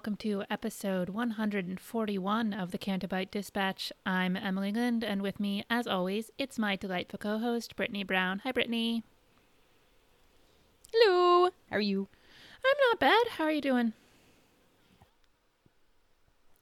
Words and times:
Welcome 0.00 0.16
to 0.16 0.44
episode 0.48 1.10
141 1.10 2.54
of 2.54 2.70
the 2.70 2.78
Canto 2.78 3.06
Bight 3.06 3.30
Dispatch. 3.30 3.92
I'm 4.06 4.34
Emily 4.34 4.72
Lind, 4.72 5.04
and 5.04 5.20
with 5.20 5.38
me, 5.38 5.62
as 5.68 5.86
always, 5.86 6.30
it's 6.38 6.58
my 6.58 6.74
delightful 6.74 7.18
co 7.18 7.36
host, 7.36 7.76
Brittany 7.76 8.02
Brown. 8.02 8.38
Hi, 8.38 8.50
Brittany. 8.50 9.04
Hello. 10.90 11.50
How 11.68 11.76
are 11.76 11.80
you? 11.80 12.08
I'm 12.64 12.76
not 12.88 12.98
bad. 12.98 13.32
How 13.32 13.44
are 13.44 13.52
you 13.52 13.60
doing? 13.60 13.92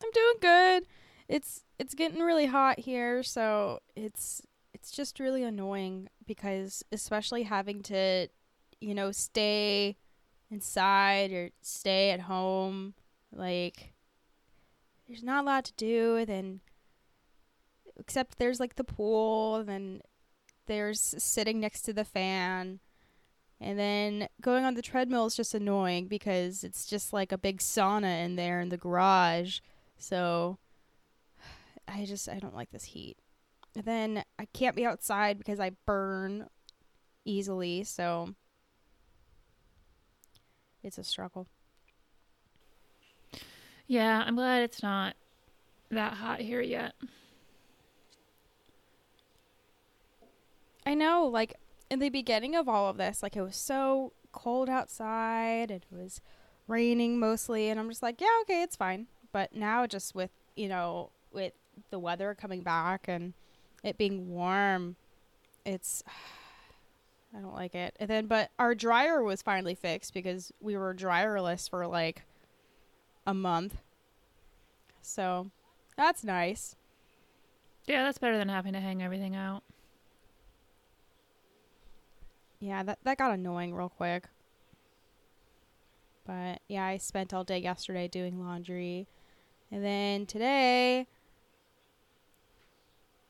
I'm 0.03 0.11
doing 0.13 0.35
good. 0.41 0.83
It's 1.29 1.63
it's 1.79 1.95
getting 1.95 2.23
really 2.23 2.47
hot 2.47 2.81
here, 2.81 3.23
so 3.23 3.79
it's 3.95 4.43
it's 4.75 4.91
just 4.91 5.21
really 5.21 5.45
annoying 5.45 6.09
because 6.27 6.85
especially 6.91 7.45
having 7.45 7.83
to, 7.83 8.27
you 8.81 8.97
know, 8.97 9.13
stay 9.13 9.97
inside 10.51 11.31
or 11.31 11.51
stay 11.63 12.11
at 12.11 12.23
home, 12.23 12.95
like 13.33 13.93
there's 15.07 15.23
not 15.23 15.45
a 15.45 15.47
lot 15.47 15.65
to 15.65 15.73
do 15.75 16.25
then 16.27 16.61
except 17.99 18.39
there's 18.39 18.61
like 18.61 18.77
the 18.77 18.85
pool 18.85 19.63
then 19.65 20.01
there's 20.67 21.15
sitting 21.19 21.61
next 21.61 21.83
to 21.83 21.93
the 21.93 22.05
fan 22.05 22.81
and 23.61 23.79
then 23.79 24.29
going 24.41 24.65
on 24.65 24.75
the 24.75 24.83
treadmill 24.83 25.27
is 25.27 25.35
just 25.35 25.55
annoying 25.55 26.07
because 26.07 26.63
it's 26.63 26.87
just 26.87 27.13
like 27.13 27.33
a 27.33 27.39
big 27.39 27.59
sauna 27.59 28.25
in 28.25 28.37
there 28.37 28.61
in 28.61 28.69
the 28.69 28.77
garage. 28.77 29.59
So 29.99 30.59
I 31.89 32.05
just 32.05 32.29
I 32.29 32.39
don't 32.39 32.55
like 32.55 32.71
this 32.71 32.85
heat. 32.85 33.17
And 33.75 33.85
then 33.85 34.25
I 34.39 34.47
can't 34.47 34.77
be 34.77 34.87
outside 34.87 35.39
because 35.39 35.61
I 35.61 35.73
burn 35.87 36.47
easily, 37.25 37.85
so 37.85 38.35
it's 40.83 40.99
a 40.99 41.05
struggle. 41.05 41.49
Yeah, 43.89 44.23
I'm 44.27 44.37
glad 44.37 44.63
it's 44.63 44.83
not 44.83 45.17
that 45.91 46.13
hot 46.13 46.41
here 46.41 46.61
yet. 46.61 46.95
I 50.87 50.93
know, 50.93 51.27
like 51.27 51.55
in 51.91 51.99
the 51.99 52.11
beginning 52.11 52.55
of 52.55 52.69
all 52.69 52.91
of 52.91 52.99
this, 52.99 53.23
like 53.23 53.35
it 53.35 53.43
was 53.43 53.57
so 53.57 54.13
cold 54.31 54.69
outside, 54.69 55.71
and 55.71 55.83
it 55.83 55.87
was 55.91 56.21
raining 56.67 57.19
mostly, 57.19 57.71
and 57.71 57.81
I'm 57.81 57.89
just 57.89 58.03
like, 58.03 58.21
yeah, 58.21 58.29
okay, 58.43 58.63
it's 58.63 58.77
fine. 58.77 59.07
But 59.33 59.55
now, 59.55 59.87
just 59.87 60.15
with 60.15 60.31
you 60.55 60.69
know, 60.69 61.11
with 61.33 61.55
the 61.91 61.99
weather 61.99 62.35
coming 62.35 62.61
back 62.61 63.07
and 63.09 63.33
it 63.83 63.97
being 63.97 64.29
warm, 64.29 64.97
it's 65.65 66.03
I 67.35 67.41
don't 67.41 67.55
like 67.55 67.75
it. 67.75 67.97
And 67.99 68.11
then, 68.11 68.27
but 68.27 68.51
our 68.59 68.75
dryer 68.75 69.23
was 69.23 69.41
finally 69.41 69.75
fixed 69.75 70.13
because 70.13 70.53
we 70.61 70.77
were 70.77 70.95
dryerless 70.95 71.71
for 71.71 71.87
like 71.87 72.25
a 73.29 73.35
month. 73.35 73.77
So 75.03 75.51
that's 75.97 76.25
nice. 76.25 76.75
Yeah, 77.87 78.03
that's 78.03 78.19
better 78.19 78.39
than 78.39 78.49
having 78.49 78.73
to 78.73 78.81
hang 78.81 79.03
everything 79.03 79.37
out. 79.37 79.63
Yeah, 82.59 82.83
that 82.83 82.99
that 83.05 83.19
got 83.19 83.33
annoying 83.33 83.75
real 83.75 83.91
quick. 83.91 84.25
But 86.27 86.61
yeah, 86.69 86.87
I 86.87 86.97
spent 86.97 87.35
all 87.35 87.45
day 87.45 87.59
yesterday 87.59 88.09
doing 88.09 88.43
laundry. 88.43 89.07
And 89.71 89.85
then 89.85 90.25
today 90.25 91.07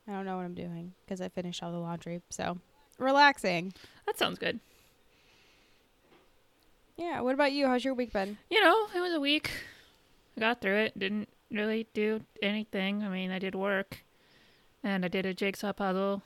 I 0.06 0.12
don't 0.12 0.25
know 0.25 0.36
what 0.36 0.44
I'm 0.44 0.54
doing 0.54 0.94
because 1.04 1.20
I 1.20 1.28
finished 1.28 1.60
all 1.62 1.72
the 1.72 1.78
laundry. 1.78 2.22
So, 2.30 2.59
relaxing. 2.98 3.75
That 4.06 4.16
sounds 4.16 4.38
good. 4.38 4.60
Yeah, 6.97 7.20
what 7.20 7.34
about 7.34 7.53
you? 7.53 7.66
How's 7.66 7.84
your 7.84 7.94
week 7.94 8.12
been? 8.12 8.38
You 8.48 8.62
know, 8.62 8.86
it 8.94 9.00
was 9.00 9.12
a 9.12 9.20
week. 9.20 9.50
I 10.38 10.41
got 10.41 10.60
through 10.60 10.76
it. 10.76 10.97
Didn't 10.97 11.28
really 11.50 11.88
do 11.94 12.21
anything. 12.41 13.03
I 13.03 13.09
mean, 13.09 13.32
I 13.32 13.41
did 13.41 13.56
work 13.56 14.04
and 14.84 15.04
I 15.04 15.09
did 15.09 15.26
a 15.26 15.34
jigsaw 15.34 15.72
puzzle. 15.72 16.22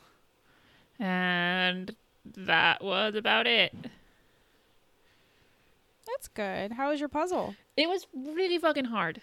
And 0.98 1.96
that 2.26 2.84
was 2.84 3.14
about 3.14 3.46
it. 3.46 3.74
That's 6.06 6.28
good. 6.28 6.72
How 6.72 6.90
was 6.90 7.00
your 7.00 7.08
puzzle? 7.08 7.54
It 7.74 7.88
was 7.88 8.06
really 8.14 8.58
fucking 8.58 8.84
hard. 8.84 9.22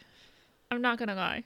I'm 0.71 0.81
not 0.81 0.97
gonna 0.97 1.13
lie. 1.13 1.43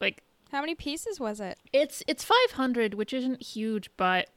Like 0.00 0.22
How 0.50 0.62
many 0.62 0.74
pieces 0.74 1.20
was 1.20 1.40
it? 1.40 1.58
it's 1.74 2.02
it's 2.06 2.24
500, 2.24 2.94
which 2.94 3.12
isn't 3.12 3.42
huge, 3.42 3.90
but 3.98 4.30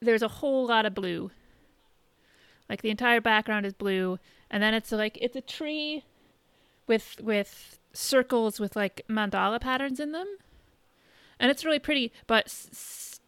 there's 0.00 0.22
a 0.22 0.28
whole 0.28 0.66
lot 0.66 0.84
of 0.84 0.94
blue. 0.94 1.30
Like 2.68 2.82
the 2.82 2.90
entire 2.90 3.20
background 3.20 3.66
is 3.66 3.72
blue, 3.72 4.18
and 4.50 4.62
then 4.62 4.74
it's 4.74 4.92
like 4.92 5.18
it's 5.20 5.36
a 5.36 5.40
tree 5.40 6.04
with 6.86 7.20
with 7.20 7.78
circles 7.92 8.60
with 8.60 8.76
like 8.76 9.02
mandala 9.08 9.60
patterns 9.60 10.00
in 10.00 10.12
them, 10.12 10.26
and 11.38 11.50
it's 11.50 11.64
really 11.64 11.78
pretty. 11.78 12.12
But 12.26 12.46
s- 12.46 12.68
s- 12.72 13.20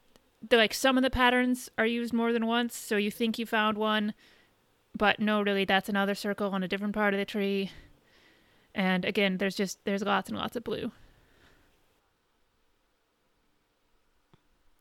the, 0.47 0.57
like 0.57 0.75
some 0.75 0.97
of 0.97 1.03
the 1.03 1.11
patterns 1.11 1.71
are 1.79 1.87
used 1.87 2.13
more 2.13 2.33
than 2.33 2.47
once, 2.47 2.77
so 2.77 2.97
you 2.97 3.11
think 3.11 3.39
you 3.39 3.47
found 3.47 3.79
one, 3.79 4.15
but 4.97 5.21
no, 5.21 5.43
really, 5.43 5.65
that's 5.65 5.89
another 5.89 6.15
circle 6.15 6.51
on 6.51 6.63
a 6.63 6.69
different 6.69 6.95
part 6.95 7.15
of 7.15 7.19
the 7.19 7.27
tree. 7.27 7.71
And 8.75 9.05
again, 9.05 9.39
there's 9.39 9.57
just 9.57 9.85
there's 9.85 10.03
lots 10.03 10.29
and 10.29 10.39
lots 10.39 10.57
of 10.57 10.65
blue. 10.65 10.93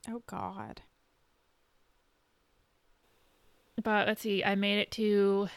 Oh 0.08 0.24
god. 0.26 0.82
But 3.82 4.08
let's 4.08 4.22
see, 4.22 4.44
I 4.44 4.56
made 4.56 4.80
it 4.80 4.92
to 4.92 5.50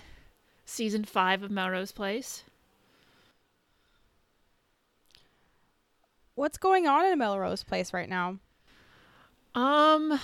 season 0.68 1.04
five 1.04 1.42
of 1.42 1.50
Melrose 1.50 1.92
Place. 1.92 2.44
What's 6.34 6.58
going 6.58 6.86
on 6.86 7.06
in 7.06 7.18
Melrose 7.18 7.64
Place 7.64 7.92
right 7.92 8.08
now? 8.08 8.38
Um, 9.54 10.20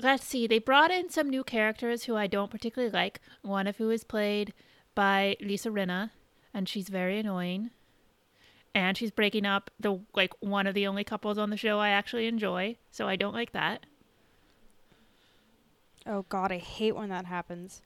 let's 0.00 0.24
see, 0.24 0.46
they 0.46 0.58
brought 0.58 0.90
in 0.90 1.10
some 1.10 1.28
new 1.28 1.44
characters 1.44 2.04
who 2.04 2.16
I 2.16 2.26
don't 2.26 2.50
particularly 2.50 2.90
like. 2.90 3.20
One 3.42 3.66
of 3.66 3.76
who 3.76 3.90
is 3.90 4.04
played 4.04 4.54
by 4.94 5.36
Lisa 5.40 5.68
Rinna, 5.70 6.10
and 6.54 6.68
she's 6.68 6.88
very 6.88 7.18
annoying. 7.18 7.70
And 8.74 8.96
she's 8.96 9.10
breaking 9.10 9.44
up 9.44 9.70
the 9.78 10.00
like 10.14 10.32
one 10.40 10.66
of 10.66 10.74
the 10.74 10.86
only 10.86 11.04
couples 11.04 11.36
on 11.36 11.50
the 11.50 11.56
show 11.56 11.78
I 11.80 11.88
actually 11.88 12.26
enjoy, 12.26 12.76
so 12.90 13.08
I 13.08 13.16
don't 13.16 13.34
like 13.34 13.52
that. 13.52 13.86
Oh 16.06 16.24
god, 16.28 16.52
I 16.52 16.58
hate 16.58 16.94
when 16.94 17.08
that 17.08 17.26
happens. 17.26 17.82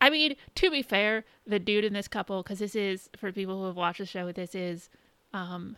I 0.00 0.08
mean, 0.10 0.36
to 0.56 0.70
be 0.70 0.82
fair, 0.82 1.24
the 1.46 1.58
dude 1.58 1.84
in 1.84 1.92
this 1.92 2.08
couple, 2.08 2.42
because 2.42 2.58
this 2.58 2.74
is 2.74 3.10
for 3.16 3.32
people 3.32 3.58
who 3.58 3.66
have 3.66 3.76
watched 3.76 3.98
the 3.98 4.06
show, 4.06 4.32
this 4.32 4.54
is 4.54 4.88
um, 5.34 5.76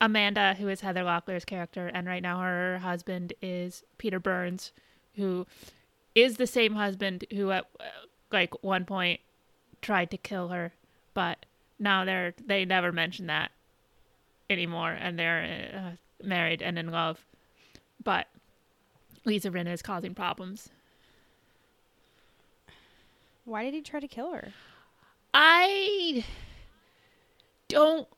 Amanda, 0.00 0.54
who 0.58 0.68
is 0.68 0.80
Heather 0.80 1.02
Locklear's 1.02 1.44
character, 1.44 1.90
and 1.92 2.06
right 2.06 2.22
now 2.22 2.40
her 2.40 2.78
husband 2.78 3.34
is 3.42 3.82
Peter 3.98 4.18
Burns, 4.18 4.72
who 5.16 5.46
is 6.14 6.36
the 6.36 6.46
same 6.46 6.74
husband 6.74 7.24
who 7.32 7.50
at 7.50 7.66
like 8.32 8.62
one 8.62 8.84
point 8.84 9.20
tried 9.82 10.10
to 10.10 10.16
kill 10.16 10.48
her, 10.48 10.72
but 11.14 11.44
now 11.78 12.04
they're 12.04 12.34
they 12.44 12.64
never 12.64 12.90
mention 12.90 13.26
that 13.26 13.50
anymore, 14.48 14.92
and 14.92 15.18
they're 15.18 15.70
uh, 15.74 16.26
married 16.26 16.62
and 16.62 16.78
in 16.78 16.90
love. 16.90 17.24
But 18.02 18.28
Lisa 19.24 19.50
Rinna 19.50 19.72
is 19.72 19.82
causing 19.82 20.14
problems. 20.14 20.70
Why 23.46 23.62
did 23.62 23.74
he 23.74 23.80
try 23.80 24.00
to 24.00 24.08
kill 24.08 24.32
her? 24.32 24.52
I 25.32 26.24
don't 27.68 28.08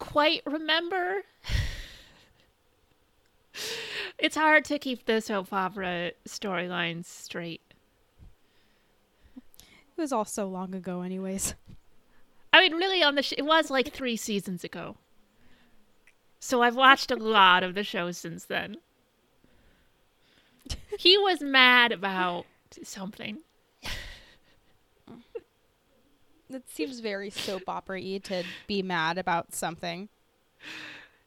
quite 0.00 0.42
remember. 0.44 1.22
it's 4.18 4.34
hard 4.34 4.64
to 4.64 4.80
keep 4.80 5.06
the 5.06 5.20
soap 5.20 5.52
opera 5.52 6.12
storylines 6.28 7.04
straight. 7.04 7.60
It 9.36 10.00
was 10.00 10.12
all 10.12 10.24
so 10.24 10.48
long 10.48 10.74
ago, 10.74 11.02
anyways. 11.02 11.54
I 12.52 12.60
mean, 12.60 12.74
really, 12.74 13.04
on 13.04 13.14
the 13.14 13.22
sh- 13.22 13.34
it 13.38 13.44
was 13.44 13.70
like 13.70 13.92
three 13.92 14.16
seasons 14.16 14.64
ago. 14.64 14.96
So 16.40 16.62
I've 16.62 16.74
watched 16.74 17.12
a 17.12 17.16
lot 17.16 17.62
of 17.62 17.74
the 17.74 17.84
show 17.84 18.10
since 18.10 18.44
then. 18.44 18.78
He 20.98 21.16
was 21.16 21.40
mad 21.40 21.90
about 21.90 22.44
something. 22.82 23.38
It 26.54 26.68
seems 26.68 27.00
very 27.00 27.30
soap 27.30 27.68
opera 27.68 28.00
y 28.00 28.20
to 28.24 28.44
be 28.66 28.82
mad 28.82 29.18
about 29.18 29.54
something. 29.54 30.08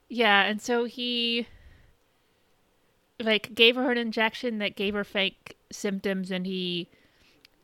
Yeah, 0.09 0.43
and 0.43 0.61
so 0.61 0.85
he 0.85 1.47
like 3.19 3.55
gave 3.55 3.75
her 3.75 3.91
an 3.91 3.97
injection 3.97 4.57
that 4.59 4.75
gave 4.75 4.93
her 4.93 5.03
fake 5.03 5.57
symptoms 5.71 6.31
and 6.31 6.45
he 6.45 6.89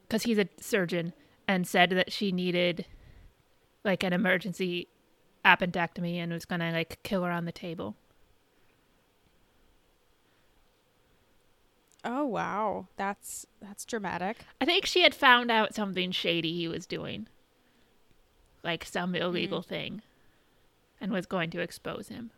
cuz 0.09 0.23
he's 0.23 0.39
a 0.39 0.47
surgeon 0.59 1.13
and 1.47 1.67
said 1.67 1.89
that 1.91 2.11
she 2.11 2.31
needed 2.31 2.85
like 3.83 4.03
an 4.03 4.13
emergency 4.13 4.87
appendectomy 5.43 6.15
and 6.15 6.31
was 6.31 6.45
going 6.45 6.61
to 6.61 6.71
like 6.71 7.01
kill 7.03 7.23
her 7.23 7.31
on 7.31 7.45
the 7.45 7.51
table. 7.51 7.95
Oh 12.03 12.25
wow, 12.25 12.87
that's 12.95 13.45
that's 13.61 13.85
dramatic. 13.85 14.37
I 14.59 14.65
think 14.65 14.85
she 14.85 15.01
had 15.03 15.13
found 15.13 15.51
out 15.51 15.75
something 15.75 16.11
shady 16.11 16.53
he 16.55 16.67
was 16.67 16.85
doing. 16.87 17.27
Like 18.63 18.85
some 18.85 19.15
illegal 19.15 19.61
mm-hmm. 19.61 19.69
thing. 19.69 20.01
And 20.99 21.11
was 21.11 21.25
going 21.25 21.49
to 21.51 21.61
expose 21.61 22.09
him. 22.09 22.31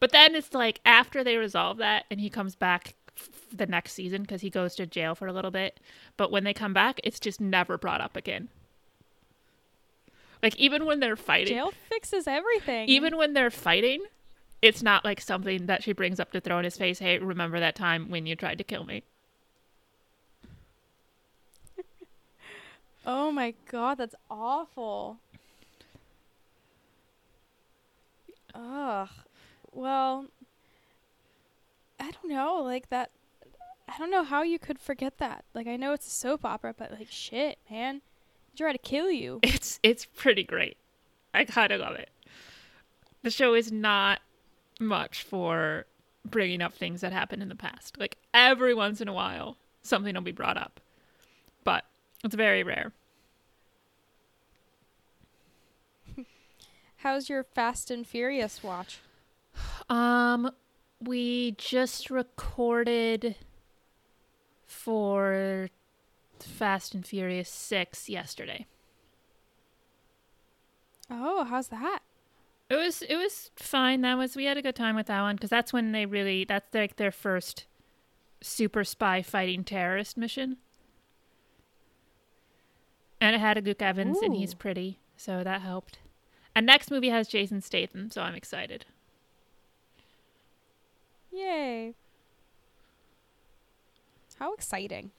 But 0.00 0.12
then 0.12 0.34
it's 0.34 0.52
like 0.52 0.80
after 0.84 1.24
they 1.24 1.36
resolve 1.36 1.78
that 1.78 2.04
and 2.10 2.20
he 2.20 2.28
comes 2.28 2.54
back 2.54 2.94
f- 3.16 3.30
the 3.52 3.66
next 3.66 3.92
season 3.92 4.22
because 4.22 4.42
he 4.42 4.50
goes 4.50 4.74
to 4.74 4.86
jail 4.86 5.14
for 5.14 5.26
a 5.26 5.32
little 5.32 5.50
bit. 5.50 5.80
But 6.16 6.30
when 6.30 6.44
they 6.44 6.52
come 6.52 6.74
back, 6.74 7.00
it's 7.04 7.20
just 7.20 7.40
never 7.40 7.78
brought 7.78 8.00
up 8.00 8.16
again. 8.16 8.48
Like 10.42 10.56
even 10.56 10.86
when 10.86 11.00
they're 11.00 11.16
fighting, 11.16 11.54
Jail 11.54 11.72
fixes 11.88 12.26
everything. 12.26 12.88
even 12.88 13.16
when 13.16 13.32
they're 13.32 13.50
fighting, 13.50 14.02
it's 14.60 14.82
not 14.82 15.04
like 15.04 15.20
something 15.20 15.66
that 15.66 15.82
she 15.82 15.92
brings 15.92 16.18
up 16.18 16.32
to 16.32 16.40
throw 16.40 16.58
in 16.58 16.64
his 16.64 16.76
face. 16.76 16.98
Hey, 16.98 17.18
remember 17.18 17.60
that 17.60 17.76
time 17.76 18.10
when 18.10 18.26
you 18.26 18.34
tried 18.34 18.58
to 18.58 18.64
kill 18.64 18.84
me? 18.84 19.04
Oh 23.06 23.32
my 23.32 23.54
god, 23.70 23.98
that's 23.98 24.14
awful. 24.30 25.18
Ugh. 28.54 29.08
Well, 29.72 30.26
I 31.98 32.10
don't 32.10 32.28
know, 32.28 32.62
like 32.62 32.90
that 32.90 33.10
I 33.88 33.98
don't 33.98 34.10
know 34.10 34.24
how 34.24 34.42
you 34.42 34.58
could 34.58 34.78
forget 34.78 35.18
that. 35.18 35.44
Like 35.54 35.66
I 35.66 35.76
know 35.76 35.92
it's 35.92 36.06
a 36.06 36.10
soap 36.10 36.44
opera, 36.44 36.74
but 36.76 36.92
like 36.92 37.10
shit, 37.10 37.58
man. 37.70 38.00
Tried 38.56 38.72
to 38.72 38.78
kill 38.78 39.10
you. 39.10 39.40
It's 39.42 39.80
it's 39.82 40.04
pretty 40.04 40.44
great. 40.44 40.76
I 41.34 41.44
kind 41.44 41.72
of 41.72 41.80
love 41.80 41.96
it. 41.96 42.10
The 43.22 43.30
show 43.30 43.54
is 43.54 43.72
not 43.72 44.20
much 44.80 45.22
for 45.22 45.86
bringing 46.24 46.60
up 46.62 46.74
things 46.74 47.00
that 47.00 47.12
happened 47.12 47.42
in 47.42 47.48
the 47.48 47.56
past. 47.56 47.98
Like 47.98 48.16
every 48.34 48.74
once 48.74 49.00
in 49.00 49.08
a 49.08 49.12
while, 49.12 49.56
something 49.82 50.14
will 50.14 50.22
be 50.22 50.32
brought 50.32 50.56
up, 50.56 50.80
it's 52.24 52.34
very 52.34 52.62
rare. 52.62 52.92
How's 56.98 57.28
your 57.28 57.44
Fast 57.44 57.90
and 57.90 58.06
Furious 58.06 58.62
watch? 58.62 59.00
Um, 59.88 60.50
we 61.00 61.52
just 61.58 62.10
recorded 62.10 63.36
for 64.66 65.68
Fast 66.40 66.94
and 66.94 67.06
Furious 67.06 67.50
Six 67.50 68.08
yesterday. 68.08 68.66
Oh, 71.10 71.44
how's 71.44 71.68
that? 71.68 72.00
It 72.70 72.76
was 72.76 73.02
it 73.02 73.16
was 73.16 73.50
fine. 73.56 74.00
That 74.00 74.16
was 74.16 74.34
we 74.34 74.46
had 74.46 74.56
a 74.56 74.62
good 74.62 74.74
time 74.74 74.96
with 74.96 75.06
that 75.06 75.20
one 75.20 75.36
because 75.36 75.50
that's 75.50 75.72
when 75.72 75.92
they 75.92 76.06
really 76.06 76.44
that's 76.44 76.72
like 76.74 76.96
their 76.96 77.10
first 77.10 77.66
super 78.40 78.82
spy 78.82 79.20
fighting 79.20 79.62
terrorist 79.62 80.16
mission. 80.16 80.56
And 83.22 83.36
it 83.36 83.38
had 83.38 83.56
a 83.56 83.60
Luke 83.60 83.80
Evans 83.80 84.18
and 84.20 84.34
he's 84.34 84.52
pretty, 84.52 84.98
so 85.16 85.44
that 85.44 85.60
helped. 85.60 85.98
And 86.56 86.66
next 86.66 86.90
movie 86.90 87.10
has 87.10 87.28
Jason 87.28 87.60
Statham, 87.60 88.10
so 88.10 88.20
I'm 88.20 88.34
excited. 88.34 88.84
Yay. 91.30 91.94
How 94.40 94.52
exciting. 94.54 95.12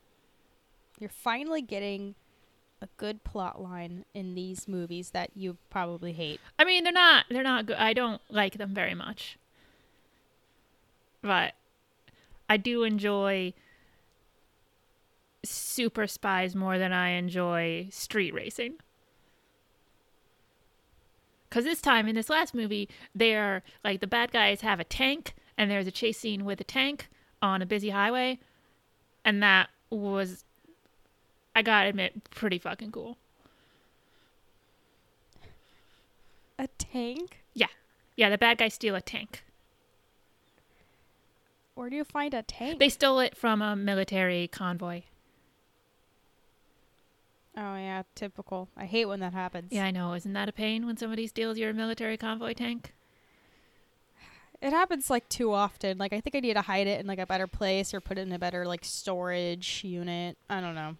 You're 0.99 1.09
finally 1.09 1.61
getting 1.61 2.15
a 2.81 2.89
good 2.97 3.23
plot 3.23 3.61
line 3.61 4.03
in 4.13 4.35
these 4.35 4.67
movies 4.67 5.11
that 5.11 5.29
you 5.33 5.55
probably 5.69 6.11
hate. 6.11 6.41
I 6.59 6.65
mean, 6.65 6.83
they're 6.83 6.91
not 6.91 7.27
they're 7.29 7.41
not 7.41 7.67
good. 7.67 7.77
I 7.77 7.93
don't 7.93 8.21
like 8.29 8.57
them 8.57 8.73
very 8.73 8.95
much. 8.95 9.37
But 11.21 11.53
I 12.49 12.57
do 12.57 12.83
enjoy 12.83 13.53
super 15.43 16.07
spies 16.07 16.55
more 16.55 16.77
than 16.77 16.93
I 16.93 17.09
enjoy 17.09 17.87
street 17.91 18.33
racing. 18.33 18.75
Cuz 21.49 21.65
this 21.65 21.81
time 21.81 22.07
in 22.07 22.15
this 22.15 22.29
last 22.29 22.53
movie, 22.53 22.89
they're 23.13 23.63
like 23.83 23.99
the 23.99 24.07
bad 24.07 24.31
guys 24.31 24.61
have 24.61 24.79
a 24.79 24.83
tank 24.83 25.35
and 25.57 25.69
there's 25.69 25.87
a 25.87 25.91
chase 25.91 26.19
scene 26.19 26.45
with 26.45 26.59
a 26.61 26.63
tank 26.63 27.09
on 27.41 27.61
a 27.61 27.65
busy 27.65 27.89
highway 27.89 28.39
and 29.23 29.41
that 29.43 29.69
was 29.89 30.45
I 31.55 31.61
got 31.61 31.83
to 31.83 31.89
admit 31.89 32.29
pretty 32.31 32.57
fucking 32.57 32.91
cool. 32.91 33.17
A 36.57 36.67
tank? 36.77 37.43
Yeah, 37.53 37.67
Yeah, 38.15 38.29
the 38.29 38.37
bad 38.37 38.57
guys 38.57 38.73
steal 38.73 38.95
a 38.95 39.01
tank. 39.01 39.43
Where 41.75 41.89
do 41.89 41.95
you 41.95 42.03
find 42.03 42.33
a 42.33 42.43
tank? 42.43 42.79
They 42.79 42.89
stole 42.89 43.19
it 43.19 43.35
from 43.35 43.61
a 43.61 43.75
military 43.75 44.47
convoy. 44.47 45.03
Oh 47.57 47.75
yeah, 47.75 48.03
typical. 48.15 48.69
I 48.75 48.85
hate 48.85 49.05
when 49.05 49.19
that 49.21 49.33
happens. 49.33 49.71
Yeah, 49.71 49.85
I 49.85 49.91
know. 49.91 50.13
Isn't 50.13 50.33
that 50.33 50.49
a 50.49 50.53
pain 50.53 50.85
when 50.85 50.97
somebody 50.97 51.27
steals 51.27 51.57
your 51.57 51.73
military 51.73 52.17
convoy 52.17 52.53
tank? 52.53 52.93
It 54.61 54.71
happens 54.71 55.09
like 55.09 55.27
too 55.27 55.51
often. 55.51 55.97
Like 55.97 56.13
I 56.13 56.21
think 56.21 56.35
I 56.35 56.39
need 56.39 56.53
to 56.53 56.61
hide 56.61 56.87
it 56.87 57.01
in 57.01 57.05
like 57.05 57.19
a 57.19 57.25
better 57.25 57.47
place 57.47 57.93
or 57.93 57.99
put 57.99 58.17
it 58.17 58.21
in 58.21 58.31
a 58.31 58.39
better 58.39 58.65
like 58.65 58.85
storage 58.85 59.83
unit. 59.83 60.37
I 60.49 60.61
don't 60.61 60.75
know. 60.75 60.95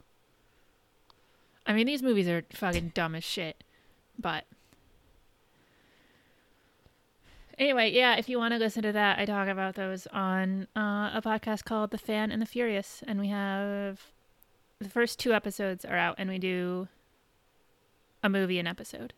I 1.65 1.73
mean, 1.73 1.87
these 1.87 2.03
movies 2.03 2.27
are 2.27 2.43
fucking 2.51 2.91
dumb 2.93 3.15
as 3.15 3.23
shit. 3.23 3.63
But 4.19 4.45
anyway, 7.57 7.91
yeah, 7.91 8.15
if 8.15 8.27
you 8.27 8.37
want 8.37 8.53
to 8.53 8.57
listen 8.57 8.83
to 8.83 8.91
that, 8.91 9.19
I 9.19 9.25
talk 9.25 9.47
about 9.47 9.75
those 9.75 10.07
on 10.07 10.67
uh, 10.75 11.11
a 11.13 11.21
podcast 11.23 11.63
called 11.63 11.91
The 11.91 11.97
Fan 11.97 12.31
and 12.31 12.41
the 12.41 12.45
Furious, 12.45 13.01
and 13.07 13.19
we 13.19 13.29
have 13.29 14.01
the 14.79 14.89
first 14.89 15.19
two 15.19 15.33
episodes 15.33 15.85
are 15.85 15.97
out, 15.97 16.15
and 16.17 16.29
we 16.29 16.37
do 16.37 16.87
a 18.21 18.29
movie 18.29 18.59
an 18.59 18.67
episode. 18.67 19.13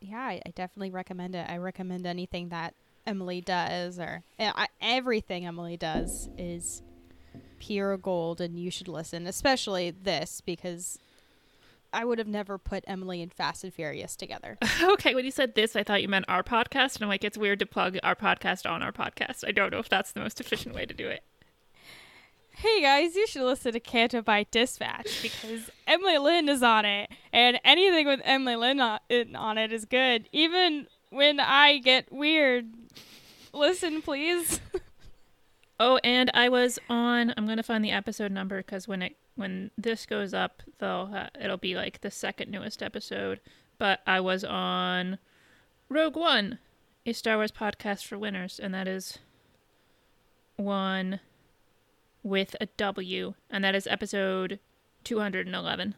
Yeah, 0.00 0.18
I, 0.18 0.40
I 0.46 0.50
definitely 0.50 0.90
recommend 0.90 1.34
it. 1.34 1.46
I 1.48 1.58
recommend 1.58 2.06
anything 2.06 2.48
that 2.48 2.74
Emily 3.06 3.40
does 3.40 3.98
or 3.98 4.22
eh, 4.38 4.50
I, 4.54 4.68
everything 4.80 5.46
Emily 5.46 5.76
does 5.76 6.28
is 6.38 6.82
pure 7.58 7.96
gold 7.98 8.40
and 8.40 8.58
you 8.58 8.70
should 8.70 8.88
listen, 8.88 9.26
especially 9.26 9.90
this 9.90 10.40
because 10.40 10.98
I 11.92 12.04
would 12.04 12.18
have 12.18 12.28
never 12.28 12.58
put 12.58 12.84
Emily 12.86 13.22
and 13.22 13.32
Fast 13.32 13.64
and 13.64 13.72
Furious 13.72 14.16
together. 14.16 14.58
okay, 14.82 15.14
when 15.14 15.24
you 15.24 15.30
said 15.30 15.54
this, 15.54 15.74
I 15.76 15.82
thought 15.82 16.02
you 16.02 16.08
meant 16.08 16.24
our 16.28 16.42
podcast, 16.42 16.96
and 16.96 17.02
I'm 17.02 17.08
like, 17.08 17.24
it's 17.24 17.38
weird 17.38 17.58
to 17.60 17.66
plug 17.66 17.98
our 18.02 18.14
podcast 18.14 18.68
on 18.68 18.82
our 18.82 18.92
podcast. 18.92 19.46
I 19.46 19.52
don't 19.52 19.72
know 19.72 19.78
if 19.78 19.88
that's 19.88 20.12
the 20.12 20.20
most 20.20 20.40
efficient 20.40 20.74
way 20.74 20.86
to 20.86 20.94
do 20.94 21.08
it. 21.08 21.22
hey 22.52 22.82
guys, 22.82 23.16
you 23.16 23.26
should 23.26 23.44
listen 23.44 23.72
to 23.72 23.80
Canto 23.80 24.22
Bight 24.22 24.50
Dispatch 24.50 25.22
because 25.22 25.70
Emily 25.86 26.18
Lind 26.18 26.48
is 26.50 26.62
on 26.62 26.84
it, 26.84 27.10
and 27.32 27.58
anything 27.64 28.06
with 28.06 28.20
Emily 28.24 28.56
Lind 28.56 28.80
on 28.80 29.00
on 29.34 29.58
it 29.58 29.72
is 29.72 29.84
good. 29.84 30.28
Even 30.32 30.86
when 31.10 31.40
I 31.40 31.78
get 31.78 32.12
weird, 32.12 32.66
listen 33.52 34.02
please. 34.02 34.60
Oh, 35.82 35.98
and 36.04 36.30
I 36.34 36.50
was 36.50 36.78
on. 36.90 37.32
I'm 37.38 37.46
gonna 37.46 37.62
find 37.62 37.82
the 37.82 37.90
episode 37.90 38.30
number 38.30 38.58
because 38.58 38.86
when 38.86 39.00
it 39.00 39.16
when 39.36 39.70
this 39.76 40.06
goes 40.06 40.34
up, 40.34 40.62
they'll 40.78 41.06
ha- 41.06 41.30
uh, 41.34 41.38
it'll 41.40 41.56
be 41.56 41.74
like 41.74 42.00
the 42.00 42.10
second 42.10 42.50
newest 42.50 42.82
episode. 42.82 43.40
But 43.78 44.00
I 44.06 44.20
was 44.20 44.44
on 44.44 45.18
Rogue 45.88 46.16
One, 46.16 46.58
a 47.06 47.12
Star 47.12 47.36
Wars 47.36 47.50
podcast 47.50 48.04
for 48.06 48.18
winners, 48.18 48.60
and 48.60 48.74
that 48.74 48.86
is 48.86 49.18
one 50.56 51.20
with 52.22 52.54
a 52.60 52.66
W, 52.66 53.34
and 53.48 53.64
that 53.64 53.74
is 53.74 53.86
episode 53.86 54.58
211. 55.04 55.94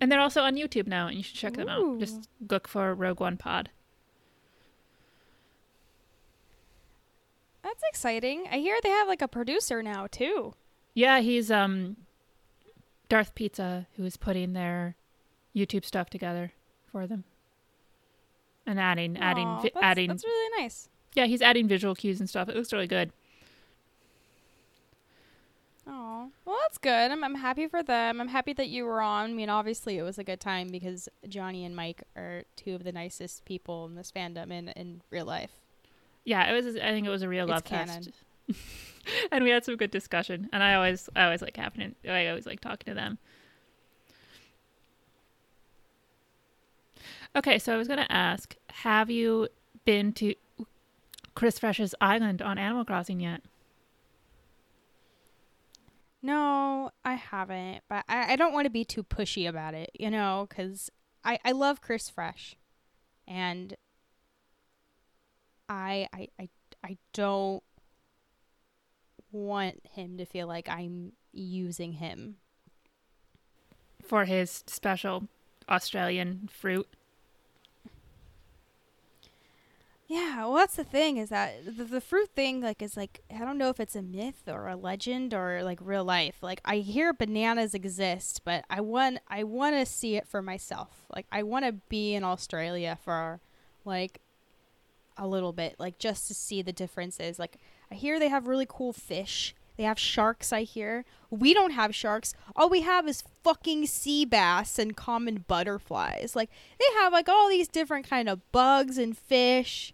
And 0.00 0.12
they're 0.12 0.20
also 0.20 0.42
on 0.42 0.56
YouTube 0.56 0.86
now, 0.86 1.06
and 1.08 1.16
you 1.16 1.22
should 1.22 1.36
check 1.36 1.54
them 1.54 1.68
out. 1.68 1.98
Just 1.98 2.28
look 2.50 2.68
for 2.68 2.94
Rogue 2.94 3.20
One 3.20 3.36
Pod. 3.38 3.70
That's 7.66 7.82
exciting. 7.88 8.44
I 8.48 8.58
hear 8.58 8.78
they 8.80 8.90
have 8.90 9.08
like 9.08 9.22
a 9.22 9.26
producer 9.26 9.82
now 9.82 10.06
too. 10.08 10.54
Yeah, 10.94 11.18
he's 11.18 11.50
um 11.50 11.96
Darth 13.08 13.34
Pizza 13.34 13.88
who 13.96 14.04
is 14.04 14.16
putting 14.16 14.52
their 14.52 14.94
YouTube 15.54 15.84
stuff 15.84 16.08
together 16.08 16.52
for 16.92 17.08
them. 17.08 17.24
And 18.64 18.78
adding 18.78 19.16
adding 19.16 19.48
Aw, 19.48 19.60
vi- 19.62 19.70
that's, 19.74 19.84
adding 19.84 20.08
That's 20.08 20.24
really 20.24 20.62
nice. 20.62 20.88
Yeah, 21.16 21.26
he's 21.26 21.42
adding 21.42 21.66
visual 21.66 21.96
cues 21.96 22.20
and 22.20 22.30
stuff. 22.30 22.48
It 22.48 22.54
looks 22.54 22.72
really 22.72 22.86
good. 22.86 23.10
Oh, 25.88 26.30
well, 26.44 26.56
that's 26.62 26.78
good. 26.78 27.10
I'm, 27.10 27.24
I'm 27.24 27.34
happy 27.34 27.66
for 27.66 27.82
them. 27.82 28.20
I'm 28.20 28.28
happy 28.28 28.52
that 28.52 28.68
you 28.68 28.84
were 28.84 29.00
on. 29.00 29.30
I 29.30 29.32
mean, 29.34 29.48
obviously, 29.48 29.98
it 29.98 30.02
was 30.02 30.18
a 30.18 30.24
good 30.24 30.40
time 30.40 30.68
because 30.68 31.08
Johnny 31.28 31.64
and 31.64 31.74
Mike 31.74 32.02
are 32.16 32.42
two 32.54 32.74
of 32.74 32.84
the 32.84 32.92
nicest 32.92 33.44
people 33.44 33.86
in 33.86 33.94
this 33.96 34.12
fandom 34.12 34.50
in, 34.52 34.68
in 34.70 35.00
real 35.10 35.26
life. 35.26 35.52
Yeah, 36.26 36.50
it 36.50 36.52
was 36.52 36.76
I 36.76 36.90
think 36.90 37.06
it 37.06 37.10
was 37.10 37.22
a 37.22 37.28
real 37.28 37.46
love 37.46 37.64
fest. 37.64 38.10
and 39.32 39.44
we 39.44 39.50
had 39.50 39.64
some 39.64 39.76
good 39.76 39.92
discussion. 39.92 40.50
And 40.52 40.62
I 40.62 40.74
always 40.74 41.08
I 41.14 41.24
always 41.24 41.40
like 41.40 41.56
it 41.56 41.96
I 42.06 42.26
always 42.26 42.44
like 42.44 42.60
talking 42.60 42.92
to 42.92 42.94
them. 42.94 43.18
Okay, 47.36 47.58
so 47.58 47.72
I 47.72 47.76
was 47.76 47.86
gonna 47.86 48.08
ask, 48.10 48.56
have 48.70 49.08
you 49.08 49.48
been 49.84 50.12
to 50.14 50.34
Chris 51.34 51.60
Fresh's 51.60 51.94
island 52.00 52.42
on 52.42 52.58
Animal 52.58 52.84
Crossing 52.84 53.20
yet? 53.20 53.42
No, 56.22 56.90
I 57.04 57.14
haven't, 57.14 57.82
but 57.88 58.04
I, 58.08 58.32
I 58.32 58.36
don't 58.36 58.52
want 58.52 58.64
to 58.64 58.70
be 58.70 58.84
too 58.84 59.04
pushy 59.04 59.48
about 59.48 59.74
it, 59.74 59.90
you 59.94 60.10
know, 60.10 60.46
because 60.48 60.90
I, 61.22 61.38
I 61.44 61.52
love 61.52 61.80
Chris 61.80 62.08
Fresh, 62.08 62.56
and 63.28 63.76
I, 65.68 66.08
I 66.12 66.28
I 66.38 66.48
I 66.84 66.96
don't 67.12 67.62
want 69.32 69.80
him 69.92 70.18
to 70.18 70.24
feel 70.24 70.46
like 70.46 70.68
I'm 70.68 71.12
using 71.32 71.94
him. 71.94 72.36
For 74.04 74.24
his 74.24 74.62
special 74.66 75.28
Australian 75.68 76.48
fruit. 76.52 76.88
Yeah, 80.08 80.36
well, 80.44 80.54
that's 80.54 80.76
the 80.76 80.84
thing 80.84 81.16
is 81.16 81.30
that 81.30 81.64
the, 81.64 81.84
the 81.84 82.00
fruit 82.00 82.30
thing, 82.36 82.60
like, 82.60 82.80
is 82.80 82.96
like 82.96 83.22
I 83.28 83.38
don't 83.38 83.58
know 83.58 83.70
if 83.70 83.80
it's 83.80 83.96
a 83.96 84.02
myth 84.02 84.44
or 84.46 84.68
a 84.68 84.76
legend 84.76 85.34
or 85.34 85.64
like 85.64 85.80
real 85.82 86.04
life. 86.04 86.36
Like, 86.42 86.60
I 86.64 86.76
hear 86.76 87.12
bananas 87.12 87.74
exist, 87.74 88.42
but 88.44 88.64
I 88.70 88.80
want 88.80 89.18
I 89.26 89.42
want 89.42 89.74
to 89.74 89.84
see 89.84 90.14
it 90.14 90.28
for 90.28 90.40
myself. 90.40 91.06
Like, 91.12 91.26
I 91.32 91.42
want 91.42 91.64
to 91.64 91.72
be 91.72 92.14
in 92.14 92.22
Australia 92.22 92.96
for 93.02 93.40
like 93.84 94.20
a 95.16 95.26
little 95.26 95.52
bit, 95.52 95.76
like 95.78 95.98
just 95.98 96.28
to 96.28 96.34
see 96.34 96.62
the 96.62 96.72
differences. 96.72 97.38
Like, 97.38 97.56
I 97.90 97.94
hear 97.94 98.18
they 98.18 98.28
have 98.28 98.46
really 98.46 98.66
cool 98.68 98.92
fish. 98.92 99.54
They 99.76 99.82
have 99.84 99.98
sharks. 99.98 100.52
I 100.52 100.62
hear 100.62 101.04
we 101.30 101.52
don't 101.52 101.72
have 101.72 101.94
sharks. 101.94 102.34
All 102.54 102.68
we 102.68 102.82
have 102.82 103.06
is 103.06 103.24
fucking 103.42 103.86
sea 103.86 104.24
bass 104.24 104.78
and 104.78 104.96
common 104.96 105.44
butterflies. 105.46 106.34
Like, 106.34 106.50
they 106.78 106.86
have 107.00 107.12
like 107.12 107.28
all 107.28 107.48
these 107.48 107.68
different 107.68 108.08
kind 108.08 108.28
of 108.28 108.40
bugs 108.52 108.96
and 108.98 109.16
fish 109.16 109.92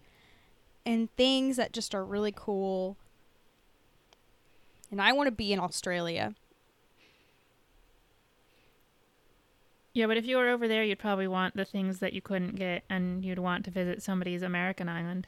and 0.85 1.13
things 1.15 1.57
that 1.57 1.73
just 1.73 1.93
are 1.93 2.05
really 2.05 2.33
cool. 2.35 2.97
And 4.91 5.01
I 5.01 5.11
want 5.11 5.27
to 5.27 5.31
be 5.31 5.51
in 5.51 5.59
Australia. 5.59 6.35
Yeah, 9.93 10.07
but 10.07 10.17
if 10.17 10.25
you 10.25 10.37
were 10.37 10.49
over 10.49 10.67
there, 10.67 10.83
you'd 10.83 10.99
probably 10.99 11.27
want 11.27 11.55
the 11.55 11.65
things 11.65 11.99
that 11.99 12.13
you 12.13 12.21
couldn't 12.21 12.55
get, 12.55 12.83
and 12.89 13.23
you'd 13.23 13.39
want 13.39 13.63
to 13.65 13.71
visit 13.71 14.01
somebody's 14.01 14.41
American 14.41 14.89
island. 14.89 15.27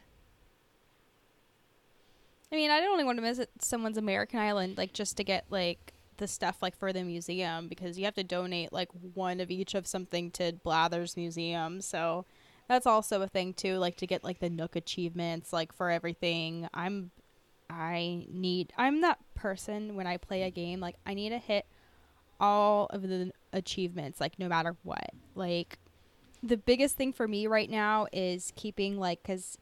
I 2.50 2.56
mean, 2.56 2.70
I 2.70 2.80
don't 2.80 2.92
only 2.92 3.04
want 3.04 3.18
to 3.18 3.22
visit 3.22 3.50
someone's 3.60 3.98
American 3.98 4.38
island 4.38 4.78
like 4.78 4.92
just 4.92 5.16
to 5.16 5.24
get 5.24 5.44
like 5.50 5.92
the 6.18 6.26
stuff 6.26 6.62
like 6.62 6.76
for 6.76 6.92
the 6.92 7.02
museum 7.02 7.68
because 7.68 7.98
you 7.98 8.04
have 8.04 8.14
to 8.14 8.24
donate 8.24 8.72
like 8.72 8.88
one 9.14 9.40
of 9.40 9.50
each 9.50 9.74
of 9.74 9.86
something 9.86 10.30
to 10.32 10.52
Blathers 10.62 11.16
Museum. 11.16 11.80
So 11.80 12.24
that's 12.68 12.86
also 12.86 13.22
a 13.22 13.28
thing 13.28 13.52
too, 13.52 13.76
like 13.78 13.96
to 13.96 14.06
get 14.06 14.24
like 14.24 14.38
the 14.38 14.50
Nook 14.50 14.76
achievements 14.76 15.52
like 15.52 15.72
for 15.72 15.90
everything. 15.90 16.68
I'm 16.72 17.10
I 17.68 18.26
need 18.30 18.72
I'm 18.78 19.00
that 19.00 19.18
person 19.34 19.96
when 19.96 20.06
I 20.06 20.16
play 20.16 20.42
a 20.42 20.50
game 20.50 20.78
like 20.80 20.94
I 21.04 21.14
need 21.14 21.30
to 21.30 21.38
hit 21.38 21.66
all 22.38 22.86
of 22.90 23.02
the 23.02 23.32
achievements 23.52 24.20
like 24.20 24.38
no 24.38 24.48
matter 24.48 24.76
what. 24.82 25.10
Like 25.34 25.78
the 26.42 26.56
biggest 26.56 26.96
thing 26.96 27.12
for 27.12 27.26
me 27.26 27.46
right 27.46 27.70
now 27.70 28.06
is 28.12 28.52
keeping 28.56 28.98
like 28.98 29.22
cuz 29.22 29.58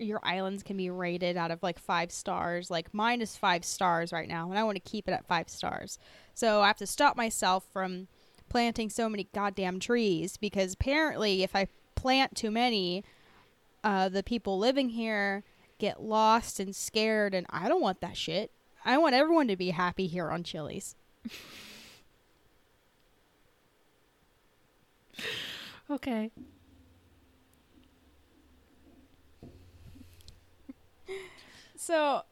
your 0.00 0.20
islands 0.22 0.62
can 0.62 0.76
be 0.76 0.90
rated 0.90 1.36
out 1.36 1.50
of 1.50 1.62
like 1.62 1.78
five 1.78 2.10
stars. 2.10 2.70
Like 2.70 2.92
mine 2.94 3.20
is 3.20 3.36
five 3.36 3.64
stars 3.64 4.12
right 4.12 4.28
now, 4.28 4.48
and 4.50 4.58
I 4.58 4.64
want 4.64 4.76
to 4.76 4.90
keep 4.90 5.08
it 5.08 5.12
at 5.12 5.26
five 5.26 5.48
stars. 5.48 5.98
So 6.34 6.62
I 6.62 6.66
have 6.66 6.78
to 6.78 6.86
stop 6.86 7.16
myself 7.16 7.66
from 7.72 8.08
planting 8.48 8.90
so 8.90 9.08
many 9.08 9.28
goddamn 9.34 9.78
trees 9.78 10.36
because 10.36 10.74
apparently, 10.74 11.42
if 11.42 11.54
I 11.54 11.68
plant 11.94 12.34
too 12.34 12.50
many, 12.50 13.04
uh, 13.84 14.08
the 14.08 14.22
people 14.22 14.58
living 14.58 14.90
here 14.90 15.44
get 15.78 16.02
lost 16.02 16.60
and 16.60 16.74
scared, 16.74 17.34
and 17.34 17.46
I 17.50 17.68
don't 17.68 17.82
want 17.82 18.00
that 18.00 18.16
shit. 18.16 18.50
I 18.84 18.96
want 18.98 19.14
everyone 19.14 19.48
to 19.48 19.56
be 19.56 19.70
happy 19.70 20.06
here 20.06 20.30
on 20.30 20.42
Chili's. 20.42 20.96
Okay. 25.90 26.30
So. 31.76 32.22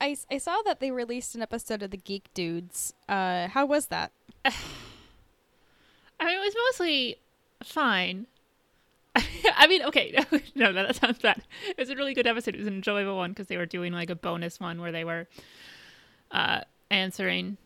I, 0.00 0.16
I 0.30 0.38
saw 0.38 0.62
that 0.64 0.80
they 0.80 0.90
released 0.90 1.34
an 1.34 1.42
episode 1.42 1.82
of 1.82 1.90
the 1.90 1.98
Geek 1.98 2.32
Dudes. 2.32 2.94
Uh, 3.06 3.48
how 3.48 3.66
was 3.66 3.86
that? 3.88 4.12
I 4.44 4.50
mean, 6.24 6.36
it 6.36 6.40
was 6.40 6.54
mostly 6.68 7.16
fine. 7.62 8.26
I 9.56 9.66
mean, 9.66 9.82
okay, 9.82 10.14
no, 10.54 10.70
no, 10.70 10.86
that 10.86 10.96
sounds 10.96 11.18
bad. 11.18 11.42
It 11.68 11.78
was 11.78 11.90
a 11.90 11.96
really 11.96 12.14
good 12.14 12.26
episode. 12.26 12.54
It 12.54 12.58
was 12.58 12.66
an 12.66 12.74
enjoyable 12.74 13.16
one 13.16 13.30
because 13.30 13.48
they 13.48 13.56
were 13.56 13.66
doing 13.66 13.92
like 13.92 14.10
a 14.10 14.14
bonus 14.14 14.60
one 14.60 14.80
where 14.80 14.92
they 14.92 15.04
were 15.04 15.26
uh, 16.30 16.60
answering 16.90 17.56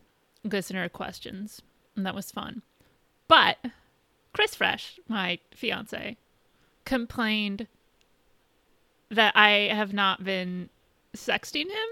listener 0.43 0.89
questions, 0.89 1.61
and 1.95 2.05
that 2.05 2.15
was 2.15 2.31
fun. 2.31 2.61
But 3.27 3.57
Chris 4.35 4.53
Fresh, 4.53 4.99
my 5.07 5.39
fiance, 5.55 6.17
complained 6.83 7.67
that 9.09 9.33
I 9.33 9.69
have 9.71 9.93
not 9.93 10.25
been 10.25 10.69
sexting 11.15 11.69
him, 11.69 11.89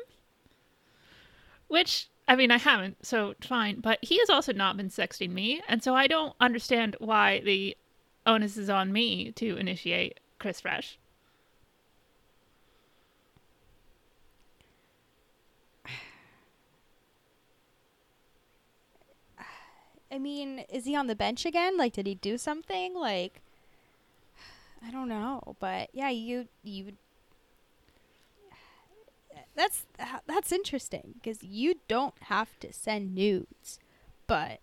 which 1.70 2.10
I 2.28 2.36
mean, 2.36 2.52
I 2.52 2.58
haven't, 2.58 3.06
so 3.06 3.36
fine. 3.40 3.80
But 3.80 4.00
he 4.02 4.20
has 4.20 4.30
also 4.30 4.52
not 4.52 4.76
been 4.76 4.90
sexting 4.90 5.32
me, 5.32 5.62
and 5.70 5.82
so 5.82 5.96
I 5.96 6.08
don't 6.08 6.36
understand 6.42 6.98
why 7.00 7.40
the 7.40 7.78
onus 8.26 8.58
is 8.58 8.70
on 8.70 8.92
me 8.92 9.32
to 9.32 9.56
initiate 9.56 10.20
Chris 10.38 10.60
Fresh. 10.60 11.00
I 20.14 20.20
mean, 20.20 20.60
is 20.72 20.86
he 20.86 20.96
on 20.96 21.08
the 21.08 21.16
bench 21.16 21.44
again? 21.44 21.76
Like, 21.76 21.94
did 21.94 22.06
he 22.06 22.14
do 22.14 22.38
something? 22.38 22.94
Like, 22.94 23.42
I 24.86 24.92
don't 24.92 25.10
know, 25.10 25.56
but 25.60 25.90
yeah, 25.92 26.10
you 26.10 26.48
you. 26.64 26.94
That's 29.56 29.88
that's 30.28 30.52
interesting 30.52 31.16
because 31.16 31.44
you 31.44 31.80
don't 31.88 32.14
have 32.24 32.60
to 32.60 32.72
send 32.72 33.16
nudes, 33.16 33.80
but 34.28 34.60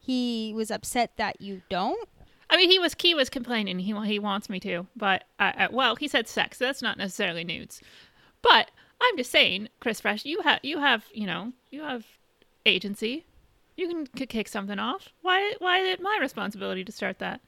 he 0.00 0.52
was 0.52 0.72
upset 0.72 1.12
that 1.16 1.40
you 1.40 1.62
don't. 1.68 2.08
I 2.50 2.56
mean, 2.56 2.68
he 2.68 2.80
was 2.80 2.96
he 3.00 3.14
was 3.14 3.30
complaining. 3.30 3.78
He 3.78 3.94
he 4.04 4.18
wants 4.18 4.50
me 4.50 4.58
to, 4.60 4.88
but 4.96 5.24
uh, 5.38 5.52
uh, 5.56 5.68
well, 5.70 5.94
he 5.94 6.08
said 6.08 6.26
sex. 6.26 6.58
That's 6.58 6.82
not 6.82 6.98
necessarily 6.98 7.44
nudes, 7.44 7.80
but 8.42 8.72
I'm 9.00 9.16
just 9.16 9.30
saying, 9.30 9.68
Chris 9.78 10.00
Fresh, 10.00 10.24
you 10.24 10.42
have 10.42 10.58
you 10.64 10.80
have 10.80 11.04
you 11.12 11.26
know 11.26 11.52
you 11.70 11.82
have 11.82 12.04
agency. 12.64 13.25
You 13.76 13.88
can 13.88 14.06
k- 14.06 14.26
kick 14.26 14.48
something 14.48 14.78
off. 14.78 15.10
Why 15.22 15.54
why 15.58 15.78
is 15.80 15.88
it 15.88 16.00
my 16.00 16.18
responsibility 16.20 16.84
to 16.84 16.92
start 16.92 17.18
that? 17.18 17.40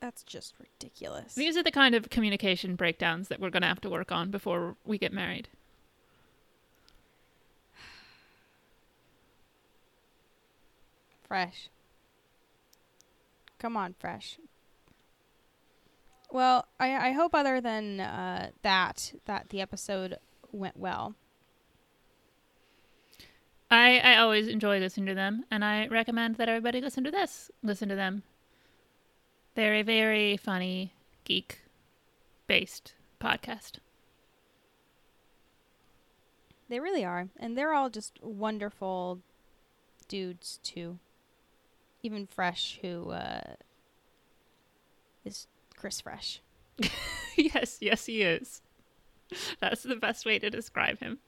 That's 0.00 0.22
just 0.22 0.54
ridiculous. 0.58 1.34
These 1.34 1.56
are 1.56 1.62
the 1.62 1.70
kind 1.70 1.94
of 1.94 2.08
communication 2.10 2.74
breakdowns 2.74 3.28
that 3.28 3.38
we're 3.40 3.50
going 3.50 3.62
to 3.62 3.68
have 3.68 3.80
to 3.82 3.90
work 3.90 4.10
on 4.10 4.30
before 4.30 4.76
we 4.84 4.96
get 4.98 5.12
married. 5.12 5.48
Fresh. 11.28 11.68
Come 13.58 13.76
on, 13.76 13.94
fresh. 13.98 14.38
Well, 16.32 16.66
I 16.78 17.08
I 17.08 17.12
hope 17.12 17.34
other 17.34 17.60
than 17.60 18.00
uh, 18.00 18.50
that 18.62 19.12
that 19.26 19.50
the 19.50 19.60
episode 19.60 20.16
went 20.50 20.78
well. 20.78 21.14
I, 23.70 23.98
I 23.98 24.16
always 24.16 24.48
enjoy 24.48 24.78
listening 24.80 25.06
to 25.06 25.14
them, 25.14 25.44
and 25.50 25.64
I 25.64 25.86
recommend 25.86 26.36
that 26.36 26.48
everybody 26.48 26.80
listen 26.80 27.04
to 27.04 27.10
this. 27.10 27.50
Listen 27.62 27.88
to 27.88 27.94
them. 27.94 28.24
They're 29.54 29.76
a 29.76 29.82
very 29.82 30.36
funny, 30.36 30.92
geek 31.24 31.60
based 32.46 32.94
podcast. 33.20 33.74
They 36.68 36.80
really 36.80 37.04
are, 37.04 37.28
and 37.38 37.56
they're 37.56 37.72
all 37.72 37.90
just 37.90 38.22
wonderful 38.22 39.20
dudes 40.08 40.58
too. 40.62 40.98
Even 42.02 42.26
Fresh, 42.26 42.80
who 42.82 43.10
uh, 43.10 43.54
is 45.24 45.46
Chris 45.76 46.00
Fresh. 46.00 46.40
yes, 47.36 47.78
yes, 47.80 48.06
he 48.06 48.22
is. 48.22 48.62
That's 49.60 49.84
the 49.84 49.96
best 49.96 50.26
way 50.26 50.38
to 50.40 50.50
describe 50.50 50.98
him. 50.98 51.18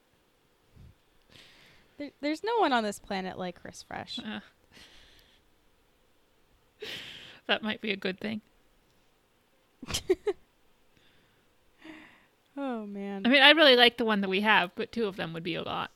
There, 1.97 2.11
there's 2.21 2.43
no 2.43 2.57
one 2.57 2.73
on 2.73 2.83
this 2.83 2.99
planet 2.99 3.37
like 3.37 3.61
Chris 3.61 3.83
Fresh. 3.83 4.19
Uh, 4.19 4.39
that 7.47 7.63
might 7.63 7.81
be 7.81 7.91
a 7.91 7.97
good 7.97 8.19
thing. 8.19 8.41
Oh 12.55 12.85
man. 12.85 13.23
I 13.25 13.29
mean, 13.29 13.41
I 13.41 13.51
really 13.51 13.75
like 13.75 13.97
the 13.97 14.05
one 14.05 14.21
that 14.21 14.29
we 14.29 14.41
have, 14.41 14.71
but 14.75 14.91
two 14.91 15.07
of 15.07 15.15
them 15.15 15.33
would 15.33 15.43
be 15.43 15.55
a 15.55 15.63
lot. 15.63 15.91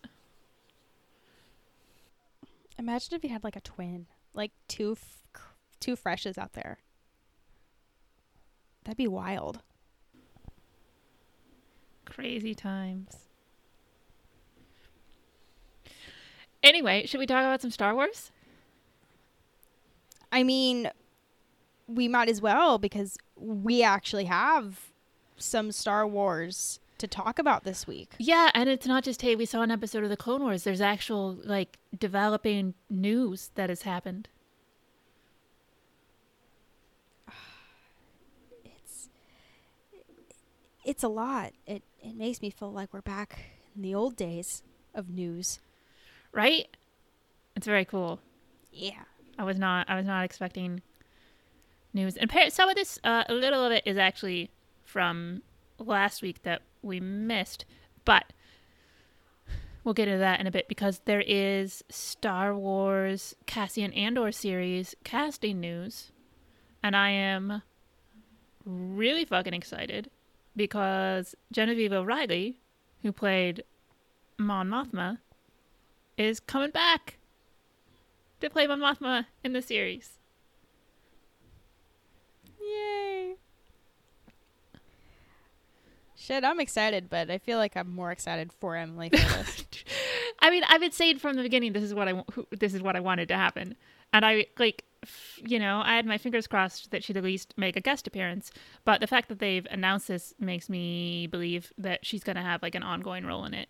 Imagine 2.79 3.15
if 3.15 3.23
you 3.23 3.29
had 3.29 3.43
like 3.43 3.55
a 3.55 3.61
twin, 3.61 4.07
like 4.33 4.51
two 4.67 4.93
f- 4.93 5.43
two 5.79 5.95
freshes 5.95 6.37
out 6.37 6.53
there. 6.53 6.79
That'd 8.83 8.97
be 8.97 9.07
wild. 9.07 9.61
Crazy 12.05 12.55
times. 12.55 13.26
Anyway, 16.67 17.05
should 17.05 17.19
we 17.19 17.25
talk 17.25 17.39
about 17.39 17.61
some 17.61 17.71
Star 17.71 17.95
Wars? 17.95 18.29
I 20.33 20.43
mean, 20.43 20.91
we 21.87 22.09
might 22.09 22.27
as 22.27 22.41
well 22.41 22.77
because 22.77 23.17
we 23.37 23.81
actually 23.81 24.25
have 24.25 24.91
some 25.37 25.71
Star 25.71 26.05
Wars 26.05 26.81
to 26.97 27.07
talk 27.07 27.39
about 27.39 27.63
this 27.63 27.87
week. 27.87 28.15
Yeah, 28.17 28.51
and 28.53 28.67
it's 28.67 28.85
not 28.85 29.05
just 29.05 29.21
hey, 29.21 29.33
we 29.33 29.45
saw 29.45 29.61
an 29.61 29.71
episode 29.71 30.03
of 30.03 30.09
the 30.09 30.17
Clone 30.17 30.41
Wars. 30.41 30.65
There's 30.65 30.81
actual 30.81 31.37
like 31.41 31.77
developing 31.97 32.73
news 32.89 33.49
that 33.55 33.69
has 33.69 33.83
happened. 33.83 34.27
It's 38.65 39.07
it's 40.83 41.03
a 41.03 41.07
lot. 41.07 41.53
It 41.65 41.83
it 42.03 42.17
makes 42.17 42.41
me 42.41 42.49
feel 42.49 42.73
like 42.73 42.93
we're 42.93 42.99
back 43.01 43.39
in 43.73 43.83
the 43.83 43.95
old 43.95 44.17
days 44.17 44.63
of 44.93 45.09
news. 45.09 45.59
Right? 46.37 46.67
It's 47.55 47.65
very 47.65 47.83
cool. 47.83 48.19
Yeah. 48.71 49.03
I 49.39 49.43
was 49.43 49.57
not 49.57 49.89
I 49.89 49.95
was 49.95 50.05
not 50.05 50.23
expecting 50.23 50.83
news. 51.95 52.15
And 52.15 52.31
some 52.53 52.69
of 52.69 52.75
this 52.75 52.99
uh, 53.03 53.23
a 53.27 53.33
little 53.33 53.65
of 53.65 53.71
it 53.71 53.81
is 53.87 53.97
actually 53.97 54.51
from 54.85 55.41
last 55.79 56.21
week 56.21 56.43
that 56.43 56.61
we 56.83 56.99
missed, 56.99 57.65
but 58.05 58.33
we'll 59.83 59.95
get 59.95 60.07
into 60.07 60.19
that 60.19 60.39
in 60.39 60.45
a 60.45 60.51
bit 60.51 60.67
because 60.67 61.01
there 61.05 61.23
is 61.25 61.83
Star 61.89 62.55
Wars 62.55 63.35
Cassian 63.47 63.91
Andor 63.93 64.31
series 64.31 64.93
casting 65.03 65.59
news, 65.59 66.11
and 66.83 66.95
I 66.95 67.09
am 67.09 67.63
really 68.63 69.25
fucking 69.25 69.55
excited 69.55 70.11
because 70.55 71.33
Genevieve 71.51 71.93
O'Reilly, 71.93 72.59
who 73.01 73.11
played 73.11 73.63
Mon 74.37 74.69
Mothma, 74.69 75.17
is 76.17 76.39
coming 76.39 76.71
back 76.71 77.17
to 78.41 78.49
play 78.49 78.67
Mon 78.67 78.79
Mothma 78.79 79.25
in 79.43 79.53
the 79.53 79.61
series. 79.61 80.17
Yay. 82.59 83.35
Shit, 86.15 86.43
I'm 86.43 86.59
excited, 86.59 87.09
but 87.09 87.29
I 87.29 87.37
feel 87.37 87.57
like 87.57 87.77
I'm 87.77 87.93
more 87.93 88.11
excited 88.11 88.51
for 88.51 88.75
Emily 88.75 89.09
for 89.09 89.15
this. 89.17 89.63
I 90.39 90.49
mean, 90.49 90.63
I've 90.67 90.81
been 90.81 90.91
saying 90.91 91.19
from 91.19 91.35
the 91.35 91.43
beginning 91.43 91.73
this 91.73 91.83
is 91.83 91.93
what 91.93 92.07
I 92.07 92.23
this 92.51 92.73
is 92.73 92.81
what 92.81 92.95
I 92.95 92.99
wanted 92.99 93.27
to 93.29 93.35
happen, 93.35 93.75
and 94.11 94.25
I 94.25 94.47
like, 94.59 94.83
f- 95.03 95.39
you 95.45 95.57
know, 95.57 95.81
I 95.83 95.95
had 95.95 96.05
my 96.05 96.17
fingers 96.17 96.45
crossed 96.47 96.91
that 96.91 97.03
she'd 97.03 97.17
at 97.17 97.23
least 97.23 97.53
make 97.55 97.75
a 97.75 97.81
guest 97.81 98.07
appearance. 98.07 98.51
But 98.83 98.99
the 98.99 99.07
fact 99.07 99.29
that 99.29 99.39
they've 99.39 99.65
announced 99.71 100.07
this 100.09 100.33
makes 100.39 100.69
me 100.69 101.27
believe 101.27 101.71
that 101.77 102.05
she's 102.05 102.23
gonna 102.23 102.43
have 102.43 102.61
like 102.61 102.75
an 102.75 102.83
ongoing 102.83 103.25
role 103.25 103.45
in 103.45 103.53
it. 103.53 103.69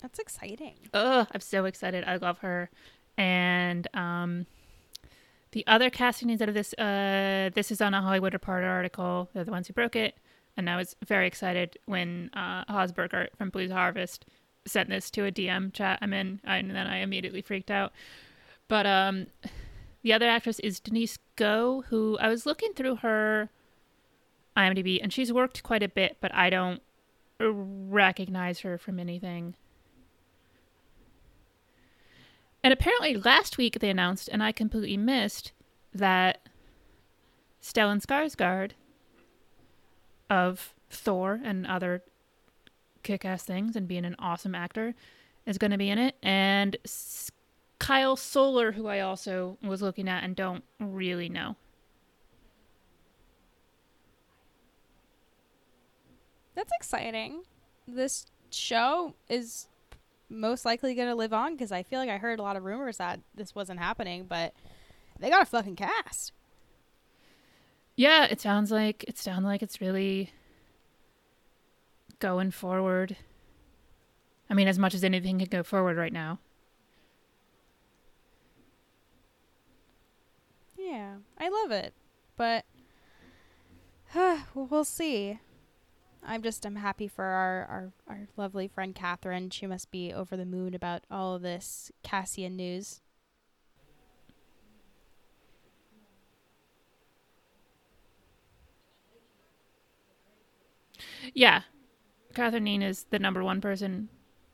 That's 0.00 0.18
exciting. 0.18 0.76
Ugh, 0.94 1.26
I'm 1.32 1.40
so 1.40 1.64
excited. 1.64 2.04
I 2.06 2.16
love 2.16 2.38
her. 2.38 2.70
And 3.16 3.88
um 3.94 4.46
the 5.52 5.66
other 5.66 5.90
casting 5.90 6.28
news 6.28 6.42
out 6.42 6.48
of 6.48 6.54
this 6.54 6.72
uh 6.74 7.50
this 7.54 7.70
is 7.70 7.80
on 7.80 7.94
a 7.94 8.02
Hollywood 8.02 8.32
Reporter 8.32 8.66
article. 8.66 9.28
They're 9.32 9.44
the 9.44 9.50
ones 9.50 9.66
who 9.66 9.72
broke 9.72 9.96
it. 9.96 10.16
And 10.56 10.68
I 10.68 10.76
was 10.76 10.96
very 11.06 11.26
excited 11.26 11.78
when 11.86 12.30
uh 12.34 12.64
Hosberger 12.66 13.28
from 13.36 13.50
Blues 13.50 13.72
Harvest 13.72 14.24
sent 14.66 14.88
this 14.88 15.10
to 15.12 15.24
a 15.24 15.32
DM 15.32 15.72
chat 15.72 15.98
I'm 16.02 16.12
in 16.12 16.40
and 16.44 16.70
then 16.70 16.86
I 16.86 16.98
immediately 16.98 17.42
freaked 17.42 17.70
out. 17.70 17.92
But 18.68 18.86
um 18.86 19.26
the 20.02 20.12
other 20.12 20.28
actress 20.28 20.60
is 20.60 20.78
Denise 20.78 21.18
Gough, 21.34 21.86
who 21.86 22.16
I 22.18 22.28
was 22.28 22.46
looking 22.46 22.72
through 22.72 22.96
her 22.96 23.50
IMDb 24.56 25.00
and 25.02 25.12
she's 25.12 25.32
worked 25.32 25.64
quite 25.64 25.82
a 25.82 25.88
bit, 25.88 26.18
but 26.20 26.32
I 26.32 26.50
don't 26.50 26.82
recognize 27.40 28.60
her 28.60 28.78
from 28.78 29.00
anything. 29.00 29.54
And 32.62 32.72
apparently 32.72 33.14
last 33.16 33.56
week 33.56 33.78
they 33.80 33.90
announced, 33.90 34.28
and 34.30 34.42
I 34.42 34.52
completely 34.52 34.96
missed, 34.96 35.52
that 35.94 36.48
Stellan 37.62 38.04
Skarsgård 38.04 38.72
of 40.28 40.74
Thor 40.90 41.40
and 41.42 41.66
other 41.66 42.02
kick-ass 43.02 43.44
things 43.44 43.74
and 43.74 43.88
being 43.88 44.04
an 44.04 44.16
awesome 44.18 44.54
actor 44.54 44.94
is 45.46 45.56
going 45.56 45.70
to 45.70 45.78
be 45.78 45.88
in 45.88 45.98
it. 45.98 46.16
And 46.22 46.76
Kyle 47.78 48.16
Soller, 48.16 48.72
who 48.72 48.86
I 48.86 49.00
also 49.00 49.56
was 49.62 49.80
looking 49.80 50.08
at 50.08 50.24
and 50.24 50.36
don't 50.36 50.64
really 50.78 51.28
know. 51.28 51.56
That's 56.54 56.72
exciting. 56.78 57.44
This 57.86 58.26
show 58.50 59.14
is 59.28 59.68
most 60.28 60.64
likely 60.64 60.94
going 60.94 61.08
to 61.08 61.14
live 61.14 61.32
on 61.32 61.54
because 61.54 61.72
I 61.72 61.82
feel 61.82 61.98
like 61.98 62.10
I 62.10 62.18
heard 62.18 62.38
a 62.38 62.42
lot 62.42 62.56
of 62.56 62.64
rumors 62.64 62.98
that 62.98 63.20
this 63.34 63.54
wasn't 63.54 63.80
happening, 63.80 64.26
but 64.28 64.54
they 65.18 65.30
got 65.30 65.42
a 65.42 65.46
fucking 65.46 65.76
cast. 65.76 66.32
Yeah, 67.96 68.26
it 68.30 68.40
sounds 68.40 68.70
like 68.70 69.04
it 69.08 69.18
sounds 69.18 69.44
like 69.44 69.62
it's 69.62 69.80
really 69.80 70.32
going 72.20 72.50
forward. 72.50 73.16
I 74.50 74.54
mean, 74.54 74.68
as 74.68 74.78
much 74.78 74.94
as 74.94 75.04
anything 75.04 75.38
can 75.38 75.48
go 75.48 75.62
forward 75.62 75.96
right 75.96 76.12
now. 76.12 76.38
Yeah, 80.76 81.16
I 81.38 81.48
love 81.48 81.70
it, 81.72 81.92
but 82.36 82.64
we'll 84.54 84.84
see. 84.84 85.38
I'm 86.24 86.42
just 86.42 86.64
I'm 86.66 86.76
happy 86.76 87.08
for 87.08 87.24
our, 87.24 87.66
our 87.66 87.92
our 88.08 88.28
lovely 88.36 88.68
friend 88.68 88.94
Catherine. 88.94 89.50
She 89.50 89.66
must 89.66 89.90
be 89.90 90.12
over 90.12 90.36
the 90.36 90.44
moon 90.44 90.74
about 90.74 91.04
all 91.10 91.34
of 91.34 91.42
this 91.42 91.90
Cassian 92.02 92.56
news. 92.56 93.00
Yeah, 101.34 101.62
Catherine 102.34 102.82
is 102.82 103.04
the 103.10 103.18
number 103.18 103.42
one 103.42 103.60
person 103.60 104.08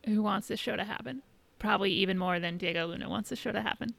who 0.07 0.23
wants 0.23 0.49
this 0.49 0.61
show 0.61 0.77
to 0.77 0.85
happen. 0.85 1.23
Probably 1.59 1.91
even 1.93 2.19
more 2.19 2.39
than 2.39 2.59
Diego 2.59 2.87
Luna 2.87 3.09
wants 3.09 3.31
this 3.31 3.39
show 3.39 3.53
to 3.53 3.63
happen. 3.63 3.95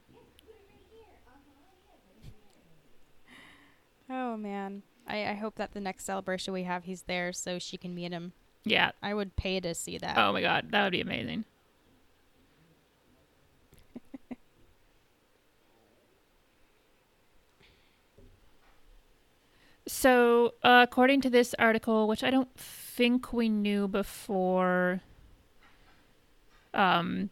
Oh 4.36 4.38
man, 4.38 4.84
I, 5.08 5.28
I 5.28 5.34
hope 5.36 5.56
that 5.56 5.71
the 5.71 5.80
next 5.80 6.04
celebration 6.04 6.54
we 6.54 6.63
have, 6.63 6.84
he's 6.84 7.04
there 7.04 7.32
so 7.32 7.58
she 7.58 7.78
can 7.78 7.95
meet 7.95 8.12
him. 8.12 8.34
Yeah, 8.65 8.91
I 9.02 9.13
would 9.13 9.38
pay 9.38 9.62
to 9.62 9.74
see 9.74 9.98
that. 9.98 10.17
Oh 10.17 10.34
my 10.34 10.41
god, 10.41 10.71
that 10.71 10.84
would 10.84 10.91
be 10.91 11.00
amazing. 11.00 11.45
so, 19.88 20.56
uh, 20.63 20.86
according 20.86 21.21
to 21.21 21.30
this 21.30 21.56
article, 21.58 22.10
which 22.10 22.21
I 22.21 22.30
don't 22.30 22.54
think 22.60 23.32
we 23.32 23.48
knew 23.48 23.88
before, 23.88 25.00
um, 26.74 27.30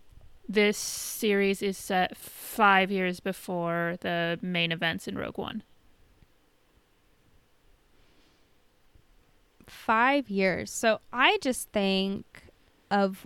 this 0.47 0.77
series 0.77 1.61
is 1.61 1.77
set 1.77 2.15
five 2.15 2.89
years 2.91 3.19
before 3.19 3.97
the 3.99 4.39
main 4.41 4.71
events 4.71 5.05
in 5.05 5.17
Rogue 5.17 5.37
One. 5.37 5.63
Five 9.69 10.29
years. 10.29 10.71
So 10.71 10.99
I 11.11 11.37
just 11.41 11.69
think 11.69 12.25
of 12.91 13.25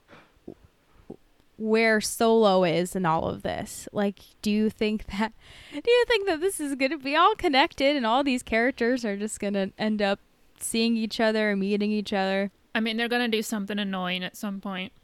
where 1.58 2.00
Solo 2.00 2.64
is 2.64 2.96
in 2.96 3.06
all 3.06 3.28
of 3.28 3.42
this. 3.42 3.88
Like, 3.92 4.20
do 4.42 4.52
you 4.52 4.70
think 4.70 5.06
that 5.18 5.34
do 5.72 5.92
you 5.92 6.06
think 6.08 6.28
that 6.28 6.40
this 6.40 6.60
is 6.60 6.76
going 6.76 6.92
to 6.92 6.98
be 6.98 7.16
all 7.16 7.36
connected 7.36 7.96
and 7.96 8.06
all 8.06 8.24
these 8.24 8.44
characters 8.44 9.04
are 9.04 9.18
just 9.18 9.40
going 9.40 9.54
to 9.54 9.72
end 9.78 10.02
up 10.02 10.20
seeing 10.60 10.98
each 10.98 11.20
other 11.20 11.52
and 11.52 11.60
meeting 11.60 11.92
each 11.92 12.14
other? 12.14 12.52
I 12.78 12.80
mean, 12.80 12.96
they're 12.96 13.08
gonna 13.08 13.28
do 13.28 13.42
something 13.42 13.80
annoying 13.80 14.24
at 14.24 14.38
some 14.38 14.62
point. 14.62 14.94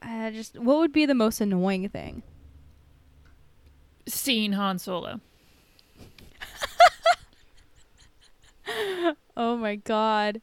Uh, 0.00 0.30
just 0.30 0.56
what 0.56 0.78
would 0.78 0.92
be 0.92 1.06
the 1.06 1.14
most 1.14 1.40
annoying 1.40 1.88
thing? 1.88 2.22
Seeing 4.06 4.52
Han 4.52 4.78
Solo. 4.78 5.20
Oh 9.38 9.56
my 9.56 9.76
god. 9.76 10.40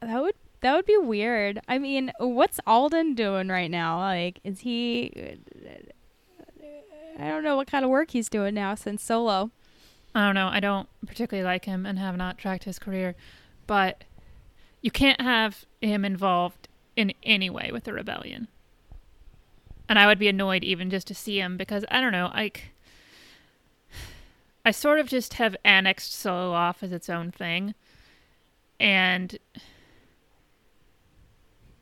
That 0.00 0.20
would 0.20 0.34
that 0.60 0.74
would 0.74 0.86
be 0.86 0.96
weird. 0.96 1.60
I 1.68 1.78
mean, 1.78 2.10
what's 2.18 2.58
Alden 2.66 3.14
doing 3.14 3.46
right 3.46 3.70
now? 3.70 3.98
Like, 3.98 4.40
is 4.42 4.60
he 4.60 5.38
I 7.18 7.28
don't 7.28 7.44
know 7.44 7.56
what 7.56 7.70
kind 7.70 7.84
of 7.84 7.90
work 7.90 8.10
he's 8.10 8.28
doing 8.28 8.54
now 8.54 8.74
since 8.74 9.02
Solo. 9.02 9.52
I 10.14 10.26
don't 10.26 10.34
know. 10.34 10.48
I 10.48 10.58
don't 10.58 10.88
particularly 11.06 11.46
like 11.46 11.64
him 11.64 11.86
and 11.86 11.98
have 11.98 12.16
not 12.16 12.38
tracked 12.38 12.64
his 12.64 12.78
career, 12.78 13.14
but 13.68 14.02
you 14.82 14.90
can't 14.90 15.20
have 15.20 15.64
him 15.80 16.04
involved 16.04 16.66
in 16.96 17.12
any 17.22 17.50
way 17.50 17.70
with 17.72 17.84
the 17.84 17.92
rebellion. 17.92 18.48
And 19.88 19.98
I 19.98 20.06
would 20.06 20.18
be 20.18 20.28
annoyed 20.28 20.64
even 20.64 20.90
just 20.90 21.06
to 21.08 21.14
see 21.14 21.38
him 21.38 21.56
because 21.56 21.84
I 21.88 22.00
don't 22.00 22.12
know, 22.12 22.30
like 22.34 22.72
I 24.68 24.70
sort 24.70 25.00
of 25.00 25.08
just 25.08 25.34
have 25.34 25.56
annexed 25.64 26.12
Solo 26.12 26.52
off 26.52 26.82
as 26.82 26.92
its 26.92 27.08
own 27.08 27.30
thing. 27.30 27.74
And 28.78 29.38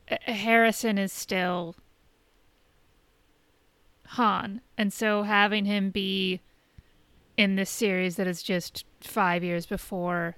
Harrison 0.07 0.97
is 0.97 1.13
still 1.13 1.75
Han. 4.11 4.61
And 4.79 4.93
so 4.93 5.25
having 5.25 5.65
him 5.65 5.91
be 5.91 6.43
in 7.37 7.57
this 7.57 7.71
series 7.71 8.15
that 8.17 8.29
is 8.29 8.41
just 8.41 8.85
five 9.01 9.43
years 9.43 9.67
before. 9.67 10.37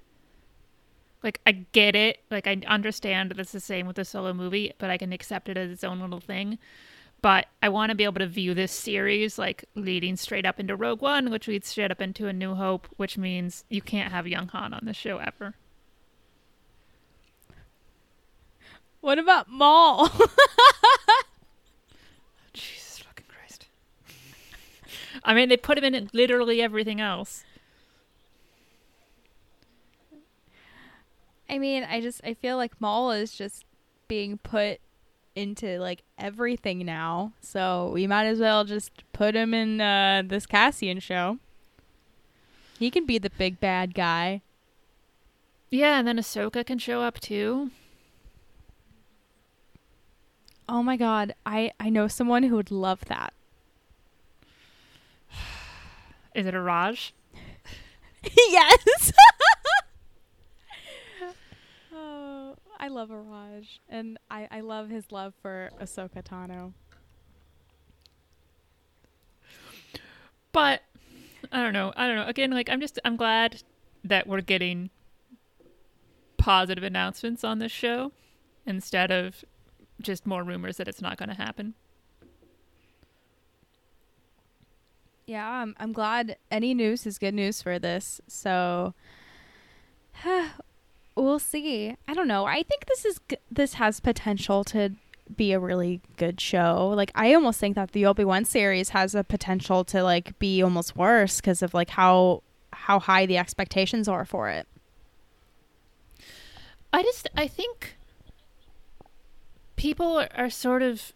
Like, 1.22 1.42
I 1.44 1.52
get 1.52 1.94
it. 1.94 2.20
Like, 2.30 2.46
I 2.46 2.62
understand 2.66 3.30
that 3.30 3.38
it's 3.38 3.52
the 3.52 3.60
same 3.60 3.86
with 3.86 3.96
the 3.96 4.06
solo 4.06 4.32
movie, 4.32 4.72
but 4.78 4.88
I 4.88 4.96
can 4.96 5.12
accept 5.12 5.50
it 5.50 5.58
as 5.58 5.70
its 5.70 5.84
own 5.84 6.00
little 6.00 6.18
thing. 6.18 6.58
But 7.20 7.46
I 7.62 7.68
want 7.68 7.90
to 7.90 7.96
be 7.96 8.04
able 8.04 8.20
to 8.20 8.26
view 8.26 8.54
this 8.54 8.70
series 8.70 9.38
like 9.38 9.64
leading 9.74 10.16
straight 10.16 10.46
up 10.46 10.60
into 10.60 10.76
Rogue 10.76 11.00
One, 11.00 11.30
which 11.30 11.48
leads 11.48 11.66
straight 11.66 11.90
up 11.90 12.00
into 12.00 12.28
A 12.28 12.32
New 12.32 12.54
Hope, 12.54 12.86
which 12.96 13.18
means 13.18 13.64
you 13.68 13.82
can't 13.82 14.12
have 14.12 14.28
young 14.28 14.48
Han 14.48 14.72
on 14.72 14.84
the 14.84 14.94
show 14.94 15.18
ever. 15.18 15.54
What 19.00 19.18
about 19.18 19.48
Maul? 19.48 20.08
Jesus 22.52 22.98
fucking 22.98 23.26
Christ. 23.28 23.66
I 25.24 25.34
mean, 25.34 25.48
they 25.48 25.56
put 25.56 25.78
him 25.78 25.94
in 25.94 26.10
literally 26.12 26.62
everything 26.62 27.00
else. 27.00 27.44
I 31.50 31.58
mean, 31.58 31.84
I 31.84 32.00
just 32.00 32.20
I 32.24 32.34
feel 32.34 32.56
like 32.56 32.80
Maul 32.80 33.12
is 33.12 33.32
just 33.32 33.64
being 34.06 34.38
put 34.38 34.80
into 35.38 35.78
like 35.78 36.02
everything 36.18 36.84
now. 36.84 37.32
So 37.40 37.90
we 37.94 38.06
might 38.06 38.26
as 38.26 38.40
well 38.40 38.64
just 38.64 38.90
put 39.12 39.34
him 39.34 39.54
in 39.54 39.80
uh, 39.80 40.22
this 40.26 40.46
Cassian 40.46 40.98
show. 41.00 41.38
He 42.78 42.90
can 42.90 43.06
be 43.06 43.18
the 43.18 43.30
big 43.30 43.60
bad 43.60 43.94
guy. 43.94 44.42
Yeah, 45.70 45.98
and 45.98 46.08
then 46.08 46.18
Ahsoka 46.18 46.64
can 46.64 46.78
show 46.78 47.02
up 47.02 47.20
too. 47.20 47.70
Oh 50.68 50.82
my 50.82 50.96
god, 50.96 51.34
I 51.46 51.72
I 51.80 51.88
know 51.88 52.08
someone 52.08 52.42
who 52.44 52.56
would 52.56 52.70
love 52.70 53.04
that. 53.06 53.32
Is 56.34 56.46
it 56.46 56.54
a 56.54 56.60
Raj? 56.60 57.14
yes. 58.22 59.12
oh, 61.94 62.54
I 62.88 62.90
love 62.90 63.10
Araj, 63.10 63.80
and 63.90 64.18
I 64.30 64.48
I 64.50 64.60
love 64.60 64.88
his 64.88 65.12
love 65.12 65.34
for 65.42 65.68
Ahsoka 65.78 66.24
Tano. 66.24 66.72
But 70.52 70.80
I 71.52 71.62
don't 71.62 71.74
know. 71.74 71.92
I 71.96 72.06
don't 72.06 72.16
know. 72.16 72.24
Again, 72.26 72.50
like 72.50 72.70
I'm 72.70 72.80
just 72.80 72.98
I'm 73.04 73.16
glad 73.16 73.62
that 74.02 74.26
we're 74.26 74.40
getting 74.40 74.88
positive 76.38 76.82
announcements 76.82 77.44
on 77.44 77.58
this 77.58 77.70
show 77.70 78.12
instead 78.64 79.10
of 79.10 79.44
just 80.00 80.24
more 80.24 80.42
rumors 80.42 80.78
that 80.78 80.88
it's 80.88 81.02
not 81.02 81.18
going 81.18 81.28
to 81.28 81.34
happen. 81.34 81.74
Yeah, 85.26 85.46
I'm 85.46 85.76
I'm 85.78 85.92
glad 85.92 86.38
any 86.50 86.72
news 86.72 87.04
is 87.06 87.18
good 87.18 87.34
news 87.34 87.60
for 87.60 87.78
this. 87.78 88.22
So 88.28 88.94
we'll 91.22 91.38
see. 91.38 91.96
I 92.06 92.14
don't 92.14 92.28
know. 92.28 92.44
I 92.44 92.62
think 92.62 92.86
this 92.86 93.04
is 93.04 93.20
this 93.50 93.74
has 93.74 94.00
potential 94.00 94.64
to 94.64 94.94
be 95.36 95.52
a 95.52 95.60
really 95.60 96.00
good 96.16 96.40
show. 96.40 96.92
Like 96.94 97.12
I 97.14 97.34
almost 97.34 97.60
think 97.60 97.74
that 97.76 97.92
the 97.92 98.06
Obi-Wan 98.06 98.44
series 98.44 98.90
has 98.90 99.14
a 99.14 99.24
potential 99.24 99.84
to 99.84 100.02
like 100.02 100.38
be 100.38 100.62
almost 100.62 100.96
worse 100.96 101.40
because 101.40 101.62
of 101.62 101.74
like 101.74 101.90
how 101.90 102.42
how 102.72 102.98
high 102.98 103.26
the 103.26 103.38
expectations 103.38 104.08
are 104.08 104.24
for 104.24 104.48
it. 104.48 104.66
I 106.92 107.02
just 107.02 107.28
I 107.36 107.46
think 107.48 107.96
people 109.76 110.24
are 110.34 110.50
sort 110.50 110.82
of 110.82 111.12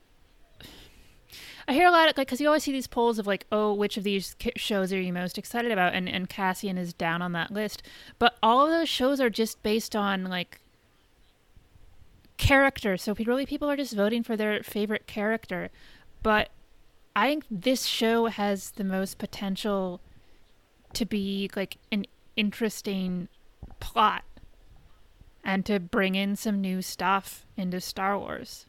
I 1.68 1.75
hear 1.75 1.87
a 1.87 1.90
lot 1.90 2.09
of 2.09 2.16
like 2.16 2.27
because 2.27 2.40
you 2.40 2.48
always 2.48 2.64
see 2.64 2.72
these 2.72 2.87
polls 2.87 3.18
of 3.18 3.27
like, 3.27 3.46
oh, 3.53 3.72
which 3.72 3.96
of 3.96 4.05
these 4.05 4.37
shows 4.57 4.92
are 4.92 5.01
you 5.01 5.12
most 5.12 5.38
excited 5.38 5.70
about? 5.70 5.94
And 5.94 6.09
and 6.09 6.29
Cassian 6.29 6.79
is 6.79 6.92
down 6.92 7.22
on 7.22 7.33
that 7.33 7.51
list, 7.51 7.83
but 8.18 8.37
all 8.42 8.64
of 8.64 8.70
those 8.70 8.88
shows 8.88 9.20
are 9.20 9.31
just 9.31 9.62
based 9.62 9.94
on 9.94 10.25
like 10.25 10.61
character. 12.37 12.96
So 12.96 13.14
really, 13.14 13.46
people 13.46 13.70
are 13.70 13.77
just 13.77 13.94
voting 13.94 14.22
for 14.22 14.37
their 14.37 14.62
favorite 14.62 15.07
character. 15.07 15.70
But 16.22 16.51
I 17.14 17.29
think 17.29 17.44
this 17.51 17.85
show 17.87 18.27
has 18.27 18.72
the 18.72 18.85
most 18.85 19.18
potential 19.18 20.01
to 20.94 21.05
be 21.05 21.51
like 21.55 21.79
an 21.90 22.07
interesting 22.37 23.29
plot 23.81 24.25
and 25.44 25.64
to 25.66 25.81
bring 25.81 26.14
in 26.14 26.37
some 26.37 26.61
new 26.61 26.83
stuff 26.83 27.46
into 27.57 27.81
Star 27.81 28.18
Wars. 28.18 28.66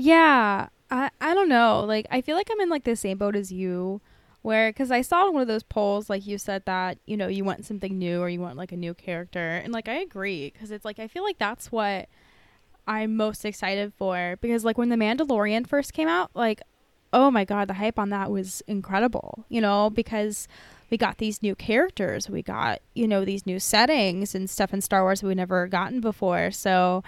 Yeah, 0.00 0.68
I 0.90 1.10
I 1.20 1.34
don't 1.34 1.48
know. 1.48 1.80
Like 1.84 2.06
I 2.10 2.20
feel 2.20 2.36
like 2.36 2.48
I'm 2.52 2.60
in 2.60 2.68
like 2.68 2.84
the 2.84 2.94
same 2.94 3.18
boat 3.18 3.34
as 3.34 3.50
you, 3.50 4.00
where 4.42 4.70
because 4.70 4.90
I 4.92 5.02
saw 5.02 5.28
one 5.30 5.42
of 5.42 5.48
those 5.48 5.64
polls, 5.64 6.08
like 6.08 6.24
you 6.26 6.38
said 6.38 6.64
that 6.66 6.98
you 7.04 7.16
know 7.16 7.26
you 7.26 7.44
want 7.44 7.64
something 7.66 7.98
new 7.98 8.20
or 8.20 8.28
you 8.28 8.40
want 8.40 8.56
like 8.56 8.70
a 8.72 8.76
new 8.76 8.94
character, 8.94 9.56
and 9.56 9.72
like 9.72 9.88
I 9.88 9.94
agree 9.94 10.50
because 10.52 10.70
it's 10.70 10.84
like 10.84 11.00
I 11.00 11.08
feel 11.08 11.24
like 11.24 11.38
that's 11.38 11.72
what 11.72 12.08
I'm 12.86 13.16
most 13.16 13.44
excited 13.44 13.92
for 13.96 14.36
because 14.40 14.64
like 14.64 14.78
when 14.78 14.88
the 14.90 14.96
Mandalorian 14.96 15.66
first 15.66 15.92
came 15.92 16.08
out, 16.08 16.30
like 16.34 16.62
oh 17.12 17.30
my 17.30 17.44
god, 17.44 17.68
the 17.68 17.74
hype 17.74 17.98
on 17.98 18.10
that 18.10 18.30
was 18.30 18.62
incredible. 18.68 19.44
You 19.48 19.60
know 19.60 19.90
because 19.90 20.46
we 20.90 20.96
got 20.96 21.18
these 21.18 21.42
new 21.42 21.56
characters, 21.56 22.30
we 22.30 22.42
got 22.42 22.80
you 22.94 23.08
know 23.08 23.24
these 23.24 23.46
new 23.46 23.58
settings 23.58 24.34
and 24.34 24.48
stuff 24.48 24.72
in 24.72 24.80
Star 24.80 25.02
Wars 25.02 25.22
we 25.24 25.34
never 25.34 25.66
gotten 25.66 26.00
before, 26.00 26.52
so. 26.52 27.02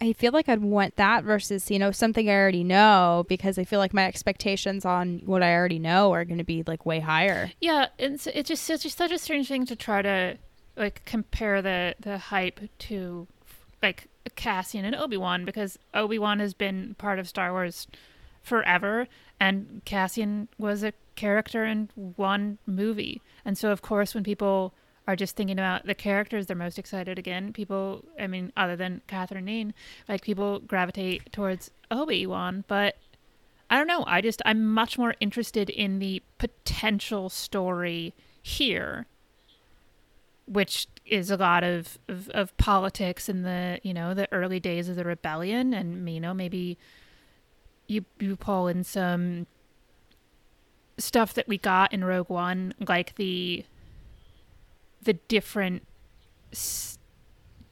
I 0.00 0.12
feel 0.12 0.32
like 0.32 0.48
I'd 0.48 0.62
want 0.62 0.96
that 0.96 1.24
versus, 1.24 1.70
you 1.70 1.78
know, 1.78 1.90
something 1.90 2.28
I 2.28 2.34
already 2.34 2.64
know 2.64 3.24
because 3.28 3.58
I 3.58 3.64
feel 3.64 3.78
like 3.78 3.94
my 3.94 4.06
expectations 4.06 4.84
on 4.84 5.22
what 5.24 5.42
I 5.42 5.54
already 5.54 5.78
know 5.78 6.12
are 6.12 6.24
going 6.24 6.38
to 6.38 6.44
be 6.44 6.62
like 6.66 6.84
way 6.84 7.00
higher. 7.00 7.50
Yeah, 7.60 7.86
it's 7.98 8.26
it's 8.26 8.48
just 8.48 8.68
it's 8.68 8.82
just 8.82 8.98
such 8.98 9.12
a 9.12 9.18
strange 9.18 9.48
thing 9.48 9.64
to 9.66 9.76
try 9.76 10.02
to 10.02 10.36
like 10.76 11.04
compare 11.06 11.62
the 11.62 11.94
the 11.98 12.18
hype 12.18 12.60
to 12.80 13.26
like 13.82 14.08
Cassian 14.34 14.84
and 14.84 14.94
Obi 14.94 15.16
Wan 15.16 15.44
because 15.44 15.78
Obi 15.94 16.18
Wan 16.18 16.40
has 16.40 16.52
been 16.52 16.94
part 16.98 17.18
of 17.18 17.28
Star 17.28 17.52
Wars 17.52 17.86
forever, 18.42 19.08
and 19.40 19.80
Cassian 19.84 20.48
was 20.58 20.82
a 20.82 20.92
character 21.14 21.64
in 21.64 21.88
one 21.94 22.58
movie, 22.66 23.22
and 23.44 23.56
so 23.56 23.70
of 23.70 23.80
course 23.80 24.14
when 24.14 24.24
people 24.24 24.74
are 25.06 25.16
just 25.16 25.36
thinking 25.36 25.58
about 25.58 25.86
the 25.86 25.94
characters 25.94 26.46
they're 26.46 26.56
most 26.56 26.78
excited 26.78 27.18
again. 27.18 27.52
People, 27.52 28.04
I 28.18 28.26
mean, 28.26 28.52
other 28.56 28.76
than 28.76 29.02
Catherine 29.06 29.44
Neen, 29.44 29.72
like 30.08 30.22
people 30.22 30.58
gravitate 30.58 31.32
towards 31.32 31.70
Obi 31.90 32.26
Wan, 32.26 32.64
but 32.66 32.96
I 33.70 33.76
don't 33.76 33.86
know. 33.86 34.04
I 34.06 34.20
just 34.20 34.42
I'm 34.44 34.64
much 34.64 34.98
more 34.98 35.14
interested 35.20 35.70
in 35.70 35.98
the 35.98 36.22
potential 36.38 37.28
story 37.28 38.14
here, 38.42 39.06
which 40.46 40.86
is 41.04 41.30
a 41.30 41.36
lot 41.36 41.62
of, 41.62 41.98
of, 42.08 42.28
of 42.30 42.56
politics 42.56 43.28
in 43.28 43.42
the 43.42 43.80
you 43.82 43.94
know 43.94 44.14
the 44.14 44.32
early 44.32 44.60
days 44.60 44.88
of 44.88 44.96
the 44.96 45.04
rebellion, 45.04 45.74
and 45.74 46.08
you 46.08 46.20
know 46.20 46.34
maybe 46.34 46.78
you 47.86 48.04
you 48.18 48.36
pull 48.36 48.68
in 48.68 48.84
some 48.84 49.46
stuff 50.98 51.34
that 51.34 51.48
we 51.48 51.58
got 51.58 51.92
in 51.92 52.04
Rogue 52.04 52.30
One, 52.30 52.72
like 52.86 53.16
the 53.16 53.64
the 55.06 55.14
different 55.14 55.86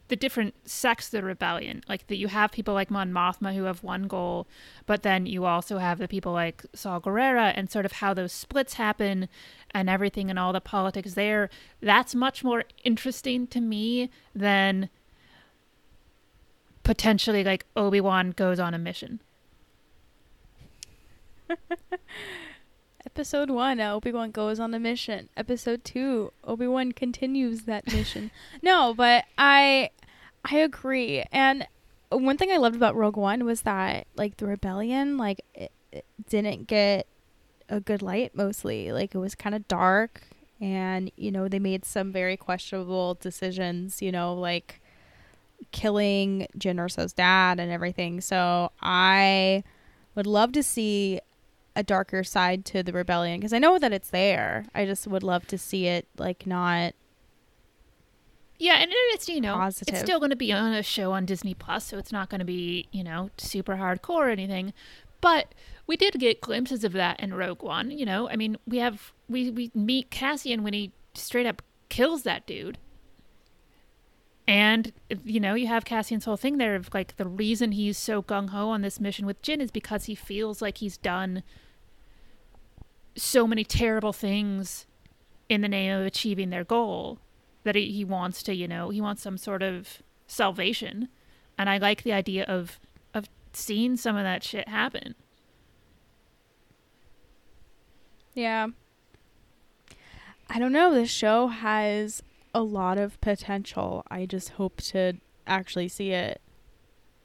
the 0.07 0.15
different 0.15 0.53
sects 0.65 1.07
of 1.07 1.11
the 1.11 1.23
rebellion. 1.23 1.83
Like 1.87 2.07
that 2.07 2.17
you 2.17 2.27
have 2.27 2.51
people 2.51 2.73
like 2.73 2.89
Mon 2.91 3.11
Mothma 3.11 3.53
who 3.55 3.63
have 3.63 3.83
one 3.83 4.03
goal, 4.03 4.47
but 4.85 5.03
then 5.03 5.25
you 5.25 5.45
also 5.45 5.77
have 5.77 5.97
the 5.97 6.07
people 6.07 6.31
like 6.31 6.63
Saw 6.73 6.99
Gerrera 6.99 7.53
and 7.55 7.69
sort 7.69 7.85
of 7.85 7.93
how 7.93 8.13
those 8.13 8.31
splits 8.31 8.75
happen 8.75 9.27
and 9.71 9.89
everything 9.89 10.29
and 10.29 10.37
all 10.39 10.53
the 10.53 10.61
politics 10.61 11.15
there. 11.15 11.49
That's 11.81 12.15
much 12.15 12.43
more 12.43 12.63
interesting 12.83 13.47
to 13.47 13.61
me 13.61 14.09
than 14.33 14.89
potentially 16.83 17.43
like 17.43 17.65
Obi-Wan 17.75 18.31
goes 18.31 18.59
on 18.59 18.73
a 18.73 18.79
mission. 18.79 19.21
Episode 23.15 23.49
one, 23.49 23.79
uh, 23.79 23.93
Obi 23.93 24.11
Wan 24.11 24.29
goes 24.29 24.59
on 24.59 24.73
a 24.73 24.79
mission. 24.79 25.29
Episode 25.37 25.85
two, 25.85 26.33
Obi 26.43 26.67
Wan 26.67 26.91
continues 26.91 27.61
that 27.61 27.87
mission. 27.93 28.29
no, 28.61 28.93
but 28.93 29.23
I, 29.37 29.91
I 30.43 30.57
agree. 30.57 31.23
And 31.31 31.65
one 32.09 32.35
thing 32.35 32.51
I 32.51 32.57
loved 32.57 32.75
about 32.75 32.93
Rogue 32.93 33.15
One 33.15 33.45
was 33.45 33.61
that 33.61 34.07
like 34.17 34.35
the 34.35 34.47
rebellion, 34.47 35.17
like 35.17 35.39
it, 35.53 35.71
it 35.93 36.03
didn't 36.27 36.67
get 36.67 37.07
a 37.69 37.79
good 37.79 38.01
light 38.01 38.35
mostly. 38.35 38.91
Like 38.91 39.15
it 39.15 39.19
was 39.19 39.33
kind 39.33 39.55
of 39.55 39.65
dark, 39.69 40.23
and 40.59 41.09
you 41.15 41.31
know 41.31 41.47
they 41.47 41.57
made 41.57 41.85
some 41.85 42.11
very 42.11 42.35
questionable 42.35 43.13
decisions. 43.13 44.01
You 44.01 44.11
know, 44.11 44.33
like 44.33 44.81
killing 45.71 46.47
Jyn 46.57 46.75
Erso's 46.75 47.13
dad 47.13 47.61
and 47.61 47.71
everything. 47.71 48.19
So 48.19 48.73
I 48.81 49.63
would 50.15 50.27
love 50.27 50.51
to 50.51 50.61
see 50.63 51.21
a 51.75 51.83
darker 51.83 52.23
side 52.23 52.65
to 52.65 52.83
the 52.83 52.93
rebellion 52.93 53.39
because 53.39 53.53
I 53.53 53.59
know 53.59 53.77
that 53.77 53.91
it's 53.91 54.09
there. 54.09 54.65
I 54.73 54.85
just 54.85 55.07
would 55.07 55.23
love 55.23 55.45
to 55.47 55.57
see 55.57 55.87
it 55.87 56.07
like 56.17 56.47
not. 56.47 56.93
Yeah, 58.57 58.75
and 58.75 58.89
it's 58.91 59.27
you 59.27 59.41
know 59.41 59.55
Positive. 59.55 59.93
it's 59.93 60.03
still 60.03 60.19
going 60.19 60.29
to 60.29 60.37
be 60.37 60.53
on 60.53 60.73
a 60.73 60.83
show 60.83 61.11
on 61.11 61.25
Disney 61.25 61.53
Plus, 61.53 61.85
so 61.85 61.97
it's 61.97 62.11
not 62.11 62.29
going 62.29 62.39
to 62.39 62.45
be 62.45 62.87
you 62.91 63.03
know 63.03 63.29
super 63.37 63.75
hardcore 63.75 64.27
or 64.27 64.29
anything. 64.29 64.73
But 65.19 65.53
we 65.87 65.97
did 65.97 66.19
get 66.19 66.41
glimpses 66.41 66.83
of 66.83 66.93
that 66.93 67.19
in 67.19 67.33
Rogue 67.33 67.61
One. 67.61 67.91
You 67.91 68.05
know, 68.05 68.29
I 68.29 68.35
mean, 68.35 68.57
we 68.65 68.77
have 68.77 69.11
we 69.27 69.51
we 69.51 69.71
meet 69.73 70.09
Cassian 70.09 70.63
when 70.63 70.73
he 70.73 70.91
straight 71.13 71.45
up 71.45 71.61
kills 71.89 72.23
that 72.23 72.45
dude. 72.45 72.77
And 74.47 74.93
you 75.23 75.39
know, 75.39 75.55
you 75.55 75.67
have 75.67 75.85
Cassian's 75.85 76.25
whole 76.25 76.37
thing 76.37 76.57
there 76.57 76.75
of 76.75 76.93
like 76.93 77.17
the 77.17 77.27
reason 77.27 77.71
he's 77.71 77.97
so 77.97 78.21
gung 78.21 78.49
ho 78.49 78.69
on 78.69 78.83
this 78.83 78.99
mission 78.99 79.25
with 79.25 79.41
Jyn 79.41 79.59
is 79.59 79.71
because 79.71 80.05
he 80.05 80.15
feels 80.15 80.61
like 80.61 80.77
he's 80.77 80.97
done 80.97 81.43
so 83.15 83.47
many 83.47 83.63
terrible 83.63 84.13
things 84.13 84.85
in 85.47 85.61
the 85.61 85.67
name 85.67 85.93
of 85.93 86.05
achieving 86.05 86.49
their 86.49 86.63
goal 86.63 87.19
that 87.63 87.75
he, 87.75 87.91
he 87.91 88.05
wants 88.05 88.43
to, 88.43 88.53
you 88.53 88.67
know, 88.67 88.89
he 88.89 89.01
wants 89.01 89.21
some 89.21 89.37
sort 89.37 89.63
of 89.63 90.01
salvation. 90.27 91.09
And 91.57 91.69
I 91.69 91.77
like 91.77 92.03
the 92.03 92.13
idea 92.13 92.43
of 92.45 92.79
of 93.13 93.29
seeing 93.53 93.95
some 93.95 94.15
of 94.15 94.23
that 94.23 94.43
shit 94.43 94.67
happen. 94.67 95.15
Yeah. 98.33 98.67
I 100.49 100.59
don't 100.59 100.73
know. 100.73 100.93
This 100.93 101.09
show 101.09 101.47
has 101.47 102.21
a 102.53 102.61
lot 102.61 102.97
of 102.97 103.19
potential. 103.21 104.03
I 104.09 104.25
just 104.25 104.49
hope 104.49 104.81
to 104.81 105.13
actually 105.47 105.87
see 105.87 106.11
it 106.11 106.41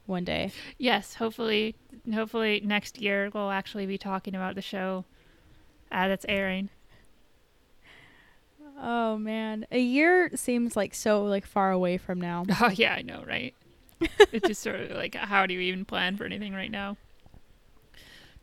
one 0.05 0.23
day. 0.23 0.51
Yes, 0.77 1.15
hopefully 1.15 1.75
hopefully 2.13 2.61
next 2.63 2.99
year 2.99 3.29
we'll 3.33 3.51
actually 3.51 3.85
be 3.85 3.97
talking 3.97 4.33
about 4.35 4.55
the 4.55 4.61
show 4.61 5.05
Ah, 5.91 6.05
as 6.05 6.11
it's 6.11 6.25
airing. 6.29 6.69
Oh 8.79 9.17
man, 9.17 9.67
a 9.71 9.79
year 9.79 10.31
seems 10.35 10.75
like 10.75 10.95
so 10.95 11.23
like 11.23 11.45
far 11.45 11.71
away 11.71 11.97
from 11.97 12.19
now. 12.19 12.45
Oh 12.61 12.69
yeah, 12.69 12.93
I 12.93 13.01
know, 13.01 13.23
right? 13.27 13.53
it's 14.31 14.47
just 14.47 14.61
sort 14.61 14.79
of 14.79 14.91
like 14.91 15.15
uh, 15.15 15.25
how 15.25 15.45
do 15.45 15.53
you 15.53 15.59
even 15.59 15.85
plan 15.85 16.17
for 16.17 16.25
anything 16.25 16.53
right 16.53 16.71
now? 16.71 16.97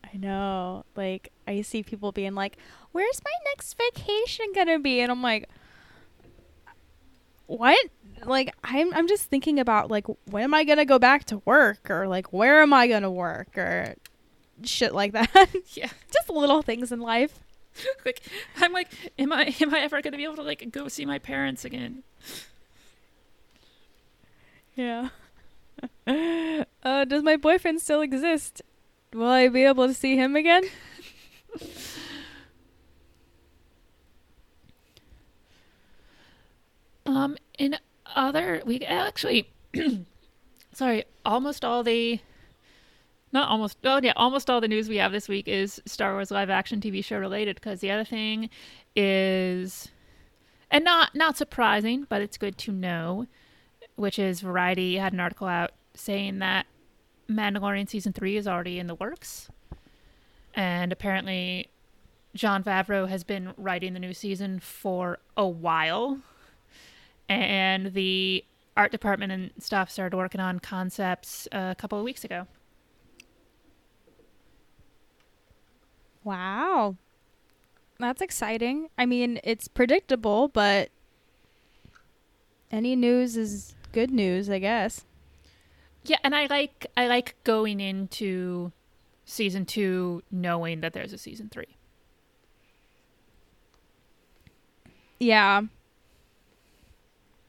I 0.05 0.17
know. 0.17 0.85
Like 0.95 1.33
I 1.47 1.63
see 1.63 1.83
people 1.83 2.13
being 2.13 2.35
like, 2.35 2.57
"Where's 2.93 3.21
my 3.25 3.33
next 3.47 3.75
vacation 3.77 4.47
gonna 4.55 4.79
be?" 4.79 5.01
And 5.01 5.11
I'm 5.11 5.23
like, 5.23 5.49
"What?" 7.47 7.79
Like 8.25 8.55
I'm 8.63 8.95
I'm 8.95 9.09
just 9.09 9.25
thinking 9.25 9.59
about 9.59 9.91
like 9.91 10.07
when 10.31 10.45
am 10.45 10.55
I 10.55 10.65
gonna 10.65 10.85
go 10.85 10.99
back 10.99 11.25
to 11.27 11.39
work 11.45 11.91
or 11.91 12.07
like 12.07 12.33
where 12.33 12.63
am 12.63 12.73
I 12.73 12.87
gonna 12.87 13.11
work 13.11 13.57
or 13.59 13.95
shit 14.65 14.95
like 14.95 15.13
that. 15.13 15.31
Yeah. 15.73 15.91
just 16.13 16.31
little 16.31 16.63
things 16.63 16.93
in 16.93 17.01
life. 17.01 17.39
like 18.05 18.23
I'm 18.57 18.73
like, 18.73 18.89
am 19.19 19.33
I 19.33 19.55
am 19.61 19.75
I 19.75 19.81
ever 19.81 20.01
gonna 20.03 20.17
be 20.17 20.25
able 20.25 20.37
to 20.37 20.43
like 20.43 20.71
go 20.71 20.89
see 20.89 21.05
my 21.07 21.19
parents 21.19 21.65
again? 21.65 22.03
Yeah. 24.75 25.11
uh, 26.07 27.05
does 27.05 27.23
my 27.23 27.37
boyfriend 27.37 27.81
still 27.81 28.01
exist? 28.01 28.63
Will 29.13 29.27
I 29.29 29.49
be 29.49 29.65
able 29.65 29.87
to 29.87 29.95
see 29.95 30.17
him 30.17 30.37
again? 30.37 30.65
Um, 37.09 37.39
in 37.59 37.77
other, 38.15 38.63
we 38.67 38.81
actually, 38.81 39.51
sorry, 40.73 41.05
almost 41.25 41.65
all 41.65 41.83
the, 41.83 42.21
not 43.33 43.49
almost, 43.49 43.79
oh 43.85 44.01
yeah, 44.03 44.13
almost 44.17 44.49
all 44.51 44.61
the 44.61 44.69
news 44.69 44.89
we 44.89 44.97
have 44.97 45.13
this 45.13 45.29
week 45.29 45.49
is 45.49 45.81
Star 45.87 46.13
Wars 46.13 46.31
live 46.31 46.51
action 46.51 46.81
TV 46.81 47.05
show 47.05 47.19
related. 47.19 47.57
Because 47.57 47.81
the 47.81 47.91
other 47.91 48.05
thing 48.05 48.51
is, 48.97 49.89
and 50.71 50.85
not 50.85 51.15
not 51.15 51.37
surprising, 51.37 52.07
but 52.09 52.23
it's 52.23 52.39
good 52.39 52.59
to 52.59 52.73
know, 52.73 53.27
which 53.97 54.19
is 54.19 54.41
Variety 54.41 54.97
had 54.97 55.13
an 55.13 55.21
article 55.21 55.47
out 55.47 55.73
saying 55.95 56.39
that 56.39 56.67
Mandalorian 57.29 57.89
season 57.89 58.13
three 58.13 58.37
is 58.37 58.47
already 58.49 58.79
in 58.79 58.87
the 58.87 58.95
works, 58.95 59.49
and 60.55 60.93
apparently. 60.93 61.71
Jon 62.35 62.63
Favreau 62.63 63.09
has 63.09 63.25
been 63.25 63.53
writing 63.57 63.95
the 63.95 63.99
new 63.99 64.13
season 64.13 64.61
for 64.61 65.19
a 65.37 65.49
while 65.49 66.21
and 67.29 67.93
the 67.95 68.45
art 68.77 68.93
department 68.93 69.33
and 69.33 69.51
stuff 69.59 69.91
started 69.91 70.17
working 70.17 70.41
on 70.41 70.61
concepts 70.61 71.49
a 71.53 71.75
couple 71.77 71.99
of 71.99 72.05
weeks 72.05 72.25
ago. 72.25 72.47
Wow. 76.25 76.97
That's 77.99 78.23
exciting. 78.23 78.89
I 78.97 79.07
mean, 79.07 79.41
it's 79.43 79.67
predictable, 79.69 80.49
but 80.49 80.91
any 82.71 82.95
news 82.95 83.37
is 83.37 83.75
good 83.93 84.11
news, 84.11 84.49
I 84.49 84.59
guess. 84.59 85.05
Yeah, 86.05 86.19
and 86.23 86.35
I 86.35 86.47
like 86.47 86.87
I 86.97 87.09
like 87.09 87.35
going 87.45 87.81
into 87.81 88.73
season 89.25 89.67
2 89.67 90.23
knowing 90.31 90.81
that 90.81 90.93
there's 90.93 91.13
a 91.13 91.19
season 91.19 91.49
3. 91.49 91.65
Yeah. 95.19 95.63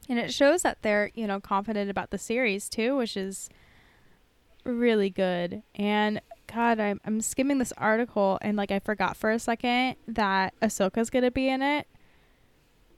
And 0.08 0.18
it 0.18 0.32
shows 0.32 0.62
that 0.62 0.78
they're, 0.82 1.12
you 1.14 1.26
know, 1.26 1.38
confident 1.38 1.88
about 1.90 2.10
the 2.10 2.18
series 2.18 2.68
too, 2.68 2.96
which 2.96 3.16
is 3.16 3.48
really 4.64 5.08
good. 5.08 5.62
And 5.76 6.20
God, 6.52 6.80
I'm 6.80 7.00
I'm 7.04 7.20
skimming 7.20 7.58
this 7.58 7.72
article 7.76 8.38
and 8.42 8.56
like 8.56 8.70
I 8.70 8.78
forgot 8.80 9.16
for 9.16 9.30
a 9.30 9.38
second 9.38 9.96
that 10.08 10.54
Ahsoka's 10.60 11.10
gonna 11.10 11.30
be 11.30 11.48
in 11.48 11.62
it. 11.62 11.86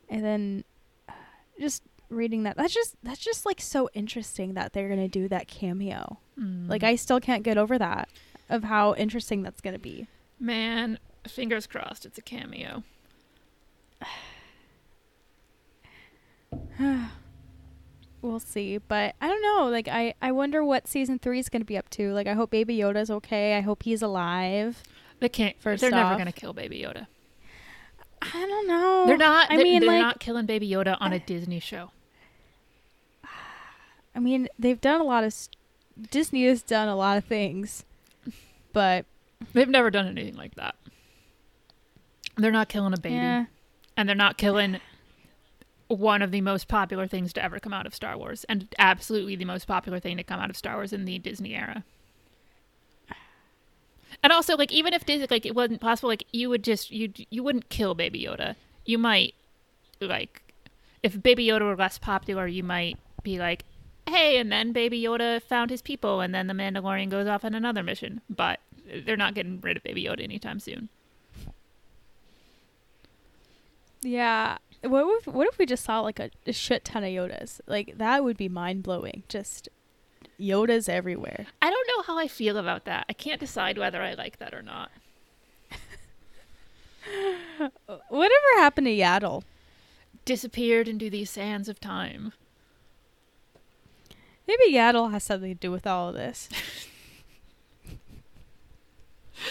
And 0.09 0.25
then 0.25 0.65
uh, 1.09 1.13
just 1.61 1.83
reading 2.09 2.43
that 2.45 2.57
that's 2.57 2.75
just 2.75 2.97
that's 3.03 3.21
just 3.21 3.45
like 3.47 3.61
so 3.61 3.89
interesting 3.95 4.55
that 4.55 4.73
they're 4.73 4.89
gonna 4.89 5.09
do 5.09 5.29
that 5.29 5.49
cameo. 5.49 6.19
Mm. 6.39 6.69
Like 6.69 6.83
I 6.83 6.97
still 6.97 7.21
can't 7.21 7.43
get 7.43 7.59
over 7.59 7.79
that 7.79 8.09
of 8.49 8.65
how 8.65 8.95
interesting 8.95 9.43
that's 9.43 9.61
gonna 9.61 9.79
be. 9.79 10.07
man, 10.41 10.99
fingers 11.27 11.67
crossed 11.67 12.07
it's 12.07 12.19
a 12.19 12.23
cameo. 12.23 12.83
We'll 18.23 18.41
see, 18.41 18.79
but 18.79 19.15
I 19.21 19.29
don't 19.29 19.43
know. 19.43 19.69
Like 19.69 19.89
I, 19.89 20.15
I 20.23 20.33
wonder 20.33 20.65
what 20.65 20.89
season 20.89 21.19
three 21.19 21.39
is 21.39 21.49
gonna 21.49 21.65
be 21.65 21.77
up 21.77 21.91
to. 21.91 22.13
Like 22.13 22.27
I 22.27 22.35
hope 22.35 22.51
Baby 22.51 22.79
Yoda's 22.79 23.11
okay. 23.11 23.57
I 23.57 23.61
hope 23.61 23.83
he's 23.83 24.01
alive. 24.01 24.83
They 25.21 25.29
can't 25.29 25.61
First 25.61 25.83
they're 25.83 25.91
never 25.91 26.15
going 26.15 26.27
to 26.27 26.33
kill 26.33 26.53
Baby 26.53 26.81
Yoda. 26.81 27.07
I 28.21 28.33
don't 28.33 28.67
know. 28.67 29.05
They're 29.07 29.17
not 29.17 29.51
I 29.53 29.57
they're, 29.57 29.65
mean, 29.65 29.81
they're 29.81 29.91
like, 29.91 30.01
not 30.01 30.21
killing 30.21 30.47
Baby 30.47 30.69
Yoda 30.69 30.97
on 31.01 31.13
a 31.13 31.21
Disney 31.21 31.61
show. 31.61 31.91
I 34.17 34.19
mean, 34.19 34.49
they've 34.59 34.81
done 34.81 35.01
a 35.01 35.05
lot 35.05 35.23
of. 35.23 35.33
Disney 36.11 36.47
has 36.47 36.63
done 36.63 36.89
a 36.89 36.97
lot 36.97 37.19
of 37.19 37.25
things, 37.25 37.85
but 38.73 39.05
They've 39.53 39.69
never 39.69 39.91
done 39.91 40.07
anything 40.07 40.37
like 40.37 40.55
that. 40.55 40.75
They're 42.37 42.53
not 42.53 42.69
killing 42.69 42.93
a 42.93 42.97
baby. 42.97 43.17
Yeah. 43.17 43.47
And 43.97 44.09
they're 44.09 44.17
not 44.17 44.39
killing 44.39 44.81
one 45.97 46.23
of 46.23 46.31
the 46.31 46.41
most 46.41 46.69
popular 46.69 47.07
things 47.07 47.33
to 47.35 47.45
ever 47.45 47.61
come 47.61 47.73
out 47.73 47.87
of 47.87 47.95
Star 47.95 48.17
Wars. 48.17 48.45
And 48.45 48.73
absolutely 48.79 49.37
the 49.37 49.45
most 49.45 49.67
popular 49.67 50.01
thing 50.01 50.17
to 50.17 50.25
come 50.25 50.41
out 50.41 50.51
of 50.51 50.57
Star 50.57 50.77
Wars 50.77 50.93
in 50.93 51.05
the 51.05 51.19
Disney 51.19 51.55
era. 51.55 51.85
And 54.23 54.33
also, 54.33 54.57
like, 54.57 54.71
even 54.73 54.93
if 54.93 55.05
Disney, 55.05 55.27
like, 55.31 55.47
it 55.47 55.55
wasn't 55.55 55.81
possible, 55.81 56.09
like, 56.09 56.25
you 56.33 56.49
would 56.49 56.63
just, 56.63 56.91
you 56.91 57.13
you 57.31 57.43
wouldn't 57.43 57.71
kill 57.71 57.95
Baby 57.95 58.23
Yoda. 58.23 58.55
You 58.85 58.99
might, 58.99 59.35
like, 60.01 60.43
if 61.03 61.21
Baby 61.21 61.47
Yoda 61.47 61.63
were 61.63 61.77
less 61.77 61.99
popular, 61.99 62.47
you 62.47 62.63
might 62.63 62.99
be 63.23 63.39
like, 63.39 63.65
hey, 64.09 64.39
and 64.39 64.53
then 64.53 64.73
Baby 64.73 65.03
Yoda 65.03 65.43
found 65.43 65.71
his 65.71 65.83
people, 65.83 66.21
and 66.21 66.35
then 66.35 66.47
the 66.47 66.55
Mandalorian 66.55 67.09
goes 67.09 67.27
off 67.27 67.45
on 67.45 67.55
another 67.55 67.83
mission. 67.83 68.21
But 68.29 68.61
they're 69.05 69.17
not 69.17 69.35
getting 69.35 69.61
rid 69.61 69.77
of 69.77 69.83
Baby 69.83 70.05
Yoda 70.05 70.23
anytime 70.23 70.61
soon. 70.61 70.89
Yeah. 74.03 74.59
What 74.83 75.21
if 75.21 75.27
what 75.27 75.49
if 75.49 75.59
we 75.59 75.67
just 75.67 75.85
saw 75.85 76.01
like 76.01 76.19
a, 76.19 76.31
a 76.47 76.53
shit 76.53 76.85
ton 76.85 77.05
of 77.05 77.11
Yodas? 77.11 77.61
Like 77.67 77.99
that 77.99 78.25
would 78.25 78.37
be 78.37 78.49
mind 78.49 78.83
blowing. 78.83 79.23
Just 79.29 79.69
Yodas 80.41 80.89
everywhere. 80.89 81.47
I 81.61 81.71
don't 81.71 81.89
know 81.89 82.03
how 82.03 82.19
I 82.19 82.29
feel 82.29 82.57
about 82.57 82.85
that. 82.85 83.07
I 83.09 83.13
can't 83.13 83.41
decide 83.41 83.79
whether 83.79 84.03
I 84.03 84.15
like 84.15 84.39
that 84.39 84.55
or 84.55 84.63
not. 84.63 84.91
Whatever 88.09 88.47
happened 88.57 88.87
to 88.87 88.97
Yaddle? 88.97 89.43
Disappeared 90.25 90.89
into 90.89 91.11
the 91.11 91.25
sands 91.25 91.69
of 91.69 91.81
time. 91.81 92.33
Maybe 94.47 94.73
Yaddle 94.73 95.13
has 95.13 95.25
something 95.25 95.51
to 95.51 95.59
do 95.59 95.71
with 95.71 95.87
all 95.87 96.09
of 96.09 96.15
this. 96.15 96.49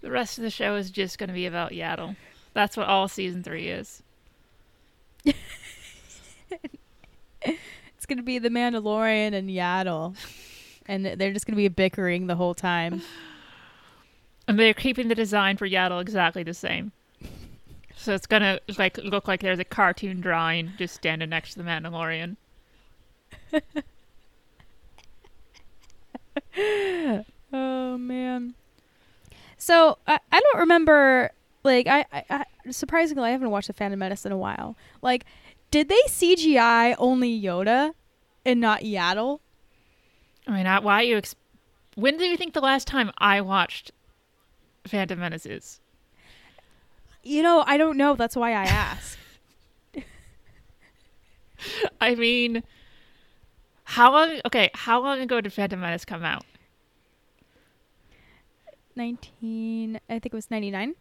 The 0.00 0.10
rest 0.12 0.38
of 0.38 0.42
the 0.42 0.50
show 0.50 0.76
is 0.76 0.90
just 0.90 1.18
going 1.18 1.28
to 1.28 1.34
be 1.34 1.46
about 1.46 1.72
Yaddle. 1.72 2.14
That's 2.54 2.76
what 2.76 2.86
all 2.86 3.08
season 3.08 3.42
three 3.42 3.68
is. 3.68 4.02
It's 7.42 8.06
gonna 8.06 8.22
be 8.22 8.38
the 8.38 8.48
Mandalorian 8.48 9.34
and 9.34 9.50
Yaddle, 9.50 10.16
and 10.86 11.04
they're 11.04 11.32
just 11.32 11.46
gonna 11.46 11.56
be 11.56 11.68
bickering 11.68 12.26
the 12.26 12.36
whole 12.36 12.54
time. 12.54 13.02
And 14.46 14.58
they're 14.58 14.72
keeping 14.72 15.08
the 15.08 15.14
design 15.14 15.56
for 15.56 15.68
Yaddle 15.68 16.00
exactly 16.00 16.42
the 16.42 16.54
same. 16.54 16.92
So 17.96 18.14
it's 18.14 18.26
gonna 18.26 18.60
like 18.78 18.96
look 18.98 19.28
like 19.28 19.40
there's 19.40 19.58
a 19.58 19.64
cartoon 19.64 20.20
drawing 20.20 20.72
just 20.78 20.94
standing 20.94 21.28
next 21.28 21.54
to 21.54 21.58
the 21.58 21.64
Mandalorian. 21.64 22.36
Oh 27.52 27.96
man. 27.96 28.54
So 29.56 29.98
I, 30.06 30.18
I 30.30 30.40
don't 30.40 30.58
remember 30.60 31.32
like 31.68 31.86
I, 31.86 32.04
I, 32.12 32.24
I 32.30 32.44
surprisingly 32.70 33.24
I 33.24 33.30
haven't 33.30 33.50
watched 33.50 33.66
the 33.68 33.72
Phantom 33.72 33.98
Menace 33.98 34.24
in 34.26 34.32
a 34.32 34.36
while. 34.36 34.76
Like, 35.02 35.24
did 35.70 35.88
they 35.88 36.00
CGI 36.08 36.94
only 36.98 37.40
Yoda 37.40 37.92
and 38.44 38.60
not 38.60 38.80
Yaddle? 38.80 39.40
I 40.46 40.50
mean, 40.52 40.66
I- 40.66 40.80
why 40.80 41.02
you? 41.02 41.16
Ex- 41.18 41.34
when 41.94 42.16
do 42.16 42.24
you 42.24 42.36
think 42.36 42.54
the 42.54 42.60
last 42.60 42.86
time 42.86 43.10
I 43.18 43.40
watched 43.40 43.92
Phantom 44.86 45.18
Menace 45.18 45.46
is? 45.46 45.80
You 47.22 47.42
know, 47.42 47.62
I 47.66 47.76
don't 47.76 47.96
know. 47.96 48.14
That's 48.14 48.36
why 48.36 48.50
I 48.52 48.62
ask. 48.64 49.18
I 52.00 52.14
mean, 52.14 52.62
how 53.84 54.12
long? 54.12 54.40
Okay, 54.46 54.70
how 54.74 55.02
long 55.02 55.20
ago 55.20 55.40
did 55.40 55.52
Phantom 55.52 55.80
Menace 55.80 56.04
come 56.04 56.24
out? 56.24 56.44
Nineteen, 58.96 60.00
I 60.08 60.14
think 60.14 60.26
it 60.26 60.34
was 60.34 60.50
ninety 60.50 60.70
nine. 60.70 60.94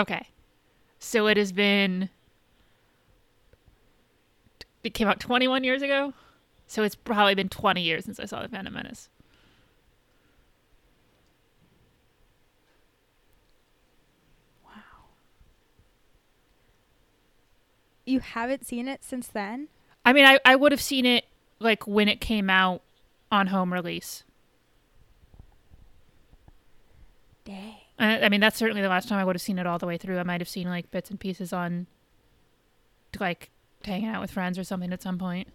Okay, 0.00 0.28
so 0.98 1.26
it 1.26 1.36
has 1.36 1.52
been. 1.52 2.08
It 4.82 4.94
came 4.94 5.06
out 5.06 5.20
21 5.20 5.62
years 5.62 5.82
ago, 5.82 6.14
so 6.66 6.82
it's 6.82 6.94
probably 6.94 7.34
been 7.34 7.50
20 7.50 7.82
years 7.82 8.06
since 8.06 8.18
I 8.18 8.24
saw 8.24 8.40
the 8.40 8.48
Phantom 8.48 8.72
Menace. 8.72 9.10
Wow. 14.64 14.80
You 18.06 18.20
haven't 18.20 18.66
seen 18.66 18.88
it 18.88 19.04
since 19.04 19.26
then? 19.26 19.68
I 20.06 20.14
mean, 20.14 20.24
I, 20.24 20.38
I 20.46 20.56
would 20.56 20.72
have 20.72 20.80
seen 20.80 21.04
it 21.04 21.26
like 21.58 21.86
when 21.86 22.08
it 22.08 22.22
came 22.22 22.48
out 22.48 22.80
on 23.30 23.48
home 23.48 23.70
release. 23.70 24.24
I, 28.00 28.22
I 28.22 28.28
mean, 28.28 28.40
that's 28.40 28.56
certainly 28.56 28.82
the 28.82 28.88
last 28.88 29.08
time 29.08 29.18
I 29.18 29.24
would 29.24 29.36
have 29.36 29.42
seen 29.42 29.58
it 29.58 29.66
all 29.66 29.78
the 29.78 29.86
way 29.86 29.98
through. 29.98 30.18
I 30.18 30.22
might 30.24 30.40
have 30.40 30.48
seen 30.48 30.68
like 30.68 30.90
bits 30.90 31.10
and 31.10 31.20
pieces 31.20 31.52
on, 31.52 31.86
like, 33.20 33.50
hanging 33.84 34.08
out 34.08 34.20
with 34.20 34.30
friends 34.30 34.58
or 34.58 34.64
something 34.64 34.92
at 34.92 35.02
some 35.02 35.18
point. 35.18 35.48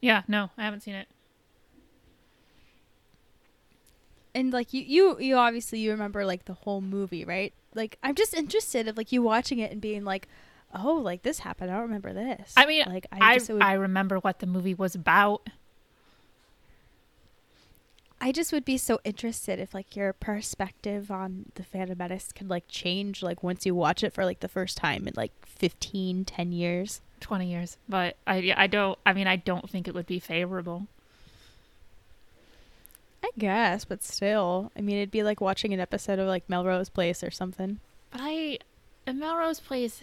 Yeah, 0.00 0.22
no, 0.28 0.50
I 0.56 0.64
haven't 0.64 0.82
seen 0.82 0.94
it. 0.94 1.08
And 4.34 4.52
like 4.52 4.72
you, 4.72 4.82
you, 4.82 5.18
you 5.18 5.36
obviously 5.36 5.80
you 5.80 5.90
remember 5.90 6.24
like 6.24 6.44
the 6.44 6.54
whole 6.54 6.80
movie, 6.80 7.24
right? 7.24 7.52
Like 7.74 7.98
I'm 8.02 8.14
just 8.14 8.32
interested 8.32 8.86
of 8.86 8.96
like 8.96 9.10
you 9.10 9.22
watching 9.22 9.58
it 9.58 9.72
and 9.72 9.80
being 9.80 10.04
like, 10.04 10.28
oh, 10.72 10.94
like 10.94 11.22
this 11.22 11.40
happened. 11.40 11.72
I 11.72 11.74
don't 11.74 11.82
remember 11.84 12.12
this. 12.12 12.52
I 12.56 12.66
mean, 12.66 12.84
like 12.86 13.06
I, 13.10 13.38
just 13.38 13.50
would, 13.50 13.62
I 13.62 13.72
remember 13.72 14.18
what 14.18 14.38
the 14.38 14.46
movie 14.46 14.74
was 14.74 14.94
about. 14.94 15.48
I 18.20 18.32
just 18.32 18.52
would 18.52 18.64
be 18.64 18.76
so 18.78 18.98
interested 19.04 19.58
if 19.60 19.72
like 19.74 19.94
your 19.94 20.12
perspective 20.12 21.10
on 21.10 21.46
the 21.54 21.62
Phantom 21.62 21.96
Menace 21.96 22.32
could 22.34 22.50
like 22.50 22.64
change 22.68 23.22
like 23.22 23.42
once 23.42 23.64
you 23.64 23.74
watch 23.74 24.02
it 24.02 24.12
for 24.12 24.24
like 24.24 24.40
the 24.40 24.48
first 24.48 24.76
time 24.76 25.06
in 25.06 25.14
like 25.16 25.32
15, 25.46 26.24
10 26.24 26.52
years. 26.52 27.00
20 27.20 27.50
years 27.50 27.76
but 27.88 28.16
i 28.28 28.36
yeah, 28.36 28.54
i 28.56 28.68
don't 28.68 28.96
i 29.04 29.12
mean 29.12 29.26
i 29.26 29.34
don't 29.34 29.68
think 29.68 29.88
it 29.88 29.94
would 29.94 30.06
be 30.06 30.20
favorable 30.20 30.86
I 33.24 33.30
guess, 33.36 33.84
but 33.84 34.04
still, 34.04 34.70
I 34.76 34.80
mean, 34.80 34.98
it'd 34.98 35.10
be 35.10 35.24
like 35.24 35.40
watching 35.40 35.74
an 35.74 35.80
episode 35.80 36.20
of 36.20 36.28
like 36.28 36.48
Melrose 36.48 36.88
Place 36.88 37.24
or 37.24 37.30
something. 37.32 37.80
but 38.10 38.20
i 38.22 38.58
melrose 39.12 39.58
place 39.58 40.02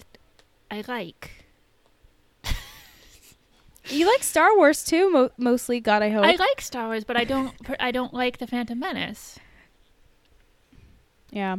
i 0.71 0.83
like 0.87 1.44
You 3.89 4.07
like 4.07 4.23
Star 4.23 4.55
Wars 4.57 4.83
too, 4.83 5.11
mo- 5.11 5.31
mostly. 5.37 5.79
God, 5.79 6.01
I 6.01 6.09
hope. 6.09 6.25
i 6.25 6.35
like 6.35 6.61
star 6.61 6.87
wars 6.87 7.03
but 7.03 7.15
i 7.17 7.23
don't 7.23 7.53
i 7.79 7.91
don't 7.91 8.13
like 8.13 8.37
the 8.39 8.47
phantom 8.47 8.79
menace 8.79 9.37
yeah. 11.31 11.57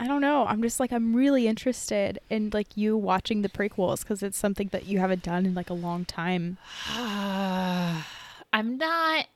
I 0.00 0.06
don't 0.06 0.20
know. 0.20 0.44
I'm 0.46 0.60
just 0.62 0.78
like 0.78 0.92
I'm 0.92 1.16
really 1.16 1.48
interested 1.48 2.18
in 2.30 2.50
like 2.52 2.76
you 2.76 2.96
watching 2.96 3.40
the 3.42 3.48
prequels 3.48 4.00
because 4.02 4.22
it's 4.22 4.36
something 4.38 4.68
that 4.68 4.86
you 4.86 4.98
haven't 4.98 5.22
done 5.22 5.46
in 5.46 5.54
like 5.54 5.70
a 5.70 5.74
long 5.74 6.04
time. 6.04 6.58
i'm 8.52 8.76
not 8.78 9.26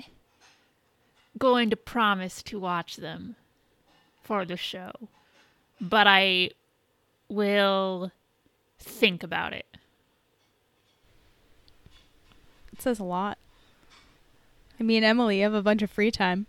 going 1.38 1.70
to 1.70 1.76
promise 1.76 2.42
to 2.42 2.58
watch 2.60 2.96
them 2.96 3.36
for 4.22 4.44
the 4.44 4.56
show 4.56 4.92
but 5.80 6.06
i 6.06 6.48
will 7.28 8.12
think 8.78 9.22
about 9.22 9.52
it 9.52 9.66
It 12.71 12.71
says 12.82 12.98
a 12.98 13.04
lot. 13.04 13.38
I 14.78 14.82
mean, 14.82 15.04
Emily, 15.04 15.38
you 15.38 15.44
have 15.44 15.54
a 15.54 15.62
bunch 15.62 15.82
of 15.82 15.90
free 15.90 16.10
time. 16.10 16.46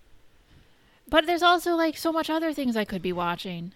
but 1.08 1.26
there's 1.26 1.44
also 1.44 1.76
like 1.76 1.96
so 1.98 2.12
much 2.12 2.30
other 2.30 2.52
things 2.54 2.76
i 2.76 2.84
could 2.86 3.02
be 3.02 3.14
watching 3.14 3.72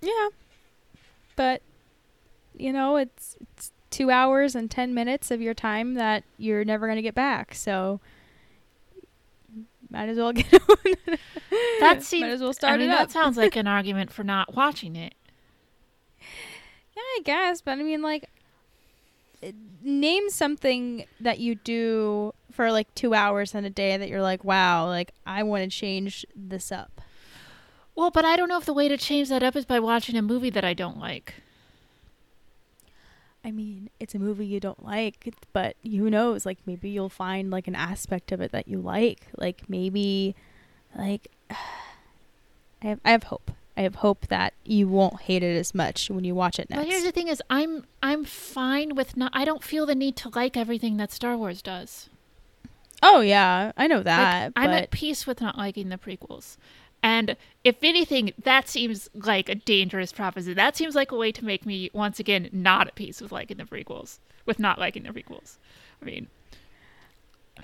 Yeah. 0.00 0.28
But 1.34 1.62
you 2.56 2.72
know, 2.72 2.96
it's 2.96 3.36
it's 3.40 3.72
2 3.90 4.10
hours 4.10 4.54
and 4.54 4.70
10 4.70 4.94
minutes 4.94 5.30
of 5.30 5.40
your 5.42 5.52
time 5.54 5.94
that 5.94 6.24
you're 6.38 6.64
never 6.64 6.86
going 6.86 6.96
to 6.96 7.02
get 7.02 7.14
back. 7.14 7.54
So 7.54 8.00
might 9.90 10.08
as 10.08 10.16
well 10.16 10.32
get 10.40 10.52
on. 10.54 11.16
that 11.80 12.02
seems 12.02 12.22
might 12.22 12.30
as 12.30 12.40
well 12.40 12.52
start 12.52 12.74
I 12.74 12.78
mean, 12.78 12.90
it 12.90 12.92
up. 12.94 13.08
that 13.08 13.12
sounds 13.12 13.36
like 13.36 13.56
an 13.56 13.66
argument 13.78 14.10
for 14.12 14.24
not 14.24 14.54
watching 14.54 14.96
it 14.96 15.14
yeah, 16.96 17.02
I 17.02 17.20
guess, 17.24 17.60
but 17.60 17.72
I 17.78 17.82
mean 17.82 18.00
like 18.00 18.30
name 19.82 20.28
something 20.30 21.04
that 21.20 21.38
you 21.38 21.54
do 21.54 22.32
for 22.50 22.72
like 22.72 22.92
2 22.94 23.14
hours 23.14 23.54
in 23.54 23.64
a 23.64 23.70
day 23.70 23.96
that 23.96 24.08
you're 24.08 24.22
like, 24.22 24.44
"Wow, 24.44 24.86
like 24.86 25.12
I 25.26 25.42
want 25.42 25.64
to 25.64 25.68
change 25.68 26.24
this 26.34 26.72
up." 26.72 27.00
Well, 27.94 28.10
but 28.10 28.24
I 28.24 28.36
don't 28.36 28.48
know 28.48 28.58
if 28.58 28.66
the 28.66 28.74
way 28.74 28.88
to 28.88 28.96
change 28.96 29.28
that 29.30 29.42
up 29.42 29.56
is 29.56 29.64
by 29.64 29.80
watching 29.80 30.16
a 30.16 30.22
movie 30.22 30.50
that 30.50 30.64
I 30.64 30.74
don't 30.74 30.98
like. 30.98 31.34
I 33.42 33.52
mean, 33.52 33.90
it's 34.00 34.14
a 34.14 34.18
movie 34.18 34.44
you 34.44 34.58
don't 34.58 34.84
like, 34.84 35.32
but 35.52 35.76
who 35.84 36.10
knows? 36.10 36.44
Like 36.44 36.58
maybe 36.66 36.90
you'll 36.90 37.08
find 37.08 37.48
like 37.50 37.68
an 37.68 37.76
aspect 37.76 38.32
of 38.32 38.40
it 38.40 38.50
that 38.52 38.66
you 38.66 38.80
like. 38.80 39.28
Like 39.36 39.62
maybe, 39.68 40.34
like 40.96 41.28
I 41.50 41.56
have 42.88 43.00
I 43.04 43.12
have 43.12 43.22
hope. 43.24 43.52
I 43.76 43.82
have 43.82 43.96
hope 43.96 44.28
that 44.28 44.54
you 44.64 44.88
won't 44.88 45.20
hate 45.22 45.42
it 45.42 45.56
as 45.56 45.74
much 45.74 46.08
when 46.10 46.24
you 46.24 46.34
watch 46.34 46.58
it 46.58 46.70
next. 46.70 46.80
But 46.80 46.88
here's 46.88 47.04
the 47.04 47.12
thing: 47.12 47.28
is 47.28 47.42
I'm 47.50 47.84
I'm 48.02 48.24
fine 48.24 48.94
with 48.94 49.16
not. 49.16 49.30
I 49.34 49.44
don't 49.44 49.62
feel 49.62 49.86
the 49.86 49.94
need 49.94 50.16
to 50.16 50.30
like 50.34 50.56
everything 50.56 50.96
that 50.96 51.12
Star 51.12 51.36
Wars 51.36 51.60
does. 51.62 52.08
oh 53.02 53.20
yeah, 53.20 53.72
I 53.76 53.86
know 53.86 53.96
Like, 53.96 54.04
that. 54.04 54.52
I'm 54.56 54.70
at 54.70 54.90
peace 54.90 55.26
with 55.26 55.40
not 55.40 55.58
liking 55.58 55.88
the 55.90 55.98
prequels. 55.98 56.56
And 57.02 57.36
if 57.62 57.76
anything, 57.82 58.32
that 58.42 58.68
seems 58.68 59.08
like 59.14 59.48
a 59.48 59.54
dangerous 59.54 60.10
proposition. 60.12 60.56
That 60.56 60.76
seems 60.76 60.94
like 60.94 61.12
a 61.12 61.16
way 61.16 61.30
to 61.30 61.44
make 61.44 61.64
me 61.66 61.90
once 61.92 62.18
again 62.18 62.48
not 62.52 62.88
at 62.88 62.94
peace 62.94 63.20
with 63.20 63.30
liking 63.30 63.58
the 63.58 63.64
prequels, 63.64 64.18
with 64.46 64.58
not 64.58 64.78
liking 64.78 65.02
the 65.04 65.10
prequels. 65.10 65.58
I 66.00 66.04
mean, 66.06 66.28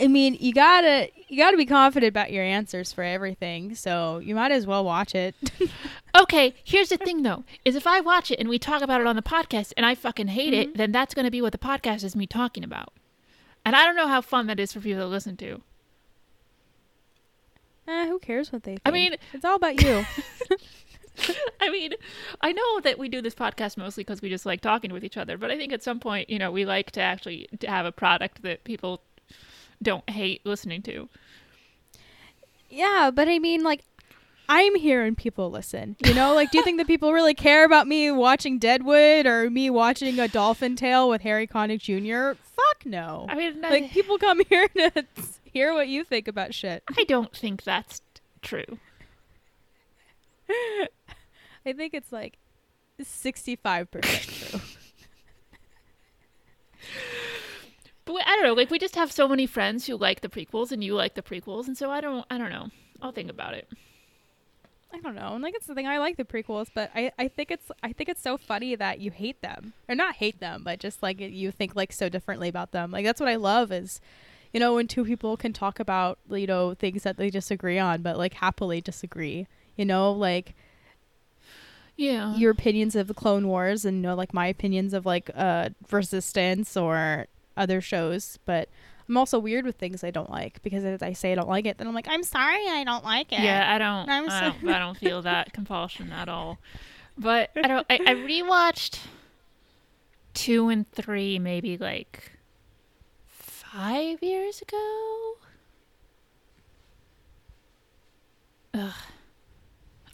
I 0.03 0.09
mean, 0.09 0.37
you 0.41 0.53
gotta 0.53 1.11
you 1.29 1.39
gotta 1.39 1.57
be 1.57 1.65
confident 1.65 2.09
about 2.09 2.33
your 2.33 2.43
answers 2.43 2.93
for 2.93 3.05
everything. 3.05 3.75
So 3.77 4.19
you 4.19 4.35
might 4.35 4.51
as 4.51 4.67
well 4.67 4.85
watch 4.85 5.15
it. 5.15 5.35
okay. 6.21 6.55
Here's 6.65 6.89
the 6.89 6.97
thing, 6.97 7.23
though: 7.23 7.45
is 7.65 7.77
if 7.77 7.87
I 7.87 8.01
watch 8.01 8.31
it 8.33 8.41
and 8.41 8.49
we 8.49 8.59
talk 8.59 8.83
about 8.83 9.01
it 9.01 9.07
on 9.07 9.15
the 9.17 9.23
podcast 9.23 9.73
and 9.77 9.87
I 9.87 9.95
fucking 9.95 10.29
hate 10.29 10.53
Mm-hmm. 10.55 10.71
it, 10.73 10.77
then 10.77 10.91
that's 10.93 11.15
going 11.15 11.25
to 11.25 11.31
be 11.31 11.41
what 11.41 11.53
the 11.53 11.59
podcast 11.59 12.03
is 12.03 12.17
me 12.17 12.27
talking 12.27 12.65
about. 12.65 12.93
And 13.65 13.77
I 13.77 13.85
don't 13.85 13.95
know 13.97 14.09
how 14.09 14.21
fun 14.21 14.49
that 14.49 14.59
is 14.59 14.73
for 14.73 14.81
people 14.81 15.03
to 15.03 15.07
listen 15.07 15.37
to. 15.37 15.63
eh, 17.87 18.09
who 18.09 18.19
cares 18.19 18.53
what 18.53 18.65
they 18.65 18.73
think? 18.73 18.83
I 18.85 18.91
mean- 18.91 19.17
it's 19.33 19.45
all 19.45 19.55
about 19.57 19.81
you. 19.81 20.05
I 21.61 21.71
mean, 21.71 21.93
I 22.41 22.53
know 22.53 22.81
that 22.81 22.99
we 22.99 23.09
do 23.09 23.21
this 23.23 23.35
podcast 23.35 23.77
mostly 23.77 24.03
because 24.03 24.23
we 24.23 24.31
just 24.31 24.47
like 24.47 24.61
talking 24.63 24.93
with 24.93 25.05
each 25.05 25.17
other, 25.19 25.37
but 25.39 25.51
I 25.51 25.57
think 25.59 25.73
at 25.73 25.83
some 25.83 26.01
point, 26.01 26.31
you 26.31 26.39
know, 26.39 26.51
we 26.51 26.65
like 26.65 26.91
to 26.93 27.01
actually 27.03 27.49
to 27.61 27.69
have 27.69 27.85
a 27.87 27.93
product 27.93 28.43
that 28.43 28.65
people 28.65 29.03
don't 29.83 30.09
hate 30.09 30.41
listening 30.45 30.83
to. 30.83 31.09
yeah, 32.71 33.11
but 33.15 33.29
I 33.29 33.39
mean, 33.39 33.63
like, 33.63 33.83
I'm 34.49 34.75
here 34.75 35.03
and 35.05 35.17
people 35.17 35.51
listen. 35.51 35.97
You 36.05 36.15
know, 36.15 36.35
like, 36.35 36.51
do 36.51 36.59
you 36.59 36.65
think 36.65 36.79
that 36.79 36.87
people 36.87 37.13
really 37.13 37.35
care 37.35 37.65
about 37.65 37.87
me 37.87 38.11
watching 38.11 38.59
Deadwood 38.59 39.27
or 39.27 39.49
me 39.51 39.71
watching 39.71 40.19
a 40.19 40.29
Dolphin 40.29 40.77
Tale 40.77 41.09
with 41.09 41.23
Harry 41.23 41.47
Connick 41.47 41.81
Jr.? 41.81 42.39
Fuck 42.43 42.85
no. 42.87 43.27
I 43.29 43.35
mean, 43.35 43.61
Like, 43.63 43.85
I, 43.85 43.89
people 43.89 44.19
come 44.19 44.41
here 44.49 44.69
to 44.69 45.07
hear 45.45 45.73
what 45.73 45.89
you 45.89 46.05
think 46.05 46.29
about 46.29 46.55
shit. 46.55 46.83
I 46.99 47.05
don't 47.05 47.35
think 47.35 47.63
that's 47.63 48.03
true. 48.43 48.79
I 51.65 51.73
think 51.73 51.95
it's 51.95 52.13
like 52.13 52.39
65% 53.01 54.51
true. 54.51 54.61
But 58.13 58.27
I 58.27 58.37
don't 58.37 58.45
know. 58.45 58.53
Like, 58.55 58.71
we 58.71 58.79
just 58.79 58.95
have 58.97 59.11
so 59.13 59.27
many 59.29 59.47
friends 59.47 59.87
who 59.87 59.97
like 59.97 60.21
the 60.21 60.29
prequels, 60.29 60.73
and 60.73 60.83
you 60.85 60.95
like 60.95 61.15
the 61.15 61.23
prequels, 61.23 61.67
and 61.67 61.77
so 61.77 61.91
I 61.91 62.01
don't. 62.01 62.25
I 62.31 62.39
don't 62.39 62.51
know. 62.51 62.69
I'll 63.01 63.13
think 63.13 63.31
about 63.31 63.55
it. 63.55 63.69
I 64.95 65.01
don't 65.01 65.15
know. 65.15 65.33
And 65.35 65.43
like 65.43 65.55
it's 65.55 65.67
the 65.67 65.75
thing 65.75 65.87
I 65.87 65.99
like 65.99 66.19
the 66.19 66.25
prequels, 66.25 66.67
but 66.75 66.91
I, 66.95 67.11
I 67.19 67.27
think 67.27 67.51
it's 67.51 67.71
I 67.83 67.93
think 67.93 68.11
it's 68.11 68.21
so 68.21 68.37
funny 68.37 68.75
that 68.75 69.01
you 69.01 69.11
hate 69.11 69.41
them. 69.41 69.73
Or 69.89 69.95
not 69.95 70.17
hate 70.17 70.39
them, 70.39 70.63
but 70.65 70.81
just 70.81 71.03
like 71.03 71.19
you 71.19 71.51
think 71.51 71.75
like 71.75 71.93
so 71.93 72.11
differently 72.11 72.49
about 72.49 72.73
them. 72.73 72.91
Like 72.91 73.05
that's 73.07 73.19
what 73.19 73.29
I 73.31 73.37
love 73.37 73.73
is 73.73 74.01
you 74.53 74.61
know, 74.61 74.75
when 74.75 74.87
two 74.87 75.03
people 75.07 75.39
can 75.39 75.55
talk 75.55 75.81
about, 75.81 76.19
you 76.29 76.47
know, 76.47 76.75
things 76.75 77.05
that 77.05 77.17
they 77.17 77.31
disagree 77.31 77.79
on, 77.79 78.03
but 78.03 78.19
like 78.19 78.35
happily 78.35 78.83
disagree. 78.83 79.47
You 79.77 79.87
know, 79.87 80.13
like 80.13 80.55
Yeah. 81.97 82.37
your 82.37 82.51
opinions 82.51 82.95
of 82.95 83.07
the 83.09 83.15
Clone 83.15 83.49
Wars 83.49 83.87
and 83.87 83.97
you 83.97 84.03
know, 84.03 84.15
like 84.15 84.35
my 84.35 84.47
opinions 84.47 84.93
of 84.93 85.07
like 85.07 85.31
uh 85.35 85.71
Resistance 85.91 86.77
or 86.77 87.29
other 87.57 87.81
shows, 87.81 88.39
but 88.45 88.69
I'm 89.09 89.17
also 89.17 89.39
weird 89.39 89.65
with 89.65 89.77
things 89.77 90.05
I 90.05 90.11
don't 90.11 90.31
like 90.31 90.63
because 90.63 90.85
if 90.85 91.03
I 91.03 91.13
say 91.13 91.33
I 91.33 91.35
don't 91.35 91.49
like 91.49 91.67
it, 91.67 91.79
then 91.79 91.87
I'm 91.87 91.95
like, 91.95 92.09
I'm 92.09 92.23
sorry 92.23 92.67
I 92.69 92.85
don't 92.85 93.05
like 93.05 93.33
it. 93.33 93.41
Yeah, 93.41 93.75
I 93.75 93.79
don't. 93.79 94.09
I'm 94.09 94.29
I 94.31 94.41
don't, 94.41 94.69
I 94.69 94.79
don't 94.79 94.97
feel 94.97 95.23
that 95.23 95.53
compulsion 95.55 96.13
at 96.13 96.29
all. 96.29 96.59
But 97.19 97.51
I 97.57 97.69
don't. 97.69 97.87
I, 97.91 97.95
I 98.07 98.15
rewatched 98.15 99.01
two 100.35 100.69
and 100.69 100.91
three 100.93 101.39
maybe 101.39 101.77
like 101.77 102.33
five 103.27 104.23
years 104.23 104.63
ago. 104.63 105.35
Ugh. 108.75 108.93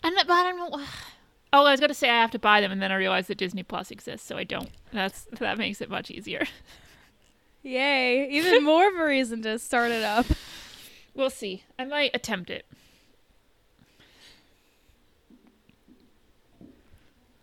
And 0.02 0.14
but 0.16 0.30
I 0.30 0.42
don't 0.42 0.56
know. 0.72 0.84
Oh, 1.52 1.64
I 1.64 1.70
was 1.70 1.80
gonna 1.80 1.94
say 1.94 2.10
I 2.10 2.20
have 2.20 2.30
to 2.32 2.38
buy 2.38 2.60
them, 2.60 2.72
and 2.72 2.82
then 2.82 2.92
I 2.92 2.96
realized 2.96 3.28
that 3.28 3.38
Disney 3.38 3.62
Plus 3.62 3.90
exists, 3.90 4.26
so 4.26 4.36
I 4.36 4.44
don't. 4.44 4.70
That's 4.92 5.26
that 5.38 5.56
makes 5.58 5.80
it 5.80 5.88
much 5.90 6.10
easier. 6.10 6.46
Yay. 7.62 8.28
Even 8.30 8.64
more 8.64 8.88
of 8.88 8.94
a 8.96 9.04
reason 9.04 9.42
to 9.42 9.58
start 9.58 9.90
it 9.90 10.04
up. 10.04 10.26
We'll 11.14 11.30
see. 11.30 11.64
I 11.78 11.84
might 11.84 12.12
attempt 12.14 12.50
it. 12.50 12.64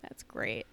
That's 0.02 0.22
great. 0.22 0.66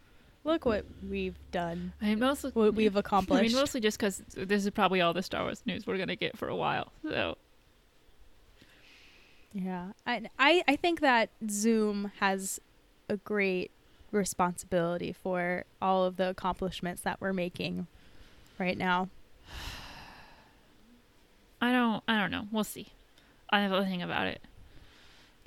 Look 0.45 0.65
what 0.65 0.85
we've 1.09 1.37
done. 1.51 1.93
I 2.01 2.05
mean, 2.05 2.19
mostly 2.19 2.51
What 2.51 2.75
we've 2.75 2.95
accomplished. 2.95 3.39
I 3.39 3.47
mean, 3.47 3.55
mostly 3.55 3.79
just 3.79 3.97
because 3.97 4.21
this 4.35 4.65
is 4.65 4.71
probably 4.71 4.99
all 5.01 5.13
the 5.13 5.23
Star 5.23 5.43
Wars 5.43 5.63
news 5.65 5.87
we're 5.87 5.97
gonna 5.97 6.15
get 6.15 6.37
for 6.37 6.47
a 6.49 6.55
while. 6.55 6.91
So 7.03 7.37
yeah. 9.53 9.91
I, 10.05 10.23
I 10.37 10.63
I 10.67 10.75
think 10.75 10.99
that 11.01 11.29
Zoom 11.49 12.11
has 12.19 12.59
a 13.07 13.17
great 13.17 13.71
responsibility 14.11 15.11
for 15.13 15.63
all 15.81 16.05
of 16.05 16.17
the 16.17 16.29
accomplishments 16.29 17.01
that 17.01 17.21
we're 17.21 17.33
making 17.33 17.87
right 18.59 18.77
now. 18.77 19.09
I 21.63 21.71
don't. 21.71 22.03
I 22.09 22.19
don't 22.19 22.29
know. 22.31 22.47
We'll 22.51 22.65
see. 22.65 22.87
I 23.49 23.61
have 23.61 23.71
a 23.71 23.85
thing 23.85 24.01
about 24.01 24.27
it, 24.27 24.41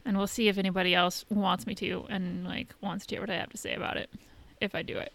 and 0.04 0.16
we'll 0.16 0.26
see 0.26 0.48
if 0.48 0.56
anybody 0.56 0.94
else 0.94 1.26
wants 1.28 1.66
me 1.66 1.74
to 1.74 2.06
and 2.08 2.44
like 2.44 2.74
wants 2.80 3.04
to 3.06 3.14
hear 3.16 3.20
what 3.20 3.28
I 3.30 3.34
have 3.34 3.50
to 3.50 3.58
say 3.58 3.74
about 3.74 3.98
it. 3.98 4.08
If 4.60 4.74
I 4.74 4.80
do 4.80 4.96
it, 4.96 5.12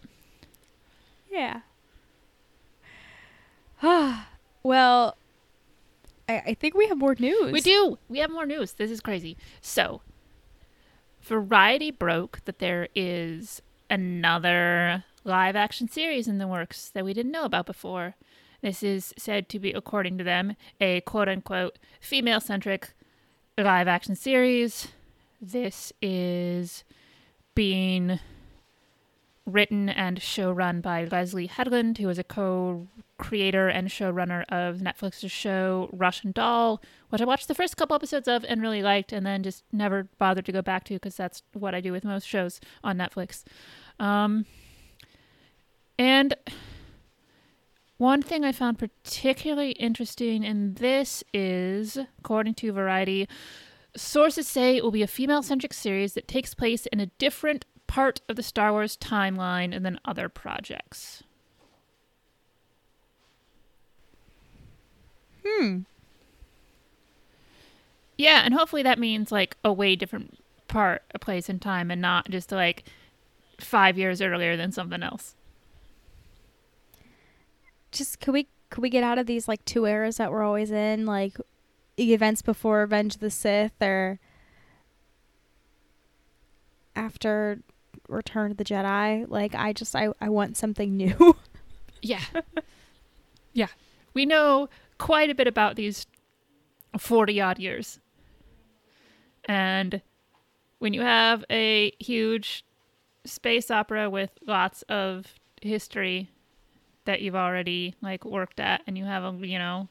Yeah. 1.32 1.62
well, 4.64 5.18
I, 6.30 6.38
I 6.48 6.54
think 6.54 6.76
we 6.76 6.88
have 6.88 7.00
more 7.00 7.16
news. 7.18 7.52
we 7.52 7.62
do. 7.62 7.98
We 8.08 8.20
have 8.20 8.30
more 8.30 8.46
news. 8.46 8.74
This 8.74 8.92
is 8.92 9.02
crazy. 9.02 9.38
So, 9.60 10.02
Variety 11.24 11.90
broke 11.90 12.42
that 12.46 12.60
there 12.60 12.88
is 12.94 13.62
another 13.90 15.04
live 15.24 15.56
action 15.56 15.88
series 15.88 16.28
in 16.28 16.38
the 16.38 16.48
works 16.48 16.90
that 16.90 17.04
we 17.06 17.14
didn't 17.14 17.32
know 17.32 17.46
about 17.46 17.66
before. 17.66 18.16
This 18.62 18.84
is 18.84 19.14
said 19.18 19.50
to 19.50 19.60
be, 19.60 19.72
according 19.72 20.18
to 20.20 20.24
them, 20.24 20.56
a 20.80 21.02
quote 21.02 21.28
unquote 21.28 21.80
female 22.00 22.40
centric 22.40 22.94
live 23.58 23.88
action 23.88 24.16
series. 24.16 24.90
This 25.42 25.92
is 26.02 26.84
being 27.56 28.20
written 29.46 29.90
and 29.90 30.22
show 30.22 30.52
run 30.52 30.82
by 30.82 31.06
Leslie 31.06 31.48
Headland, 31.48 31.98
who 31.98 32.10
is 32.10 32.20
a 32.20 32.24
co 32.24 32.88
creator 33.18 33.68
and 33.68 33.88
showrunner 33.88 34.44
of 34.50 34.78
Netflix's 34.78 35.32
show 35.32 35.90
Russian 35.92 36.32
Doll, 36.32 36.82
which 37.10 37.22
I 37.22 37.26
watched 37.26 37.48
the 37.48 37.56
first 37.56 37.78
couple 37.78 37.96
episodes 37.96 38.28
of 38.28 38.46
and 38.48 38.62
really 38.62 38.82
liked, 38.82 39.12
and 39.12 39.26
then 39.26 39.44
just 39.44 39.64
never 39.72 40.08
bothered 40.18 40.46
to 40.46 40.52
go 40.52 40.62
back 40.62 40.84
to 40.86 40.94
because 40.96 41.16
that's 41.16 41.44
what 41.54 41.76
I 41.76 41.82
do 41.82 41.92
with 41.92 42.04
most 42.04 42.28
shows 42.28 42.60
on 42.84 42.98
Netflix. 42.98 43.44
Um, 44.00 44.46
and 45.98 46.36
one 48.02 48.24
thing 48.24 48.44
I 48.44 48.52
found 48.52 48.80
particularly 48.80 49.74
interesting 49.74 50.44
in 50.44 50.74
this 50.74 51.24
is, 51.36 52.00
according 52.18 52.56
to 52.56 52.72
Variety, 52.72 53.30
sources 53.96 54.48
say 54.48 54.76
it 54.76 54.84
will 54.84 54.90
be 54.90 55.04
a 55.04 55.08
female 55.08 55.44
centric 55.44 55.72
series 55.72 56.16
that 56.16 56.28
takes 56.28 56.56
place 56.56 56.88
in 56.88 57.00
a 57.00 57.06
different 57.20 57.64
part 57.86 58.20
of 58.28 58.38
the 58.38 58.42
Star 58.42 58.72
Wars 58.72 58.98
timeline 58.98 59.84
than 59.84 60.00
other 60.04 60.30
projects. 60.30 61.22
Hmm. 65.46 65.82
Yeah, 68.18 68.42
and 68.44 68.56
hopefully 68.56 68.82
that 68.82 68.98
means 68.98 69.32
like 69.32 69.58
a 69.64 69.72
way 69.72 69.96
different 69.96 70.40
part, 70.68 71.04
a 71.14 71.20
place 71.20 71.50
in 71.50 71.60
time, 71.60 71.92
and 71.92 72.02
not 72.02 72.32
just 72.32 72.52
like 72.52 72.84
five 73.60 73.96
years 73.96 74.24
earlier 74.24 74.58
than 74.58 74.72
something 74.72 75.04
else. 75.04 75.36
Just 77.92 78.20
could 78.20 78.34
we 78.34 78.48
could 78.70 78.82
we 78.82 78.90
get 78.90 79.04
out 79.04 79.18
of 79.18 79.26
these 79.26 79.48
like 79.48 79.64
two 79.66 79.86
eras 79.86 80.18
that 80.18 80.32
we're 80.32 80.44
always 80.44 80.72
in, 80.72 81.06
like 81.06 81.38
events 81.98 82.42
before 82.42 82.80
Revenge 82.80 83.16
of 83.16 83.22
the 83.22 83.30
Sith 83.30 83.82
or 83.82 84.20
after 86.96 87.60
Return 88.08 88.52
of 88.52 88.58
the 88.58 88.64
Jedi? 88.64 89.26
Like 89.28 89.54
I 89.56 89.74
just 89.74 89.96
I, 89.96 90.10
I 90.20 90.30
want 90.30 90.58
something 90.58 90.96
new. 90.96 91.36
Yeah. 92.04 92.22
yeah. 93.54 93.68
We 94.16 94.26
know 94.26 94.70
quite 94.98 95.30
a 95.30 95.36
bit 95.36 95.48
about 95.48 95.76
these 95.76 96.08
40 96.98 97.40
odd 97.40 97.60
years. 97.60 98.00
And 99.46 100.02
when 100.80 100.94
you 100.94 101.02
have 101.02 101.46
a 101.52 101.92
huge 102.00 102.66
space 103.24 103.70
opera 103.70 104.10
with 104.10 104.32
lots 104.48 104.82
of 104.90 105.36
history 105.62 106.30
that 107.06 107.22
you've 107.22 107.36
already 107.36 107.96
like 108.02 108.26
worked 108.26 108.60
at 108.60 108.82
and 108.88 108.98
you 108.98 109.06
have 109.06 109.24
a 109.24 109.48
you 109.48 109.58
know 109.58 109.88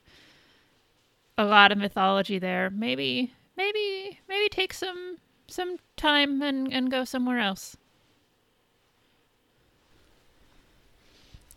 a 1.39 1.45
lot 1.45 1.73
of 1.73 1.79
mythology 1.79 2.39
there 2.39 2.71
maybe 2.71 3.33
maybe 3.57 4.19
maybe 4.29 4.49
take 4.49 4.73
some 4.73 5.17
some 5.47 5.77
time 5.97 6.43
and 6.43 6.73
and 6.73 6.91
go 6.91 7.05
somewhere 7.05 7.39
else. 7.39 7.77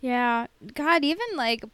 Yeah, 0.00 0.48
God, 0.74 1.02
even 1.04 1.26
like 1.34 1.64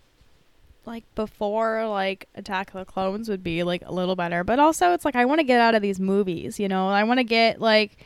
like 0.86 1.04
before 1.14 1.86
like 1.86 2.28
Attack 2.34 2.74
of 2.74 2.80
the 2.80 2.84
Clones 2.84 3.28
would 3.28 3.42
be 3.42 3.62
like 3.64 3.82
a 3.84 3.92
little 3.92 4.16
better, 4.16 4.44
but 4.44 4.58
also 4.58 4.92
it's 4.92 5.04
like 5.04 5.16
I 5.16 5.24
want 5.24 5.40
to 5.40 5.44
get 5.44 5.60
out 5.60 5.74
of 5.74 5.82
these 5.82 5.98
movies, 5.98 6.60
you 6.60 6.68
know. 6.68 6.88
I 6.88 7.02
want 7.04 7.18
to 7.18 7.24
get 7.24 7.60
like 7.60 7.98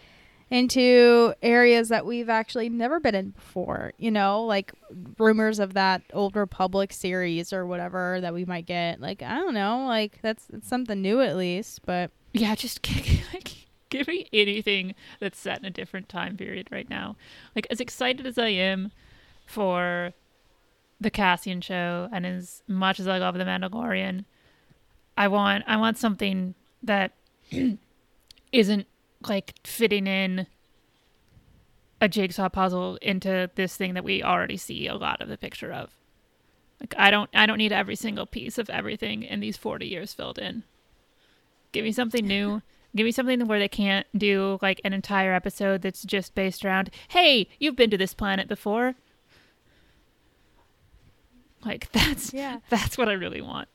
into 0.50 1.34
areas 1.42 1.88
that 1.88 2.06
we've 2.06 2.28
actually 2.28 2.68
never 2.68 3.00
been 3.00 3.14
in 3.14 3.30
before, 3.30 3.92
you 3.98 4.10
know, 4.10 4.44
like 4.44 4.72
rumors 5.18 5.58
of 5.58 5.74
that 5.74 6.02
Old 6.12 6.36
Republic 6.36 6.92
series 6.92 7.52
or 7.52 7.66
whatever 7.66 8.20
that 8.20 8.34
we 8.34 8.44
might 8.44 8.66
get. 8.66 9.00
Like 9.00 9.22
I 9.22 9.36
don't 9.36 9.54
know, 9.54 9.86
like 9.86 10.18
that's, 10.22 10.44
that's 10.46 10.68
something 10.68 11.00
new 11.00 11.20
at 11.20 11.36
least, 11.36 11.80
but 11.86 12.10
Yeah, 12.32 12.54
just 12.54 12.86
like 13.34 13.52
give 13.88 14.06
me 14.08 14.28
anything 14.32 14.94
that's 15.20 15.38
set 15.38 15.58
in 15.58 15.64
a 15.64 15.70
different 15.70 16.08
time 16.08 16.36
period 16.36 16.68
right 16.70 16.88
now. 16.88 17.16
Like 17.56 17.66
as 17.70 17.80
excited 17.80 18.26
as 18.26 18.38
I 18.38 18.48
am 18.48 18.92
for 19.46 20.12
the 21.00 21.10
Cassian 21.10 21.60
show 21.60 22.08
and 22.12 22.24
as 22.26 22.62
much 22.68 23.00
as 23.00 23.08
I 23.08 23.18
love 23.18 23.36
the 23.36 23.44
Mandalorian, 23.44 24.24
I 25.16 25.28
want 25.28 25.64
I 25.66 25.76
want 25.76 25.98
something 25.98 26.54
that 26.82 27.12
isn't 28.52 28.86
like 29.28 29.54
fitting 29.64 30.06
in 30.06 30.46
a 32.00 32.08
jigsaw 32.08 32.48
puzzle 32.48 32.96
into 33.00 33.50
this 33.54 33.76
thing 33.76 33.94
that 33.94 34.04
we 34.04 34.22
already 34.22 34.56
see 34.56 34.86
a 34.86 34.94
lot 34.96 35.20
of 35.22 35.28
the 35.28 35.38
picture 35.38 35.72
of. 35.72 35.90
Like 36.80 36.94
I 36.98 37.10
don't 37.10 37.30
I 37.34 37.46
don't 37.46 37.58
need 37.58 37.72
every 37.72 37.96
single 37.96 38.26
piece 38.26 38.58
of 38.58 38.68
everything 38.68 39.22
in 39.22 39.40
these 39.40 39.56
40 39.56 39.86
years 39.86 40.12
filled 40.12 40.38
in. 40.38 40.64
Give 41.72 41.84
me 41.84 41.92
something 41.92 42.26
new. 42.26 42.62
Give 42.96 43.04
me 43.04 43.10
something 43.12 43.46
where 43.48 43.58
they 43.58 43.68
can't 43.68 44.06
do 44.16 44.58
like 44.62 44.80
an 44.84 44.92
entire 44.92 45.32
episode 45.34 45.82
that's 45.82 46.04
just 46.04 46.34
based 46.36 46.64
around, 46.64 46.90
"Hey, 47.08 47.48
you've 47.58 47.74
been 47.74 47.90
to 47.90 47.98
this 47.98 48.14
planet 48.14 48.46
before." 48.48 48.94
Like 51.64 51.90
that's 51.92 52.32
Yeah. 52.32 52.58
that's 52.70 52.98
what 52.98 53.08
I 53.08 53.12
really 53.14 53.40
want. 53.40 53.68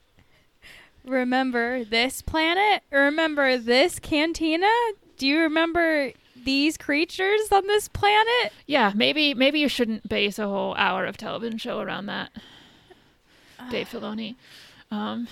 remember 1.04 1.84
this 1.84 2.22
planet? 2.22 2.84
Remember 2.92 3.58
this 3.58 4.00
cantina? 4.00 4.70
Do 5.20 5.28
you 5.28 5.42
remember 5.42 6.14
these 6.46 6.78
creatures 6.78 7.52
on 7.52 7.68
this 7.68 7.90
planet? 7.90 8.54
Yeah, 8.66 8.94
maybe 8.96 9.34
maybe 9.34 9.60
you 9.60 9.68
shouldn't 9.68 10.08
base 10.08 10.40
a 10.40 10.48
whole 10.48 10.74
hour 10.76 11.06
of 11.06 11.18
television 11.18 11.60
show 11.60 11.82
around 11.82 12.06
that. 12.06 12.32
Dave 13.70 13.90
Filoni. 13.90 14.38
Um, 14.90 15.28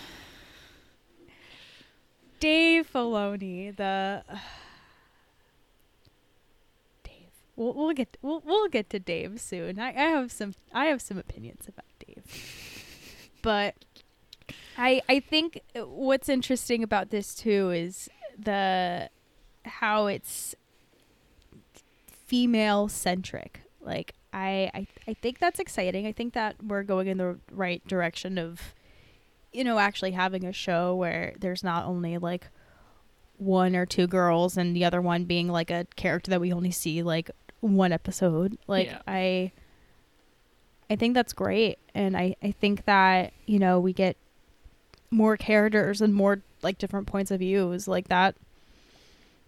Dave 2.41 2.91
Filoni, 2.93 3.73
the 3.73 4.23
Dave. 7.03 7.13
We'll, 7.55 7.73
we'll 7.73 7.93
get 7.93 8.17
we'll, 8.21 8.41
we'll 8.45 8.67
get 8.67 8.89
to 8.89 8.99
Dave 8.99 9.39
soon. 9.39 9.79
I, 9.79 9.91
I 9.91 10.09
have 10.09 10.33
some 10.33 10.53
I 10.73 10.87
have 10.87 11.01
some 11.01 11.17
opinions 11.17 11.65
about 11.65 11.85
Dave, 12.05 12.25
but 13.41 13.73
I 14.77 15.01
I 15.07 15.21
think 15.21 15.61
what's 15.73 16.27
interesting 16.27 16.83
about 16.83 17.09
this 17.09 17.33
too 17.33 17.71
is 17.71 18.09
the 18.37 19.09
how 19.67 20.07
it's 20.07 20.55
female 22.25 22.87
centric. 22.87 23.61
Like 23.81 24.13
I, 24.33 24.69
I 24.73 24.87
I 25.07 25.13
think 25.13 25.39
that's 25.39 25.59
exciting. 25.59 26.05
I 26.05 26.11
think 26.11 26.33
that 26.33 26.55
we're 26.63 26.83
going 26.83 27.07
in 27.07 27.17
the 27.17 27.37
right 27.51 27.85
direction 27.87 28.37
of 28.37 28.73
you 29.53 29.63
know 29.63 29.79
actually 29.79 30.11
having 30.11 30.45
a 30.45 30.53
show 30.53 30.93
where 30.95 31.33
there's 31.39 31.63
not 31.63 31.85
only 31.85 32.17
like 32.17 32.49
one 33.37 33.75
or 33.75 33.85
two 33.85 34.07
girls 34.07 34.57
and 34.57 34.75
the 34.75 34.83
other 34.83 35.01
one 35.01 35.23
being 35.23 35.47
like 35.47 35.69
a 35.71 35.85
character 35.95 36.31
that 36.31 36.41
we 36.41 36.51
only 36.51 36.71
see 36.71 37.03
like 37.03 37.31
one 37.61 37.91
episode. 37.91 38.57
Like 38.67 38.87
Yeah. 38.87 39.01
I 39.07 39.51
I 40.89 40.95
think 40.95 41.13
that's 41.13 41.33
great 41.33 41.79
and 41.93 42.17
I 42.17 42.35
I 42.43 42.51
think 42.51 42.85
that, 42.85 43.33
you 43.45 43.59
know, 43.59 43.79
we 43.79 43.93
get 43.93 44.17
more 45.09 45.37
characters 45.37 46.01
and 46.01 46.13
more 46.13 46.41
like 46.61 46.77
different 46.77 47.07
points 47.07 47.31
of 47.31 47.39
views 47.39 47.87
like 47.87 48.09
that. 48.09 48.35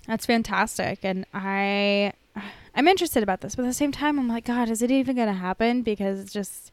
That's 0.08 0.26
fantastic 0.26 1.00
and 1.04 1.26
I 1.34 2.14
I'm 2.76 2.88
interested 2.88 3.24
about 3.24 3.42
this, 3.42 3.56
but 3.56 3.64
at 3.64 3.68
the 3.68 3.74
same 3.74 3.92
time 3.92 4.18
I'm 4.20 4.28
like 4.28 4.46
god, 4.46 4.70
is 4.70 4.82
it 4.82 4.92
even 4.92 5.16
going 5.16 5.28
to 5.28 5.34
happen 5.34 5.82
because 5.82 6.20
it's 6.20 6.34
just 6.34 6.72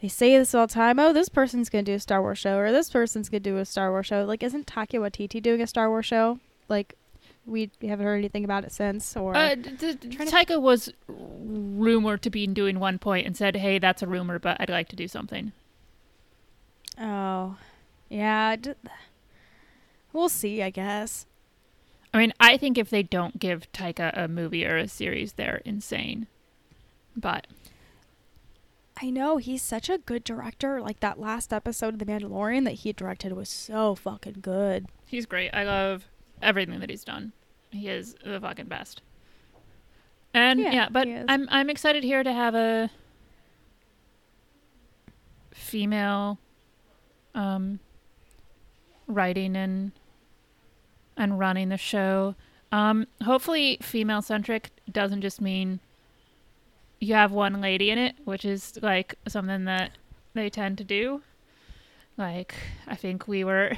they 0.00 0.08
say 0.08 0.36
this 0.36 0.52
all 0.52 0.66
the 0.66 0.72
time. 0.72 0.98
Oh, 0.98 1.12
this 1.12 1.28
person's 1.28 1.68
gonna 1.68 1.84
do 1.84 1.94
a 1.94 2.00
Star 2.00 2.20
Wars 2.20 2.36
show, 2.38 2.58
or 2.58 2.72
this 2.72 2.90
person's 2.90 3.28
gonna 3.28 3.38
do 3.38 3.58
a 3.58 3.64
Star 3.64 3.92
Wars 3.92 4.06
show. 4.06 4.24
Like, 4.24 4.42
isn't 4.42 4.66
Taika 4.66 4.98
Waititi 4.98 5.40
doing 5.40 5.62
a 5.62 5.66
Star 5.68 5.88
Wars 5.88 6.06
show? 6.06 6.40
Like, 6.68 6.96
we, 7.46 7.70
haven't 7.80 8.04
heard 8.04 8.16
anything 8.16 8.44
about 8.44 8.64
it 8.64 8.72
since. 8.72 9.16
Or 9.16 9.36
uh, 9.36 9.54
d- 9.54 9.70
d- 9.94 10.08
trying 10.08 10.28
to- 10.28 10.34
Taika 10.34 10.60
was 10.60 10.92
rumored 11.06 12.20
to 12.22 12.30
be 12.30 12.48
doing 12.48 12.80
one 12.80 12.98
point 12.98 13.28
and 13.28 13.36
said, 13.36 13.54
"Hey, 13.54 13.78
that's 13.78 14.02
a 14.02 14.08
rumor, 14.08 14.40
but 14.40 14.56
I'd 14.60 14.70
like 14.70 14.88
to 14.88 14.96
do 14.96 15.06
something." 15.06 15.52
oh, 17.00 17.56
yeah, 18.08 18.56
d- 18.56 18.74
we'll 20.12 20.28
see. 20.28 20.62
I 20.64 20.70
guess. 20.70 21.26
I 22.14 22.18
mean, 22.18 22.32
I 22.38 22.56
think 22.56 22.76
if 22.76 22.90
they 22.90 23.02
don't 23.02 23.38
give 23.38 23.70
Taika 23.72 24.12
a 24.16 24.28
movie 24.28 24.66
or 24.66 24.76
a 24.76 24.88
series, 24.88 25.32
they're 25.34 25.62
insane. 25.64 26.26
But 27.16 27.46
I 29.00 29.10
know 29.10 29.38
he's 29.38 29.62
such 29.62 29.88
a 29.88 29.98
good 29.98 30.22
director. 30.22 30.80
Like 30.80 31.00
that 31.00 31.18
last 31.18 31.52
episode 31.52 31.94
of 31.94 31.98
The 31.98 32.04
Mandalorian 32.04 32.64
that 32.64 32.72
he 32.72 32.92
directed 32.92 33.32
was 33.32 33.48
so 33.48 33.94
fucking 33.94 34.38
good. 34.42 34.86
he's 35.06 35.26
great. 35.26 35.50
I 35.54 35.64
love 35.64 36.04
everything 36.42 36.80
that 36.80 36.90
he's 36.90 37.04
done. 37.04 37.32
He 37.70 37.88
is 37.88 38.14
the 38.24 38.38
fucking 38.40 38.66
best. 38.66 39.00
And 40.34 40.60
Yeah, 40.60 40.72
yeah, 40.72 40.88
but. 40.90 41.08
I'm 41.28 41.48
I'm 41.50 41.70
excited 41.70 42.04
here 42.04 42.22
to 42.22 42.32
have 42.32 42.54
a 42.54 42.90
female 45.50 46.38
um 47.34 47.78
writing 49.06 49.56
and 49.56 49.92
and 51.16 51.38
running 51.38 51.68
the 51.68 51.76
show. 51.76 52.34
Um 52.70 53.06
hopefully 53.22 53.78
female 53.82 54.22
centric 54.22 54.70
doesn't 54.90 55.20
just 55.20 55.40
mean 55.40 55.80
you 57.00 57.14
have 57.14 57.32
one 57.32 57.60
lady 57.60 57.90
in 57.90 57.98
it, 57.98 58.14
which 58.24 58.44
is 58.44 58.78
like 58.80 59.16
something 59.26 59.64
that 59.64 59.92
they 60.34 60.48
tend 60.48 60.78
to 60.78 60.84
do. 60.84 61.22
Like 62.16 62.54
I 62.86 62.94
think 62.94 63.26
we 63.26 63.44
were 63.44 63.72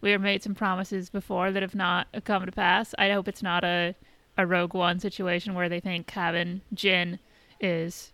we 0.00 0.10
were 0.10 0.18
made 0.18 0.42
some 0.42 0.54
promises 0.54 1.08
before 1.08 1.50
that 1.52 1.62
have 1.62 1.74
not 1.74 2.08
come 2.24 2.44
to 2.44 2.52
pass. 2.52 2.94
I 2.98 3.10
hope 3.10 3.28
it's 3.28 3.42
not 3.42 3.64
a 3.64 3.94
a 4.36 4.46
Rogue 4.46 4.74
One 4.74 4.98
situation 4.98 5.54
where 5.54 5.68
they 5.68 5.80
think 5.80 6.10
having 6.10 6.62
Jyn 6.74 7.18
is 7.60 8.12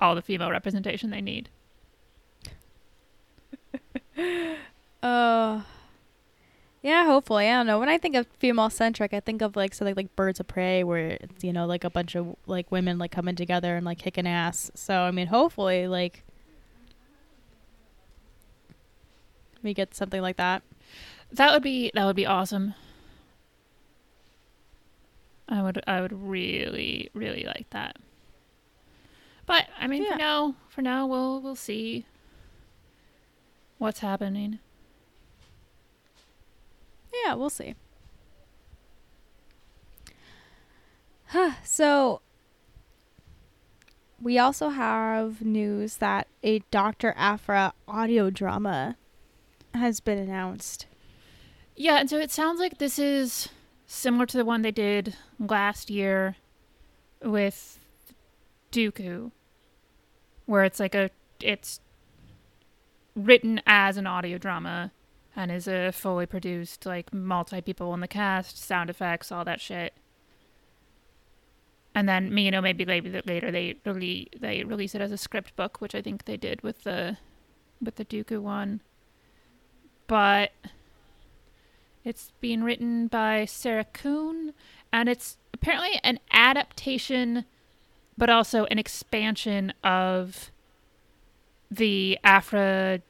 all 0.00 0.14
the 0.14 0.22
female 0.22 0.50
representation 0.50 1.10
they 1.10 1.20
need. 1.20 1.48
Uh, 5.02 5.60
yeah, 6.84 7.06
hopefully. 7.06 7.48
I 7.48 7.54
don't 7.56 7.66
know. 7.66 7.80
When 7.80 7.88
I 7.88 7.96
think 7.96 8.14
of 8.14 8.26
female 8.38 8.68
centric, 8.68 9.14
I 9.14 9.20
think 9.20 9.40
of 9.40 9.56
like 9.56 9.72
something 9.72 9.94
like 9.96 10.14
Birds 10.14 10.38
of 10.38 10.46
Prey, 10.46 10.84
where 10.84 11.16
it's 11.18 11.42
you 11.42 11.50
know 11.50 11.64
like 11.66 11.82
a 11.82 11.88
bunch 11.90 12.14
of 12.14 12.36
like 12.46 12.70
women 12.70 12.98
like 12.98 13.10
coming 13.10 13.34
together 13.36 13.74
and 13.76 13.86
like 13.86 13.98
kicking 13.98 14.26
ass. 14.26 14.70
So 14.74 14.94
I 14.94 15.10
mean, 15.10 15.28
hopefully, 15.28 15.88
like 15.88 16.22
we 19.62 19.72
get 19.72 19.94
something 19.94 20.20
like 20.20 20.36
that. 20.36 20.62
That 21.32 21.54
would 21.54 21.62
be 21.62 21.90
that 21.94 22.04
would 22.04 22.16
be 22.16 22.26
awesome. 22.26 22.74
I 25.48 25.62
would 25.62 25.82
I 25.86 26.02
would 26.02 26.12
really 26.12 27.08
really 27.14 27.44
like 27.46 27.70
that. 27.70 27.96
But 29.46 29.68
I 29.80 29.86
mean 29.86 30.02
Yeah. 30.02 30.12
for 30.12 30.18
now 30.18 30.54
for 30.68 30.82
now 30.82 31.06
we'll 31.06 31.40
we'll 31.40 31.56
see 31.56 32.04
what's 33.78 34.00
happening. 34.00 34.58
Yeah, 37.24 37.34
we'll 37.34 37.50
see. 37.50 37.74
so 41.64 42.20
we 44.20 44.38
also 44.38 44.70
have 44.70 45.42
news 45.42 45.98
that 45.98 46.28
a 46.42 46.60
Dr. 46.70 47.12
Aphra 47.16 47.74
audio 47.86 48.30
drama 48.30 48.96
has 49.74 50.00
been 50.00 50.18
announced. 50.18 50.86
Yeah, 51.76 51.96
and 51.98 52.08
so 52.08 52.18
it 52.18 52.30
sounds 52.30 52.60
like 52.60 52.78
this 52.78 52.98
is 52.98 53.48
similar 53.86 54.26
to 54.26 54.36
the 54.36 54.44
one 54.44 54.62
they 54.62 54.70
did 54.70 55.16
last 55.38 55.90
year 55.90 56.36
with 57.22 57.78
Dooku, 58.72 59.32
where 60.46 60.64
it's 60.64 60.80
like 60.80 60.94
a 60.94 61.10
it's 61.40 61.80
written 63.16 63.60
as 63.66 63.96
an 63.96 64.06
audio 64.06 64.38
drama 64.38 64.92
and 65.36 65.50
is 65.52 65.68
a 65.68 65.92
fully 65.92 66.26
produced 66.26 66.86
like 66.86 67.12
multi 67.12 67.60
people 67.60 67.94
in 67.94 68.00
the 68.00 68.08
cast, 68.08 68.58
sound 68.58 68.90
effects, 68.90 69.32
all 69.32 69.44
that 69.44 69.60
shit. 69.60 69.94
And 71.94 72.08
then 72.08 72.36
you 72.38 72.50
know 72.50 72.60
maybe 72.60 72.84
later 72.84 73.22
later 73.26 73.50
they 73.50 73.74
rele- 73.86 74.40
they 74.40 74.64
release 74.64 74.94
it 74.94 75.00
as 75.00 75.12
a 75.12 75.18
script 75.18 75.56
book, 75.56 75.80
which 75.80 75.94
I 75.94 76.02
think 76.02 76.24
they 76.24 76.36
did 76.36 76.62
with 76.62 76.84
the 76.84 77.18
with 77.82 77.96
the 77.96 78.04
Dooku 78.04 78.40
one. 78.40 78.80
But 80.06 80.52
It's 82.04 82.32
being 82.40 82.62
written 82.62 83.06
by 83.08 83.46
Sarah 83.46 83.86
Kuhn, 83.86 84.52
and 84.92 85.08
it's 85.08 85.38
apparently 85.54 85.98
an 86.04 86.20
adaptation, 86.30 87.46
but 88.18 88.28
also 88.28 88.66
an 88.66 88.78
expansion 88.78 89.72
of 89.82 90.50
the 91.70 92.18
Aphra 92.22 93.00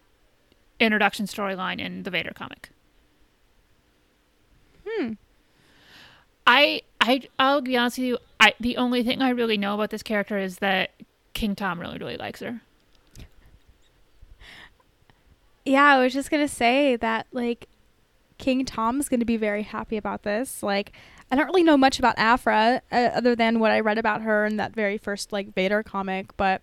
introduction 0.81 1.27
storyline 1.27 1.81
in 1.81 2.03
the 2.03 2.11
Vader 2.11 2.33
comic. 2.35 2.71
Hmm. 4.87 5.13
I 6.47 6.83
I 7.01 7.23
I'll 7.39 7.61
be 7.61 7.77
honest 7.77 7.99
with 7.99 8.07
you. 8.07 8.19
I 8.41 8.55
the 8.61 8.77
only 8.77 9.03
thing 9.03 9.23
I 9.23 9.31
really 9.31 9.57
know 9.57 9.75
about 9.75 9.91
this 9.91 10.03
character 10.03 10.39
is 10.39 10.59
that 10.59 10.91
King 11.33 11.55
Tom 11.55 11.81
really 11.81 11.99
really 11.99 12.17
likes 12.17 12.41
her. 12.41 12.61
Yeah, 15.65 15.85
I 15.85 15.99
was 16.03 16.13
just 16.13 16.31
gonna 16.31 16.49
say 16.49 16.97
that 16.97 17.27
like 17.33 17.69
King 18.39 18.65
Tom's 18.65 19.09
gonna 19.09 19.25
be 19.25 19.37
very 19.39 19.63
happy 19.63 19.97
about 19.97 20.23
this. 20.23 20.63
Like, 20.63 20.93
I 21.31 21.37
don't 21.37 21.47
really 21.47 21.63
know 21.63 21.79
much 21.79 21.99
about 21.99 22.19
Aphra 22.19 22.83
uh, 22.93 22.97
other 23.15 23.35
than 23.35 23.59
what 23.59 23.71
I 23.71 23.81
read 23.81 23.97
about 23.97 24.21
her 24.23 24.45
in 24.45 24.57
that 24.59 24.75
very 24.75 24.99
first 24.99 25.33
like 25.33 25.55
Vader 25.55 25.83
comic, 25.83 26.37
but 26.37 26.61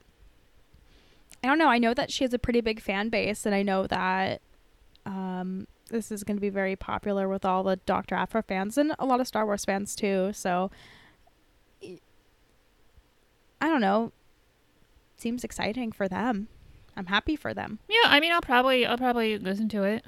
I 1.43 1.47
don't 1.47 1.57
know. 1.57 1.69
I 1.69 1.79
know 1.79 1.93
that 1.93 2.11
she 2.11 2.23
has 2.23 2.33
a 2.33 2.39
pretty 2.39 2.61
big 2.61 2.79
fan 2.79 3.09
base, 3.09 3.45
and 3.45 3.55
I 3.55 3.63
know 3.63 3.87
that 3.87 4.41
um, 5.05 5.67
this 5.89 6.11
is 6.11 6.23
going 6.23 6.37
to 6.37 6.41
be 6.41 6.49
very 6.49 6.75
popular 6.75 7.27
with 7.27 7.45
all 7.45 7.63
the 7.63 7.77
Doctor 7.77 8.15
Aphra 8.15 8.43
fans 8.43 8.77
and 8.77 8.93
a 8.99 9.05
lot 9.05 9.19
of 9.19 9.27
Star 9.27 9.45
Wars 9.45 9.65
fans 9.65 9.95
too. 9.95 10.31
So 10.33 10.71
I 13.61 13.67
don't 13.67 13.81
know. 13.81 14.11
Seems 15.17 15.43
exciting 15.43 15.91
for 15.91 16.07
them. 16.07 16.47
I'm 16.97 17.05
happy 17.05 17.35
for 17.35 17.53
them. 17.53 17.79
Yeah, 17.87 18.05
I 18.05 18.19
mean, 18.19 18.31
I'll 18.31 18.41
probably 18.41 18.85
I'll 18.85 18.97
probably 18.97 19.37
listen 19.37 19.69
to 19.69 19.83
it. 19.83 20.03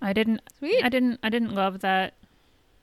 I 0.00 0.12
didn't 0.12 0.40
Sweet. 0.58 0.84
I 0.84 0.88
didn't 0.88 1.20
I 1.22 1.28
didn't 1.28 1.54
love 1.54 1.80
that 1.80 2.14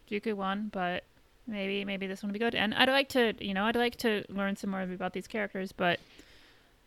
Dooku 0.10 0.34
one, 0.34 0.70
but 0.72 1.04
maybe 1.50 1.84
maybe 1.86 2.08
this 2.08 2.24
one 2.24 2.30
will 2.30 2.34
be 2.34 2.39
good. 2.39 2.56
And 2.56 2.74
I'd 2.76 2.89
like 2.89 3.10
to 3.10 3.34
you 3.39 3.54
know 3.54 3.66
I'd 3.66 3.76
like 3.76 3.97
to 3.97 4.24
learn 4.30 4.56
some 4.56 4.70
more 4.70 4.82
about 4.82 5.14
these 5.14 5.28
characters, 5.28 5.72
but 5.72 6.00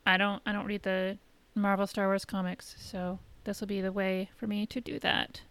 I 0.06 0.16
don't 0.16 0.42
I 0.46 0.52
don't 0.52 0.66
read 0.66 0.82
the 0.82 1.18
Marvel 1.54 1.86
Star 1.86 2.06
Wars 2.06 2.24
comics, 2.24 2.74
so 2.78 3.18
this 3.44 3.60
will 3.60 3.68
be 3.68 3.80
the 3.80 3.92
way 3.92 4.30
for 4.36 4.46
me 4.46 4.66
to 4.66 4.80
do 4.80 4.98
that. 5.00 5.42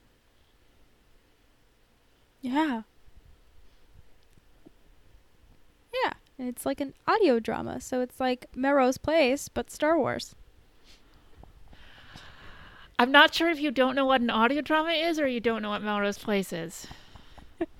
Yeah. 2.41 2.84
Yeah, 5.93 6.14
and 6.39 6.47
it's 6.47 6.66
like 6.66 6.80
an 6.82 6.93
audio 7.07 7.39
drama, 7.39 7.82
so 7.82 8.01
it's 8.01 8.20
like 8.20 8.47
Melrose 8.55 8.97
Place 8.97 9.49
but 9.49 9.70
Star 9.70 9.97
Wars. 9.99 10.36
I'm 12.97 13.12
not 13.12 13.34
sure 13.34 13.49
if 13.49 13.59
you 13.59 13.72
don't 13.72 13.95
know 13.95 14.05
what 14.05 14.22
an 14.22 14.30
audio 14.30 14.62
drama 14.62 14.91
is 14.91 15.20
or 15.20 15.28
you 15.28 15.39
don't 15.39 15.64
know 15.64 15.72
what 15.72 15.82
Melrose 15.82 16.20
Place 16.20 16.53
is. 16.53 16.88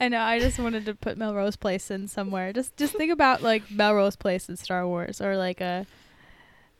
I 0.00 0.08
know. 0.08 0.20
I 0.20 0.38
just 0.38 0.58
wanted 0.58 0.86
to 0.86 0.94
put 0.94 1.18
Melrose 1.18 1.56
Place 1.56 1.90
in 1.90 2.08
somewhere. 2.08 2.52
Just 2.52 2.76
just 2.76 2.94
think 2.94 3.12
about 3.12 3.42
like 3.42 3.70
Melrose 3.70 4.16
Place 4.16 4.48
in 4.48 4.56
Star 4.56 4.86
Wars, 4.86 5.20
or 5.20 5.36
like 5.36 5.60
a 5.60 5.86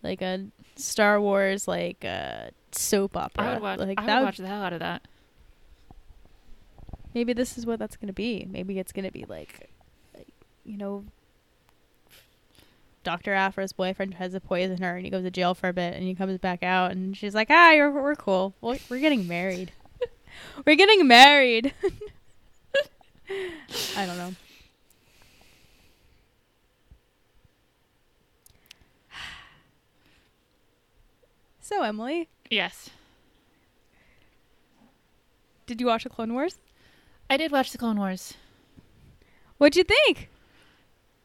like 0.03 0.23
a 0.23 0.47
Star 0.77 1.21
Wars 1.21 1.67
like 1.69 2.05
a 2.05 2.51
soap 2.73 3.17
opera. 3.17 3.45
I 3.45 3.53
would 3.55 3.63
watch 3.63 3.79
like 3.81 3.99
I 3.99 4.03
would 4.05 4.15
would- 4.21 4.25
watch 4.25 4.37
the 4.39 4.47
hell 4.47 4.63
out 4.63 4.73
of 4.73 4.81
that. 4.81 5.03
maybe 7.15 7.33
this 7.33 7.59
is 7.59 7.67
what 7.67 7.79
that's 7.79 7.97
gonna 7.97 8.13
be. 8.13 8.47
Maybe 8.51 8.79
it's 8.79 8.93
gonna 8.93 9.11
be 9.11 9.25
like, 9.29 9.71
like, 10.17 10.29
you 10.65 10.77
know, 10.77 11.05
Doctor 13.05 13.33
Aphra's 13.35 13.73
boyfriend 13.73 14.15
tries 14.17 14.33
to 14.33 14.41
poison 14.41 14.79
her, 14.83 14.97
and 14.97 15.05
he 15.05 15.11
goes 15.11 15.25
to 15.25 15.31
jail 15.31 15.55
for 15.55 15.69
a 15.69 15.73
bit, 15.73 15.95
and 15.95 16.03
he 16.05 16.15
comes 16.15 16.39
back 16.39 16.63
out, 16.63 16.91
and 16.93 17.17
she's 17.17 17.35
like, 17.35 17.49
"Ah, 17.51 17.71
you're, 17.73 17.91
we're 17.91 18.15
cool. 18.15 18.55
We're, 18.61 18.79
we're 18.91 19.01
getting 19.01 19.27
married. 19.27 19.73
We're 20.67 20.77
getting 20.77 21.07
married." 21.07 21.73
I 23.97 24.07
don't 24.07 24.17
know. 24.17 24.33
So 31.61 31.83
Emily, 31.83 32.29
Yes. 32.51 32.91
did 35.67 35.81
you 35.81 35.87
watch 35.87 36.05
the 36.05 36.09
Clone 36.11 36.33
Wars? 36.33 36.57
I 37.29 37.37
did 37.37 37.53
watch 37.53 37.73
the 37.73 37.79
Clone 37.79 37.99
Wars. 37.99 38.35
What'd 39.59 39.77
you 39.77 39.85
think? 39.85 40.31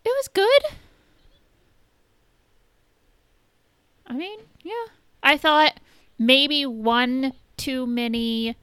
It 0.03 0.09
was 0.09 0.27
good. 0.27 0.61
I 4.05 4.11
mean, 4.13 4.39
yeah. 4.63 4.87
I 5.21 5.37
thought 5.37 5.79
maybe 6.19 6.65
one 6.65 7.33
too 7.55 7.87
many 7.87 8.57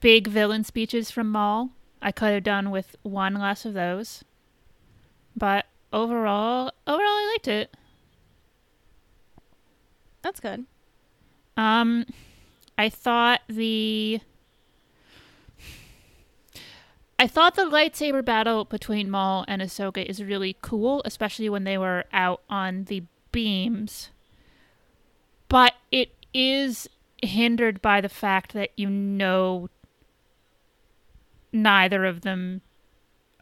big 0.00 0.28
villain 0.28 0.64
speeches 0.64 1.10
from 1.10 1.30
Maul. 1.30 1.70
I 2.00 2.12
could 2.12 2.32
have 2.32 2.44
done 2.44 2.70
with 2.70 2.96
one 3.02 3.34
less 3.34 3.64
of 3.64 3.74
those. 3.74 4.24
But 5.36 5.66
overall, 5.92 6.72
overall 6.86 7.06
I 7.06 7.32
liked 7.34 7.48
it. 7.48 7.76
That's 10.22 10.40
good. 10.40 10.66
Um 11.56 12.06
I 12.78 12.88
thought 12.88 13.40
the 13.48 14.20
I 17.18 17.26
thought 17.26 17.54
the 17.54 17.62
lightsaber 17.62 18.22
battle 18.22 18.66
between 18.66 19.10
Maul 19.10 19.44
and 19.48 19.62
Ahsoka 19.62 20.04
is 20.04 20.22
really 20.22 20.56
cool, 20.60 21.00
especially 21.06 21.48
when 21.48 21.64
they 21.64 21.78
were 21.78 22.04
out 22.12 22.42
on 22.50 22.84
the 22.84 23.04
beams. 23.32 24.10
But 25.48 25.74
it 25.90 26.10
is 26.34 26.88
hindered 27.22 27.80
by 27.80 28.02
the 28.02 28.10
fact 28.10 28.52
that 28.52 28.70
you 28.76 28.90
know 28.90 29.70
neither 31.62 32.04
of 32.04 32.22
them 32.22 32.62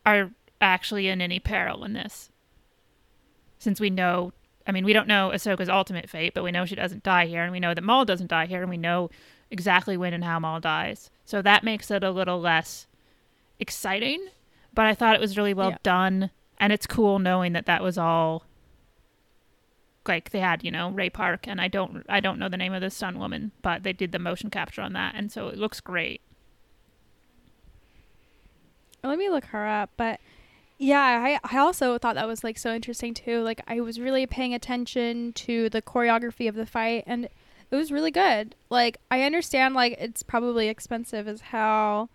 are 0.06 0.30
actually 0.60 1.08
in 1.08 1.20
any 1.20 1.38
peril 1.38 1.84
in 1.84 1.92
this. 1.92 2.30
Since 3.58 3.80
we 3.80 3.90
know, 3.90 4.32
I 4.66 4.72
mean, 4.72 4.84
we 4.84 4.92
don't 4.92 5.08
know 5.08 5.30
Ahsoka's 5.32 5.68
ultimate 5.68 6.08
fate, 6.08 6.34
but 6.34 6.44
we 6.44 6.52
know 6.52 6.64
she 6.64 6.74
doesn't 6.74 7.02
die 7.02 7.26
here, 7.26 7.42
and 7.42 7.52
we 7.52 7.60
know 7.60 7.74
that 7.74 7.84
Maul 7.84 8.04
doesn't 8.04 8.30
die 8.30 8.46
here, 8.46 8.60
and 8.60 8.70
we 8.70 8.76
know 8.76 9.10
exactly 9.50 9.96
when 9.96 10.14
and 10.14 10.24
how 10.24 10.38
Maul 10.38 10.60
dies. 10.60 11.10
So 11.24 11.42
that 11.42 11.64
makes 11.64 11.90
it 11.90 12.04
a 12.04 12.10
little 12.10 12.40
less 12.40 12.86
exciting, 13.58 14.28
but 14.72 14.86
I 14.86 14.94
thought 14.94 15.14
it 15.14 15.20
was 15.20 15.36
really 15.36 15.54
well 15.54 15.70
Yeah. 15.70 15.78
done, 15.82 16.30
and 16.58 16.72
it's 16.72 16.86
cool 16.86 17.18
knowing 17.18 17.52
that 17.52 17.66
that 17.66 17.82
was 17.82 17.98
all 17.98 18.44
like 20.06 20.30
they 20.30 20.40
had, 20.40 20.62
you 20.62 20.70
know, 20.70 20.90
Ray 20.90 21.08
Park, 21.08 21.48
and 21.48 21.60
I 21.60 21.68
don't, 21.68 22.04
I 22.10 22.20
don't 22.20 22.38
know 22.38 22.50
the 22.50 22.58
name 22.58 22.74
of 22.74 22.82
the 22.82 22.90
Sun 22.90 23.18
Woman, 23.18 23.52
but 23.62 23.84
they 23.84 23.92
did 23.94 24.12
the 24.12 24.18
motion 24.18 24.50
capture 24.50 24.82
on 24.82 24.92
that, 24.92 25.14
and 25.14 25.32
so 25.32 25.48
it 25.48 25.56
looks 25.56 25.80
great. 25.80 26.20
Let 29.05 29.18
me 29.18 29.28
look 29.28 29.44
her 29.46 29.66
up. 29.66 29.90
But 29.96 30.20
yeah, 30.78 31.00
I 31.00 31.38
I 31.44 31.59
also 31.59 31.98
thought 31.98 32.14
that 32.16 32.26
was 32.26 32.42
like 32.42 32.59
so 32.59 32.74
interesting 32.74 33.14
too. 33.14 33.42
Like 33.42 33.61
I 33.68 33.80
was 33.80 34.00
really 34.00 34.26
paying 34.26 34.55
attention 34.55 35.32
to 35.34 35.68
the 35.70 35.82
choreography 35.82 36.48
of 36.48 36.55
the 36.55 36.66
fight 36.66 37.05
and 37.07 37.28
it 37.70 37.76
was 37.76 37.92
really 37.92 38.11
good. 38.11 38.57
Like 38.70 38.98
I 39.11 39.22
understand 39.22 39.74
like 39.74 39.96
it's 39.98 40.22
probably 40.22 40.68
expensive 40.68 41.28
as 41.28 41.40
hell 41.42 42.11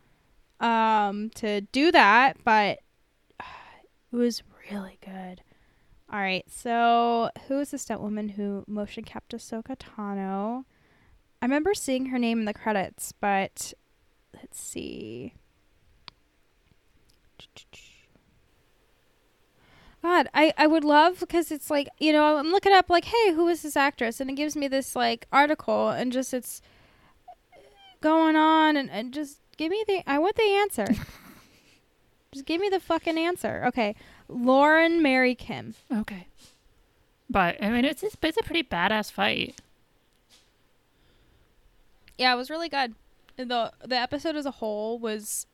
um 0.59 1.29
to 1.35 1.61
do 1.61 1.91
that, 1.91 2.37
but 2.43 2.79
it 4.11 4.15
was 4.15 4.43
really 4.71 4.97
good. 5.03 5.41
All 6.11 6.19
right, 6.19 6.45
so 6.49 7.29
who 7.47 7.59
is 7.59 7.69
the 7.69 7.77
stunt 7.77 8.01
woman 8.01 8.29
who 8.29 8.63
motion 8.67 9.03
capped 9.03 9.31
Ahsoka 9.31 9.77
Tano? 9.77 10.65
I 11.39 11.45
remember 11.45 11.75
seeing 11.75 12.07
her 12.07 12.17
name 12.17 12.39
in 12.39 12.45
the 12.45 12.53
credits, 12.53 13.13
but 13.21 13.73
let's 14.33 14.59
see. 14.59 15.35
God, 20.01 20.29
I, 20.33 20.53
I 20.57 20.65
would 20.65 20.85
love 20.85 21.19
because 21.19 21.51
it's 21.51 21.69
like 21.69 21.89
you 21.99 22.13
know 22.13 22.37
I'm 22.37 22.51
looking 22.51 22.73
up 22.73 22.89
like 22.89 23.05
hey 23.05 23.33
who 23.33 23.47
is 23.47 23.61
this 23.63 23.75
actress 23.75 24.19
and 24.21 24.29
it 24.29 24.33
gives 24.33 24.55
me 24.55 24.67
this 24.67 24.95
like 24.95 25.27
article 25.31 25.89
and 25.89 26.11
just 26.11 26.33
it's 26.33 26.61
going 28.01 28.35
on 28.35 28.77
and, 28.77 28.89
and 28.89 29.13
just 29.13 29.41
give 29.57 29.71
me 29.71 29.83
the 29.87 30.01
I 30.07 30.17
want 30.19 30.35
the 30.35 30.43
answer. 30.43 30.87
just 32.31 32.45
give 32.45 32.61
me 32.61 32.69
the 32.69 32.79
fucking 32.79 33.17
answer. 33.17 33.63
Okay, 33.67 33.95
Lauren 34.27 35.01
Mary 35.01 35.35
Kim. 35.35 35.75
Okay. 35.91 36.27
But 37.29 37.61
I 37.61 37.69
mean, 37.69 37.85
it's 37.85 38.01
it's, 38.01 38.15
it's 38.21 38.37
a 38.37 38.43
pretty 38.43 38.63
badass 38.63 39.11
fight. 39.11 39.59
Yeah, 42.17 42.33
it 42.33 42.37
was 42.37 42.49
really 42.49 42.69
good. 42.69 42.95
the 43.35 43.71
The 43.85 43.95
episode 43.95 44.35
as 44.35 44.45
a 44.45 44.51
whole 44.51 44.97
was 44.97 45.45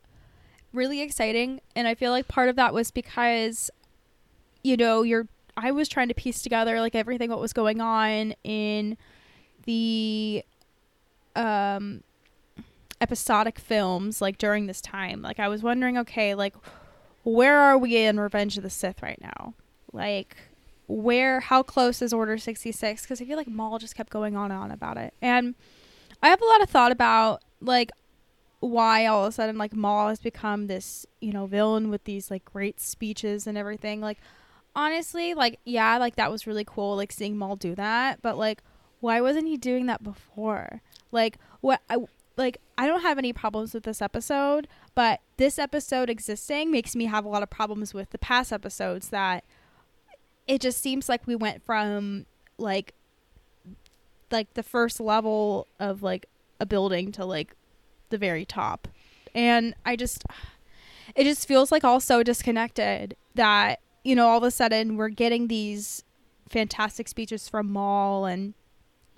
really 0.76 1.01
exciting, 1.01 1.61
and 1.76 1.88
I 1.88 1.95
feel 1.95 2.11
like 2.11 2.28
part 2.28 2.49
of 2.49 2.55
that 2.57 2.73
was 2.73 2.91
because, 2.91 3.69
you 4.63 4.78
know, 4.78 5.01
you're. 5.03 5.28
I 5.57 5.71
was 5.71 5.88
trying 5.88 6.09
to 6.09 6.13
piece 6.13 6.41
together 6.41 6.82
like 6.82 6.95
everything 6.95 7.30
what 7.30 7.39
was 7.39 7.53
going 7.53 7.80
on 7.80 8.36
in 8.43 8.97
the 9.63 10.43
um 11.34 12.03
episodic 13.01 13.59
films 13.59 14.21
like 14.21 14.38
during 14.38 14.67
this 14.67 14.82
time. 14.82 15.21
Like 15.21 15.39
I 15.39 15.47
was 15.47 15.63
wondering, 15.63 15.97
okay, 15.99 16.36
like 16.36 16.55
where 17.23 17.57
are 17.59 17.78
we 17.78 17.97
in 17.97 18.19
Revenge 18.19 18.57
of 18.57 18.63
the 18.63 18.69
Sith 18.69 19.01
right 19.01 19.19
now? 19.21 19.53
Like 19.91 20.36
where 20.88 21.39
how 21.39 21.63
close 21.63 22.01
is 22.01 22.13
Order 22.13 22.38
66 22.38 23.01
because 23.01 23.21
I 23.21 23.26
feel 23.26 23.38
like 23.38 23.47
Maul 23.47 23.80
just 23.80 23.95
kept 23.95 24.11
going 24.11 24.36
on 24.36 24.51
and 24.51 24.59
on 24.59 24.71
about 24.71 24.97
it. 24.97 25.13
And 25.21 25.55
I 26.21 26.30
have 26.30 26.41
a 26.41 26.45
lot 26.45 26.61
of 26.61 26.69
thought 26.69 26.91
about 26.91 27.43
like 27.61 27.91
why 28.66 29.05
all 29.05 29.24
of 29.24 29.30
a 29.30 29.32
sudden 29.32 29.57
like 29.57 29.74
Maul 29.74 30.09
has 30.09 30.20
become 30.20 30.68
this, 30.68 31.05
you 31.22 31.32
know, 31.32 31.45
villain 31.45 31.89
with 31.89 32.03
these 32.03 32.32
like 32.32 32.45
great 32.45 32.80
speeches 32.80 33.47
and 33.47 33.57
everything. 33.57 34.01
Like 34.01 34.18
honestly, 34.76 35.34
like 35.34 35.59
yeah, 35.66 35.97
like 35.97 36.16
that 36.16 36.32
was 36.32 36.47
really 36.47 36.66
cool 36.66 36.95
like 36.95 37.11
seeing 37.11 37.38
Maul 37.38 37.55
do 37.55 37.76
that, 37.76 38.22
but 38.22 38.38
like 38.38 38.61
why 38.99 39.22
wasn't 39.22 39.47
he 39.47 39.57
doing 39.57 39.86
that 39.86 40.03
before? 40.03 40.82
Like 41.11 41.38
what 41.61 41.82
I 41.89 41.97
like 42.38 42.57
I 42.78 42.88
don't 42.88 43.01
have 43.01 43.18
any 43.18 43.34
problems 43.34 43.74
with 43.74 43.84
this 43.84 44.01
episode, 44.01 44.68
but 44.95 45.22
this 45.38 45.59
episode 45.59 46.09
existing 46.09 46.72
makes 46.72 46.95
me 46.95 47.05
have 47.05 47.26
a 47.26 47.30
lot 47.30 47.43
of 47.43 47.49
problems 47.49 47.93
with 47.93 48.09
the 48.09 48.18
past 48.18 48.51
episodes 48.51 49.09
that 49.09 49.43
it 50.47 50.61
just 50.61 50.82
seems 50.82 51.07
like 51.07 51.26
we 51.28 51.36
went 51.36 51.63
from 51.63 52.26
like 52.57 52.93
like 54.32 54.53
the 54.55 54.63
first 54.63 54.99
level 54.99 55.68
of 55.80 56.01
like 56.01 56.26
a 56.59 56.66
building 56.66 57.11
to 57.11 57.26
like 57.26 57.55
the 58.09 58.17
very 58.17 58.45
top. 58.45 58.87
And 59.33 59.75
I 59.85 59.95
just 59.95 60.23
it 61.15 61.23
just 61.23 61.47
feels 61.47 61.71
like 61.71 61.83
all 61.83 61.99
so 61.99 62.23
disconnected 62.23 63.15
that 63.35 63.79
you 64.03 64.15
know 64.15 64.27
all 64.27 64.37
of 64.37 64.43
a 64.43 64.51
sudden 64.51 64.97
we're 64.97 65.09
getting 65.09 65.47
these 65.47 66.03
fantastic 66.49 67.07
speeches 67.07 67.49
from 67.49 67.71
Maul 67.71 68.25
and 68.25 68.53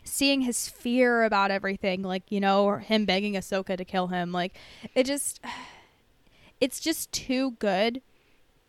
seeing 0.08 0.42
his 0.42 0.68
fear 0.68 1.24
about 1.24 1.52
everything, 1.52 2.02
like, 2.02 2.24
you 2.30 2.40
know, 2.40 2.78
him 2.78 3.06
begging 3.06 3.34
Ahsoka 3.34 3.78
to 3.78 3.86
kill 3.86 4.08
him. 4.08 4.32
Like, 4.32 4.56
it 4.96 5.06
just, 5.06 5.40
it's 6.62 6.80
just 6.80 7.12
too 7.12 7.52
good 7.60 8.02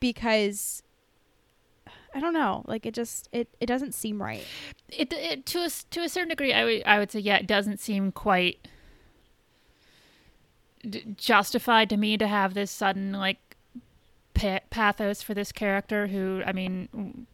because 0.01 0.83
I 2.15 2.21
don't 2.21 2.35
know. 2.35 2.63
Like, 2.67 2.85
it 2.87 2.95
just, 2.95 3.29
it, 3.33 3.49
it 3.61 3.67
doesn't 3.67 3.95
seem 3.95 4.21
right. 4.21 4.45
It, 4.89 5.13
it 5.13 5.47
to 5.47 5.61
a 5.61 5.69
to 5.91 6.01
a 6.01 6.09
certain 6.09 6.31
degree, 6.31 6.53
I 6.53 6.65
would 6.65 6.83
I 6.85 6.99
would 6.99 7.13
say 7.13 7.21
yeah, 7.21 7.37
it 7.37 7.47
doesn't 7.47 7.79
seem 7.79 8.11
quite 8.11 8.67
justified 11.17 11.91
to 11.91 11.97
me 11.97 12.17
to 12.17 12.27
have 12.27 12.55
this 12.55 12.71
sudden 12.71 13.13
like 13.13 13.39
pa- 14.35 14.61
pathos 14.71 15.23
for 15.23 15.35
this 15.35 15.53
character 15.53 16.07
who 16.07 16.43
I 16.47 16.53
mean 16.53 17.27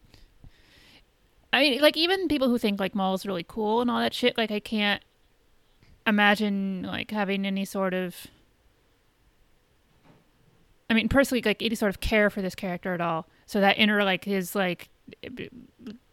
I 1.53 1.61
mean 1.61 1.81
like 1.81 1.97
even 1.97 2.27
people 2.27 2.49
who 2.49 2.57
think 2.57 2.79
like 2.79 2.95
Maul's 2.95 3.25
really 3.25 3.45
cool 3.47 3.81
and 3.81 3.89
all 3.89 3.99
that 3.99 4.13
shit 4.13 4.37
like 4.37 4.51
I 4.51 4.59
can't 4.59 5.03
imagine 6.07 6.83
like 6.83 7.11
having 7.11 7.45
any 7.45 7.65
sort 7.65 7.93
of 7.93 8.27
I 10.89 10.93
mean 10.93 11.09
personally 11.09 11.41
like 11.43 11.61
any 11.61 11.75
sort 11.75 11.89
of 11.89 11.99
care 11.99 12.29
for 12.29 12.41
this 12.41 12.55
character 12.55 12.93
at 12.93 13.01
all. 13.01 13.27
So 13.45 13.61
that 13.61 13.77
inner 13.77 14.03
like 14.03 14.25
his 14.25 14.55
like 14.55 14.89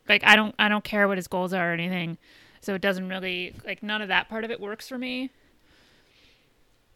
like 0.09 0.23
I 0.25 0.37
don't 0.37 0.55
I 0.59 0.69
don't 0.69 0.85
care 0.85 1.09
what 1.09 1.19
his 1.19 1.29
goals 1.29 1.53
are 1.53 1.71
or 1.71 1.73
anything. 1.73 2.19
So 2.61 2.75
it 2.75 2.81
doesn't 2.81 3.09
really 3.09 3.55
like 3.67 3.83
none 3.83 4.03
of 4.03 4.09
that 4.09 4.29
part 4.29 4.45
of 4.45 4.51
it 4.51 4.61
works 4.61 4.89
for 4.89 4.99
me 4.99 5.31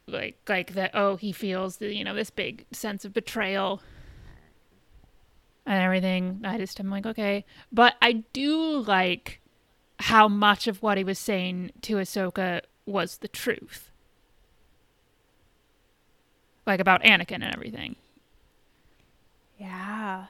like 0.09 0.39
like 0.49 0.75
that 0.75 0.91
oh 0.95 1.17
he 1.17 1.33
feels 1.33 1.79
the, 1.79 1.95
you 1.95 2.05
know 2.05 2.15
this 2.15 2.31
big 2.31 2.65
sense 2.73 3.05
of 3.05 3.13
betrayal 3.13 3.83
and 5.65 5.83
everything 5.83 6.41
i 6.45 6.57
just 6.57 6.79
i'm 6.79 6.91
like 6.91 7.07
okay 7.07 7.45
but 7.73 7.95
i 8.01 8.13
do 8.33 8.79
like 8.81 9.41
how 9.99 10.29
much 10.29 10.69
of 10.69 10.83
what 10.83 10.97
he 10.97 11.05
was 11.05 11.19
saying 11.19 11.73
to 11.83 11.97
ahsoka 11.97 12.61
was 12.85 13.19
the 13.19 13.29
truth 13.29 13.91
like 16.67 16.79
about 16.79 17.03
anakin 17.03 17.43
and 17.43 17.53
everything 17.55 17.97
Yeah. 19.59 20.27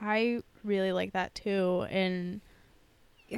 I 0.00 0.42
really 0.62 0.92
like 0.92 1.12
that 1.12 1.34
too. 1.34 1.86
And 1.90 2.40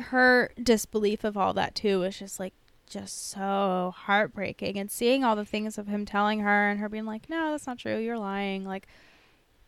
her 0.00 0.50
disbelief 0.62 1.24
of 1.24 1.36
all 1.36 1.52
that 1.54 1.74
too 1.74 2.00
was 2.00 2.18
just 2.18 2.38
like 2.40 2.54
just 2.86 3.30
so 3.30 3.92
heartbreaking. 3.96 4.78
And 4.78 4.90
seeing 4.90 5.24
all 5.24 5.36
the 5.36 5.44
things 5.44 5.78
of 5.78 5.86
him 5.86 6.04
telling 6.04 6.40
her 6.40 6.68
and 6.68 6.80
her 6.80 6.88
being 6.88 7.06
like, 7.06 7.28
No, 7.28 7.52
that's 7.52 7.66
not 7.66 7.78
true, 7.78 7.98
you're 7.98 8.18
lying. 8.18 8.64
Like 8.64 8.86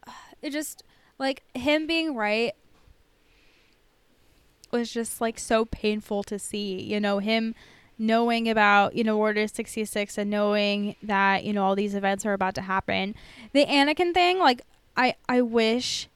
it 0.43 0.51
just 0.51 0.83
like 1.19 1.43
him 1.55 1.87
being 1.87 2.15
right 2.15 2.55
was 4.71 4.93
just 4.93 5.21
like 5.21 5.39
so 5.39 5.65
painful 5.65 6.23
to 6.25 6.39
see. 6.39 6.81
You 6.81 7.01
know, 7.01 7.19
him 7.19 7.55
knowing 7.99 8.49
about, 8.49 8.95
you 8.95 9.03
know, 9.03 9.19
Order 9.19 9.49
66 9.49 10.19
and 10.19 10.31
knowing 10.31 10.95
that, 11.03 11.45
you 11.45 11.53
know, 11.53 11.65
all 11.65 11.75
these 11.75 11.95
events 11.95 12.25
are 12.25 12.33
about 12.33 12.55
to 12.55 12.63
happen. 12.63 13.15
The 13.53 13.67
Anakin 13.67 14.15
thing, 14.15 14.39
like 14.39 14.63
I 14.97 15.15
I 15.29 15.43
wish 15.43 16.09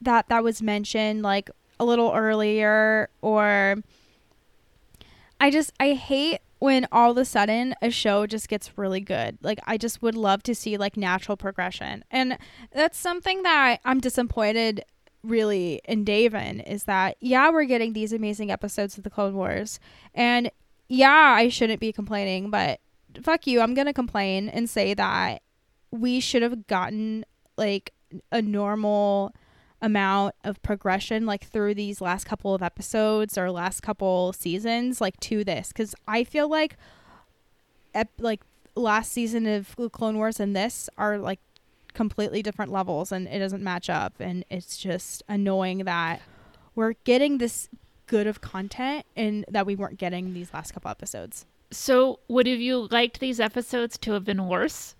that 0.00 0.28
that 0.28 0.44
was 0.44 0.62
mentioned 0.62 1.22
like 1.22 1.50
a 1.80 1.84
little 1.84 2.12
earlier 2.14 3.08
or 3.22 3.76
I 5.40 5.50
just 5.50 5.72
I 5.78 5.92
hate 5.92 6.40
when 6.58 6.86
all 6.90 7.10
of 7.10 7.18
a 7.18 7.24
sudden 7.24 7.74
a 7.82 7.90
show 7.90 8.26
just 8.26 8.48
gets 8.48 8.78
really 8.78 9.00
good. 9.00 9.38
Like 9.42 9.60
I 9.66 9.76
just 9.76 10.02
would 10.02 10.14
love 10.14 10.42
to 10.44 10.54
see 10.54 10.76
like 10.76 10.96
natural 10.96 11.36
progression. 11.36 12.04
And 12.10 12.38
that's 12.72 12.98
something 12.98 13.42
that 13.42 13.80
I'm 13.84 14.00
disappointed 14.00 14.84
really 15.22 15.80
in 15.84 16.04
Daven 16.04 16.66
is 16.66 16.84
that 16.84 17.16
yeah, 17.20 17.50
we're 17.50 17.64
getting 17.64 17.92
these 17.92 18.12
amazing 18.12 18.50
episodes 18.50 18.96
of 18.96 19.04
the 19.04 19.10
Clone 19.10 19.34
Wars. 19.34 19.78
And 20.14 20.50
yeah, 20.88 21.34
I 21.36 21.48
shouldn't 21.48 21.80
be 21.80 21.92
complaining, 21.92 22.50
but 22.50 22.80
fuck 23.22 23.46
you, 23.46 23.60
I'm 23.60 23.74
going 23.74 23.86
to 23.86 23.92
complain 23.92 24.48
and 24.48 24.70
say 24.70 24.94
that 24.94 25.42
we 25.90 26.20
should 26.20 26.42
have 26.42 26.66
gotten 26.66 27.24
like 27.56 27.92
a 28.30 28.40
normal 28.40 29.34
amount 29.82 30.34
of 30.42 30.62
progression 30.62 31.26
like 31.26 31.44
through 31.44 31.74
these 31.74 32.00
last 32.00 32.24
couple 32.24 32.54
of 32.54 32.62
episodes 32.62 33.36
or 33.36 33.50
last 33.50 33.82
couple 33.82 34.32
seasons 34.32 35.00
like 35.00 35.18
to 35.20 35.44
this 35.44 35.72
cuz 35.72 35.94
I 36.08 36.24
feel 36.24 36.48
like 36.48 36.76
ep- 37.94 38.10
like 38.18 38.40
last 38.74 39.12
season 39.12 39.46
of 39.46 39.76
Clone 39.92 40.16
Wars 40.16 40.40
and 40.40 40.56
this 40.56 40.88
are 40.96 41.18
like 41.18 41.40
completely 41.92 42.42
different 42.42 42.70
levels 42.70 43.10
and 43.10 43.26
it 43.26 43.38
doesn't 43.38 43.62
match 43.62 43.88
up 43.88 44.14
and 44.20 44.44
it's 44.50 44.76
just 44.76 45.22
annoying 45.28 45.78
that 45.78 46.20
we're 46.74 46.92
getting 47.04 47.38
this 47.38 47.68
good 48.06 48.26
of 48.26 48.40
content 48.40 49.04
and 49.16 49.44
that 49.48 49.66
we 49.66 49.74
weren't 49.74 49.98
getting 49.98 50.34
these 50.34 50.52
last 50.52 50.72
couple 50.72 50.90
episodes. 50.90 51.46
so 51.70 52.20
would 52.28 52.46
have 52.46 52.60
you 52.60 52.86
liked 52.90 53.18
these 53.18 53.40
episodes 53.40 53.98
to 53.98 54.12
have 54.12 54.24
been 54.24 54.46
worse 54.46 54.94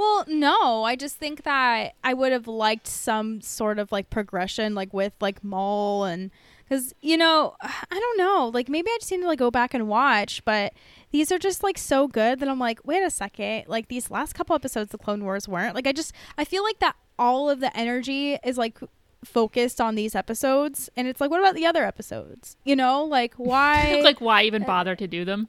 Well, 0.00 0.24
no, 0.26 0.84
I 0.84 0.96
just 0.96 1.16
think 1.16 1.42
that 1.42 1.94
I 2.02 2.14
would 2.14 2.32
have 2.32 2.48
liked 2.48 2.86
some 2.86 3.42
sort 3.42 3.78
of 3.78 3.92
like 3.92 4.08
progression, 4.08 4.74
like 4.74 4.94
with 4.94 5.12
like 5.20 5.44
Maul 5.44 6.04
and 6.04 6.30
because 6.64 6.94
you 7.02 7.18
know 7.18 7.54
I 7.60 8.00
don't 8.00 8.16
know, 8.16 8.50
like 8.54 8.70
maybe 8.70 8.88
I 8.90 8.96
just 8.98 9.12
need 9.12 9.20
to 9.20 9.26
like 9.26 9.38
go 9.38 9.50
back 9.50 9.74
and 9.74 9.88
watch, 9.88 10.42
but 10.46 10.72
these 11.10 11.30
are 11.30 11.38
just 11.38 11.62
like 11.62 11.76
so 11.76 12.08
good 12.08 12.40
that 12.40 12.48
I'm 12.48 12.58
like, 12.58 12.80
wait 12.82 13.02
a 13.02 13.10
second, 13.10 13.64
like 13.68 13.88
these 13.88 14.10
last 14.10 14.32
couple 14.32 14.56
episodes 14.56 14.94
of 14.94 15.00
Clone 15.00 15.22
Wars 15.22 15.46
weren't? 15.46 15.74
Like 15.74 15.86
I 15.86 15.92
just 15.92 16.14
I 16.38 16.46
feel 16.46 16.62
like 16.62 16.78
that 16.78 16.96
all 17.18 17.50
of 17.50 17.60
the 17.60 17.76
energy 17.76 18.38
is 18.42 18.56
like 18.56 18.78
focused 19.22 19.82
on 19.82 19.96
these 19.96 20.14
episodes 20.14 20.88
and 20.96 21.08
it's 21.08 21.20
like 21.20 21.30
what 21.30 21.40
about 21.40 21.56
the 21.56 21.66
other 21.66 21.84
episodes? 21.84 22.56
You 22.64 22.74
know 22.74 23.04
like 23.04 23.34
why 23.34 24.00
like 24.02 24.22
why 24.22 24.44
even 24.44 24.62
uh, 24.62 24.66
bother 24.66 24.96
to 24.96 25.06
do 25.06 25.26
them? 25.26 25.48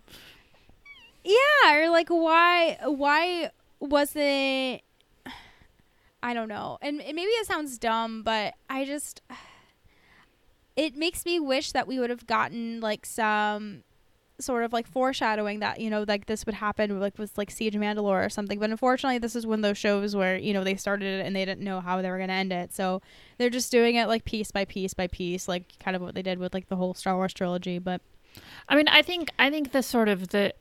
Yeah, 1.24 1.78
or 1.78 1.90
like 1.90 2.10
why 2.10 2.80
why 2.84 3.52
wasn't 3.82 4.82
I 6.24 6.34
don't 6.34 6.48
know. 6.50 6.78
And 6.82 6.98
maybe 6.98 7.22
it 7.22 7.48
sounds 7.48 7.78
dumb, 7.78 8.24
but 8.24 8.54
I 8.70 8.86
just 8.86 9.22
it 10.76 10.96
makes 10.96 11.26
me 11.26 11.40
wish 11.40 11.72
that 11.74 11.88
we 11.88 12.00
would 12.00 12.10
have 12.10 12.28
gotten 12.28 12.80
like 12.80 13.06
some 13.06 13.84
sort 14.42 14.64
of 14.64 14.74
like 14.74 14.88
foreshadowing 14.88 15.60
that 15.60 15.80
you 15.80 15.90
know 15.90 16.04
like 16.08 16.26
this 16.26 16.46
would 16.46 16.56
happen 16.56 17.00
like 17.00 17.18
with 17.18 17.38
like 17.38 17.52
Siege 17.52 17.76
Mandalore 17.76 18.26
or 18.26 18.30
something. 18.30 18.60
But 18.60 18.70
unfortunately, 18.70 19.20
this 19.20 19.36
is 19.36 19.46
one 19.46 19.60
of 19.60 19.64
those 19.64 19.78
shows 19.78 20.16
where 20.16 20.38
you 20.38 20.54
know 20.54 20.64
they 20.64 20.76
started 20.76 21.20
it 21.20 21.26
and 21.26 21.36
they 21.36 21.46
didn't 21.46 21.64
know 21.64 21.82
how 21.82 22.02
they 22.02 22.10
were 22.10 22.18
going 22.18 22.30
to 22.30 22.36
end 22.36 22.52
it, 22.52 22.74
so 22.74 23.02
they're 23.38 23.50
just 23.50 23.72
doing 23.72 23.96
it 23.96 24.08
like 24.08 24.26
piece 24.26 24.52
by 24.52 24.66
piece 24.66 24.94
by 24.94 25.08
piece, 25.08 25.48
like 25.48 25.74
kind 25.80 25.96
of 25.96 26.02
what 26.02 26.16
they 26.16 26.22
did 26.22 26.40
with 26.40 26.54
like 26.54 26.68
the 26.70 26.76
whole 26.76 26.94
Star 26.94 27.16
Wars 27.16 27.34
trilogy. 27.34 27.80
But 27.80 28.02
I 28.68 28.76
mean, 28.76 28.88
I 28.88 29.02
think 29.02 29.32
I 29.40 29.50
think 29.50 29.72
the 29.72 29.84
sort 29.84 30.10
of 30.10 30.30
the 30.30 30.54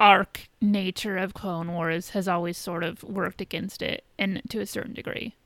arc 0.00 0.48
nature 0.60 1.16
of 1.16 1.34
Clone 1.34 1.72
Wars 1.72 2.10
has 2.10 2.26
always 2.26 2.56
sort 2.58 2.82
of 2.82 3.04
worked 3.04 3.40
against 3.40 3.82
it, 3.82 4.02
and 4.18 4.42
to 4.48 4.60
a 4.60 4.66
certain 4.66 4.94
degree. 4.94 5.36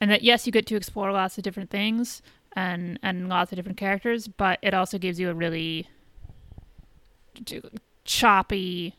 And 0.00 0.10
that 0.10 0.22
yes, 0.22 0.46
you 0.46 0.52
get 0.52 0.66
to 0.66 0.76
explore 0.76 1.10
lots 1.10 1.38
of 1.38 1.44
different 1.44 1.70
things 1.70 2.22
and 2.54 2.98
and 3.02 3.28
lots 3.28 3.50
of 3.50 3.56
different 3.56 3.78
characters, 3.78 4.28
but 4.28 4.58
it 4.62 4.74
also 4.74 4.98
gives 4.98 5.18
you 5.18 5.30
a 5.30 5.34
really 5.34 5.88
choppy 8.04 8.94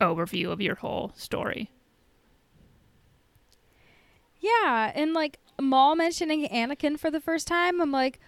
overview 0.00 0.50
of 0.50 0.60
your 0.60 0.76
whole 0.76 1.12
story. 1.14 1.70
Yeah, 4.40 4.92
and 4.94 5.12
like 5.12 5.38
Maul 5.60 5.94
mentioning 5.96 6.48
Anakin 6.48 6.98
for 6.98 7.10
the 7.10 7.20
first 7.20 7.46
time, 7.46 7.80
I'm 7.80 7.92
like, 7.92 8.18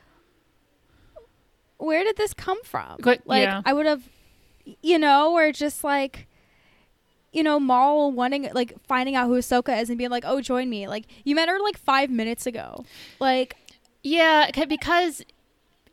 where 1.78 2.04
did 2.04 2.16
this 2.16 2.34
come 2.34 2.62
from? 2.62 2.98
Like, 3.02 3.44
yeah. 3.44 3.62
I 3.64 3.72
would 3.72 3.86
have, 3.86 4.08
you 4.82 4.98
know, 4.98 5.32
or 5.32 5.52
just 5.52 5.82
like, 5.84 6.26
you 7.32 7.42
know, 7.42 7.58
Maul 7.58 8.12
wanting, 8.12 8.48
like, 8.52 8.74
finding 8.86 9.14
out 9.16 9.26
who 9.26 9.34
Ahsoka 9.38 9.80
is 9.80 9.88
and 9.88 9.98
being 9.98 10.10
like, 10.10 10.24
oh, 10.26 10.40
join 10.40 10.68
me. 10.68 10.86
Like, 10.86 11.06
you 11.24 11.34
met 11.34 11.48
her 11.48 11.58
like 11.60 11.78
five 11.78 12.10
minutes 12.10 12.46
ago. 12.46 12.84
Like, 13.20 13.56
Yeah, 14.02 14.50
because 14.68 15.22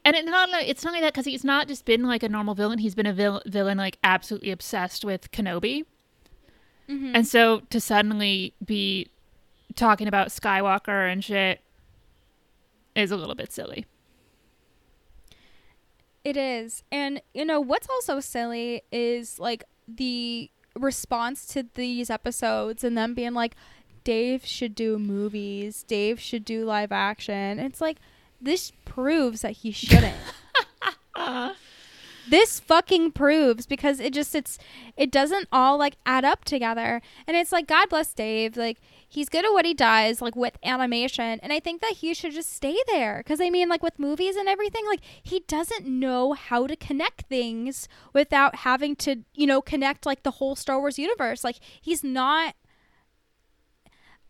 and 0.04 0.16
it 0.16 0.26
not 0.26 0.50
only- 0.50 0.66
it's 0.68 0.84
not 0.84 0.92
only 0.92 1.02
that 1.02 1.14
because 1.14 1.26
he's 1.26 1.44
not 1.44 1.68
just 1.68 1.86
been 1.86 2.04
like 2.04 2.24
a 2.24 2.30
normal 2.30 2.56
villain; 2.56 2.80
he's 2.80 2.96
been 2.96 3.06
a 3.06 3.14
vil- 3.14 3.42
villain 3.46 3.78
like 3.78 3.98
absolutely 4.04 4.50
obsessed 4.50 5.04
with 5.06 5.30
Kenobi, 5.32 5.86
Mhm. 6.90 7.12
and 7.14 7.28
so 7.28 7.60
to 7.70 7.80
suddenly 7.80 8.54
be 8.66 9.08
talking 9.76 10.08
about 10.08 10.30
Skywalker 10.30 11.12
and 11.12 11.24
shit 11.24 11.62
is 12.96 13.12
a 13.12 13.18
little 13.18 13.36
bit 13.36 13.52
silly. 13.52 13.86
It 16.24 16.38
is. 16.38 16.84
And 16.92 17.22
you 17.34 17.46
know 17.46 17.60
what's 17.60 17.90
also 17.90 18.20
silly 18.20 18.84
is 18.92 19.40
like 19.40 19.64
the 19.88 20.52
response 20.76 21.46
to 21.48 21.66
these 21.76 22.10
episodes 22.10 22.84
and 22.84 22.98
them 22.98 23.14
being 23.14 23.34
like 23.34 23.56
Dave 24.04 24.46
should 24.46 24.76
do 24.76 24.98
movies, 24.98 25.84
Dave 25.84 26.20
should 26.20 26.46
do 26.46 26.66
live 26.66 26.92
action. 26.92 27.60
It's 27.60 27.82
like 27.82 27.98
this 28.42 28.72
proves 28.86 29.42
that 29.42 29.52
he 29.52 29.72
shouldn't. 29.72 30.16
this 32.30 32.60
fucking 32.60 33.12
proves 33.12 33.66
because 33.66 34.00
it 34.00 34.14
just 34.14 34.36
it's 34.36 34.58
it 34.98 35.12
doesn't 35.12 35.48
all 35.52 35.78
like 35.78 35.98
add 36.06 36.26
up 36.26 36.46
together. 36.46 37.02
And 37.28 37.36
it's 37.36 37.52
like 37.52 37.68
god 37.68 37.90
bless 37.90 38.14
dave. 38.14 38.58
Like 38.58 38.80
he's 39.08 39.30
good 39.30 39.46
at 39.46 39.52
what 39.52 39.66
he 39.66 39.74
does 39.74 40.22
like 40.22 40.36
with 40.36 40.58
animation. 40.64 41.40
And 41.42 41.52
i 41.52 41.60
think 41.60 41.82
that 41.82 41.98
he 41.98 42.14
should 42.14 42.34
just 42.34 42.54
stay 42.54 42.78
there. 42.88 43.20
Because 43.20 43.42
i 43.42 43.50
mean 43.50 43.70
like 43.70 43.84
with 43.84 44.00
movies 44.00 44.36
and 44.36 44.48
everything 44.48 44.86
like 44.86 45.02
he 45.24 45.44
doesn't 45.48 45.86
know 45.86 46.34
how 46.34 46.68
to 46.68 46.76
connect 46.76 47.24
things 47.24 47.88
without 48.14 48.58
having 48.58 48.96
to 48.98 49.24
you 49.34 49.48
know 49.48 49.62
connect 49.62 50.06
like 50.06 50.24
the 50.24 50.32
whole 50.32 50.56
star 50.56 50.80
wars 50.80 51.00
universe. 51.00 51.44
Like 51.44 51.60
he's 51.82 52.04
not 52.04 52.56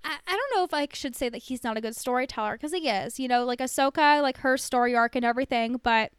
I, 0.03 0.17
I 0.27 0.31
don't 0.31 0.57
know 0.57 0.63
if 0.63 0.73
I 0.73 0.87
should 0.93 1.15
say 1.15 1.29
that 1.29 1.43
he's 1.43 1.63
not 1.63 1.77
a 1.77 1.81
good 1.81 1.95
storyteller 1.95 2.53
because 2.53 2.71
he 2.71 2.87
is, 2.87 3.19
you 3.19 3.27
know, 3.27 3.43
like 3.43 3.59
Ahsoka, 3.59 4.21
like 4.21 4.37
her 4.37 4.57
story 4.57 4.95
arc 4.95 5.15
and 5.15 5.25
everything, 5.25 5.79
but 5.83 6.11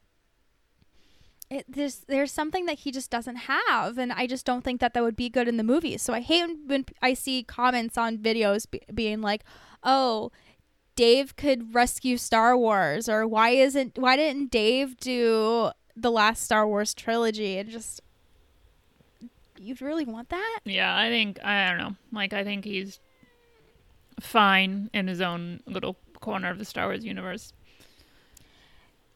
it, 1.51 1.65
there's 1.69 1.97
there's 2.07 2.33
something 2.33 2.67
that 2.67 2.81
he 2.81 2.93
just 2.93 3.11
doesn't 3.11 3.37
have, 3.37 3.99
and 3.99 4.13
I 4.13 4.27
just 4.27 4.47
don't 4.47 4.63
think 4.63 4.81
that 4.81 4.95
that 4.95 5.03
would 5.03 5.17
be 5.17 5.29
good 5.29 5.49
in 5.49 5.57
the 5.57 5.65
movies. 5.65 6.01
So 6.01 6.15
I 6.15 6.21
hate 6.21 6.49
when 6.67 6.87
I 7.03 7.15
see 7.15 7.43
comments 7.43 7.99
on 7.99 8.19
videos 8.19 8.71
be, 8.71 8.81
being 8.95 9.21
like, 9.21 9.43
"Oh, 9.83 10.31
Dave 10.95 11.35
could 11.37 11.75
rescue 11.75 12.17
Star 12.17 12.57
Wars," 12.57 13.09
or 13.09 13.27
"Why 13.27 13.51
isn't 13.51 13.99
why 13.99 14.17
didn't 14.17 14.53
Dave 14.53 14.97
do 14.99 15.71
the 15.97 16.11
last 16.11 16.45
Star 16.45 16.67
Wars 16.69 16.95
trilogy?" 16.95 17.59
And 17.59 17.69
just 17.69 18.01
you 19.59 19.77
really 19.81 20.05
want 20.05 20.29
that? 20.31 20.61
Yeah, 20.65 20.97
I 20.97 21.09
think 21.09 21.43
I 21.45 21.69
don't 21.69 21.79
know. 21.79 21.97
Like 22.13 22.33
I 22.33 22.45
think 22.45 22.65
he's 22.65 23.01
fine 24.21 24.89
in 24.95 25.09
his 25.09 25.21
own 25.21 25.61
little 25.67 25.97
corner 26.21 26.49
of 26.49 26.59
the 26.59 26.65
Star 26.65 26.87
Wars 26.87 27.05
universe. 27.05 27.53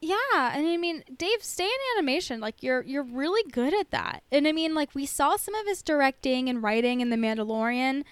Yeah, 0.07 0.55
and 0.55 0.67
I 0.67 0.77
mean, 0.77 1.03
Dave, 1.17 1.41
stay 1.41 1.63
in 1.65 1.97
animation. 1.97 2.39
Like 2.39 2.61
you're 2.61 2.83
you're 2.83 3.01
really 3.03 3.49
good 3.51 3.73
at 3.73 3.89
that. 3.89 4.21
And 4.31 4.47
I 4.47 4.51
mean, 4.51 4.75
like 4.75 4.93
we 4.93 5.07
saw 5.07 5.35
some 5.35 5.55
of 5.55 5.65
his 5.65 5.81
directing 5.81 6.47
and 6.47 6.61
writing 6.61 7.01
in 7.01 7.09
The 7.09 7.15
Mandalorian, 7.15 8.03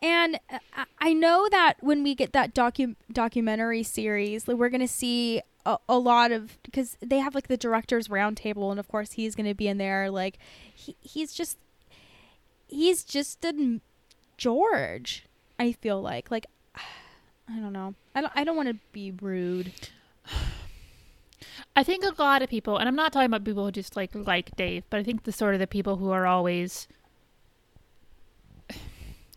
and 0.00 0.38
uh, 0.52 0.58
I- 0.76 0.84
I 1.00 1.12
know 1.14 1.48
that 1.50 1.74
when 1.80 2.04
we 2.04 2.14
get 2.14 2.32
that 2.32 2.54
docu- 2.54 2.94
documentary 3.12 3.82
series, 3.82 4.46
like, 4.46 4.56
we're 4.56 4.68
gonna 4.68 4.86
see 4.86 5.40
a, 5.66 5.78
a 5.88 5.98
lot 5.98 6.30
of 6.30 6.58
because 6.62 6.96
they 7.00 7.18
have 7.18 7.34
like 7.34 7.48
the 7.48 7.56
directors 7.56 8.06
roundtable, 8.06 8.70
and 8.70 8.78
of 8.78 8.86
course 8.86 9.12
he's 9.12 9.34
gonna 9.34 9.54
be 9.54 9.66
in 9.66 9.78
there. 9.78 10.10
Like 10.10 10.38
he, 10.72 10.94
he's 11.00 11.32
just 11.34 11.58
he's 12.68 13.02
just 13.02 13.44
a 13.44 13.80
George. 14.36 15.26
I 15.58 15.72
feel 15.72 16.00
like 16.00 16.30
like 16.30 16.46
I 16.76 17.58
don't 17.58 17.72
know. 17.72 17.94
I 18.14 18.20
don't 18.20 18.32
I 18.36 18.44
don't 18.44 18.56
want 18.56 18.68
to 18.68 18.76
be 18.92 19.10
rude. 19.10 19.72
I 21.74 21.82
think 21.82 22.04
a 22.04 22.22
lot 22.22 22.42
of 22.42 22.50
people, 22.50 22.76
and 22.76 22.88
I'm 22.88 22.96
not 22.96 23.12
talking 23.12 23.26
about 23.26 23.44
people 23.44 23.64
who 23.64 23.72
just 23.72 23.96
like 23.96 24.10
like 24.14 24.54
Dave, 24.56 24.84
but 24.90 25.00
I 25.00 25.02
think 25.02 25.24
the 25.24 25.32
sort 25.32 25.54
of 25.54 25.60
the 25.60 25.66
people 25.66 25.96
who 25.96 26.10
are 26.10 26.26
always, 26.26 26.86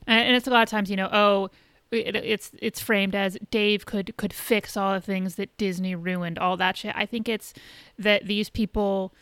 and, 0.07 0.35
it's 0.35 0.47
a 0.47 0.51
lot 0.51 0.63
of 0.63 0.69
times, 0.69 0.89
you 0.89 0.97
know, 0.97 1.09
oh, 1.11 1.49
it, 1.91 2.15
it's 2.15 2.51
it's 2.61 2.79
framed 2.79 3.15
as 3.15 3.37
Dave 3.51 3.85
could 3.85 4.17
could 4.17 4.33
fix 4.33 4.75
all 4.75 4.93
the 4.93 5.01
things 5.01 5.35
that 5.35 5.55
Disney 5.57 5.95
ruined, 5.95 6.37
all 6.37 6.57
that 6.57 6.77
shit. 6.77 6.93
I 6.95 7.05
think 7.05 7.29
it's 7.29 7.53
that 7.97 8.25
these 8.25 8.49
people 8.49 9.13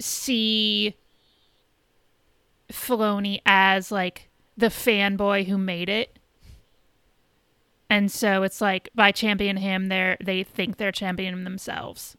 see 0.00 0.96
Filoni 2.70 3.40
as 3.46 3.92
like 3.92 4.28
the 4.56 4.66
fanboy 4.68 5.46
who 5.46 5.58
made 5.58 5.88
it. 5.88 6.18
And 7.88 8.10
so 8.10 8.42
it's 8.42 8.60
like 8.60 8.88
by 8.94 9.12
championing 9.12 9.62
him, 9.62 9.88
they're 9.88 10.16
they 10.20 10.42
think 10.42 10.76
they're 10.76 10.92
championing 10.92 11.44
themselves. 11.44 12.16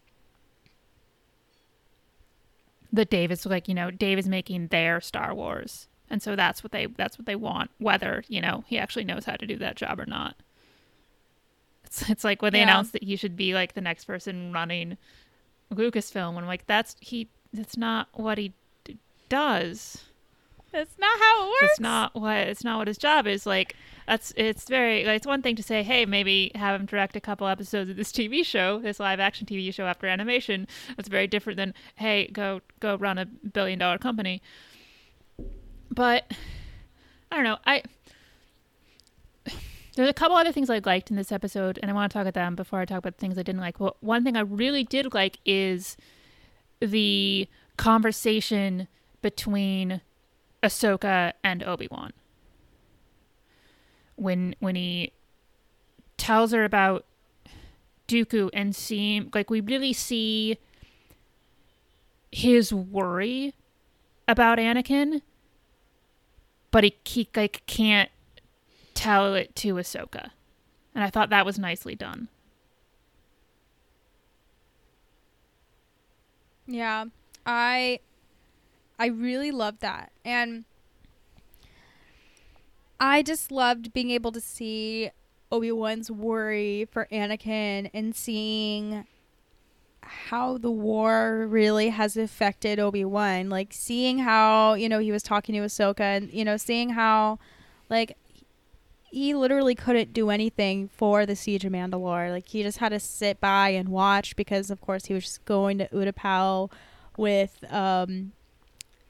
That 2.94 3.10
Dave 3.10 3.32
is 3.32 3.46
like, 3.46 3.68
you 3.68 3.74
know, 3.74 3.92
Dave 3.92 4.18
is 4.18 4.28
making 4.30 4.68
their 4.68 5.02
Star 5.02 5.34
Wars. 5.36 5.88
And 6.10 6.22
so 6.22 6.36
that's 6.38 6.64
what 6.64 6.72
they 6.72 6.86
that's 6.86 7.18
what 7.20 7.26
they 7.26 7.36
want, 7.36 7.70
whether, 7.80 8.24
you 8.30 8.40
know, 8.42 8.64
he 8.68 8.78
actually 8.78 9.04
knows 9.04 9.26
how 9.26 9.36
to 9.36 9.46
do 9.46 9.58
that 9.58 9.76
job 9.76 10.00
or 10.00 10.06
not. 10.06 10.36
It's 11.84 12.10
it's 12.10 12.24
like 12.24 12.42
when 12.42 12.54
they 12.54 12.60
Yeah. 12.60 12.64
announced 12.64 12.94
that 12.94 13.04
he 13.04 13.18
should 13.18 13.36
be 13.36 13.54
like 13.54 13.74
the 13.74 13.82
next 13.82 14.06
person 14.06 14.54
running 14.54 14.98
Lucasfilm, 15.74 16.30
and 16.30 16.40
I'm 16.40 16.48
like, 16.48 16.66
that's 16.66 16.96
he 17.02 17.28
that's 17.52 17.76
not 17.76 18.08
what 18.14 18.38
he 18.38 18.54
d- 18.86 18.98
does 19.28 20.06
That's 20.72 20.98
not 21.00 21.20
how 21.20 21.44
it 21.44 21.48
works. 21.50 21.72
it's 21.72 21.80
not 21.80 22.16
what 22.16 22.38
it's 22.38 22.64
not 22.64 22.78
what 22.78 22.88
his 22.88 22.98
job 22.98 23.26
is 23.26 23.46
like 23.46 23.76
that's 24.06 24.34
it's 24.36 24.68
very 24.68 25.06
like, 25.06 25.18
it's 25.18 25.26
one 25.28 25.42
thing 25.42 25.56
to 25.56 25.64
say 25.64 25.82
hey 25.82 26.06
maybe 26.06 26.52
have 26.56 26.80
him 26.80 26.86
direct 26.86 27.16
a 27.16 27.22
couple 27.22 27.48
episodes 27.48 27.90
of 27.90 27.96
this 27.96 28.12
tv 28.12 28.46
show 28.46 28.80
this 28.80 29.00
live 29.00 29.20
action 29.20 29.48
tv 29.48 29.74
show 29.74 29.86
after 29.86 30.08
animation 30.08 30.68
that's 30.96 31.10
very 31.10 31.26
different 31.28 31.58
than 31.58 31.74
hey 31.96 32.28
go 32.28 32.62
go 32.80 32.96
run 32.98 33.18
a 33.18 33.26
billion 33.26 33.80
dollar 33.80 33.98
company 33.98 34.42
but 35.90 36.32
i 37.32 37.36
don't 37.36 37.44
know 37.44 37.58
i 37.66 37.82
there's 39.98 40.10
a 40.10 40.14
couple 40.14 40.38
other 40.38 40.52
things 40.52 40.70
I 40.70 40.80
liked 40.86 41.10
in 41.10 41.16
this 41.18 41.32
episode, 41.32 41.80
and 41.82 41.90
I 41.90 41.94
want 41.96 42.12
to 42.12 42.16
talk 42.16 42.28
about 42.28 42.46
them 42.46 42.56
before 42.56 42.80
I 42.80 42.86
talk 42.86 43.00
about 43.00 43.18
the 43.18 43.20
things 43.20 43.36
I 43.36 43.42
didn't 43.42 43.62
like. 43.62 43.80
Well, 43.80 43.98
one 44.00 44.24
thing 44.24 44.38
I 44.38 44.42
really 44.42 44.84
did 44.84 45.12
like 45.12 45.40
is 45.44 45.98
the 46.80 47.48
conversation 47.78 48.88
between 49.24 50.02
Ahsoka 50.64 51.34
and 51.44 51.64
Obi 51.64 51.88
Wan. 51.90 52.14
When 54.16 54.56
when 54.60 54.76
he 54.76 55.12
tells 56.18 56.52
her 56.52 56.64
about 56.64 57.06
Dooku 58.08 58.50
and 58.54 58.76
seem 58.76 59.30
like 59.34 59.50
we 59.50 59.62
really 59.62 59.94
see 59.94 60.58
his 62.32 62.74
worry 62.74 63.54
about 64.28 64.58
Anakin, 64.58 65.22
but 66.72 66.84
he, 66.84 66.96
he 67.06 67.30
like 67.36 67.64
can't 67.68 68.10
tell 68.94 69.36
it 69.36 69.56
to 69.58 69.76
Ahsoka. 69.76 70.32
And 70.96 71.04
I 71.04 71.10
thought 71.10 71.30
that 71.30 71.46
was 71.46 71.60
nicely 71.60 71.96
done. 71.96 72.28
Yeah. 76.66 77.06
I 77.46 78.00
I 79.00 79.08
really 79.08 79.52
loved 79.52 79.82
that. 79.82 80.12
And 80.26 80.66
I 83.00 83.22
just 83.22 83.52
loved 83.52 83.94
being 83.94 84.10
able 84.10 84.32
to 84.32 84.42
see 84.42 85.12
Obi-Wan's 85.52 86.10
worry 86.10 86.88
for 86.92 87.08
Anakin 87.12 87.90
and 87.94 88.16
seeing 88.16 89.06
how 90.02 90.58
the 90.58 90.72
war 90.72 91.46
really 91.48 91.90
has 91.90 92.18
affected 92.18 92.80
Obi-Wan. 92.80 93.50
Like 93.50 93.70
seeing 93.72 94.20
how, 94.20 94.74
you 94.74 94.90
know, 94.90 95.00
he 95.00 95.12
was 95.12 95.24
talking 95.24 95.54
to 95.56 95.62
Ahsoka 95.62 96.00
and, 96.00 96.34
you 96.34 96.44
know, 96.44 96.58
seeing 96.58 96.90
how 96.90 97.40
like 97.90 98.18
he 99.04 99.34
literally 99.36 99.76
couldn't 99.76 100.14
do 100.14 100.30
anything 100.30 100.90
for 100.90 101.26
the 101.26 101.36
siege 101.36 101.66
of 101.66 101.72
Mandalore. 101.72 102.32
Like 102.32 102.48
he 102.48 102.64
just 102.64 102.80
had 102.80 102.90
to 102.90 103.00
sit 103.00 103.40
by 103.40 103.70
and 103.70 103.90
watch 103.90 104.36
because, 104.36 104.72
of 104.72 104.82
course, 104.82 105.06
he 105.06 105.14
was 105.14 105.24
just 105.24 105.46
going 105.46 105.78
to 105.78 105.88
Utapau 105.90 106.72
with 107.16 107.64
um, 107.72 108.34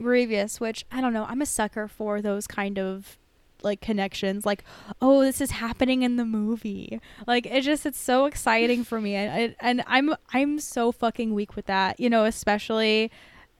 Grievous, 0.01 0.59
which 0.59 0.85
I 0.91 1.01
don't 1.01 1.13
know. 1.13 1.25
I'm 1.27 1.41
a 1.41 1.45
sucker 1.45 1.87
for 1.87 2.21
those 2.21 2.47
kind 2.47 2.77
of 2.77 3.17
like 3.63 3.81
connections. 3.81 4.45
Like, 4.45 4.63
oh, 5.01 5.21
this 5.21 5.41
is 5.41 5.51
happening 5.51 6.03
in 6.03 6.17
the 6.17 6.25
movie. 6.25 6.99
Like 7.25 7.45
it 7.45 7.61
just 7.61 7.85
it's 7.85 7.99
so 7.99 8.25
exciting 8.25 8.83
for 8.83 9.01
me, 9.01 9.15
and 9.15 9.55
and 9.59 9.83
I'm 9.87 10.15
I'm 10.33 10.59
so 10.59 10.91
fucking 10.91 11.33
weak 11.33 11.55
with 11.55 11.65
that. 11.65 11.99
You 11.99 12.09
know, 12.09 12.25
especially 12.25 13.11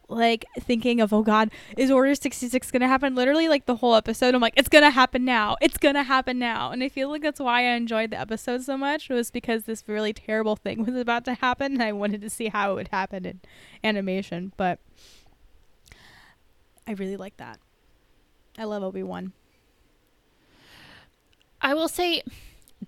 like 0.10 0.46
thinking 0.62 1.02
of 1.02 1.12
oh 1.12 1.22
god 1.22 1.52
is 1.76 1.92
order 1.92 2.16
66 2.16 2.72
gonna 2.72 2.88
happen 2.88 3.14
literally 3.14 3.50
like 3.50 3.66
the 3.66 3.76
whole 3.76 3.94
episode 3.94 4.34
i'm 4.34 4.40
like 4.40 4.54
it's 4.56 4.70
gonna 4.70 4.90
happen 4.90 5.26
now 5.26 5.58
it's 5.60 5.78
gonna 5.78 6.04
happen 6.04 6.40
now 6.40 6.72
and 6.72 6.82
i 6.82 6.88
feel 6.88 7.10
like 7.10 7.22
that's 7.22 7.42
why 7.42 7.60
i 7.60 7.76
enjoyed 7.76 8.12
the 8.12 8.18
episode 8.18 8.64
so 8.64 8.78
much 8.78 9.10
It 9.10 9.14
was 9.14 9.32
because 9.32 9.64
this 9.64 9.84
really 9.86 10.14
terrible 10.14 10.56
thing 10.56 10.86
was 10.86 10.96
about 10.96 11.26
to 11.26 11.34
happen 11.34 11.74
and 11.74 11.84
i 11.84 11.92
wanted 11.92 12.22
to 12.22 12.30
see 12.30 12.48
how 12.48 12.72
it 12.72 12.76
would 12.76 12.88
happen 12.88 13.26
in 13.26 13.42
animation 13.84 14.54
but 14.56 14.80
i 16.88 16.94
really 16.94 17.18
like 17.18 17.38
that. 17.38 17.60
I 18.58 18.64
love 18.64 18.82
obi-wan. 18.82 19.34
I 21.62 21.74
will 21.74 21.88
say 21.88 22.24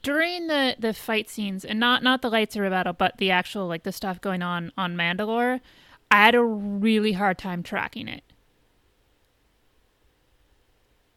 during 0.01 0.47
the 0.47 0.75
the 0.79 0.93
fight 0.93 1.29
scenes 1.29 1.65
and 1.65 1.79
not 1.79 2.01
not 2.03 2.21
the 2.21 2.29
lightsaber 2.29 2.69
battle 2.69 2.93
but 2.93 3.17
the 3.17 3.31
actual 3.31 3.67
like 3.67 3.83
the 3.83 3.91
stuff 3.91 4.21
going 4.21 4.41
on 4.41 4.71
on 4.77 4.95
Mandalore 4.95 5.59
I 6.11 6.25
had 6.25 6.35
a 6.35 6.43
really 6.43 7.13
hard 7.13 7.37
time 7.37 7.61
tracking 7.61 8.07
it. 8.07 8.23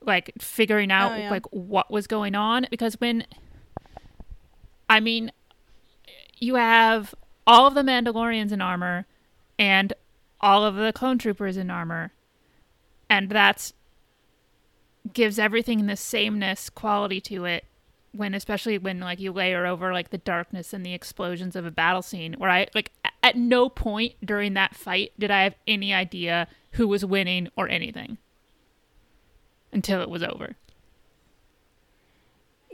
Like 0.03 0.33
figuring 0.39 0.91
oh, 0.91 0.95
out 0.95 1.12
Oh, 1.12 1.16
yeah. 1.16 1.30
like 1.30 1.47
what 1.51 1.91
was 1.91 2.07
going 2.07 2.35
on 2.35 2.66
because 2.70 2.95
when 3.01 3.24
I 4.89 5.01
mean 5.01 5.33
you 6.39 6.57
have 6.57 7.14
all 7.47 7.66
of 7.66 7.74
the 7.74 7.83
Mandalorians 7.83 8.53
in 8.53 8.61
armor 8.61 9.07
and 9.59 9.93
all 10.41 10.64
of 10.64 10.74
the 10.74 10.93
clone 10.93 11.18
troopers 11.18 11.57
in 11.57 11.70
armor 11.70 12.12
and 13.12 13.28
that's 13.28 13.74
gives 15.12 15.38
everything 15.38 15.86
the 15.86 15.96
sameness 15.96 16.70
quality 16.70 17.20
to 17.20 17.44
it 17.44 17.64
when 18.12 18.32
especially 18.32 18.78
when 18.78 19.00
like 19.00 19.20
you 19.20 19.30
layer 19.30 19.66
over 19.66 19.92
like 19.92 20.08
the 20.10 20.18
darkness 20.18 20.72
and 20.72 20.84
the 20.84 20.94
explosions 20.94 21.54
of 21.54 21.66
a 21.66 21.70
battle 21.70 22.00
scene 22.00 22.34
where 22.38 22.48
i 22.48 22.66
like 22.74 22.90
at 23.22 23.36
no 23.36 23.68
point 23.68 24.14
during 24.24 24.54
that 24.54 24.74
fight 24.74 25.12
did 25.18 25.30
i 25.30 25.42
have 25.42 25.54
any 25.66 25.92
idea 25.92 26.48
who 26.72 26.88
was 26.88 27.04
winning 27.04 27.48
or 27.54 27.68
anything 27.68 28.16
until 29.72 30.00
it 30.00 30.08
was 30.08 30.22
over 30.22 30.56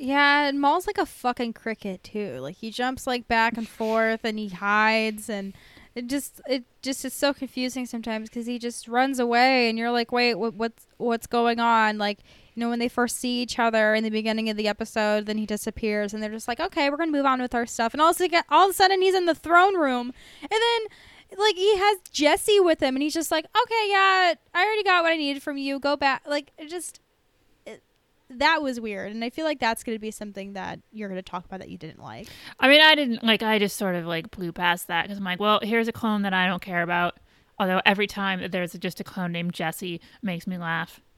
Yeah, 0.01 0.47
and 0.47 0.61
Maul's 0.61 0.87
like 0.87 0.99
a 0.99 1.07
fucking 1.07 1.55
cricket 1.55 2.05
too. 2.05 2.39
Like 2.39 2.55
he 2.59 2.71
jumps 2.71 3.05
like 3.05 3.27
back 3.27 3.57
and 3.57 3.69
forth 3.69 4.21
and 4.23 4.39
he 4.39 4.49
hides 4.49 5.29
and 5.29 5.55
it 5.99 6.07
just 6.07 6.41
it 6.49 6.63
just 6.81 7.05
is 7.05 7.13
so 7.13 7.35
confusing 7.35 7.85
sometimes 7.85 8.29
because 8.29 8.47
he 8.47 8.57
just 8.57 8.87
runs 8.87 9.19
away 9.19 9.69
and 9.69 9.77
you're 9.77 9.91
like, 9.91 10.13
wait, 10.13 10.37
what, 10.37 10.55
what's 10.55 10.87
what's 10.97 11.27
going 11.27 11.59
on? 11.59 11.99
Like 11.99 12.21
you 12.55 12.61
know 12.61 12.71
when 12.71 12.79
they 12.79 12.89
first 12.89 13.17
see 13.17 13.43
each 13.43 13.59
other 13.59 13.95
in 13.95 14.05
the 14.05 14.11
beginning 14.11 14.49
of 14.49 14.57
the 14.57 14.69
episode, 14.69 15.27
then 15.27 15.39
he 15.39 15.45
disappears 15.45 16.15
and 16.15 16.23
they're 16.23 16.31
just 16.31 16.47
like, 16.47 16.61
okay, 16.61 16.89
we're 16.89 16.99
gonna 16.99 17.11
move 17.11 17.27
on 17.27 17.43
with 17.43 17.53
our 17.53 17.67
stuff. 17.67 17.95
And 17.95 18.01
all 18.01 18.11
of 18.11 18.15
a 18.15 18.19
sudden, 18.19 18.43
all 18.49 18.67
of 18.67 18.71
a 18.71 18.75
sudden 18.75 19.03
he's 19.03 19.17
in 19.17 19.27
the 19.27 19.35
throne 19.35 19.77
room 19.77 20.13
and 20.41 20.51
then 20.51 21.37
like 21.37 21.57
he 21.57 21.77
has 21.77 21.99
Jesse 22.13 22.61
with 22.61 22.81
him 22.81 22.95
and 22.95 23.03
he's 23.03 23.15
just 23.15 23.33
like, 23.33 23.47
okay, 23.47 23.89
yeah, 23.89 24.35
I 24.55 24.65
already 24.65 24.85
got 24.85 25.03
what 25.03 25.13
I 25.13 25.17
needed 25.17 25.43
from 25.43 25.59
you. 25.59 25.81
Go 25.81 25.97
back. 25.97 26.23
Like 26.29 26.53
it 26.57 26.71
just 26.71 27.01
that 28.31 28.63
was 28.63 28.81
weird 28.81 29.13
and 29.13 29.25
i 29.25 29.31
feel 29.31 29.45
like 29.45 29.59
that's 29.59 29.83
going 29.83 29.97
to 29.97 30.01
be 30.01 30.11
something 30.11 30.53
that 30.53 30.79
you're 30.93 31.09
going 31.09 31.19
to 31.19 31.29
talk 31.29 31.45
about 31.45 31.61
that 31.61 31.69
you 31.69 31.79
didn't 31.79 32.03
like. 32.03 32.29
I 32.61 32.69
mean 32.69 32.81
i 32.81 32.95
didn't 32.95 33.25
like 33.25 33.43
i 33.43 33.59
just 33.59 33.77
sort 33.77 33.95
of 33.95 34.07
like 34.07 34.31
blew 34.31 34.53
past 34.53 34.89
that 34.89 35.05
because 35.05 35.19
i'm 35.19 35.25
like 35.25 35.41
well 35.41 35.61
here's 35.63 35.89
a 35.89 35.93
clone 35.93 36.23
that 36.23 36.35
i 36.35 36.47
don't 36.47 36.63
care 36.63 36.83
about 36.83 37.19
although 37.59 37.81
every 37.87 38.07
time 38.07 38.41
that 38.41 38.53
there's 38.53 38.73
just 38.75 39.01
a 39.01 39.05
clone 39.05 39.33
named 39.33 39.53
jesse 39.53 40.01
makes 40.23 40.47
me 40.47 40.59
laugh. 40.59 41.01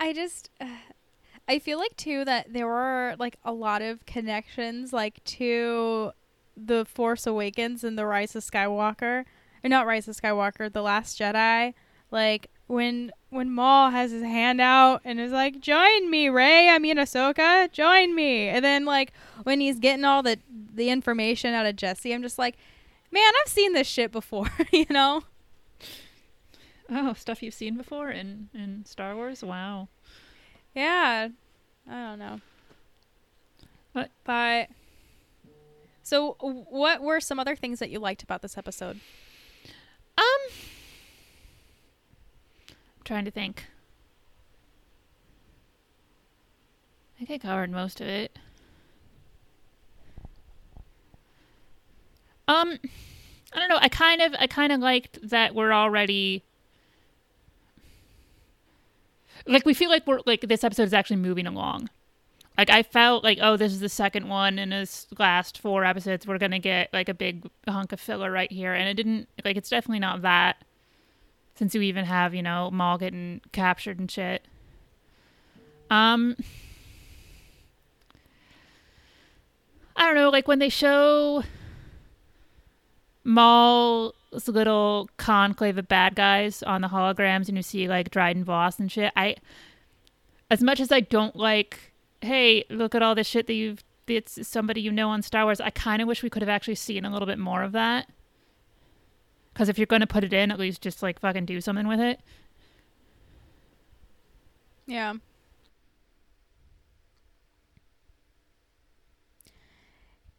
I 0.00 0.12
just 0.12 0.50
uh, 0.60 0.66
i 1.48 1.58
feel 1.58 1.78
like 1.78 1.96
too 1.96 2.24
that 2.26 2.52
there 2.52 2.66
were 2.66 3.16
like 3.18 3.36
a 3.44 3.52
lot 3.52 3.80
of 3.80 4.04
connections 4.04 4.92
like 4.92 5.24
to 5.24 6.12
the 6.56 6.84
force 6.84 7.26
awakens 7.26 7.84
and 7.84 7.98
the 7.98 8.04
rise 8.04 8.36
of 8.36 8.44
skywalker 8.44 9.24
or 9.64 9.68
not 9.68 9.86
rise 9.86 10.06
of 10.08 10.16
skywalker 10.16 10.70
the 10.70 10.82
last 10.82 11.18
jedi 11.18 11.72
like 12.10 12.50
when 12.68 13.10
when 13.30 13.50
Maul 13.50 13.90
has 13.90 14.10
his 14.12 14.22
hand 14.22 14.60
out 14.60 15.00
and 15.04 15.18
is 15.18 15.32
like, 15.32 15.60
"Join 15.60 16.10
me, 16.10 16.28
Rey. 16.28 16.68
I 16.68 16.78
mean 16.78 16.96
Ahsoka. 16.96 17.70
Join 17.72 18.14
me." 18.14 18.48
And 18.48 18.64
then 18.64 18.84
like 18.84 19.12
when 19.42 19.60
he's 19.60 19.78
getting 19.78 20.04
all 20.04 20.22
the 20.22 20.38
the 20.74 20.90
information 20.90 21.54
out 21.54 21.66
of 21.66 21.74
Jesse, 21.76 22.12
I'm 22.14 22.22
just 22.22 22.38
like, 22.38 22.56
"Man, 23.10 23.32
I've 23.42 23.50
seen 23.50 23.72
this 23.72 23.86
shit 23.88 24.12
before," 24.12 24.48
you 24.72 24.86
know. 24.90 25.24
oh 26.90 27.12
stuff 27.14 27.42
you've 27.42 27.52
seen 27.52 27.76
before 27.76 28.08
in 28.10 28.48
in 28.54 28.82
star 28.86 29.14
wars 29.14 29.42
wow 29.44 29.88
Yeah. 30.74 31.28
I 31.90 31.92
don't 31.92 32.18
know. 32.18 32.40
What? 33.92 34.10
But 34.24 34.68
so 36.02 36.36
what 36.40 37.02
were 37.02 37.20
some 37.20 37.38
other 37.38 37.56
things 37.56 37.78
that 37.78 37.90
you 37.90 37.98
liked 37.98 38.22
about 38.22 38.40
this 38.42 38.56
episode? 38.56 39.00
Um, 40.16 40.24
trying 43.08 43.24
to 43.24 43.30
think. 43.30 43.64
I 47.16 47.24
think 47.24 47.30
I 47.30 47.48
covered 47.48 47.70
most 47.70 48.02
of 48.02 48.06
it. 48.06 48.38
Um, 52.46 52.78
I 53.52 53.58
don't 53.58 53.70
know. 53.70 53.78
I 53.80 53.88
kind 53.88 54.20
of, 54.20 54.34
I 54.38 54.46
kind 54.46 54.72
of 54.72 54.80
liked 54.80 55.18
that 55.28 55.54
we're 55.54 55.72
already 55.72 56.44
like 59.46 59.64
we 59.64 59.72
feel 59.72 59.88
like 59.88 60.06
we're 60.06 60.20
like 60.26 60.42
this 60.42 60.62
episode 60.62 60.82
is 60.82 60.92
actually 60.92 61.16
moving 61.16 61.46
along. 61.46 61.88
Like 62.58 62.68
I 62.68 62.82
felt 62.82 63.24
like 63.24 63.38
oh 63.40 63.56
this 63.56 63.72
is 63.72 63.80
the 63.80 63.88
second 63.88 64.28
one 64.28 64.58
in 64.58 64.68
this 64.68 65.06
last 65.18 65.58
four 65.58 65.84
episodes 65.84 66.26
we're 66.26 66.38
gonna 66.38 66.58
get 66.58 66.92
like 66.92 67.08
a 67.08 67.14
big 67.14 67.48
hunk 67.66 67.92
of 67.92 68.00
filler 68.00 68.30
right 68.30 68.50
here 68.52 68.74
and 68.74 68.88
it 68.88 68.94
didn't 68.94 69.28
like 69.44 69.56
it's 69.56 69.70
definitely 69.70 70.00
not 70.00 70.22
that 70.22 70.62
since 71.58 71.74
you 71.74 71.82
even 71.82 72.04
have 72.04 72.34
you 72.34 72.42
know 72.42 72.70
Maul 72.70 72.98
getting 72.98 73.40
captured 73.52 73.98
and 73.98 74.10
shit. 74.10 74.46
Um, 75.90 76.36
I 79.96 80.06
don't 80.06 80.14
know 80.14 80.30
like 80.30 80.46
when 80.46 80.60
they 80.60 80.68
show 80.68 81.42
Maul's 83.24 84.14
little 84.46 85.08
conclave 85.16 85.78
of 85.78 85.88
bad 85.88 86.14
guys 86.14 86.62
on 86.62 86.82
the 86.82 86.88
holograms 86.88 87.48
and 87.48 87.56
you 87.56 87.62
see 87.62 87.88
like 87.88 88.10
Dryden 88.10 88.44
Voss 88.44 88.78
and 88.78 88.90
shit. 88.90 89.12
I 89.16 89.36
as 90.50 90.62
much 90.62 90.78
as 90.78 90.92
I 90.92 91.00
don't 91.00 91.34
like 91.34 91.92
hey, 92.20 92.64
look 92.70 92.94
at 92.94 93.02
all 93.02 93.14
this 93.14 93.26
shit 93.26 93.46
that 93.48 93.54
you've 93.54 93.82
it's 94.06 94.46
somebody 94.48 94.80
you 94.80 94.92
know 94.92 95.10
on 95.10 95.22
Star 95.22 95.44
Wars. 95.44 95.60
I 95.60 95.70
kind 95.70 96.00
of 96.00 96.08
wish 96.08 96.22
we 96.22 96.30
could 96.30 96.42
have 96.42 96.48
actually 96.48 96.76
seen 96.76 97.04
a 97.04 97.10
little 97.10 97.26
bit 97.26 97.38
more 97.38 97.62
of 97.62 97.72
that. 97.72 98.08
Because 99.58 99.68
if 99.68 99.76
you're 99.76 99.86
going 99.86 100.02
to 100.02 100.06
put 100.06 100.22
it 100.22 100.32
in, 100.32 100.52
at 100.52 100.58
least 100.60 100.82
just 100.82 101.02
like 101.02 101.18
fucking 101.18 101.44
do 101.44 101.60
something 101.60 101.88
with 101.88 101.98
it. 101.98 102.20
Yeah. 104.86 105.14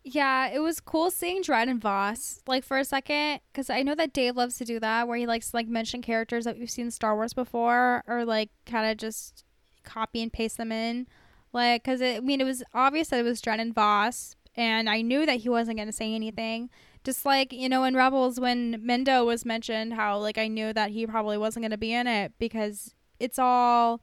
Yeah, 0.06 0.48
it 0.48 0.60
was 0.60 0.80
cool 0.80 1.12
seeing 1.12 1.42
Dryden 1.42 1.82
Voss 1.82 2.40
like 2.48 2.64
for 2.64 2.78
a 2.78 2.86
second 2.86 3.42
because 3.52 3.70
I 3.70 3.84
know 3.84 3.94
that 3.96 4.14
Dave 4.14 4.38
loves 4.38 4.58
to 4.60 4.64
do 4.64 4.80
that 4.80 5.06
where 5.06 5.18
he 5.18 5.28
likes 5.28 5.52
to 5.52 5.58
like 5.58 5.68
mention 5.68 6.02
characters 6.02 6.46
that 6.46 6.58
we've 6.58 6.72
seen 6.72 6.90
Star 6.90 7.14
Wars 7.14 7.34
before 7.34 8.06
or 8.08 8.24
like 8.24 8.52
kind 8.66 8.90
of 8.90 8.96
just 8.96 9.44
copy 9.84 10.24
and 10.24 10.32
paste 10.32 10.56
them 10.56 10.72
in. 10.72 11.08
Like, 11.52 11.84
because 11.84 12.02
I 12.02 12.22
mean, 12.22 12.40
it 12.40 12.46
was 12.46 12.64
obvious 12.74 13.10
that 13.10 13.20
it 13.20 13.24
was 13.24 13.42
Dryden 13.42 13.74
Voss, 13.74 14.38
and 14.56 14.90
I 14.90 15.02
knew 15.02 15.26
that 15.26 15.42
he 15.42 15.50
wasn't 15.50 15.76
going 15.76 15.90
to 15.90 15.94
say 15.94 16.16
anything. 16.16 16.70
Just 17.10 17.26
like, 17.26 17.52
you 17.52 17.68
know, 17.70 17.86
in 17.86 17.96
Rebels, 17.96 18.40
when 18.40 18.84
Mendo 18.84 19.26
was 19.26 19.44
mentioned, 19.44 19.96
how 19.96 20.20
like 20.20 20.38
I 20.38 20.48
knew 20.48 20.72
that 20.74 20.92
he 20.92 21.08
probably 21.08 21.40
wasn't 21.40 21.64
going 21.64 21.72
to 21.72 21.78
be 21.78 21.92
in 21.92 22.06
it 22.06 22.34
because 22.38 22.94
it's 23.20 23.40
all, 23.40 24.00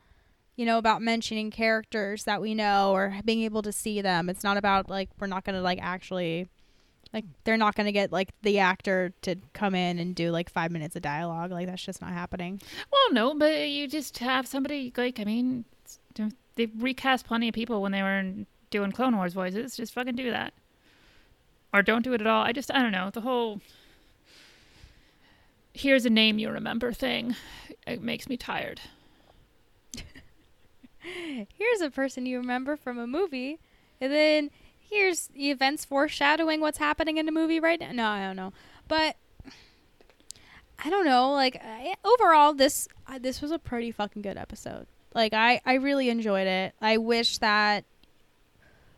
you 0.57 0.66
know, 0.66 0.76
about 0.76 1.02
mentioning 1.02 1.52
characters 1.52 2.24
that 2.24 2.40
we 2.40 2.52
know 2.52 2.90
or 2.90 3.14
being 3.24 3.42
able 3.42 3.62
to 3.62 3.70
see 3.70 4.00
them. 4.00 4.28
It's 4.28 4.42
not 4.42 4.57
about 4.57 4.90
like, 4.90 5.09
we're 5.20 5.28
not 5.28 5.44
going 5.44 5.54
to 5.54 5.62
like 5.62 5.78
actually, 5.80 6.48
like, 7.12 7.24
they're 7.44 7.57
not 7.57 7.76
going 7.76 7.86
to 7.86 7.92
get 7.92 8.11
like 8.11 8.30
the 8.42 8.59
actor 8.59 9.12
to 9.22 9.36
come 9.52 9.76
in 9.76 10.00
and 10.00 10.12
do 10.16 10.32
like 10.32 10.50
five 10.50 10.72
minutes 10.72 10.96
of 10.96 11.02
dialogue. 11.02 11.52
Like, 11.52 11.68
that's 11.68 11.84
just 11.84 12.00
not 12.00 12.11
happening. 12.11 12.61
Well, 12.90 13.12
no, 13.12 13.34
but 13.34 13.68
you 13.68 13.86
just 13.86 14.18
have 14.18 14.48
somebody 14.48 14.92
like 14.96 15.20
I 15.20 15.24
mean, 15.24 15.64
they 16.57 16.66
recast 16.76 17.24
plenty 17.24 17.46
of 17.46 17.54
people 17.54 17.80
when 17.82 17.92
they 17.92 18.02
were 18.02 18.32
doing 18.70 18.90
Clone 18.90 19.16
Wars 19.16 19.32
voices. 19.32 19.76
Just 19.76 19.94
fucking 19.94 20.16
do 20.16 20.32
that, 20.32 20.54
or 21.77 21.83
don't 21.83 22.03
do 22.03 22.14
it 22.14 22.20
at 22.20 22.27
all. 22.27 22.43
I 22.43 22.53
just 22.53 22.72
I 22.72 22.81
don't 22.81 22.93
know 22.93 23.11
the 23.11 23.20
whole. 23.20 23.61
Here's 25.74 26.07
a 26.07 26.11
name 26.11 26.39
you 26.39 26.51
remember 26.51 26.93
thing. 26.93 27.37
It 27.87 28.03
makes 28.03 28.29
me 28.29 28.37
tired. 28.37 28.81
here's 30.99 31.81
a 31.83 31.91
person 31.91 32.24
you 32.24 32.39
remember 32.39 32.77
from 32.77 32.99
a 32.99 33.07
movie, 33.07 33.59
and 34.01 34.11
then 34.11 34.51
here's 34.79 35.29
the 35.29 35.51
events 35.51 35.85
foreshadowing 35.85 36.61
what's 36.61 36.79
happening 36.79 37.18
in 37.18 37.27
the 37.27 37.33
movie 37.33 37.61
right 37.61 37.79
now. 37.79 37.93
No, 37.93 38.09
I 38.09 38.24
don't 38.24 38.37
know, 38.37 38.53
but 38.89 39.16
I 40.83 40.89
don't 40.89 41.05
know. 41.05 41.33
Like 41.33 41.61
I, 41.62 41.95
overall, 42.05 42.55
this 42.55 42.89
uh, 43.07 43.18
this 43.18 43.43
was 43.43 43.51
a 43.51 43.59
pretty 43.59 43.93
fucking 43.93 44.22
good 44.22 44.39
episode. 44.39 44.87
Like 45.14 45.35
I 45.35 45.61
I 45.66 45.74
really 45.74 46.09
enjoyed 46.09 46.47
it. 46.47 46.74
I 46.81 46.97
wish 46.97 47.37
that 47.39 47.85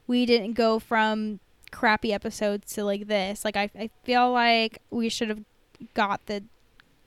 we 0.07 0.27
didn't 0.27 0.53
go 0.53 0.79
from 0.79 1.41
crappy 1.71 2.13
episodes 2.13 2.73
to 2.75 2.85
like 2.85 3.07
this. 3.07 3.45
Like 3.45 3.57
I 3.57 3.71
I 3.79 3.91
feel 4.05 4.33
like 4.33 4.83
we 4.91 5.09
should 5.09 5.29
have 5.29 5.43
got 5.95 6.27
the 6.27 6.45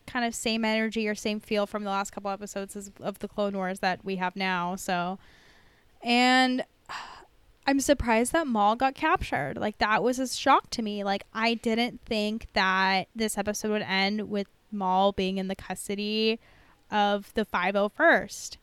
kind 0.08 0.26
of 0.26 0.36
same 0.36 0.66
energy 0.66 1.08
or 1.08 1.16
same 1.16 1.40
feel 1.40 1.66
from 1.66 1.84
the 1.84 1.90
last 1.90 2.12
couple 2.12 2.30
episodes 2.32 2.76
as, 2.76 2.92
of 3.00 3.20
the 3.20 3.28
Clone 3.28 3.56
Wars 3.56 3.80
that 3.80 4.04
we 4.04 4.18
have 4.18 4.36
now. 4.36 4.76
So, 4.76 5.20
and 6.02 6.64
I'm 7.68 7.80
surprised 7.80 8.34
that 8.34 8.48
Maul 8.48 8.76
got 8.76 8.96
captured. 8.96 9.58
Like 9.58 9.78
that 9.78 10.04
was 10.04 10.20
a 10.20 10.28
shock 10.28 10.70
to 10.72 10.82
me. 10.82 11.04
Like 11.04 11.24
I 11.34 11.54
didn't 11.54 12.02
think 12.06 12.48
that 12.54 13.08
this 13.16 13.38
episode 13.38 13.72
would 13.72 13.84
end 13.84 14.30
with 14.30 14.48
Maul 14.72 15.12
being 15.12 15.38
in 15.38 15.48
the 15.48 15.56
custody 15.56 16.40
of 16.90 17.34
the 17.36 17.46
501st. 17.46 18.58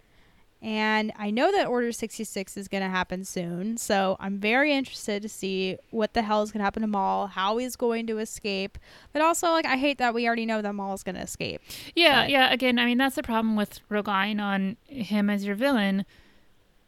And 0.60 1.12
I 1.16 1.30
know 1.30 1.52
that 1.52 1.68
Order 1.68 1.92
66 1.92 2.56
is 2.56 2.66
going 2.66 2.82
to 2.82 2.88
happen 2.88 3.24
soon. 3.24 3.76
So 3.76 4.16
I'm 4.18 4.38
very 4.38 4.72
interested 4.72 5.22
to 5.22 5.28
see 5.28 5.76
what 5.90 6.14
the 6.14 6.22
hell 6.22 6.42
is 6.42 6.50
going 6.50 6.58
to 6.58 6.64
happen 6.64 6.82
to 6.82 6.88
Maul, 6.88 7.28
how 7.28 7.58
he's 7.58 7.76
going 7.76 8.08
to 8.08 8.18
escape. 8.18 8.76
But 9.12 9.22
also, 9.22 9.50
like, 9.50 9.66
I 9.66 9.76
hate 9.76 9.98
that 9.98 10.14
we 10.14 10.26
already 10.26 10.46
know 10.46 10.60
that 10.60 10.72
Maul 10.74 10.94
is 10.94 11.04
going 11.04 11.14
to 11.14 11.22
escape. 11.22 11.60
Yeah, 11.94 12.22
But- 12.22 12.30
yeah. 12.30 12.52
Again, 12.52 12.78
I 12.80 12.86
mean 12.86 12.98
that's 12.98 13.14
the 13.14 13.22
problem 13.22 13.54
with 13.54 13.78
relying 13.88 14.40
on 14.40 14.76
him 14.88 15.30
as 15.30 15.44
your 15.44 15.54
villain. 15.54 16.04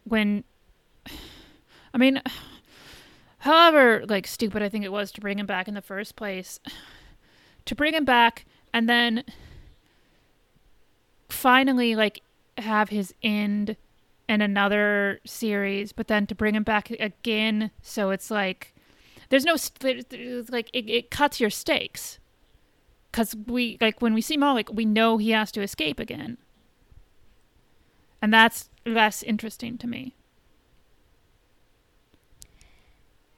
When, 0.03 0.43
I 1.95 1.99
mean, 1.99 2.21
however 3.39 4.05
like 4.09 4.27
stupid 4.27 4.62
I 4.62 4.68
think 4.68 4.85
it 4.85 4.93
was 4.93 5.12
to 5.12 5.21
bring 5.21 5.39
him 5.39 5.47
back 5.47 5.68
in 5.68 5.75
the 5.75 5.81
first 5.83 6.16
place, 6.16 6.59
to 7.66 7.75
bring 7.77 7.95
him 7.95 8.05
back 8.05 8.47
and 8.73 8.89
then 8.89 9.23
finally 11.29 11.95
like 11.95 12.21
have 12.61 12.89
his 12.91 13.15
end 13.23 13.77
in 14.29 14.41
another 14.41 15.21
series, 15.27 15.93
but 15.93 16.07
then 16.09 16.27
to 16.29 16.35
bring 16.35 16.55
him 16.55 16.63
back 16.63 16.91
again, 16.91 17.71
so 17.83 18.11
it's 18.11 18.31
like 18.31 18.75
there's 19.29 19.45
no 19.45 19.57
there's- 19.81 20.51
like 20.51 20.71
it, 20.73 20.89
it 20.89 21.11
cuts 21.11 21.41
your 21.41 21.51
stakes 21.51 22.19
because 23.11 23.35
we 23.47 23.77
like 23.81 24.01
when 24.01 24.15
we 24.15 24.21
see 24.21 24.37
Malik, 24.37 24.73
we 24.73 24.85
know 24.85 25.17
he 25.19 25.31
has 25.31 25.51
to 25.53 25.63
escape 25.63 25.99
again, 25.99 26.39
and 28.23 28.33
that's 28.33 28.71
less 28.87 29.23
interesting 29.23 29.77
to 29.79 29.87
me. 29.87 30.15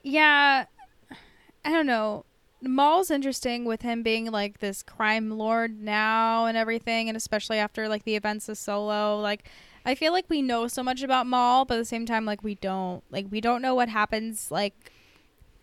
Yeah, 0.02 0.66
I 1.64 1.70
don't 1.70 1.86
know. 1.86 2.24
Maul's 2.62 3.10
interesting 3.10 3.64
with 3.64 3.82
him 3.82 4.02
being 4.02 4.30
like 4.30 4.58
this 4.58 4.82
crime 4.82 5.30
lord 5.30 5.80
now 5.80 6.46
and 6.46 6.56
everything, 6.56 7.08
and 7.08 7.16
especially 7.16 7.58
after 7.58 7.88
like 7.88 8.04
the 8.04 8.14
events 8.14 8.48
of 8.48 8.56
Solo. 8.56 9.18
Like, 9.18 9.48
I 9.84 9.94
feel 9.94 10.12
like 10.12 10.26
we 10.28 10.42
know 10.42 10.68
so 10.68 10.82
much 10.82 11.02
about 11.02 11.26
Maul, 11.26 11.64
but 11.64 11.74
at 11.74 11.78
the 11.78 11.84
same 11.84 12.06
time, 12.06 12.24
like 12.24 12.44
we 12.44 12.54
don't. 12.54 13.02
Like, 13.10 13.26
we 13.30 13.40
don't 13.40 13.62
know 13.62 13.74
what 13.74 13.88
happens 13.88 14.50
like 14.50 14.92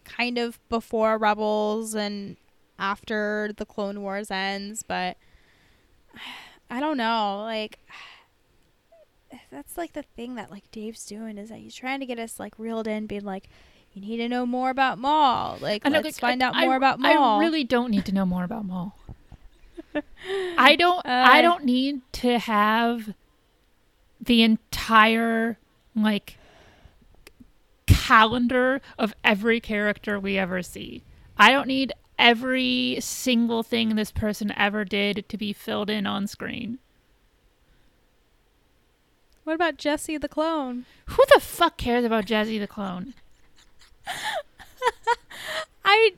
kind 0.04 0.38
of 0.38 0.60
before 0.70 1.18
Rebels 1.18 1.96
and 1.96 2.36
after 2.78 3.52
the 3.56 3.66
Clone 3.66 4.02
Wars 4.02 4.30
ends, 4.30 4.84
but 4.84 5.18
I 6.70 6.80
don't 6.80 6.98
know. 6.98 7.42
Like. 7.44 7.80
That's 9.52 9.78
like 9.78 9.94
the 9.94 10.02
thing 10.02 10.36
that 10.36 10.50
like 10.50 10.72
Dave's 10.72 11.06
doing 11.06 11.38
is 11.38 11.50
that 11.50 11.60
he's 11.60 11.76
trying 11.76 12.00
to 12.00 12.08
get 12.08 12.18
us 12.18 12.40
like 12.40 12.58
reeled 12.58 12.88
in, 12.88 13.06
being 13.06 13.24
like, 13.26 13.48
you 14.04 14.18
need 14.18 14.18
to 14.18 14.30
know 14.30 14.46
more 14.46 14.70
about 14.70 14.98
Maul. 15.00 15.58
Like, 15.62 15.86
I 15.86 15.90
know, 15.90 16.00
let's 16.00 16.18
like, 16.18 16.22
find 16.32 16.44
I- 16.44 16.48
out 16.48 16.56
I- 16.56 16.66
more 16.66 16.76
about 16.76 17.00
Maul. 17.00 17.38
I 17.38 17.40
really 17.40 17.64
don't 17.64 17.92
need 17.92 18.06
to 18.06 18.12
know 18.14 18.26
more 18.26 18.44
about 18.44 18.66
Maul. 18.66 18.96
I 20.58 20.76
don't. 20.76 21.06
I 21.06 21.40
Uh, 21.40 21.42
don't 21.42 21.66
need 21.66 22.02
to 22.14 22.38
have 22.40 23.14
the 24.22 24.44
entire 24.44 25.58
like 25.96 26.38
calendar 27.88 28.82
of 28.98 29.14
every 29.24 29.60
character 29.60 30.20
we 30.20 30.38
ever 30.38 30.62
see. 30.62 31.04
I 31.38 31.52
don't 31.52 31.68
need 31.68 31.94
every 32.18 32.98
single 33.00 33.64
thing 33.64 33.96
this 33.96 34.12
person 34.12 34.52
ever 34.58 34.84
did 34.86 35.28
to 35.30 35.38
be 35.38 35.54
filled 35.54 35.90
in 35.90 36.06
on 36.06 36.28
screen. 36.28 36.80
What 39.46 39.54
about 39.56 39.78
Jesse 39.78 40.18
the 40.18 40.28
clone? 40.28 40.86
Who 41.08 41.24
the 41.34 41.40
fuck 41.40 41.78
cares 41.78 42.06
about 42.06 42.26
Jazzy 42.26 42.60
the 42.60 42.68
clone? 42.68 43.14
I 45.86 46.12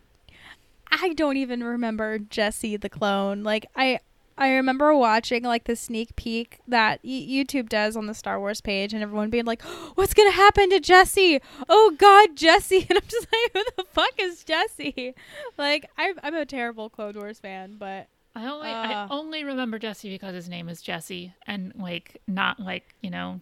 I 0.91 1.13
don't 1.13 1.37
even 1.37 1.63
remember 1.63 2.19
Jesse 2.19 2.77
the 2.77 2.89
clone. 2.89 3.43
Like 3.43 3.65
I 3.75 3.99
I 4.37 4.49
remember 4.53 4.95
watching 4.95 5.43
like 5.43 5.65
the 5.65 5.75
sneak 5.75 6.15
peek 6.15 6.59
that 6.67 6.99
y- 7.03 7.09
YouTube 7.29 7.69
does 7.69 7.95
on 7.95 8.07
the 8.07 8.13
Star 8.13 8.39
Wars 8.39 8.59
page, 8.61 8.93
and 8.93 9.03
everyone 9.03 9.29
being 9.29 9.45
like, 9.45 9.61
"What's 9.95 10.13
gonna 10.13 10.31
happen 10.31 10.69
to 10.71 10.79
Jesse? 10.79 11.39
Oh 11.69 11.93
God, 11.97 12.35
Jesse!" 12.35 12.85
And 12.89 12.97
I'm 12.97 13.07
just 13.07 13.27
like, 13.31 13.53
"Who 13.53 13.63
the 13.77 13.85
fuck 13.89 14.13
is 14.19 14.43
Jesse?" 14.43 15.13
Like 15.57 15.89
I'm 15.97 16.15
I'm 16.23 16.35
a 16.35 16.45
terrible 16.45 16.89
Clone 16.89 17.15
Wars 17.15 17.39
fan, 17.39 17.75
but 17.77 18.07
I 18.35 18.47
only 18.47 18.67
I 18.69 19.03
Uh. 19.03 19.07
only 19.11 19.43
remember 19.43 19.77
Jesse 19.79 20.09
because 20.09 20.33
his 20.33 20.49
name 20.49 20.69
is 20.69 20.81
Jesse 20.81 21.33
and 21.45 21.73
like 21.77 22.21
not 22.27 22.59
like, 22.59 22.95
you 23.01 23.09
know, 23.09 23.41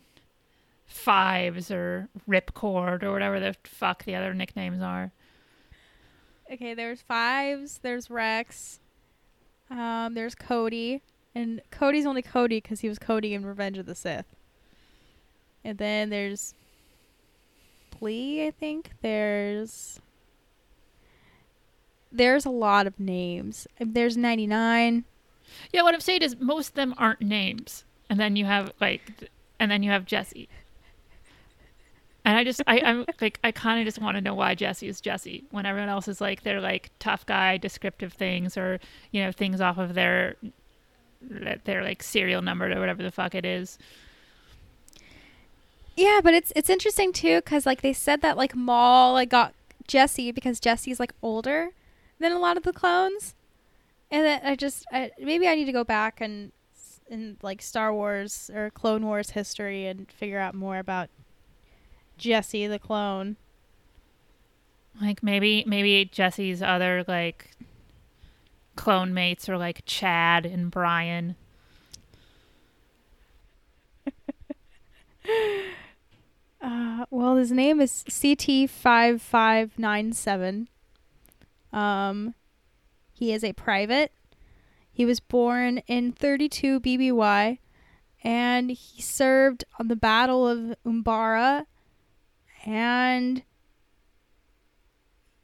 Fives 0.89 1.69
or 1.69 2.09
Ripcord 2.27 3.03
or 3.03 3.11
whatever 3.11 3.39
the 3.39 3.55
fuck 3.63 4.03
the 4.03 4.15
other 4.15 4.33
nicknames 4.33 4.81
are. 4.81 5.11
okay, 6.51 6.73
there's 6.73 7.01
Fives, 7.01 7.79
there's 7.83 8.09
Rex, 8.09 8.79
um, 9.69 10.15
there's 10.15 10.33
Cody, 10.33 11.01
and 11.35 11.61
Cody's 11.69 12.07
only 12.07 12.23
Cody 12.23 12.59
because 12.59 12.79
he 12.79 12.89
was 12.89 12.97
Cody 12.97 13.33
in 13.35 13.45
Revenge 13.45 13.77
of 13.77 13.85
the 13.85 13.93
Sith. 13.95 14.25
And 15.63 15.77
then 15.77 16.09
there's 16.09 16.55
Plee, 17.91 18.47
I 18.47 18.51
think. 18.51 18.91
There's 19.01 19.99
there's 22.11 22.45
a 22.45 22.49
lot 22.49 22.87
of 22.87 22.99
names. 22.99 23.67
There's 23.79 24.17
99. 24.17 25.03
Yeah, 25.71 25.83
what 25.83 25.93
I'm 25.93 25.99
saying 25.99 26.23
is 26.23 26.35
most 26.39 26.69
of 26.69 26.73
them 26.73 26.95
aren't 26.97 27.21
names. 27.21 27.83
And 28.09 28.19
then 28.19 28.35
you 28.35 28.45
have 28.45 28.71
like 28.81 29.29
and 29.59 29.69
then 29.69 29.83
you 29.83 29.91
have 29.91 30.05
Jesse. 30.05 30.49
And 32.29 32.37
I 32.37 32.43
just 32.43 32.61
I, 32.67 32.79
I'm 32.81 33.05
like 33.21 33.39
I 33.43 33.51
kinda 33.51 33.83
just 33.83 33.99
want 33.99 34.15
to 34.15 34.21
know 34.21 34.35
why 34.35 34.53
Jesse 34.53 34.87
is 34.87 35.01
Jesse 35.01 35.45
when 35.49 35.65
everyone 35.65 35.89
else 35.89 36.07
is 36.07 36.21
like 36.21 36.43
they're 36.43 36.61
like 36.61 36.91
tough 36.99 37.25
guy 37.25 37.57
descriptive 37.57 38.13
things 38.13 38.55
or, 38.55 38.79
you 39.09 39.23
know, 39.23 39.31
things 39.31 39.59
off 39.59 39.79
of 39.79 39.95
their 39.95 40.35
their 41.63 41.81
like 41.81 42.03
serial 42.03 42.43
number 42.43 42.71
or 42.71 42.79
whatever 42.79 43.01
the 43.01 43.09
fuck 43.09 43.33
it 43.33 43.45
is. 43.45 43.79
Yeah, 45.97 46.19
but 46.23 46.35
it's 46.35 46.53
it's 46.55 46.69
interesting 46.69 47.13
too 47.13 47.41
cuz 47.41 47.65
like 47.65 47.81
they 47.81 47.93
said 47.93 48.21
that 48.21 48.37
like 48.37 48.55
Maul 48.55 49.13
like 49.13 49.29
got 49.29 49.55
Jesse 49.87 50.31
because 50.31 50.59
Jesse's 50.59 50.99
like 50.99 51.13
older 51.23 51.69
than 52.19 52.31
a 52.31 52.37
lot 52.37 52.57
of 52.57 52.61
the 52.61 52.73
clones. 52.73 53.33
And 54.11 54.23
then 54.23 54.41
I 54.43 54.55
just 54.55 54.85
I, 54.93 55.09
maybe 55.17 55.47
I 55.47 55.55
need 55.55 55.65
to 55.65 55.71
go 55.71 55.83
back 55.83 56.21
and 56.21 56.51
in 57.09 57.37
like 57.41 57.63
Star 57.63 57.91
Wars 57.91 58.51
or 58.53 58.69
Clone 58.69 59.03
Wars 59.03 59.31
history 59.31 59.87
and 59.87 60.11
figure 60.11 60.37
out 60.37 60.53
more 60.53 60.77
about 60.77 61.09
Jesse 62.19 62.67
the 62.67 62.77
clone. 62.77 63.37
Like 65.01 65.23
maybe 65.23 65.63
maybe 65.65 66.05
Jesse's 66.05 66.61
other 66.61 67.03
like 67.07 67.49
clone 68.75 69.11
mates 69.13 69.47
are 69.49 69.57
like 69.57 69.81
Chad 69.85 70.45
and 70.45 70.69
Brian. 70.69 71.35
Uh, 76.61 77.05
well, 77.09 77.37
his 77.37 77.53
name 77.53 77.79
is 77.79 78.03
CT5597. 78.09 80.67
Um, 81.71 82.33
he 83.13 83.31
is 83.31 83.45
a 83.45 83.53
private. 83.53 84.11
He 84.91 85.05
was 85.05 85.21
born 85.21 85.77
in 85.87 86.11
32 86.11 86.81
BBY, 86.81 87.59
and 88.23 88.71
he 88.71 89.01
served 89.01 89.63
on 89.79 89.87
the 89.87 89.95
Battle 89.95 90.45
of 90.45 90.75
Umbara, 90.85 91.65
and 92.65 93.43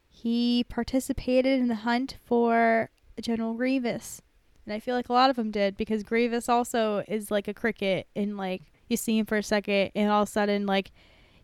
he 0.10 0.66
participated 0.70 1.60
in 1.60 1.68
the 1.68 1.76
hunt 1.76 2.18
for 2.24 2.90
General 3.22 3.54
Grievous. 3.54 4.22
And 4.66 4.74
I 4.74 4.80
feel 4.80 4.96
like 4.96 5.10
a 5.10 5.14
lot 5.14 5.30
of 5.30 5.36
them 5.36 5.52
did 5.52 5.78
because 5.78 6.04
Grievous 6.04 6.50
also 6.50 7.04
is 7.08 7.30
like 7.30 7.48
a 7.48 7.54
cricket 7.54 8.08
and 8.16 8.36
like 8.38 8.64
you 8.90 8.98
see 8.98 9.18
him 9.18 9.26
for 9.26 9.38
a 9.38 9.44
second 9.44 9.92
and 9.96 10.10
all 10.10 10.24
of 10.24 10.30
a 10.30 10.32
sudden 10.32 10.66
like 10.66 10.92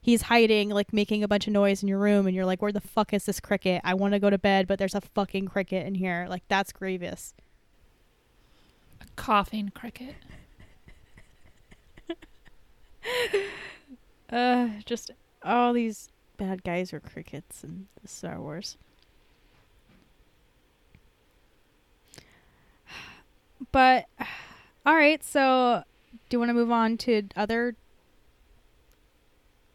he's 0.02 0.24
hiding 0.24 0.70
like 0.70 0.92
making 0.94 1.24
a 1.24 1.28
bunch 1.28 1.48
of 1.48 1.54
noise 1.54 1.82
in 1.82 1.88
your 1.88 2.00
room 2.00 2.28
and 2.28 2.36
you're 2.36 2.46
like 2.46 2.62
where 2.62 2.72
the 2.72 2.82
fuck 2.82 3.14
is 3.14 3.26
this 3.26 3.40
cricket 3.40 3.82
i 3.84 3.94
want 3.94 4.14
to 4.14 4.20
go 4.20 4.30
to 4.30 4.38
bed 4.38 4.68
but 4.68 4.80
there's 4.80 4.96
a 4.96 5.02
fucking 5.02 5.48
cricket 5.48 5.86
in 5.86 5.96
here 5.96 6.26
like 6.30 6.44
that's 6.48 6.72
grievous 6.72 7.34
A 9.00 9.06
coughing 9.16 9.70
cricket. 9.70 10.16
uh 14.32 14.70
just 14.86 15.12
all 15.44 15.74
these 15.74 16.10
bad 16.38 16.64
guys 16.64 16.94
are 16.94 17.00
crickets 17.00 17.64
in 17.64 17.88
star 18.06 18.40
wars 18.40 18.78
but 23.72 24.06
all 24.86 24.96
right 24.96 25.24
so 25.24 25.84
do 26.30 26.36
you 26.36 26.40
want 26.40 26.50
to 26.50 26.54
move 26.54 26.72
on 26.72 26.98
to 26.98 27.24
other 27.36 27.76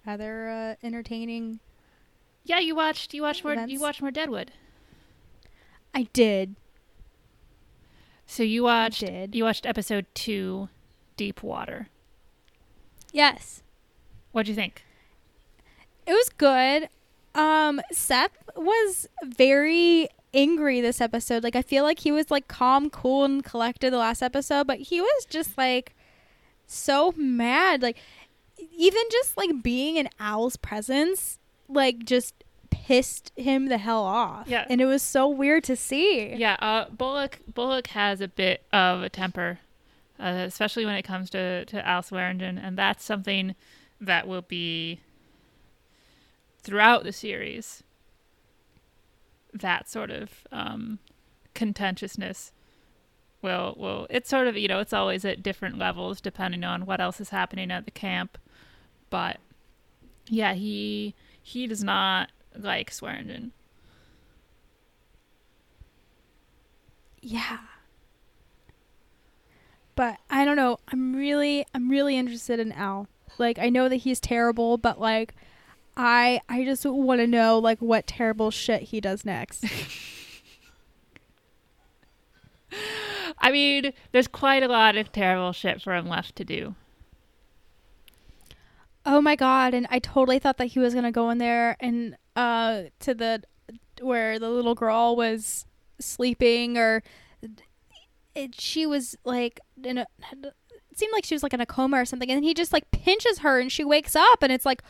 other 0.07 0.49
uh, 0.49 0.75
entertaining 0.87 1.59
Yeah, 2.45 2.59
you 2.61 2.75
watched 2.75 3.13
you 3.15 3.23
watched 3.23 3.45
more 3.45 3.55
you 3.55 3.81
watched 3.81 4.01
more 4.03 4.11
Deadwood. 4.11 4.53
i 5.95 6.05
did 6.13 6.55
So 8.27 8.43
you 8.43 8.63
watched 8.65 9.01
did. 9.01 9.35
you 9.35 9.45
watched 9.45 9.67
episode 9.67 10.07
2 10.15 10.69
Deep 11.17 11.43
Water. 11.43 11.89
yes 13.13 13.63
What'd 14.33 14.49
you 14.49 14.55
think? 14.55 14.85
It 16.07 16.13
was 16.13 16.29
good. 16.31 16.89
Um, 17.35 17.81
Seth 17.93 18.37
was 18.57 19.09
very 19.25 20.09
angry 20.33 20.81
this 20.81 21.01
episode. 21.01 21.43
Like 21.43 21.57
I 21.57 21.63
feel 21.63 21.83
like 21.85 22.01
he 22.01 22.13
was 22.13 22.31
like 22.31 22.49
calm, 22.49 22.91
cool, 22.91 23.25
and 23.25 23.45
collected 23.45 23.93
the 23.93 23.99
last 23.99 24.23
episode, 24.23 24.67
but 24.67 24.79
he 24.79 25.01
was 25.01 25.25
just 25.27 25.57
like 25.59 25.95
so 26.67 27.13
mad. 27.17 27.83
Like 27.83 27.97
even 28.77 29.03
just 29.11 29.37
like 29.37 29.63
being 29.63 29.97
in 29.97 30.09
Al's 30.21 30.57
presence, 30.57 31.39
like 31.69 32.05
just 32.05 32.35
pissed 32.71 33.33
him 33.37 33.67
the 33.67 33.79
hell 33.79 34.03
off. 34.05 34.47
Yeah. 34.49 34.65
and 34.71 34.81
it 34.81 34.87
was 34.87 35.03
so 35.03 35.29
weird 35.29 35.65
to 35.65 35.77
see. 35.77 36.35
Yeah, 36.35 36.57
uh, 36.61 36.89
Bullock 36.91 37.41
Bullock 37.53 37.89
has 37.89 38.21
a 38.21 38.29
bit 38.29 38.63
of 38.73 39.03
a 39.03 39.09
temper, 39.09 39.59
uh, 40.21 40.45
especially 40.47 40.87
when 40.87 40.95
it 40.95 41.03
comes 41.03 41.31
to 41.31 41.65
to 41.67 41.87
Al 41.87 42.03
Swearingen, 42.03 42.59
and 42.59 42.79
that's 42.79 43.05
something 43.05 43.55
that 44.01 44.29
will 44.29 44.43
be 44.43 45.01
throughout 46.67 47.05
the 47.05 47.13
series. 47.13 47.83
That 49.55 49.89
sort 49.89 50.11
of 50.11 50.47
um, 50.53 50.99
contentiousness 51.55 52.53
will 53.41 53.75
will 53.79 54.07
it's 54.11 54.29
sort 54.29 54.49
of 54.49 54.57
you 54.57 54.67
know 54.69 54.81
it's 54.81 54.93
always 54.93 55.25
at 55.25 55.43
different 55.43 55.79
levels 55.79 56.21
depending 56.21 56.65
on 56.65 56.85
what 56.85 57.01
else 57.01 57.21
is 57.21 57.31
happening 57.31 57.71
at 57.71 57.85
the 57.87 57.91
camp, 57.91 58.37
but 59.09 59.39
yeah, 60.29 60.53
he 60.53 61.15
he 61.41 61.67
does 61.67 61.85
not 61.85 62.31
like 62.59 62.91
Swearingen. 62.91 63.53
Yeah. 67.23 67.59
But 69.95 70.19
I 70.29 70.45
don't 70.45 70.57
know. 70.57 70.79
I'm 70.89 71.15
really 71.15 71.65
I'm 71.73 71.89
really 71.89 72.17
interested 72.17 72.61
in 72.61 72.73
Al. 72.73 73.09
Like 73.39 73.59
I 73.59 73.71
know 73.71 73.89
that 73.89 73.97
he's 73.97 74.21
terrible, 74.21 74.77
but 74.77 75.01
like 75.01 75.35
I 75.97 76.41
I 76.49 76.65
just 76.65 76.85
want 76.85 77.21
to 77.21 77.27
know 77.27 77.59
like 77.59 77.81
what 77.81 78.07
terrible 78.07 78.51
shit 78.51 78.83
he 78.83 79.01
does 79.01 79.25
next. 79.25 79.65
I 83.39 83.51
mean, 83.51 83.93
there's 84.13 84.29
quite 84.29 84.63
a 84.63 84.69
lot 84.69 84.97
of 84.97 85.11
terrible 85.13 85.53
shit 85.53 85.81
for 85.81 85.95
him 85.95 86.09
left 86.09 86.37
to 86.37 86.45
do. 86.45 86.75
oh 89.07 89.21
my 89.21 89.37
god, 89.37 89.73
and 89.73 89.87
I 89.91 89.99
totally 89.99 90.39
thought 90.39 90.59
that 90.59 90.67
he 90.67 90.79
was 90.79 90.93
going 90.93 91.05
to 91.05 91.13
go 91.13 91.31
in 91.31 91.39
there 91.39 91.77
and 91.81 92.17
uh 92.35 92.83
to 93.01 93.15
the 93.15 93.43
where 94.03 94.39
the 94.39 94.51
little 94.51 94.75
girl 94.75 95.17
was 95.17 95.65
sleeping 95.99 96.77
or 96.77 97.03
it, 98.35 98.61
she 98.61 98.85
was 98.85 99.17
like 99.25 99.61
in 99.83 99.99
a 99.99 100.07
it 100.43 100.99
seemed 100.99 101.13
like 101.13 101.25
she 101.25 101.35
was 101.35 101.43
like 101.43 101.55
in 101.55 101.61
a 101.61 101.67
coma 101.67 101.99
or 101.99 102.05
something 102.05 102.31
and 102.31 102.45
he 102.45 102.53
just 102.53 102.73
like 102.73 102.91
pinches 102.91 103.39
her 103.39 103.59
and 103.59 103.73
she 103.73 103.85
wakes 103.85 104.15
up 104.15 104.43
and 104.43 104.53
it's 104.53 104.67
like 104.67 104.83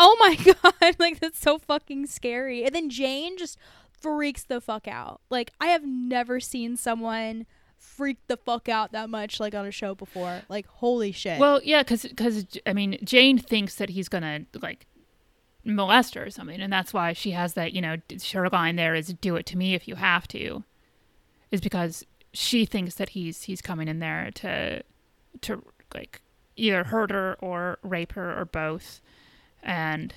oh 0.00 0.16
my 0.18 0.34
god 0.80 0.96
like 0.98 1.20
that's 1.20 1.38
so 1.38 1.58
fucking 1.58 2.06
scary. 2.06 2.64
And 2.64 2.74
then 2.74 2.90
jane 2.90 3.38
just 3.38 3.56
freaks 3.92 4.42
the 4.42 4.60
fuck 4.60 4.88
out. 4.88 5.20
Like 5.30 5.52
i 5.60 5.66
have 5.68 5.84
never 5.84 6.40
seen 6.40 6.76
someone 6.76 7.46
freak 7.80 8.18
the 8.28 8.36
fuck 8.36 8.68
out 8.68 8.92
that 8.92 9.10
much 9.10 9.40
like 9.40 9.54
on 9.54 9.66
a 9.66 9.70
show 9.70 9.94
before. 9.94 10.42
Like 10.48 10.66
holy 10.66 11.12
shit. 11.12 11.40
Well, 11.40 11.60
yeah, 11.64 11.82
because 11.82 12.02
because 12.02 12.46
I 12.66 12.72
mean, 12.72 12.98
Jane 13.02 13.38
thinks 13.38 13.76
that 13.76 13.90
he's 13.90 14.08
gonna 14.08 14.46
like 14.60 14.86
molest 15.64 16.14
her 16.14 16.26
or 16.26 16.30
something, 16.30 16.60
and 16.60 16.72
that's 16.72 16.92
why 16.92 17.12
she 17.12 17.32
has 17.32 17.54
that 17.54 17.72
you 17.72 17.80
know 17.80 17.96
her 18.32 18.48
line 18.48 18.76
there 18.76 18.94
is 18.94 19.14
"Do 19.14 19.36
it 19.36 19.46
to 19.46 19.56
me 19.56 19.74
if 19.74 19.88
you 19.88 19.96
have 19.96 20.28
to," 20.28 20.64
is 21.50 21.60
because 21.60 22.04
she 22.32 22.64
thinks 22.64 22.94
that 22.96 23.10
he's 23.10 23.42
he's 23.44 23.60
coming 23.60 23.88
in 23.88 23.98
there 23.98 24.30
to 24.36 24.82
to 25.42 25.62
like 25.94 26.20
either 26.56 26.84
hurt 26.84 27.10
her 27.10 27.36
or 27.40 27.78
rape 27.82 28.12
her 28.12 28.38
or 28.38 28.44
both, 28.44 29.00
and. 29.62 30.14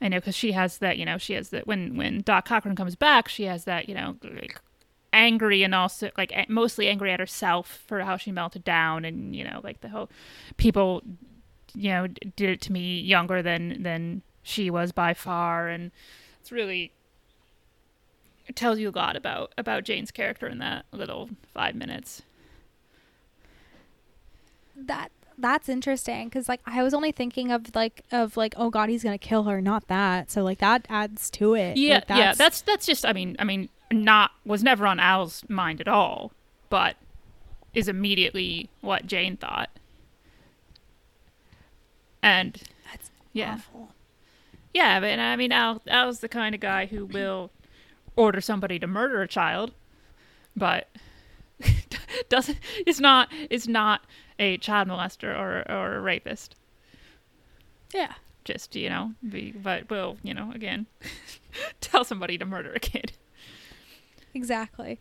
I 0.00 0.08
know 0.08 0.18
because 0.18 0.34
she 0.34 0.52
has 0.52 0.78
that, 0.78 0.98
you 0.98 1.06
know, 1.06 1.16
she 1.16 1.32
has 1.32 1.48
that 1.48 1.66
when 1.66 1.96
when 1.96 2.20
Doc 2.20 2.46
Cochran 2.46 2.76
comes 2.76 2.94
back, 2.94 3.26
she 3.26 3.44
has 3.44 3.64
that, 3.64 3.88
you 3.88 3.94
know, 3.94 4.16
like 4.22 4.60
angry 5.14 5.62
and 5.62 5.74
also 5.74 6.10
like 6.18 6.32
mostly 6.50 6.88
angry 6.88 7.12
at 7.12 7.20
herself 7.20 7.82
for 7.86 8.00
how 8.00 8.16
she 8.16 8.32
melted 8.32 8.64
down 8.64 9.04
and 9.04 9.34
you 9.34 9.44
know 9.44 9.60
like 9.62 9.80
the 9.80 9.88
whole 9.88 10.10
people 10.56 11.02
you 11.72 11.88
know 11.88 12.08
did 12.08 12.50
it 12.50 12.60
to 12.60 12.72
me 12.72 13.00
younger 13.00 13.40
than 13.40 13.82
than 13.84 14.22
she 14.42 14.68
was 14.70 14.90
by 14.90 15.14
far 15.14 15.68
and 15.68 15.92
it's 16.40 16.50
really 16.50 16.92
it 18.46 18.56
tells 18.56 18.78
you 18.80 18.90
a 18.90 18.90
lot 18.90 19.14
about 19.16 19.54
about 19.56 19.84
Jane's 19.84 20.10
character 20.10 20.48
in 20.48 20.58
that 20.58 20.84
little 20.92 21.30
5 21.54 21.74
minutes. 21.76 22.22
that 24.76 25.10
that's 25.38 25.68
interesting 25.68 26.28
because 26.28 26.48
like 26.48 26.60
i 26.66 26.82
was 26.82 26.94
only 26.94 27.10
thinking 27.12 27.50
of 27.50 27.74
like 27.74 28.02
of 28.12 28.36
like 28.36 28.54
oh 28.56 28.70
god 28.70 28.88
he's 28.88 29.02
gonna 29.02 29.18
kill 29.18 29.44
her 29.44 29.60
not 29.60 29.86
that 29.88 30.30
so 30.30 30.42
like 30.42 30.58
that 30.58 30.86
adds 30.88 31.30
to 31.30 31.54
it 31.54 31.76
Yeah, 31.76 31.96
Like, 32.08 32.08
yeah, 32.08 32.34
that's 32.34 32.60
that's 32.62 32.86
just 32.86 33.04
I 33.04 33.12
mean, 33.12 33.36
I 33.38 33.44
mean 33.44 33.68
not 33.92 34.32
was 34.44 34.62
never 34.62 34.86
on 34.86 35.00
Al's 35.00 35.44
mind 35.48 35.80
at 35.80 35.88
all, 35.88 36.32
but 36.70 36.96
is 37.72 37.88
immediately 37.88 38.70
what 38.80 39.06
Jane 39.06 39.36
thought. 39.36 39.70
And 42.22 42.60
that's 42.90 43.10
yeah. 43.32 43.54
awful. 43.54 43.90
Yeah, 44.72 45.00
but 45.00 45.18
I 45.18 45.36
mean, 45.36 45.52
Al 45.52 45.82
Al's 45.86 46.20
the 46.20 46.28
kind 46.28 46.54
of 46.54 46.60
guy 46.60 46.86
who 46.86 47.06
will 47.06 47.50
order 48.16 48.40
somebody 48.40 48.78
to 48.78 48.86
murder 48.86 49.22
a 49.22 49.28
child, 49.28 49.72
but 50.56 50.88
doesn't 52.28 52.58
it's 52.86 53.00
not 53.00 53.28
it's 53.50 53.68
not 53.68 54.02
a 54.38 54.56
child 54.58 54.88
molester 54.88 55.34
or 55.36 55.64
or 55.70 55.96
a 55.96 56.00
rapist. 56.00 56.56
yeah 57.92 58.14
Just 58.44 58.74
you 58.76 58.88
know, 58.88 59.12
be 59.28 59.52
but 59.52 59.88
will 59.90 60.16
you 60.22 60.34
know 60.34 60.50
again 60.54 60.86
tell 61.80 62.04
somebody 62.04 62.36
to 62.38 62.44
murder 62.44 62.72
a 62.72 62.80
kid. 62.80 63.12
exactly 64.34 64.98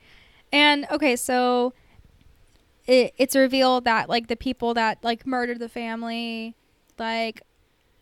and 0.52 0.86
okay 0.92 1.16
so 1.16 1.74
it, 2.86 3.14
it's 3.18 3.36
revealed 3.36 3.86
that 3.86 4.10
like 4.10 4.28
the 4.28 4.36
people 4.36 4.74
that 4.74 5.04
like 5.04 5.26
murdered 5.26 5.60
the 5.60 5.70
family 5.70 6.56
like 7.00 7.42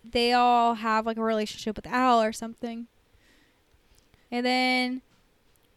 they 0.04 0.34
all 0.34 0.74
have 0.76 1.06
like 1.06 1.18
a 1.18 1.24
relationship 1.24 1.76
with 1.76 1.88
al 1.88 2.22
or 2.22 2.34
something 2.34 2.88
and 4.32 4.46
then 4.46 5.02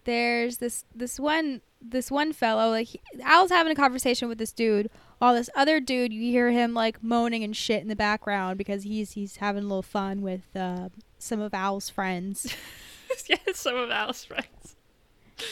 there's 0.04 0.56
this 0.58 0.84
this 0.94 1.20
one 1.20 1.60
this 1.80 2.10
one 2.10 2.32
fellow 2.32 2.70
like 2.70 2.88
he, 2.88 3.00
al's 3.22 3.50
having 3.50 3.70
a 3.70 3.74
conversation 3.76 4.28
with 4.28 4.38
this 4.38 4.52
dude 4.52 4.90
while 5.18 5.34
this 5.34 5.50
other 5.54 5.80
dude 5.80 6.12
you 6.12 6.20
hear 6.30 6.50
him 6.50 6.74
like 6.74 7.02
moaning 7.02 7.42
and 7.44 7.56
shit 7.56 7.82
in 7.82 7.88
the 7.88 7.96
background 7.96 8.58
because 8.58 8.82
he's 8.82 9.12
he's 9.12 9.36
having 9.36 9.62
a 9.64 9.66
little 9.66 9.82
fun 9.82 10.20
with 10.22 10.42
uh, 10.56 10.88
some 11.18 11.40
of 11.40 11.52
al's 11.54 11.88
friends 11.90 12.54
yeah, 13.28 13.36
some 13.52 13.76
of 13.76 13.90
Al's 13.90 14.24
friends. 14.24 14.74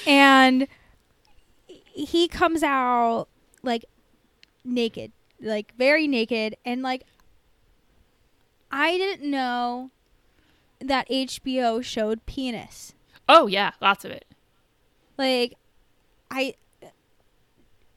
and 0.06 0.66
he 1.68 2.26
comes 2.26 2.62
out 2.62 3.28
like 3.62 3.84
naked 4.64 5.12
like 5.40 5.72
very 5.76 6.08
naked 6.08 6.56
and 6.64 6.82
like 6.82 7.04
i 8.70 8.96
didn't 8.96 9.28
know 9.30 9.90
that 10.80 11.08
hbo 11.08 11.82
showed 11.84 12.24
penis 12.26 12.94
Oh 13.28 13.46
yeah, 13.46 13.70
lots 13.80 14.04
of 14.04 14.10
it. 14.10 14.24
like 15.16 15.54
i 16.30 16.54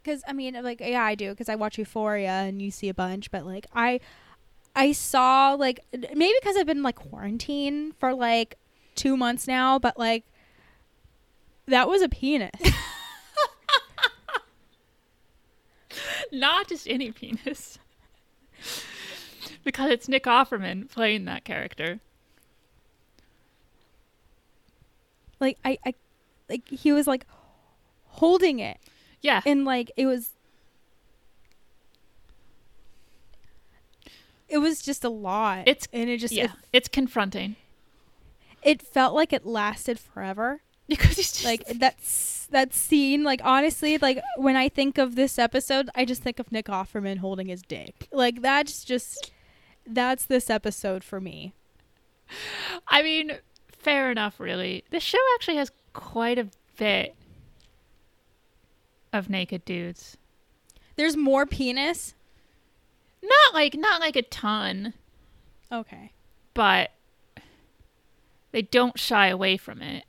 because 0.05 0.21
i 0.27 0.33
mean 0.33 0.53
like 0.63 0.79
yeah 0.79 1.03
i 1.03 1.15
do 1.15 1.31
because 1.31 1.49
i 1.49 1.55
watch 1.55 1.77
euphoria 1.79 2.29
and 2.29 2.61
you 2.61 2.69
see 2.69 2.87
a 2.89 2.93
bunch 2.93 3.31
but 3.31 3.45
like 3.45 3.65
i 3.73 3.99
i 4.75 4.91
saw 4.91 5.53
like 5.53 5.79
maybe 6.13 6.33
because 6.39 6.55
i've 6.55 6.67
been 6.67 6.83
like 6.83 6.95
quarantine 6.95 7.91
for 7.93 8.13
like 8.13 8.57
two 8.93 9.17
months 9.17 9.47
now 9.47 9.79
but 9.79 9.97
like 9.97 10.23
that 11.67 11.89
was 11.89 12.01
a 12.01 12.09
penis 12.09 12.51
Not 16.31 16.67
just 16.67 16.89
any 16.89 17.11
penis. 17.11 17.79
because 19.63 19.91
it's 19.91 20.09
Nick 20.09 20.25
Offerman 20.25 20.89
playing 20.89 21.25
that 21.25 21.45
character. 21.45 21.99
like 25.39 25.57
I, 25.63 25.77
I 25.85 25.93
like 26.49 26.67
he 26.69 26.91
was 26.91 27.07
like 27.07 27.25
holding 28.05 28.59
it 28.59 28.77
Yeah. 29.25 29.41
and 29.45 29.65
like 29.65 29.91
it 29.97 30.05
was 30.05 30.29
it 34.47 34.59
was 34.59 34.81
just 34.81 35.03
a 35.03 35.09
lot 35.09 35.67
It's- 35.67 35.87
and 35.91 36.09
it 36.09 36.17
just 36.19 36.33
yeah. 36.33 36.45
it, 36.45 36.51
It's 36.73 36.87
confronting. 36.87 37.55
it 38.61 38.81
felt 38.81 39.13
like 39.15 39.33
it 39.33 39.45
lasted 39.45 39.99
forever 39.99 40.61
Because 40.87 41.17
he's 41.17 41.31
just 41.31 41.45
like 41.45 41.63
that's 41.79 42.45
that 42.51 42.71
scene 42.73 43.23
like 43.23 43.41
honestly 43.43 43.97
like 43.97 44.21
when 44.37 44.55
i 44.55 44.69
think 44.69 44.99
of 44.99 45.15
this 45.15 45.39
episode 45.39 45.89
i 45.95 46.05
just 46.05 46.21
think 46.21 46.37
of 46.37 46.51
nick 46.51 46.67
offerman 46.67 47.17
holding 47.17 47.47
his 47.47 47.63
dick 47.63 48.07
like 48.11 48.43
that's 48.43 48.83
just 48.83 49.31
that's 49.87 50.25
this 50.25 50.47
episode 50.51 51.03
for 51.03 51.19
me 51.19 51.53
I 52.87 53.03
mean, 53.03 53.33
fair 53.67 54.09
enough, 54.09 54.39
really. 54.39 54.83
The 54.89 54.99
show 54.99 55.19
actually 55.35 55.57
has 55.57 55.71
quite 55.93 56.39
a 56.39 56.47
bit 56.75 57.13
of 59.15 59.29
naked 59.29 59.65
dudes. 59.65 60.17
there's 60.95 61.17
more 61.17 61.45
penis 61.45 62.13
Not 63.23 63.53
like 63.53 63.75
not 63.75 63.99
like 63.99 64.15
a 64.15 64.21
ton, 64.21 64.93
okay 65.71 66.11
but 66.53 66.91
they 68.51 68.63
don't 68.63 68.97
shy 68.97 69.27
away 69.27 69.57
from 69.57 69.81
it. 69.81 70.05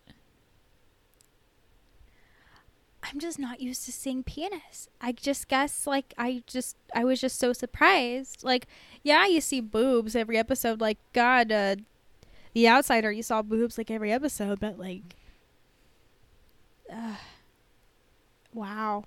I'm 3.03 3.21
just 3.21 3.39
not 3.39 3.61
used 3.61 3.85
to 3.85 3.93
seeing 3.93 4.23
penis. 4.23 4.89
I 5.01 5.13
just 5.13 5.49
guess 5.49 5.87
like 5.87 6.15
I 6.17 6.43
just 6.47 6.77
I 6.95 7.05
was 7.05 7.21
just 7.21 7.39
so 7.39 7.53
surprised. 7.53 8.43
Like, 8.43 8.67
yeah, 9.03 9.27
you 9.27 9.41
see 9.41 9.61
boobs 9.61 10.17
every 10.17 10.39
episode. 10.39 10.81
Like, 10.81 10.99
God, 11.13 11.53
uh, 11.53 11.77
The 12.55 12.69
Outsider, 12.69 13.13
you 13.13 13.23
saw 13.23 13.43
boobs 13.43 13.79
like 13.79 13.91
every 13.91 14.13
episode, 14.13 14.59
but 14.61 14.79
like, 14.79 15.17
uh, 16.93 17.17
wow. 18.57 19.05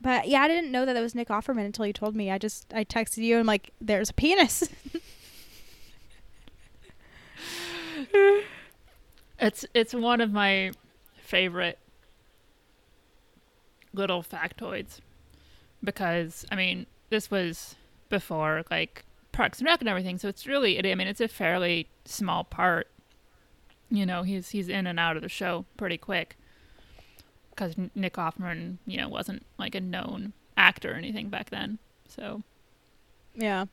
But 0.00 0.28
yeah, 0.28 0.42
I 0.42 0.48
didn't 0.48 0.72
know 0.72 0.86
that 0.86 0.96
it 0.96 1.00
was 1.00 1.14
Nick 1.14 1.28
Offerman 1.28 1.64
until 1.66 1.86
you 1.86 1.92
told 1.92 2.14
me. 2.14 2.30
I 2.30 2.38
just 2.38 2.72
I 2.74 2.84
texted 2.84 3.18
you 3.18 3.34
and 3.34 3.40
I'm 3.40 3.46
like, 3.46 3.70
there's 3.80 4.10
a 4.10 4.14
penis. 4.14 4.68
It's 9.38 9.66
it's 9.74 9.92
one 9.92 10.20
of 10.20 10.32
my 10.32 10.70
favorite 11.16 11.78
little 13.92 14.22
factoids 14.22 15.00
because 15.82 16.46
I 16.50 16.56
mean 16.56 16.86
this 17.10 17.30
was 17.30 17.76
before 18.08 18.64
like 18.70 19.04
Parks 19.32 19.58
and 19.58 19.66
Rec 19.66 19.80
and 19.80 19.88
everything, 19.88 20.18
so 20.18 20.28
it's 20.28 20.46
really 20.46 20.78
I 20.78 20.94
mean 20.94 21.08
it's 21.08 21.20
a 21.20 21.28
fairly 21.28 21.88
small 22.04 22.44
part. 22.44 22.88
You 23.90 24.06
know, 24.06 24.22
he's 24.22 24.50
he's 24.50 24.68
in 24.68 24.86
and 24.86 24.98
out 24.98 25.16
of 25.16 25.22
the 25.22 25.28
show 25.28 25.64
pretty 25.76 25.98
quick 25.98 26.36
because 27.54 27.74
Nick 27.94 28.14
Offerman, 28.14 28.78
you 28.86 28.96
know, 28.96 29.08
wasn't 29.08 29.44
like 29.58 29.74
a 29.74 29.80
known 29.80 30.32
actor 30.56 30.92
or 30.92 30.96
anything 30.96 31.28
back 31.28 31.50
then. 31.50 31.78
So 32.08 32.42
Yeah. 33.34 33.66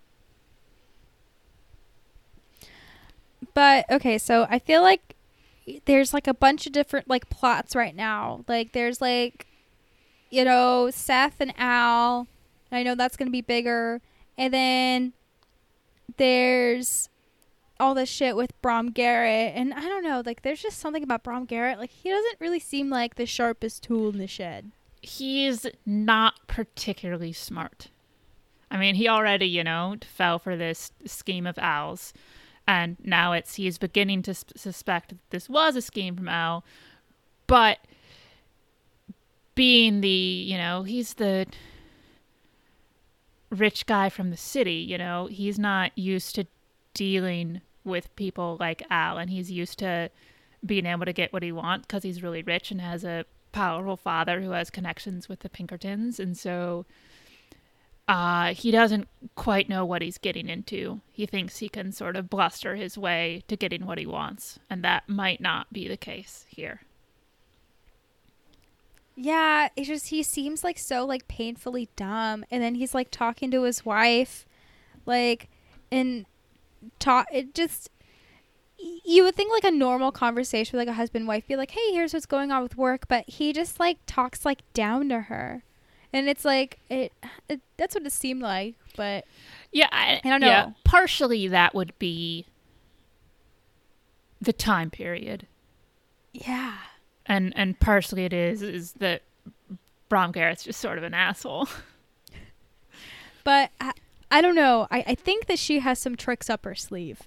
But 3.54 3.86
okay, 3.92 4.18
so 4.18 4.48
I 4.50 4.60
feel 4.60 4.82
like 4.82 5.16
there's 5.86 6.14
like 6.14 6.28
a 6.28 6.34
bunch 6.34 6.66
of 6.68 6.74
different 6.74 7.10
like 7.10 7.30
plots 7.30 7.76
right 7.76 7.96
now. 7.96 8.44
Like 8.48 8.74
there's 8.74 9.02
like 9.02 9.48
you 10.32 10.46
know, 10.46 10.90
Seth 10.90 11.42
and 11.42 11.54
Al. 11.58 12.26
I 12.72 12.84
know 12.84 12.96
that's 12.96 13.18
going 13.18 13.28
to 13.28 13.32
be 13.32 13.42
bigger. 13.42 14.02
And 14.38 14.54
then 14.54 15.14
there's 16.18 17.10
all 17.82 17.94
this 17.96 18.10
shit 18.10 18.36
with 18.36 18.60
Brom 18.62 18.92
Garret 18.92 19.54
and 19.56 19.74
I 19.74 19.82
don't 19.82 20.04
know, 20.04 20.22
like 20.26 20.44
there's 20.44 20.62
just 20.62 20.80
something 20.80 21.04
about 21.04 21.24
Brom 21.24 21.46
Garret 21.46 21.80
like 21.80 21.90
he 21.90 22.10
doesn't 22.10 22.40
really 22.40 22.60
seem 22.60 22.90
like 22.90 23.16
the 23.16 23.26
sharpest 23.26 23.84
tool 23.84 24.10
in 24.10 24.18
the 24.20 24.28
shed. 24.28 24.72
he's 25.02 25.66
not 25.86 26.36
particularly 26.48 27.34
smart. 27.34 27.90
I 28.70 28.78
mean, 28.78 28.96
he 28.96 29.10
already, 29.10 29.48
you 29.48 29.64
know, 29.64 29.96
fell 30.06 30.40
for 30.40 30.56
this 30.56 30.92
scheme 31.06 31.46
of 31.46 31.58
Al's, 31.58 32.14
and 32.68 32.96
now 33.04 33.34
it's 33.34 33.56
he's 33.56 33.78
beginning 33.78 34.22
to 34.22 34.32
s- 34.32 34.46
suspect 34.56 35.10
that 35.10 35.18
this 35.32 35.50
was 35.50 35.76
a 35.76 35.82
scheme 35.82 36.16
from 36.16 36.30
Al, 36.30 36.64
but 37.48 37.80
being 39.56 40.00
the, 40.02 40.08
you 40.08 40.58
know, 40.58 40.84
he's 40.84 41.16
the 41.16 41.48
rich 43.50 43.86
guy 43.86 44.08
from 44.10 44.30
the 44.30 44.38
city, 44.38 44.76
you 44.76 44.98
know, 44.98 45.28
he's 45.28 45.60
not 45.60 45.92
used 45.98 46.36
to 46.36 46.46
dealing 46.94 47.62
with 47.84 48.16
people 48.16 48.58
like 48.60 48.84
Al, 48.90 49.18
and 49.18 49.30
he's 49.30 49.52
used 49.52 49.80
to 49.80 50.10
being 50.66 50.86
able 50.86 51.06
to 51.06 51.14
get 51.14 51.34
what 51.34 51.44
he 51.44 51.52
wants 51.52 51.88
because 51.88 52.04
he's 52.04 52.22
really 52.24 52.44
rich 52.44 52.72
and 52.72 52.82
has 52.82 53.04
a 53.04 53.26
powerful 53.52 53.98
father 53.98 54.42
who 54.42 54.52
has 54.52 54.70
connections 54.70 55.28
with 55.28 55.40
the 55.40 55.50
Pinkertons, 55.50 56.20
and 56.20 56.38
so 56.38 56.86
uh, 58.08 58.54
he 58.54 58.72
doesn't 58.72 59.08
quite 59.36 59.70
know 59.70 59.86
what 59.86 60.02
he's 60.02 60.18
getting 60.18 60.50
into. 60.50 61.02
He 61.12 61.26
thinks 61.26 61.58
he 61.60 61.70
can 61.70 61.92
sort 61.92 62.16
of 62.16 62.30
bluster 62.30 62.76
his 62.76 62.98
way 62.98 63.44
to 63.48 63.56
getting 63.56 63.86
what 63.86 63.98
he 63.98 64.06
wants, 64.06 64.60
and 64.70 64.84
that 64.84 65.08
might 65.08 65.40
not 65.42 65.72
be 65.72 65.88
the 65.88 65.98
case 65.98 66.46
here. 66.50 66.82
Yeah, 69.16 69.70
it's 69.76 69.88
just 69.88 70.08
he 70.08 70.24
seems 70.24 70.64
like 70.64 70.78
so 70.78 71.06
like 71.06 71.28
painfully 71.28 71.90
dumb, 71.96 72.44
and 72.50 72.62
then 72.64 72.76
he's 72.76 72.94
like 72.94 73.12
talking 73.12 73.52
to 73.52 73.64
his 73.64 73.86
wife, 73.86 74.46
like, 75.06 75.50
and 75.92 76.26
talk. 77.00 77.28
It 77.32 77.54
just 77.54 77.90
you 79.06 79.24
would 79.24 79.36
think 79.36 79.52
like 79.52 79.64
a 79.64 79.76
normal 79.76 80.12
conversation 80.12 80.78
with 80.78 80.88
like 80.88 80.94
a 80.94 80.98
husband 80.98 81.28
wife 81.28 81.48
be 81.48 81.56
like, 81.56 81.72
hey, 81.72 81.92
here's 81.92 82.14
what's 82.14 82.26
going 82.26 82.52
on 82.52 82.64
with 82.64 82.76
work, 82.78 83.08
but 83.08 83.30
he 83.30 83.54
just 83.54 83.80
like 83.80 83.98
talks 84.08 84.44
like 84.46 84.62
down 84.74 85.10
to 85.10 85.22
her, 85.22 85.64
and 86.12 86.28
it's 86.28 86.44
like 86.46 86.80
it. 86.90 87.14
it 87.48 87.62
that's 87.78 87.94
what 87.96 88.06
it 88.06 88.12
seemed 88.12 88.42
like, 88.42 88.76
but 88.96 89.26
Yeah, 89.72 89.88
I, 89.92 90.20
I 90.24 90.30
don't 90.30 90.42
yeah, 90.42 90.66
know. 90.66 90.74
partially 90.84 91.48
that 91.50 91.76
would 91.76 91.98
be 92.00 92.48
the 94.42 94.54
time 94.54 94.90
period, 94.90 95.46
yeah, 96.34 96.78
and 97.28 97.54
and 97.56 97.80
partially 97.80 98.26
it 98.26 98.34
is 98.34 98.64
is 98.64 98.94
that 98.94 99.22
Brom 100.10 100.32
Garret's 100.32 100.64
just 100.64 100.80
sort 100.80 100.98
of 100.98 101.04
an 101.04 101.14
asshole. 101.14 101.68
but 103.44 103.70
uh, 103.80 103.92
I, 104.32 104.42
don't 104.42 104.56
know. 104.56 104.88
I 104.90 105.04
I 105.08 105.16
think 105.16 105.48
that 105.48 105.60
she 105.60 105.80
has 105.80 106.00
some 106.00 106.16
tricks 106.16 106.50
up 106.50 106.66
her 106.66 106.76
sleeve. 106.76 107.22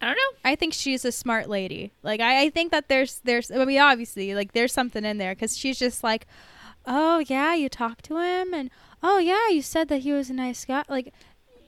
I 0.00 0.06
don't 0.06 0.16
know. 0.16 0.38
I 0.44 0.56
think 0.56 0.72
she's 0.72 1.04
a 1.04 1.12
smart 1.12 1.48
lady. 1.48 1.92
Like 2.02 2.20
I, 2.20 2.44
I 2.44 2.50
think 2.50 2.70
that 2.72 2.88
there's 2.88 3.20
there's 3.24 3.50
I 3.50 3.64
mean 3.64 3.78
obviously 3.78 4.34
like 4.34 4.52
there's 4.52 4.72
something 4.72 5.04
in 5.04 5.18
there 5.18 5.34
because 5.34 5.56
she's 5.56 5.78
just 5.78 6.02
like, 6.02 6.26
oh 6.86 7.22
yeah, 7.26 7.54
you 7.54 7.68
talked 7.68 8.04
to 8.06 8.16
him 8.16 8.54
and 8.54 8.70
oh 9.02 9.18
yeah, 9.18 9.48
you 9.50 9.60
said 9.60 9.88
that 9.88 9.98
he 9.98 10.12
was 10.12 10.30
a 10.30 10.34
nice 10.34 10.64
guy. 10.64 10.84
Like 10.88 11.12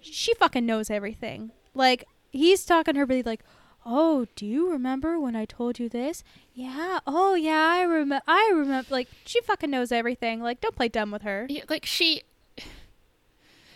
she 0.00 0.34
fucking 0.34 0.64
knows 0.64 0.90
everything. 0.90 1.52
Like 1.74 2.04
he's 2.30 2.64
talking 2.64 2.94
to 2.94 3.00
her, 3.00 3.06
but 3.06 3.16
he's 3.16 3.26
like, 3.26 3.44
oh, 3.84 4.26
do 4.34 4.46
you 4.46 4.70
remember 4.70 5.20
when 5.20 5.36
I 5.36 5.44
told 5.44 5.78
you 5.78 5.90
this? 5.90 6.24
Yeah. 6.54 7.00
Oh 7.06 7.34
yeah, 7.34 7.68
I 7.70 7.82
remember. 7.82 8.24
I 8.26 8.50
remember. 8.54 8.88
Like 8.90 9.08
she 9.26 9.42
fucking 9.42 9.70
knows 9.70 9.92
everything. 9.92 10.40
Like 10.40 10.62
don't 10.62 10.76
play 10.76 10.88
dumb 10.88 11.10
with 11.10 11.22
her. 11.22 11.46
Yeah, 11.50 11.64
like 11.68 11.84
she 11.84 12.22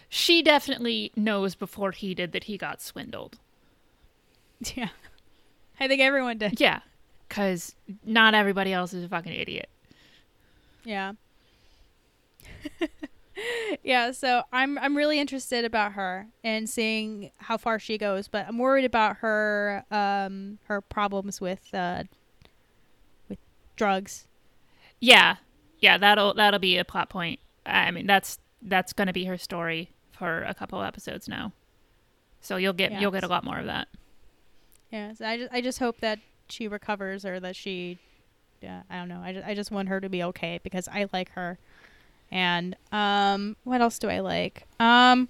she 0.09 0.43
definitely 0.43 1.13
knows 1.17 1.55
before 1.55 1.93
he 1.93 2.15
did 2.15 2.33
that 2.33 2.45
he 2.45 2.57
got 2.57 2.81
swindled. 2.81 3.39
Yeah. 4.75 4.89
I 5.79 5.89
think 5.89 6.01
everyone 6.01 6.39
did. 6.39 6.59
Yeah, 6.59 6.81
because 7.29 7.75
not 8.05 8.35
everybody 8.35 8.73
else 8.73 8.95
is 8.95 9.05
a 9.05 9.09
fucking 9.09 9.33
idiot. 9.33 9.69
Yeah. 10.85 11.13
yeah, 13.83 14.13
so 14.13 14.43
I'm 14.53 14.79
I'm 14.79 14.97
really 14.97 15.21
interested 15.21 15.65
about 15.65 15.93
her 15.93 16.29
and 16.43 16.69
seeing 16.69 17.31
how 17.37 17.59
far 17.59 17.79
she 17.79 17.99
goes, 17.99 18.29
but 18.29 18.47
I'm 18.49 18.59
worried 18.59 18.85
about 18.85 19.19
her 19.19 19.85
um 19.91 20.59
her 20.65 20.81
problems 20.81 21.41
with 21.41 21.69
uh 21.75 22.05
with 23.29 23.39
drugs. 23.77 24.27
Yeah, 25.01 25.37
yeah, 25.81 25.99
that'll 25.99 26.33
that'll 26.35 26.61
be 26.61 26.79
a 26.79 26.85
plot 26.85 27.11
point. 27.11 27.41
I 27.67 27.91
mean, 27.91 28.07
that's 28.07 28.39
that's 28.63 28.95
gonna 28.95 29.13
be 29.13 29.27
her 29.27 29.37
story 29.37 29.91
for 30.19 30.43
a 30.45 30.55
couple 30.55 30.83
episodes 30.83 31.29
now. 31.29 31.53
So 32.41 32.57
you'll 32.57 32.73
get 32.73 32.93
Yeah. 32.93 33.01
you'll 33.01 33.11
get 33.11 33.25
a 33.25 33.29
lot 33.29 33.45
more 33.45 33.59
of 33.59 33.67
that. 33.67 33.89
Yeah, 34.93 35.13
so 35.15 35.27
I 35.27 35.37
just 35.37 35.53
I 35.53 35.61
just 35.61 35.79
hope 35.79 35.99
that 36.01 36.19
she 36.49 36.69
recovers 36.69 37.25
or 37.25 37.41
that 37.41 37.57
she 37.57 37.99
yeah, 38.63 38.83
I 38.89 38.97
don't 38.97 39.09
know. 39.09 39.21
I 39.23 39.33
just, 39.33 39.47
I 39.47 39.55
just 39.55 39.71
want 39.71 39.89
her 39.89 40.01
to 40.01 40.09
be 40.09 40.23
okay 40.23 40.61
because 40.63 40.89
I 40.89 41.07
like 41.13 41.31
her. 41.33 41.59
And 42.31 42.77
um 42.93 43.57
what 43.65 43.81
else 43.81 43.99
do 43.99 44.09
I 44.09 44.21
like? 44.21 44.67
Um 44.81 45.29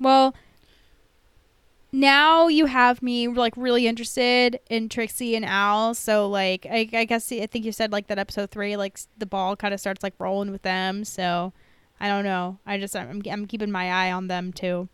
well 0.00 0.34
now 1.90 2.48
you 2.48 2.66
have 2.66 3.00
me 3.02 3.28
like 3.28 3.54
really 3.56 3.86
interested 3.86 4.60
in 4.68 4.88
Trixie 4.88 5.34
and 5.34 5.44
Al. 5.44 5.94
So 5.94 6.28
like 6.28 6.66
I, 6.70 6.88
I 6.92 7.04
guess 7.04 7.32
I 7.32 7.46
think 7.46 7.64
you 7.64 7.72
said 7.72 7.92
like 7.92 8.08
that 8.08 8.18
episode 8.18 8.50
3 8.50 8.76
like 8.76 8.98
the 9.16 9.26
ball 9.26 9.56
kind 9.56 9.72
of 9.72 9.80
starts 9.80 10.02
like 10.02 10.14
rolling 10.18 10.50
with 10.50 10.62
them. 10.62 11.04
So 11.04 11.52
I 12.00 12.08
don't 12.08 12.24
know. 12.24 12.58
I 12.66 12.78
just 12.78 12.94
I'm 12.94 13.22
I'm 13.30 13.46
keeping 13.46 13.70
my 13.70 13.90
eye 13.90 14.12
on 14.12 14.28
them 14.28 14.52
too. 14.52 14.88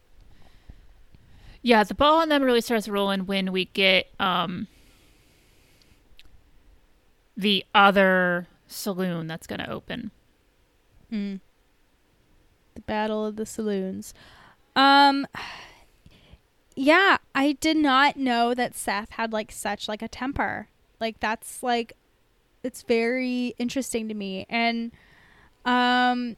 Yeah, 1.63 1.83
the 1.85 1.95
ball 1.95 2.21
on 2.21 2.29
them 2.29 2.43
really 2.43 2.61
starts 2.61 2.89
rolling 2.89 3.27
when 3.27 3.53
we 3.53 3.67
get 3.67 4.07
um 4.21 4.69
the 7.37 7.65
other 7.75 8.47
saloon 8.67 9.27
that's 9.27 9.47
gonna 9.47 9.69
open. 9.71 10.11
Mm. 11.13 11.41
The 12.75 12.81
Battle 12.83 13.25
of 13.27 13.37
the 13.37 13.47
Saloons. 13.47 14.15
Um 14.77 15.27
Yeah, 16.77 17.19
I 17.35 17.53
did 17.53 17.77
not 17.77 18.17
know 18.17 18.53
that 18.55 18.75
Seth 18.75 19.11
had 19.11 19.33
like 19.33 19.53
such 19.53 19.89
like 19.89 20.03
a 20.03 20.09
temper. 20.09 20.69
Like 21.01 21.21
that's 21.21 21.63
like 21.63 21.93
it's 22.63 22.83
very 22.83 23.55
interesting 23.59 24.09
to 24.09 24.15
me. 24.15 24.47
And 24.49 24.91
um 25.65 26.37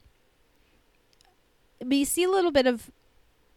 we 1.85 2.05
see 2.05 2.25
a 2.25 2.31
little 2.31 2.51
bit 2.51 2.67
of 2.67 2.91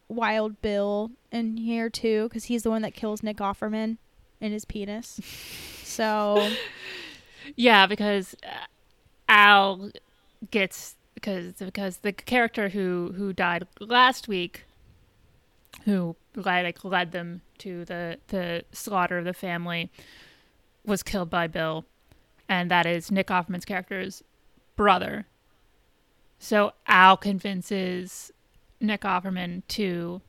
Wild 0.08 0.60
Bill 0.60 1.12
in 1.30 1.56
here 1.56 1.88
too 1.88 2.28
cuz 2.30 2.44
he's 2.44 2.62
the 2.62 2.70
one 2.70 2.82
that 2.82 2.94
kills 2.94 3.22
Nick 3.22 3.38
Offerman 3.38 3.98
in 4.40 4.52
his 4.52 4.64
penis. 4.64 5.20
So 5.90 6.48
Yeah, 7.56 7.86
because 7.86 8.36
uh, 8.44 8.66
Al 9.28 9.90
gets 10.50 10.96
because 11.14 11.52
because 11.54 11.98
the 11.98 12.12
character 12.12 12.70
who 12.70 13.12
who 13.16 13.32
died 13.32 13.66
last 13.80 14.28
week, 14.28 14.64
who 15.84 16.16
led, 16.34 16.64
like 16.64 16.84
led 16.84 17.12
them 17.12 17.42
to 17.58 17.84
the 17.84 18.18
the 18.28 18.64
slaughter 18.72 19.18
of 19.18 19.24
the 19.24 19.34
family, 19.34 19.90
was 20.84 21.02
killed 21.02 21.30
by 21.30 21.46
Bill, 21.46 21.84
and 22.48 22.70
that 22.70 22.86
is 22.86 23.10
Nick 23.10 23.28
Offerman's 23.28 23.64
character's 23.64 24.22
brother. 24.76 25.26
So 26.40 26.72
Al 26.86 27.18
convinces 27.18 28.32
Nick 28.80 29.02
Offerman 29.02 29.62
to 29.68 30.22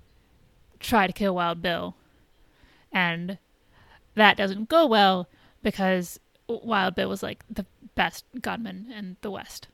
try 0.80 1.08
to 1.08 1.14
kill 1.14 1.36
Wild 1.36 1.62
Bill. 1.62 1.96
And 2.92 3.38
that 4.16 4.36
doesn't 4.36 4.68
go 4.68 4.86
well 4.86 5.30
because 5.64 6.20
Wild 6.48 6.96
Bill 6.96 7.08
was 7.08 7.24
like 7.24 7.44
the 7.50 7.66
best 7.96 8.26
gunman 8.42 8.94
in 8.96 9.16
the 9.22 9.32
West. 9.32 9.70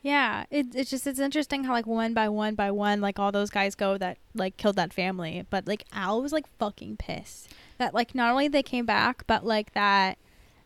Yeah, 0.00 0.44
it, 0.50 0.74
it's 0.74 0.88
just 0.88 1.06
it's 1.06 1.18
interesting 1.18 1.64
how 1.64 1.72
like 1.72 1.86
one 1.86 2.14
by 2.14 2.30
one 2.30 2.54
by 2.54 2.70
one 2.70 3.02
like 3.02 3.18
all 3.18 3.32
those 3.32 3.50
guys 3.50 3.74
go 3.74 3.98
that 3.98 4.16
like 4.34 4.56
killed 4.56 4.76
that 4.76 4.94
family, 4.94 5.44
but 5.50 5.66
like 5.66 5.84
Al 5.92 6.22
was 6.22 6.32
like 6.32 6.46
fucking 6.58 6.96
pissed 6.96 7.50
that 7.76 7.92
like 7.92 8.14
not 8.14 8.30
only 8.30 8.48
they 8.48 8.62
came 8.62 8.86
back, 8.86 9.26
but 9.26 9.44
like 9.44 9.74
that 9.74 10.16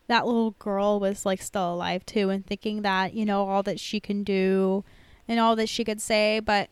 that 0.07 0.25
little 0.25 0.51
girl 0.51 0.99
was 0.99 1.25
like 1.25 1.41
still 1.41 1.73
alive 1.73 2.05
too, 2.05 2.29
and 2.29 2.45
thinking 2.45 2.81
that 2.83 3.13
you 3.13 3.25
know 3.25 3.47
all 3.47 3.63
that 3.63 3.79
she 3.79 3.99
can 3.99 4.23
do 4.23 4.83
and 5.27 5.39
all 5.39 5.55
that 5.55 5.69
she 5.69 5.83
could 5.83 6.01
say, 6.01 6.39
but 6.39 6.69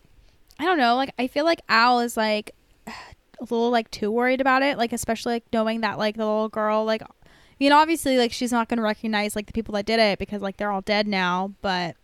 I 0.59 0.65
don't 0.65 0.77
know, 0.77 0.95
like 0.95 1.13
I 1.17 1.27
feel 1.27 1.45
like 1.45 1.61
Al 1.69 1.99
is 2.01 2.17
like 2.17 2.51
a 2.87 2.93
little 3.41 3.71
like 3.71 3.89
too 3.91 4.11
worried 4.11 4.41
about 4.41 4.63
it, 4.63 4.77
like 4.77 4.93
especially 4.93 5.33
like 5.33 5.45
knowing 5.53 5.81
that 5.81 5.97
like 5.97 6.17
the 6.17 6.25
little 6.25 6.49
girl 6.49 6.85
like 6.85 7.01
you 7.59 7.69
know 7.69 7.77
obviously 7.77 8.17
like 8.17 8.31
she's 8.31 8.51
not 8.51 8.67
gonna 8.69 8.81
recognize 8.81 9.35
like 9.35 9.45
the 9.47 9.53
people 9.53 9.73
that 9.75 9.85
did 9.85 9.99
it 9.99 10.19
because 10.19 10.41
like 10.41 10.57
they're 10.57 10.71
all 10.71 10.81
dead 10.81 11.07
now, 11.07 11.53
but 11.61 11.95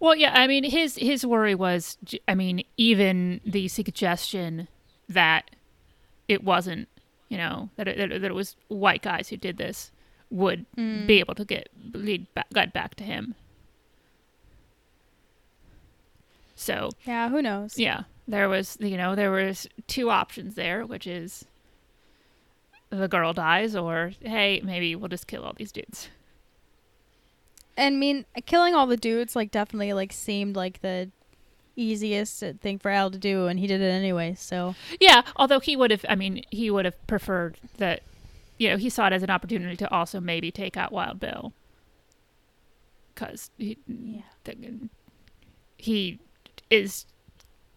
Well, 0.00 0.16
yeah, 0.16 0.32
I 0.34 0.46
mean 0.46 0.64
his 0.64 0.96
his 0.96 1.24
worry 1.26 1.54
was 1.54 1.98
I 2.26 2.34
mean 2.34 2.64
even 2.76 3.40
the 3.44 3.68
suggestion 3.68 4.68
that 5.08 5.50
it 6.28 6.42
wasn't, 6.42 6.88
you 7.32 7.38
know, 7.38 7.70
that 7.76 7.88
it, 7.88 7.96
that 8.10 8.30
it, 8.30 8.34
was 8.34 8.56
white 8.68 9.00
guys 9.00 9.30
who 9.30 9.38
did 9.38 9.56
this 9.56 9.90
would 10.28 10.66
mm. 10.76 11.06
be 11.06 11.18
able 11.18 11.34
to 11.34 11.46
get 11.46 11.70
lead 11.94 12.26
back, 12.34 12.46
get 12.52 12.74
back 12.74 12.94
to 12.96 13.04
him. 13.04 13.34
So, 16.54 16.90
yeah, 17.06 17.30
who 17.30 17.40
knows? 17.40 17.78
yeah, 17.78 18.02
there 18.28 18.50
was, 18.50 18.76
you 18.80 18.98
know, 18.98 19.14
there 19.14 19.30
was 19.30 19.66
two 19.86 20.10
options 20.10 20.56
there, 20.56 20.84
which 20.84 21.06
is 21.06 21.46
the 22.90 23.08
girl 23.08 23.32
dies 23.32 23.74
or 23.74 24.12
hey, 24.20 24.60
maybe 24.62 24.94
we'll 24.94 25.08
just 25.08 25.26
kill 25.26 25.42
all 25.42 25.54
these 25.56 25.72
dudes. 25.72 26.10
And 27.78 27.94
I 27.94 27.98
mean, 27.98 28.26
killing 28.44 28.74
all 28.74 28.86
the 28.86 28.98
dudes 28.98 29.34
like 29.34 29.50
definitely 29.50 29.94
like 29.94 30.12
seemed 30.12 30.54
like 30.54 30.82
the 30.82 31.10
easiest 31.76 32.42
thing 32.60 32.78
for 32.78 32.90
Al 32.90 33.10
to 33.10 33.18
do, 33.18 33.46
and 33.46 33.58
he 33.58 33.66
did 33.66 33.80
it 33.80 33.90
anyway. 33.90 34.34
So 34.36 34.74
Yeah, 35.00 35.22
although 35.36 35.60
he 35.60 35.76
would 35.76 35.90
have, 35.90 36.04
I 36.08 36.14
mean, 36.14 36.44
he 36.50 36.70
would 36.70 36.84
have 36.84 37.06
preferred 37.06 37.58
that, 37.78 38.02
you 38.58 38.68
know, 38.68 38.76
he 38.76 38.90
saw 38.90 39.06
it 39.06 39.12
as 39.12 39.22
an 39.22 39.30
opportunity 39.30 39.76
to 39.76 39.90
also 39.90 40.20
maybe 40.20 40.50
take 40.50 40.76
out 40.76 40.92
Wild 40.92 41.20
Bill. 41.20 41.52
Because 43.14 43.50
he, 43.58 43.76
th- 44.44 44.58
he 45.76 46.18
is 46.70 47.06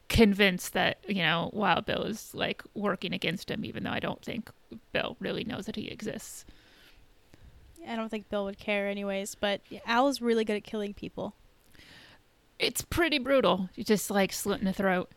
convinced 0.07 0.73
that, 0.73 0.99
you 1.07 1.15
know, 1.22 1.49
Wild 1.53 1.85
Bill 1.85 2.03
is 2.03 2.34
like 2.34 2.63
working 2.73 3.13
against 3.13 3.51
him, 3.51 3.65
even 3.65 3.84
though 3.84 3.91
I 3.91 3.99
don't 3.99 4.23
think 4.23 4.49
Bill 4.93 5.17
really 5.19 5.43
knows 5.43 5.65
that 5.65 5.76
he 5.76 5.88
exists. 5.88 6.45
I 7.88 7.95
don't 7.95 8.09
think 8.09 8.30
Bill 8.30 8.45
would 8.45 8.57
care 8.57 8.88
anyways. 8.88 9.35
But 9.35 9.61
Al 9.85 10.07
is 10.07 10.22
really 10.22 10.45
good 10.45 10.55
at 10.55 10.63
killing 10.63 10.93
people. 10.93 11.35
It's 12.57 12.82
pretty 12.82 13.19
brutal. 13.19 13.69
You 13.76 13.84
just 13.84 14.10
like 14.10 14.32
slit 14.32 14.60
in 14.60 14.65
the 14.65 14.73
throat. 14.73 15.10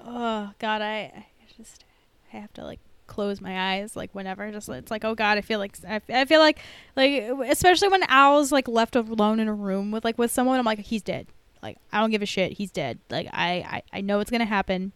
Oh 0.00 0.52
God, 0.58 0.82
I, 0.82 1.12
I 1.14 1.26
just 1.56 1.84
I 2.32 2.36
have 2.38 2.52
to 2.54 2.64
like 2.64 2.80
close 3.08 3.40
my 3.40 3.72
eyes 3.72 3.96
like 3.96 4.14
whenever 4.14 4.52
just 4.52 4.68
it's 4.68 4.90
like 4.90 5.02
oh 5.02 5.14
god 5.14 5.38
i 5.38 5.40
feel 5.40 5.58
like 5.58 5.74
I, 5.88 6.00
I 6.10 6.24
feel 6.26 6.40
like 6.40 6.58
like 6.94 7.24
especially 7.48 7.88
when 7.88 8.02
al's 8.04 8.52
like 8.52 8.68
left 8.68 8.94
alone 8.94 9.40
in 9.40 9.48
a 9.48 9.54
room 9.54 9.90
with 9.90 10.04
like 10.04 10.18
with 10.18 10.30
someone 10.30 10.58
i'm 10.58 10.64
like 10.64 10.78
he's 10.78 11.02
dead. 11.02 11.26
Like 11.62 11.78
i 11.90 12.00
don't 12.00 12.10
give 12.10 12.22
a 12.22 12.26
shit. 12.26 12.52
He's 12.52 12.70
dead. 12.70 13.00
Like 13.10 13.26
i 13.32 13.82
i, 13.92 13.98
I 13.98 14.00
know 14.02 14.20
it's 14.20 14.30
gonna 14.30 14.44
happen. 14.44 14.92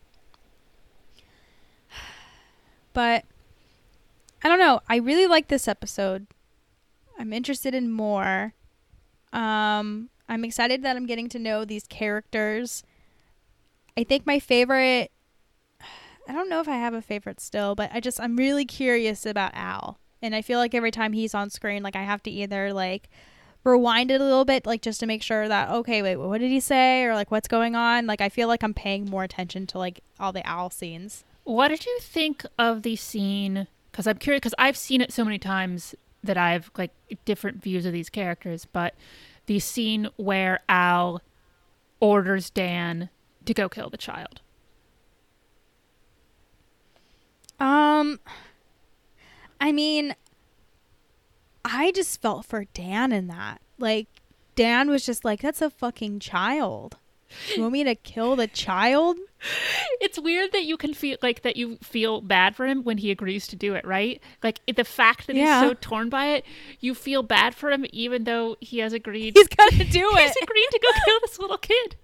But 2.92 3.24
i 4.44 4.48
don't 4.48 4.58
know. 4.58 4.80
I 4.88 4.96
really 4.96 5.26
like 5.26 5.48
this 5.48 5.66
episode. 5.66 6.26
I'm 7.18 7.32
interested 7.32 7.74
in 7.74 7.90
more. 7.90 8.52
Um 9.32 10.10
i'm 10.28 10.44
excited 10.44 10.82
that 10.82 10.96
i'm 10.96 11.06
getting 11.06 11.28
to 11.28 11.38
know 11.38 11.64
these 11.64 11.86
characters 11.86 12.82
i 13.96 14.04
think 14.04 14.26
my 14.26 14.38
favorite 14.38 15.10
I 16.28 16.32
don't 16.32 16.48
know 16.48 16.60
if 16.60 16.68
I 16.68 16.76
have 16.76 16.94
a 16.94 17.02
favorite 17.02 17.40
still, 17.40 17.74
but 17.74 17.90
I 17.92 18.00
just 18.00 18.20
I'm 18.20 18.36
really 18.36 18.64
curious 18.64 19.26
about 19.26 19.54
Al. 19.54 19.98
And 20.20 20.34
I 20.34 20.42
feel 20.42 20.58
like 20.58 20.74
every 20.74 20.92
time 20.92 21.12
he's 21.12 21.34
on 21.34 21.50
screen, 21.50 21.82
like 21.82 21.96
I 21.96 22.04
have 22.04 22.22
to 22.22 22.30
either 22.30 22.72
like 22.72 23.08
rewind 23.64 24.10
it 24.10 24.20
a 24.20 24.24
little 24.24 24.44
bit, 24.44 24.66
like 24.66 24.82
just 24.82 25.00
to 25.00 25.06
make 25.06 25.22
sure 25.22 25.48
that 25.48 25.70
okay, 25.70 26.02
wait, 26.02 26.16
what 26.16 26.40
did 26.40 26.50
he 26.50 26.60
say, 26.60 27.04
or 27.04 27.14
like 27.14 27.30
what's 27.30 27.48
going 27.48 27.74
on? 27.74 28.06
Like 28.06 28.20
I 28.20 28.28
feel 28.28 28.48
like 28.48 28.62
I'm 28.62 28.74
paying 28.74 29.06
more 29.06 29.24
attention 29.24 29.66
to 29.68 29.78
like 29.78 30.00
all 30.20 30.32
the 30.32 30.46
Al 30.46 30.70
scenes. 30.70 31.24
What 31.44 31.68
did 31.68 31.84
you 31.84 31.98
think 32.00 32.46
of 32.58 32.82
the 32.82 32.96
scene? 32.96 33.66
Because 33.90 34.06
I'm 34.06 34.18
curious, 34.18 34.40
because 34.40 34.54
I've 34.58 34.76
seen 34.76 35.00
it 35.00 35.12
so 35.12 35.24
many 35.24 35.38
times 35.38 35.94
that 36.22 36.38
I've 36.38 36.70
like 36.78 36.92
different 37.24 37.60
views 37.60 37.84
of 37.84 37.92
these 37.92 38.08
characters, 38.08 38.64
but 38.64 38.94
the 39.46 39.58
scene 39.58 40.08
where 40.16 40.60
Al 40.68 41.22
orders 42.00 42.50
Dan 42.50 43.10
to 43.44 43.54
go 43.54 43.68
kill 43.68 43.90
the 43.90 43.96
child. 43.96 44.40
Um, 47.58 48.18
I 49.60 49.70
mean, 49.70 50.14
I 51.64 51.92
just 51.92 52.20
felt 52.20 52.44
for 52.44 52.64
Dan 52.74 53.12
in 53.12 53.28
that. 53.28 53.60
Like 53.78 54.08
Dan 54.54 54.90
was 54.90 55.06
just 55.06 55.24
like, 55.24 55.40
"That's 55.40 55.62
a 55.62 55.70
fucking 55.70 56.20
child." 56.20 56.96
You 57.54 57.62
want 57.62 57.72
me 57.72 57.84
to 57.84 57.94
kill 57.94 58.36
the 58.36 58.46
child? 58.46 59.16
It's 60.00 60.18
weird 60.18 60.52
that 60.52 60.64
you 60.64 60.76
can 60.76 60.94
feel 60.94 61.16
like 61.22 61.42
that 61.42 61.56
you 61.56 61.76
feel 61.82 62.20
bad 62.20 62.54
for 62.54 62.66
him 62.66 62.84
when 62.84 62.98
he 62.98 63.10
agrees 63.10 63.46
to 63.48 63.56
do 63.56 63.74
it, 63.74 63.84
right? 63.84 64.20
Like 64.42 64.60
the 64.72 64.84
fact 64.84 65.26
that 65.26 65.34
Yeah. 65.36 65.60
he's 65.60 65.68
so 65.70 65.74
torn 65.80 66.08
by 66.08 66.26
it, 66.26 66.44
you 66.80 66.94
feel 66.94 67.22
bad 67.22 67.54
for 67.54 67.70
him 67.72 67.84
even 67.92 68.24
though 68.24 68.56
he 68.60 68.78
has 68.78 68.92
agreed. 68.92 69.36
He's 69.36 69.48
gonna 69.48 69.70
do 69.84 70.10
it. 70.16 70.20
he's 70.20 70.36
it. 70.36 70.42
agreed 70.44 70.68
to 70.70 70.78
go 70.80 70.88
kill 71.04 71.18
this 71.22 71.38
little 71.38 71.58
kid. 71.58 71.96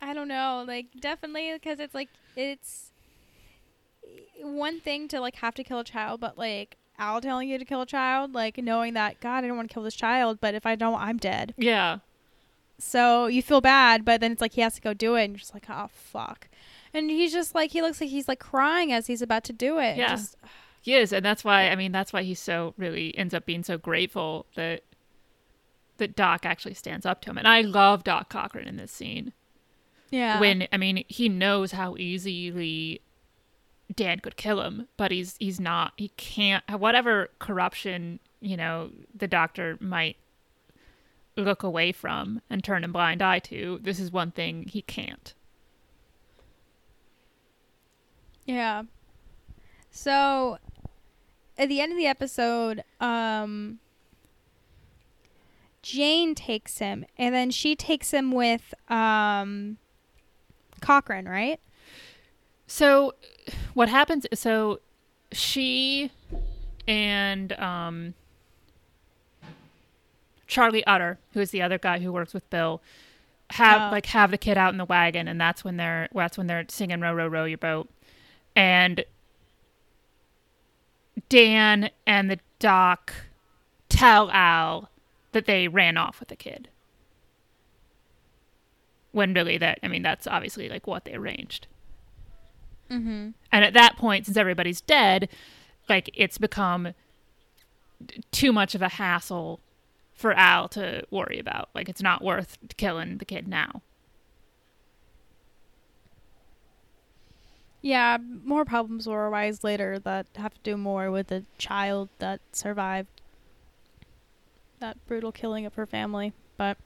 I 0.00 0.12
don't 0.14 0.28
know, 0.28 0.64
like 0.66 0.86
definitely 1.00 1.52
because 1.54 1.80
it's 1.80 1.94
like 1.94 2.08
it's 2.36 2.90
one 4.42 4.80
thing 4.80 5.08
to 5.08 5.20
like 5.20 5.36
have 5.36 5.54
to 5.54 5.64
kill 5.64 5.78
a 5.80 5.84
child, 5.84 6.20
but 6.20 6.36
like 6.38 6.76
Al 6.98 7.20
telling 7.20 7.48
you 7.48 7.58
to 7.58 7.64
kill 7.64 7.82
a 7.82 7.86
child, 7.86 8.32
like 8.34 8.58
knowing 8.58 8.94
that 8.94 9.20
God, 9.20 9.44
I 9.44 9.48
don't 9.48 9.56
want 9.56 9.68
to 9.70 9.74
kill 9.74 9.82
this 9.82 9.94
child, 9.96 10.38
but 10.40 10.54
if 10.54 10.66
I 10.66 10.74
don't, 10.76 11.00
I'm 11.00 11.16
dead. 11.16 11.54
Yeah. 11.56 11.98
So 12.78 13.26
you 13.26 13.42
feel 13.42 13.60
bad, 13.60 14.04
but 14.04 14.20
then 14.20 14.32
it's 14.32 14.40
like 14.40 14.52
he 14.52 14.60
has 14.60 14.74
to 14.74 14.80
go 14.80 14.92
do 14.94 15.14
it, 15.14 15.24
and 15.24 15.32
you're 15.32 15.38
just 15.38 15.54
like, 15.54 15.66
oh 15.70 15.88
fuck. 15.92 16.48
And 16.94 17.10
he's 17.10 17.32
just 17.32 17.54
like 17.54 17.70
he 17.72 17.82
looks 17.82 18.00
like 18.00 18.10
he's 18.10 18.28
like 18.28 18.38
crying 18.40 18.92
as 18.92 19.06
he's 19.06 19.22
about 19.22 19.44
to 19.44 19.52
do 19.52 19.78
it. 19.78 19.96
Yeah. 19.96 20.10
Just- 20.10 20.36
He 20.82 20.94
is, 20.94 21.12
and 21.12 21.24
that's 21.24 21.42
why 21.44 21.68
I 21.68 21.74
mean 21.76 21.90
that's 21.92 22.12
why 22.12 22.22
he's 22.22 22.38
so 22.40 22.74
really 22.76 23.16
ends 23.18 23.34
up 23.34 23.44
being 23.46 23.64
so 23.64 23.76
grateful 23.78 24.46
that 24.54 24.82
that 25.98 26.14
Doc 26.14 26.44
actually 26.44 26.74
stands 26.74 27.06
up 27.06 27.22
to 27.22 27.30
him. 27.30 27.38
And 27.38 27.48
I 27.48 27.62
love 27.62 28.04
Doc 28.04 28.28
Cochran 28.28 28.68
in 28.68 28.76
this 28.76 28.92
scene. 28.92 29.32
yeah. 30.10 30.38
When 30.38 30.68
I 30.72 30.76
mean 30.76 31.04
he 31.08 31.28
knows 31.28 31.72
how 31.72 31.96
easily 31.96 33.00
Dan 33.94 34.20
could 34.20 34.36
kill 34.36 34.60
him, 34.62 34.88
but 34.96 35.10
he's 35.10 35.36
he's 35.38 35.58
not 35.58 35.92
he 35.96 36.08
can't 36.16 36.62
whatever 36.70 37.30
corruption, 37.38 38.20
you 38.40 38.56
know, 38.56 38.90
the 39.14 39.26
doctor 39.28 39.76
might 39.80 40.16
look 41.36 41.62
away 41.62 41.92
from 41.92 42.40
and 42.48 42.64
turn 42.64 42.84
a 42.84 42.88
blind 42.88 43.22
eye 43.22 43.38
to, 43.40 43.78
this 43.82 44.00
is 44.00 44.10
one 44.10 44.30
thing 44.30 44.64
he 44.64 44.82
can't. 44.82 45.34
Yeah. 48.46 48.84
So 49.90 50.58
at 51.58 51.68
the 51.68 51.80
end 51.80 51.92
of 51.92 51.98
the 51.98 52.06
episode, 52.06 52.82
um 53.00 53.78
Jane 55.82 56.34
takes 56.34 56.78
him 56.78 57.04
and 57.16 57.34
then 57.34 57.50
she 57.50 57.76
takes 57.76 58.12
him 58.12 58.32
with 58.32 58.74
um 58.88 59.78
Cochran, 60.80 61.28
right? 61.28 61.60
So 62.66 63.14
what 63.74 63.88
happens 63.88 64.26
so 64.34 64.80
she 65.32 66.10
and 66.88 67.52
um 67.54 68.14
Charlie 70.46 70.86
Utter, 70.86 71.18
who 71.32 71.40
is 71.40 71.50
the 71.50 71.62
other 71.62 71.78
guy 71.78 71.98
who 71.98 72.12
works 72.12 72.32
with 72.34 72.48
Bill, 72.50 72.80
have 73.50 73.90
Oh. 73.90 73.92
like 73.92 74.06
have 74.06 74.30
the 74.30 74.38
kid 74.38 74.58
out 74.58 74.72
in 74.72 74.78
the 74.78 74.84
wagon 74.84 75.28
and 75.28 75.40
that's 75.40 75.62
when 75.62 75.76
they're 75.76 76.08
that's 76.12 76.36
when 76.36 76.46
they're 76.48 76.64
singing 76.68 77.00
row 77.00 77.14
row 77.14 77.28
row 77.28 77.44
your 77.44 77.58
boat. 77.58 77.88
And 78.54 79.04
Dan 81.28 81.90
and 82.06 82.30
the 82.30 82.38
doc 82.58 83.12
tell 83.88 84.30
Al 84.30 84.90
that 85.32 85.46
they 85.46 85.68
ran 85.68 85.96
off 85.96 86.20
with 86.20 86.28
the 86.28 86.36
kid. 86.36 86.68
When 89.12 89.32
really 89.32 89.58
that 89.58 89.78
I 89.82 89.88
mean 89.88 90.02
that's 90.02 90.26
obviously 90.26 90.68
like 90.68 90.86
what 90.86 91.04
they 91.04 91.14
arranged. 91.14 91.66
Mm-hmm. 92.90 93.30
And 93.50 93.64
at 93.64 93.74
that 93.74 93.96
point, 93.96 94.26
since 94.26 94.36
everybody's 94.36 94.80
dead, 94.80 95.28
like 95.88 96.10
it's 96.14 96.38
become 96.38 96.94
too 98.30 98.52
much 98.52 98.74
of 98.74 98.82
a 98.82 98.88
hassle 98.90 99.60
for 100.16 100.32
Al 100.32 100.66
to 100.70 101.06
worry 101.10 101.38
about. 101.38 101.68
Like 101.74 101.88
it's 101.88 102.02
not 102.02 102.24
worth 102.24 102.58
killing 102.76 103.18
the 103.18 103.24
kid 103.24 103.46
now. 103.46 103.82
Yeah, 107.82 108.18
more 108.42 108.64
problems 108.64 109.06
will 109.06 109.14
arise 109.14 109.62
later 109.62 110.00
that 110.00 110.26
have 110.36 110.54
to 110.54 110.60
do 110.64 110.76
more 110.76 111.10
with 111.10 111.28
the 111.28 111.44
child 111.58 112.08
that 112.18 112.40
survived 112.50 113.20
that 114.80 114.96
brutal 115.06 115.30
killing 115.30 115.64
of 115.66 115.74
her 115.74 115.86
family. 115.86 116.32
But 116.56 116.78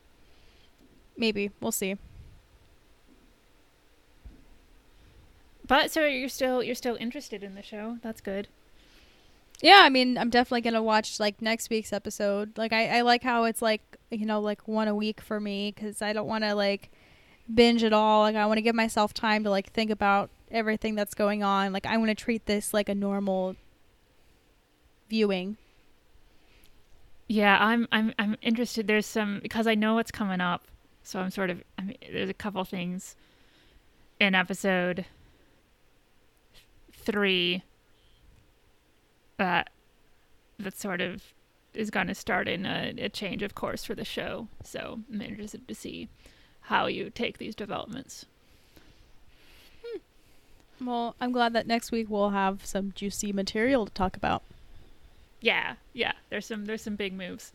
maybe 1.17 1.53
we'll 1.61 1.73
see. 1.73 1.97
But 5.67 5.91
so 5.93 6.05
you're 6.05 6.29
still 6.29 6.63
you're 6.63 6.75
still 6.75 6.97
interested 6.99 7.45
in 7.45 7.55
the 7.55 7.63
show. 7.63 7.99
That's 8.03 8.21
good. 8.21 8.49
Yeah, 9.63 9.83
I 9.85 9.91
mean, 9.91 10.17
I'm 10.17 10.31
definitely 10.31 10.63
gonna 10.63 10.83
watch 10.83 11.21
like 11.21 11.43
next 11.43 11.69
week's 11.71 11.93
episode. 11.93 12.57
Like, 12.57 12.73
I, 12.73 12.99
I 12.99 13.01
like 13.03 13.23
how 13.23 13.45
it's 13.45 13.61
like 13.61 13.83
you 14.11 14.25
know 14.27 14.41
like 14.41 14.67
one 14.67 14.89
a 14.89 14.95
week 14.95 15.21
for 15.21 15.39
me 15.39 15.73
because 15.75 16.01
I 16.03 16.13
don't 16.13 16.27
want 16.27 16.45
to 16.45 16.55
like 16.55 16.91
binge 17.53 17.85
at 17.85 17.93
all. 17.93 18.23
Like, 18.23 18.37
I 18.37 18.47
want 18.47 18.59
to 18.59 18.63
give 18.63 18.75
myself 18.75 19.13
time 19.13 19.45
to 19.45 19.51
like 19.51 19.73
think 19.73 19.91
about 19.91 20.31
everything 20.51 20.95
that's 20.95 21.15
going 21.15 21.43
on. 21.43 21.73
Like, 21.73 21.87
I 21.87 21.97
want 21.99 22.09
to 22.09 22.15
treat 22.15 22.47
this 22.47 22.73
like 22.73 22.89
a 22.89 22.95
normal 22.95 23.57
viewing. 25.11 25.59
Yeah, 27.29 27.59
I'm 27.61 27.87
I'm 27.93 28.15
I'm 28.19 28.37
interested. 28.43 28.87
There's 28.87 29.07
some 29.07 29.41
because 29.43 29.67
I 29.67 29.75
know 29.75 29.95
what's 29.95 30.11
coming 30.11 30.41
up, 30.41 30.63
so 31.03 31.21
I'm 31.21 31.31
sort 31.31 31.51
of. 31.51 31.63
I 31.79 31.83
mean, 31.83 31.99
there's 32.11 32.31
a 32.31 32.35
couple 32.35 32.65
things 32.65 33.15
in 34.19 34.35
episode 34.35 35.05
three 36.93 37.63
that 39.41 39.71
that 40.59 40.79
sort 40.79 41.01
of 41.01 41.33
is 41.73 41.91
going 41.91 42.09
to 42.09 42.15
start 42.15 42.47
in 42.47 42.67
a, 42.67 42.93
a 42.99 43.09
change 43.09 43.43
of 43.43 43.55
course 43.55 43.85
for 43.85 43.95
the 43.95 44.05
show. 44.05 44.49
So 44.63 45.01
I'm 45.11 45.23
interested 45.23 45.67
to 45.67 45.75
see 45.75 46.09
how 46.63 46.87
you 46.87 47.09
take 47.09 47.39
these 47.39 47.55
developments. 47.55 48.27
Hmm. 49.83 50.87
Well, 50.87 51.17
I'm 51.23 51.33
glad 51.33 51.55
that 51.55 51.67
next 51.67 51.91
week 51.91 52.11
we'll 52.11 52.31
have 52.31 52.67
some 52.67 52.93
juicy 52.95 53.33
material 53.33 53.87
to 53.87 53.93
talk 53.93 54.15
about. 54.15 54.43
Yeah, 55.41 55.77
yeah. 55.95 56.13
There's 56.29 56.45
some 56.45 56.67
there's 56.67 56.83
some 56.83 56.97
big 56.97 57.15
moves. 57.15 57.51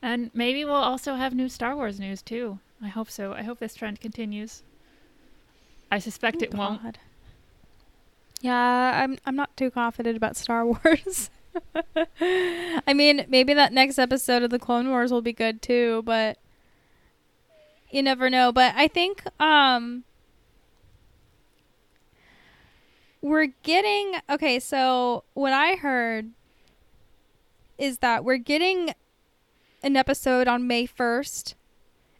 And 0.00 0.30
maybe 0.32 0.64
we'll 0.64 0.72
also 0.76 1.16
have 1.16 1.34
new 1.34 1.50
Star 1.50 1.76
Wars 1.76 2.00
news 2.00 2.22
too. 2.22 2.58
I 2.82 2.88
hope 2.88 3.10
so. 3.10 3.34
I 3.34 3.42
hope 3.42 3.58
this 3.58 3.74
trend 3.74 4.00
continues. 4.00 4.62
I 5.92 5.98
suspect 5.98 6.38
Oh, 6.40 6.44
it 6.44 6.54
won't. 6.54 6.96
Yeah, 8.40 9.02
I'm 9.02 9.18
I'm 9.26 9.36
not 9.36 9.56
too 9.56 9.70
confident 9.70 10.16
about 10.16 10.36
Star 10.36 10.64
Wars. 10.66 11.30
I 12.20 12.94
mean, 12.94 13.26
maybe 13.28 13.54
that 13.54 13.72
next 13.72 13.98
episode 13.98 14.42
of 14.42 14.50
the 14.50 14.58
Clone 14.58 14.88
Wars 14.88 15.12
will 15.12 15.22
be 15.22 15.32
good 15.32 15.60
too, 15.62 16.02
but 16.04 16.38
you 17.90 18.02
never 18.02 18.30
know. 18.30 18.52
But 18.52 18.74
I 18.76 18.88
think 18.88 19.22
um 19.40 20.04
we're 23.20 23.48
getting 23.62 24.14
okay, 24.30 24.58
so 24.58 25.24
what 25.34 25.52
I 25.52 25.74
heard 25.74 26.30
is 27.78 27.98
that 27.98 28.24
we're 28.24 28.38
getting 28.38 28.94
an 29.82 29.96
episode 29.96 30.46
on 30.46 30.66
May 30.66 30.86
1st 30.86 31.54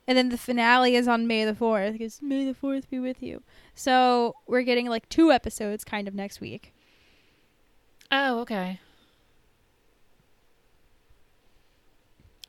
and 0.07 0.17
then 0.17 0.31
the 0.31 0.39
finale 0.39 0.97
is 0.97 1.07
on 1.07 1.27
May 1.27 1.45
the 1.45 1.53
4th 1.53 1.93
because 1.93 2.21
May 2.23 2.45
the 2.45 2.55
4th 2.55 2.89
be 2.91 2.99
with 2.99 3.23
you. 3.23 3.43
So 3.81 4.35
we're 4.47 4.61
getting 4.61 4.89
like 4.89 5.09
two 5.09 5.33
episodes 5.33 5.85
kind 5.85 6.07
of 6.07 6.15
next 6.15 6.39
week. 6.39 6.75
Oh, 8.13 8.41
okay. 8.41 8.79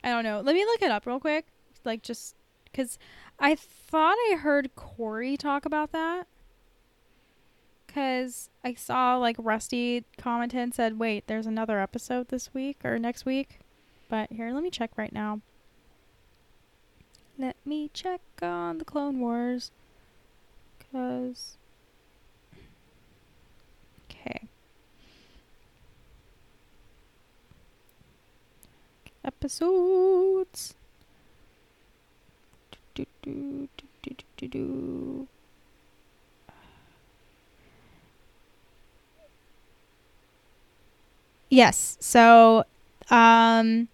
I 0.04 0.10
don't 0.10 0.26
know. 0.26 0.42
Let 0.42 0.56
me 0.56 0.66
look 0.66 0.82
it 0.82 0.92
up 0.92 1.06
real 1.06 1.22
quick. 1.22 1.46
Like 1.86 2.02
just 2.04 2.36
because 2.66 3.00
I 3.40 3.56
thought 3.56 4.18
I 4.30 4.36
heard 4.42 4.76
Corey 4.76 5.38
talk 5.38 5.64
about 5.64 5.94
that. 5.94 6.28
Because 7.88 8.50
I 8.66 8.74
saw 8.74 9.16
like 9.16 9.38
Rusty 9.40 10.04
commented 10.18 10.60
and 10.60 10.74
said, 10.74 11.00
wait, 11.00 11.28
there's 11.28 11.46
another 11.46 11.80
episode 11.80 12.28
this 12.28 12.54
week 12.54 12.80
or 12.84 13.00
next 13.00 13.26
week. 13.26 13.62
But 14.10 14.34
here, 14.34 14.52
let 14.52 14.64
me 14.64 14.70
check 14.70 14.92
right 14.98 15.14
now. 15.14 15.40
Let 17.38 17.56
me 17.64 17.90
check 17.94 18.20
on 18.42 18.80
the 18.80 18.86
Clone 18.86 19.22
Wars. 19.22 19.72
Because. 20.92 21.58
Okay. 24.10 24.48
Episodes. 29.24 30.76
Do, 32.94 33.06
do, 33.22 33.70
do, 33.78 33.88
do, 34.04 34.16
do, 34.38 34.48
do. 34.48 35.28
Yes. 41.50 41.98
So, 42.00 42.66
um, 43.10 43.90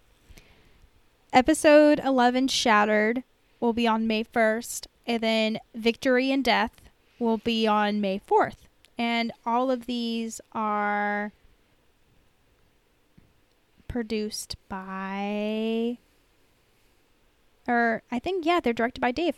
episode 1.34 2.00
11 2.00 2.48
Shattered 2.48 3.24
will 3.60 3.74
be 3.74 3.88
on 3.88 4.08
May 4.08 4.24
1st, 4.24 4.88
and 5.06 5.22
then 5.22 5.60
Victory 5.76 6.32
and 6.32 6.44
Death 6.44 6.87
will 7.20 7.38
be 7.38 7.68
on 7.68 8.02
May 8.02 8.20
4th. 8.20 8.68
And 8.98 9.32
all 9.46 9.70
of 9.70 9.86
these 9.86 10.42
are 10.54 11.32
produced 13.88 14.56
by 14.70 15.98
or 17.68 18.02
I 18.12 18.20
think 18.20 18.46
yeah, 18.46 18.60
they're 18.60 18.74
directed 18.74 19.02
by 19.02 19.12
Dave. 19.12 19.36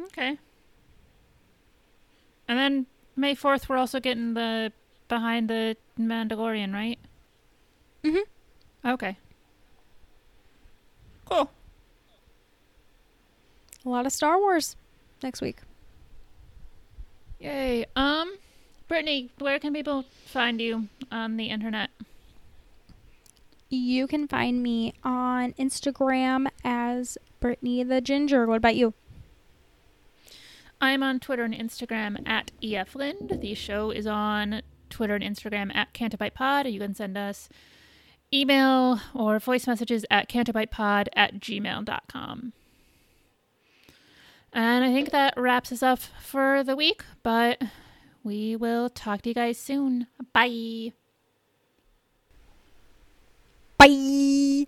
Okay. 0.00 0.38
And 2.48 2.58
then 2.58 2.86
May 3.16 3.34
4th, 3.34 3.68
we're 3.68 3.76
also 3.76 4.00
getting 4.00 4.34
the 4.34 4.72
behind 5.08 5.48
the 5.50 5.76
Mandalorian, 5.98 6.72
right? 6.72 6.98
Mhm. 8.02 8.22
Okay. 8.84 9.18
Cool. 11.26 11.50
A 13.84 13.88
lot 13.88 14.06
of 14.06 14.12
Star 14.12 14.38
Wars 14.38 14.76
next 15.22 15.40
week. 15.40 15.58
Yay. 17.40 17.86
Um, 17.96 18.36
Brittany, 18.86 19.30
where 19.38 19.58
can 19.58 19.72
people 19.72 20.04
find 20.26 20.60
you 20.60 20.88
on 21.10 21.36
the 21.36 21.46
internet? 21.46 21.90
You 23.70 24.06
can 24.06 24.28
find 24.28 24.62
me 24.62 24.94
on 25.02 25.52
Instagram 25.54 26.48
as 26.64 27.16
Brittany 27.40 27.82
the 27.82 28.00
Ginger. 28.00 28.46
What 28.46 28.56
about 28.56 28.76
you? 28.76 28.94
I'm 30.80 31.02
on 31.02 31.20
Twitter 31.20 31.44
and 31.44 31.54
Instagram 31.54 32.26
at 32.28 32.52
EFLind. 32.62 33.40
The 33.40 33.54
show 33.54 33.90
is 33.90 34.06
on 34.06 34.62
Twitter 34.88 35.14
and 35.14 35.24
Instagram 35.24 35.74
at 35.74 35.94
CantoBightPod. 35.94 36.70
You 36.70 36.80
can 36.80 36.94
send 36.94 37.16
us 37.16 37.48
email 38.32 39.00
or 39.14 39.38
voice 39.38 39.66
messages 39.66 40.04
at 40.10 40.28
cantobightpod 40.28 41.08
at 41.14 41.34
gmail.com. 41.40 42.52
And 44.52 44.84
I 44.84 44.92
think 44.92 45.10
that 45.10 45.34
wraps 45.36 45.70
us 45.70 45.82
up 45.82 46.00
for 46.20 46.64
the 46.64 46.74
week, 46.74 47.04
but 47.22 47.62
we 48.24 48.56
will 48.56 48.88
talk 48.90 49.22
to 49.22 49.30
you 49.30 49.34
guys 49.34 49.58
soon. 49.58 50.08
Bye. 50.32 50.92
Bye. 53.78 54.66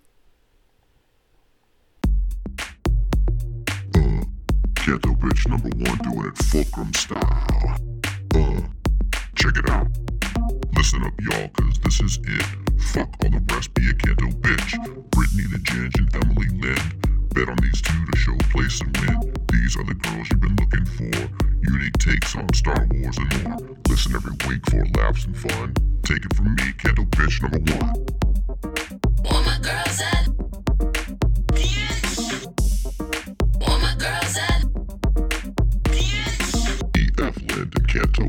Uh, 3.95 4.25
Ghetto 4.75 5.15
bitch 5.15 5.49
number 5.49 5.69
one 5.69 5.99
doing 5.99 6.27
it 6.29 6.39
fulcrum 6.39 6.95
style. 6.95 7.77
Uh, 8.35 8.61
check 9.35 9.57
it 9.57 9.69
out. 9.69 9.87
Listen 10.77 11.03
up, 11.05 11.13
y'all, 11.21 11.49
cause 11.49 11.79
this 11.81 12.01
is 12.01 12.19
it. 12.25 12.47
Fuck 12.93 13.09
all 13.23 13.31
the 13.31 13.43
rest, 13.53 13.75
be 13.75 13.89
a 13.89 13.93
ghetto 13.93 14.29
bitch. 14.29 15.11
Brittany 15.11 15.45
the 15.51 15.59
Ginge 15.59 15.99
and 15.99 16.25
Emily 16.25 16.49
Lind. 16.61 17.12
Bet 17.35 17.49
on 17.49 17.57
these 17.63 17.81
two 17.81 18.05
to 18.05 18.19
show 18.19 18.37
place 18.51 18.81
and 18.83 18.95
win. 18.99 19.33
These 19.51 19.77
are 19.79 19.85
the 19.85 19.95
girls 19.95 20.29
you've 20.31 20.41
been 20.41 20.55
looking 20.57 20.85
for. 20.85 21.31
Unique 21.73 21.97
takes 21.99 22.37
on 22.37 22.47
Star 22.53 22.87
Wars 22.93 23.17
and 23.17 23.45
more. 23.45 23.77
Listen 23.89 24.15
every 24.15 24.33
week 24.47 24.69
for 24.69 24.85
laughs 25.01 25.25
and 25.25 25.37
fun. 25.37 25.73
Take 26.03 26.27
it 26.27 26.37
from 26.37 26.55
me, 26.57 26.73
ghetto 26.77 27.05
bitch 27.05 27.41
number 27.41 27.59
one. 27.73 28.07
All 29.25 29.43
my 29.45 29.59
girls 29.63 30.01
at. 30.03 30.29
All 33.67 33.79
my 33.79 33.95
girls 33.97 34.37
at. 34.37 34.65
EF 36.95 37.37
Lind 37.51 37.75
and 37.75 37.89
Canto 37.89 38.29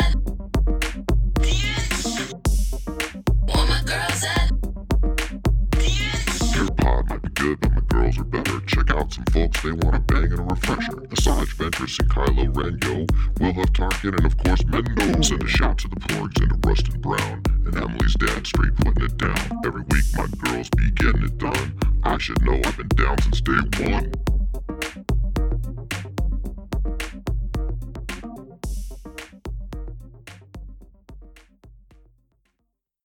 good, 7.41 7.59
but 7.59 7.71
my 7.73 7.81
girls 7.81 8.17
are 8.19 8.23
better. 8.23 8.59
Check 8.61 8.91
out 8.91 9.11
some 9.11 9.25
folks, 9.25 9.61
they 9.63 9.71
want 9.71 9.95
a 9.95 9.99
bang 9.99 10.31
and 10.31 10.39
a 10.39 10.43
refresher. 10.43 10.93
Asajj 10.93 11.55
Ventress 11.55 11.99
and 11.99 12.09
Kylo 12.09 12.55
Ren, 12.55 12.77
yo. 12.83 13.05
We'll 13.39 13.53
have 13.53 13.73
Tarkin 13.73 14.15
and 14.15 14.25
of 14.25 14.37
course 14.37 14.63
Mando. 14.65 15.21
Send 15.21 15.43
a 15.43 15.47
shout 15.47 15.79
to 15.79 15.87
the 15.87 15.95
porgs 15.95 16.39
and 16.41 16.61
to 16.61 16.67
Rustin 16.67 17.01
Brown. 17.01 17.41
And 17.65 17.75
Emily's 17.75 18.13
dad 18.15 18.45
straight 18.45 18.75
putting 18.75 19.05
it 19.05 19.17
down. 19.17 19.61
Every 19.65 19.81
week 19.89 20.05
my 20.15 20.27
girls 20.43 20.69
be 20.69 20.91
getting 20.91 21.23
it 21.23 21.37
done. 21.37 21.77
I 22.03 22.17
should 22.17 22.41
know 22.43 22.59
I've 22.63 22.77
been 22.77 22.87
down 22.89 23.19
since 23.21 23.41
day 23.41 23.89
one. 23.89 24.11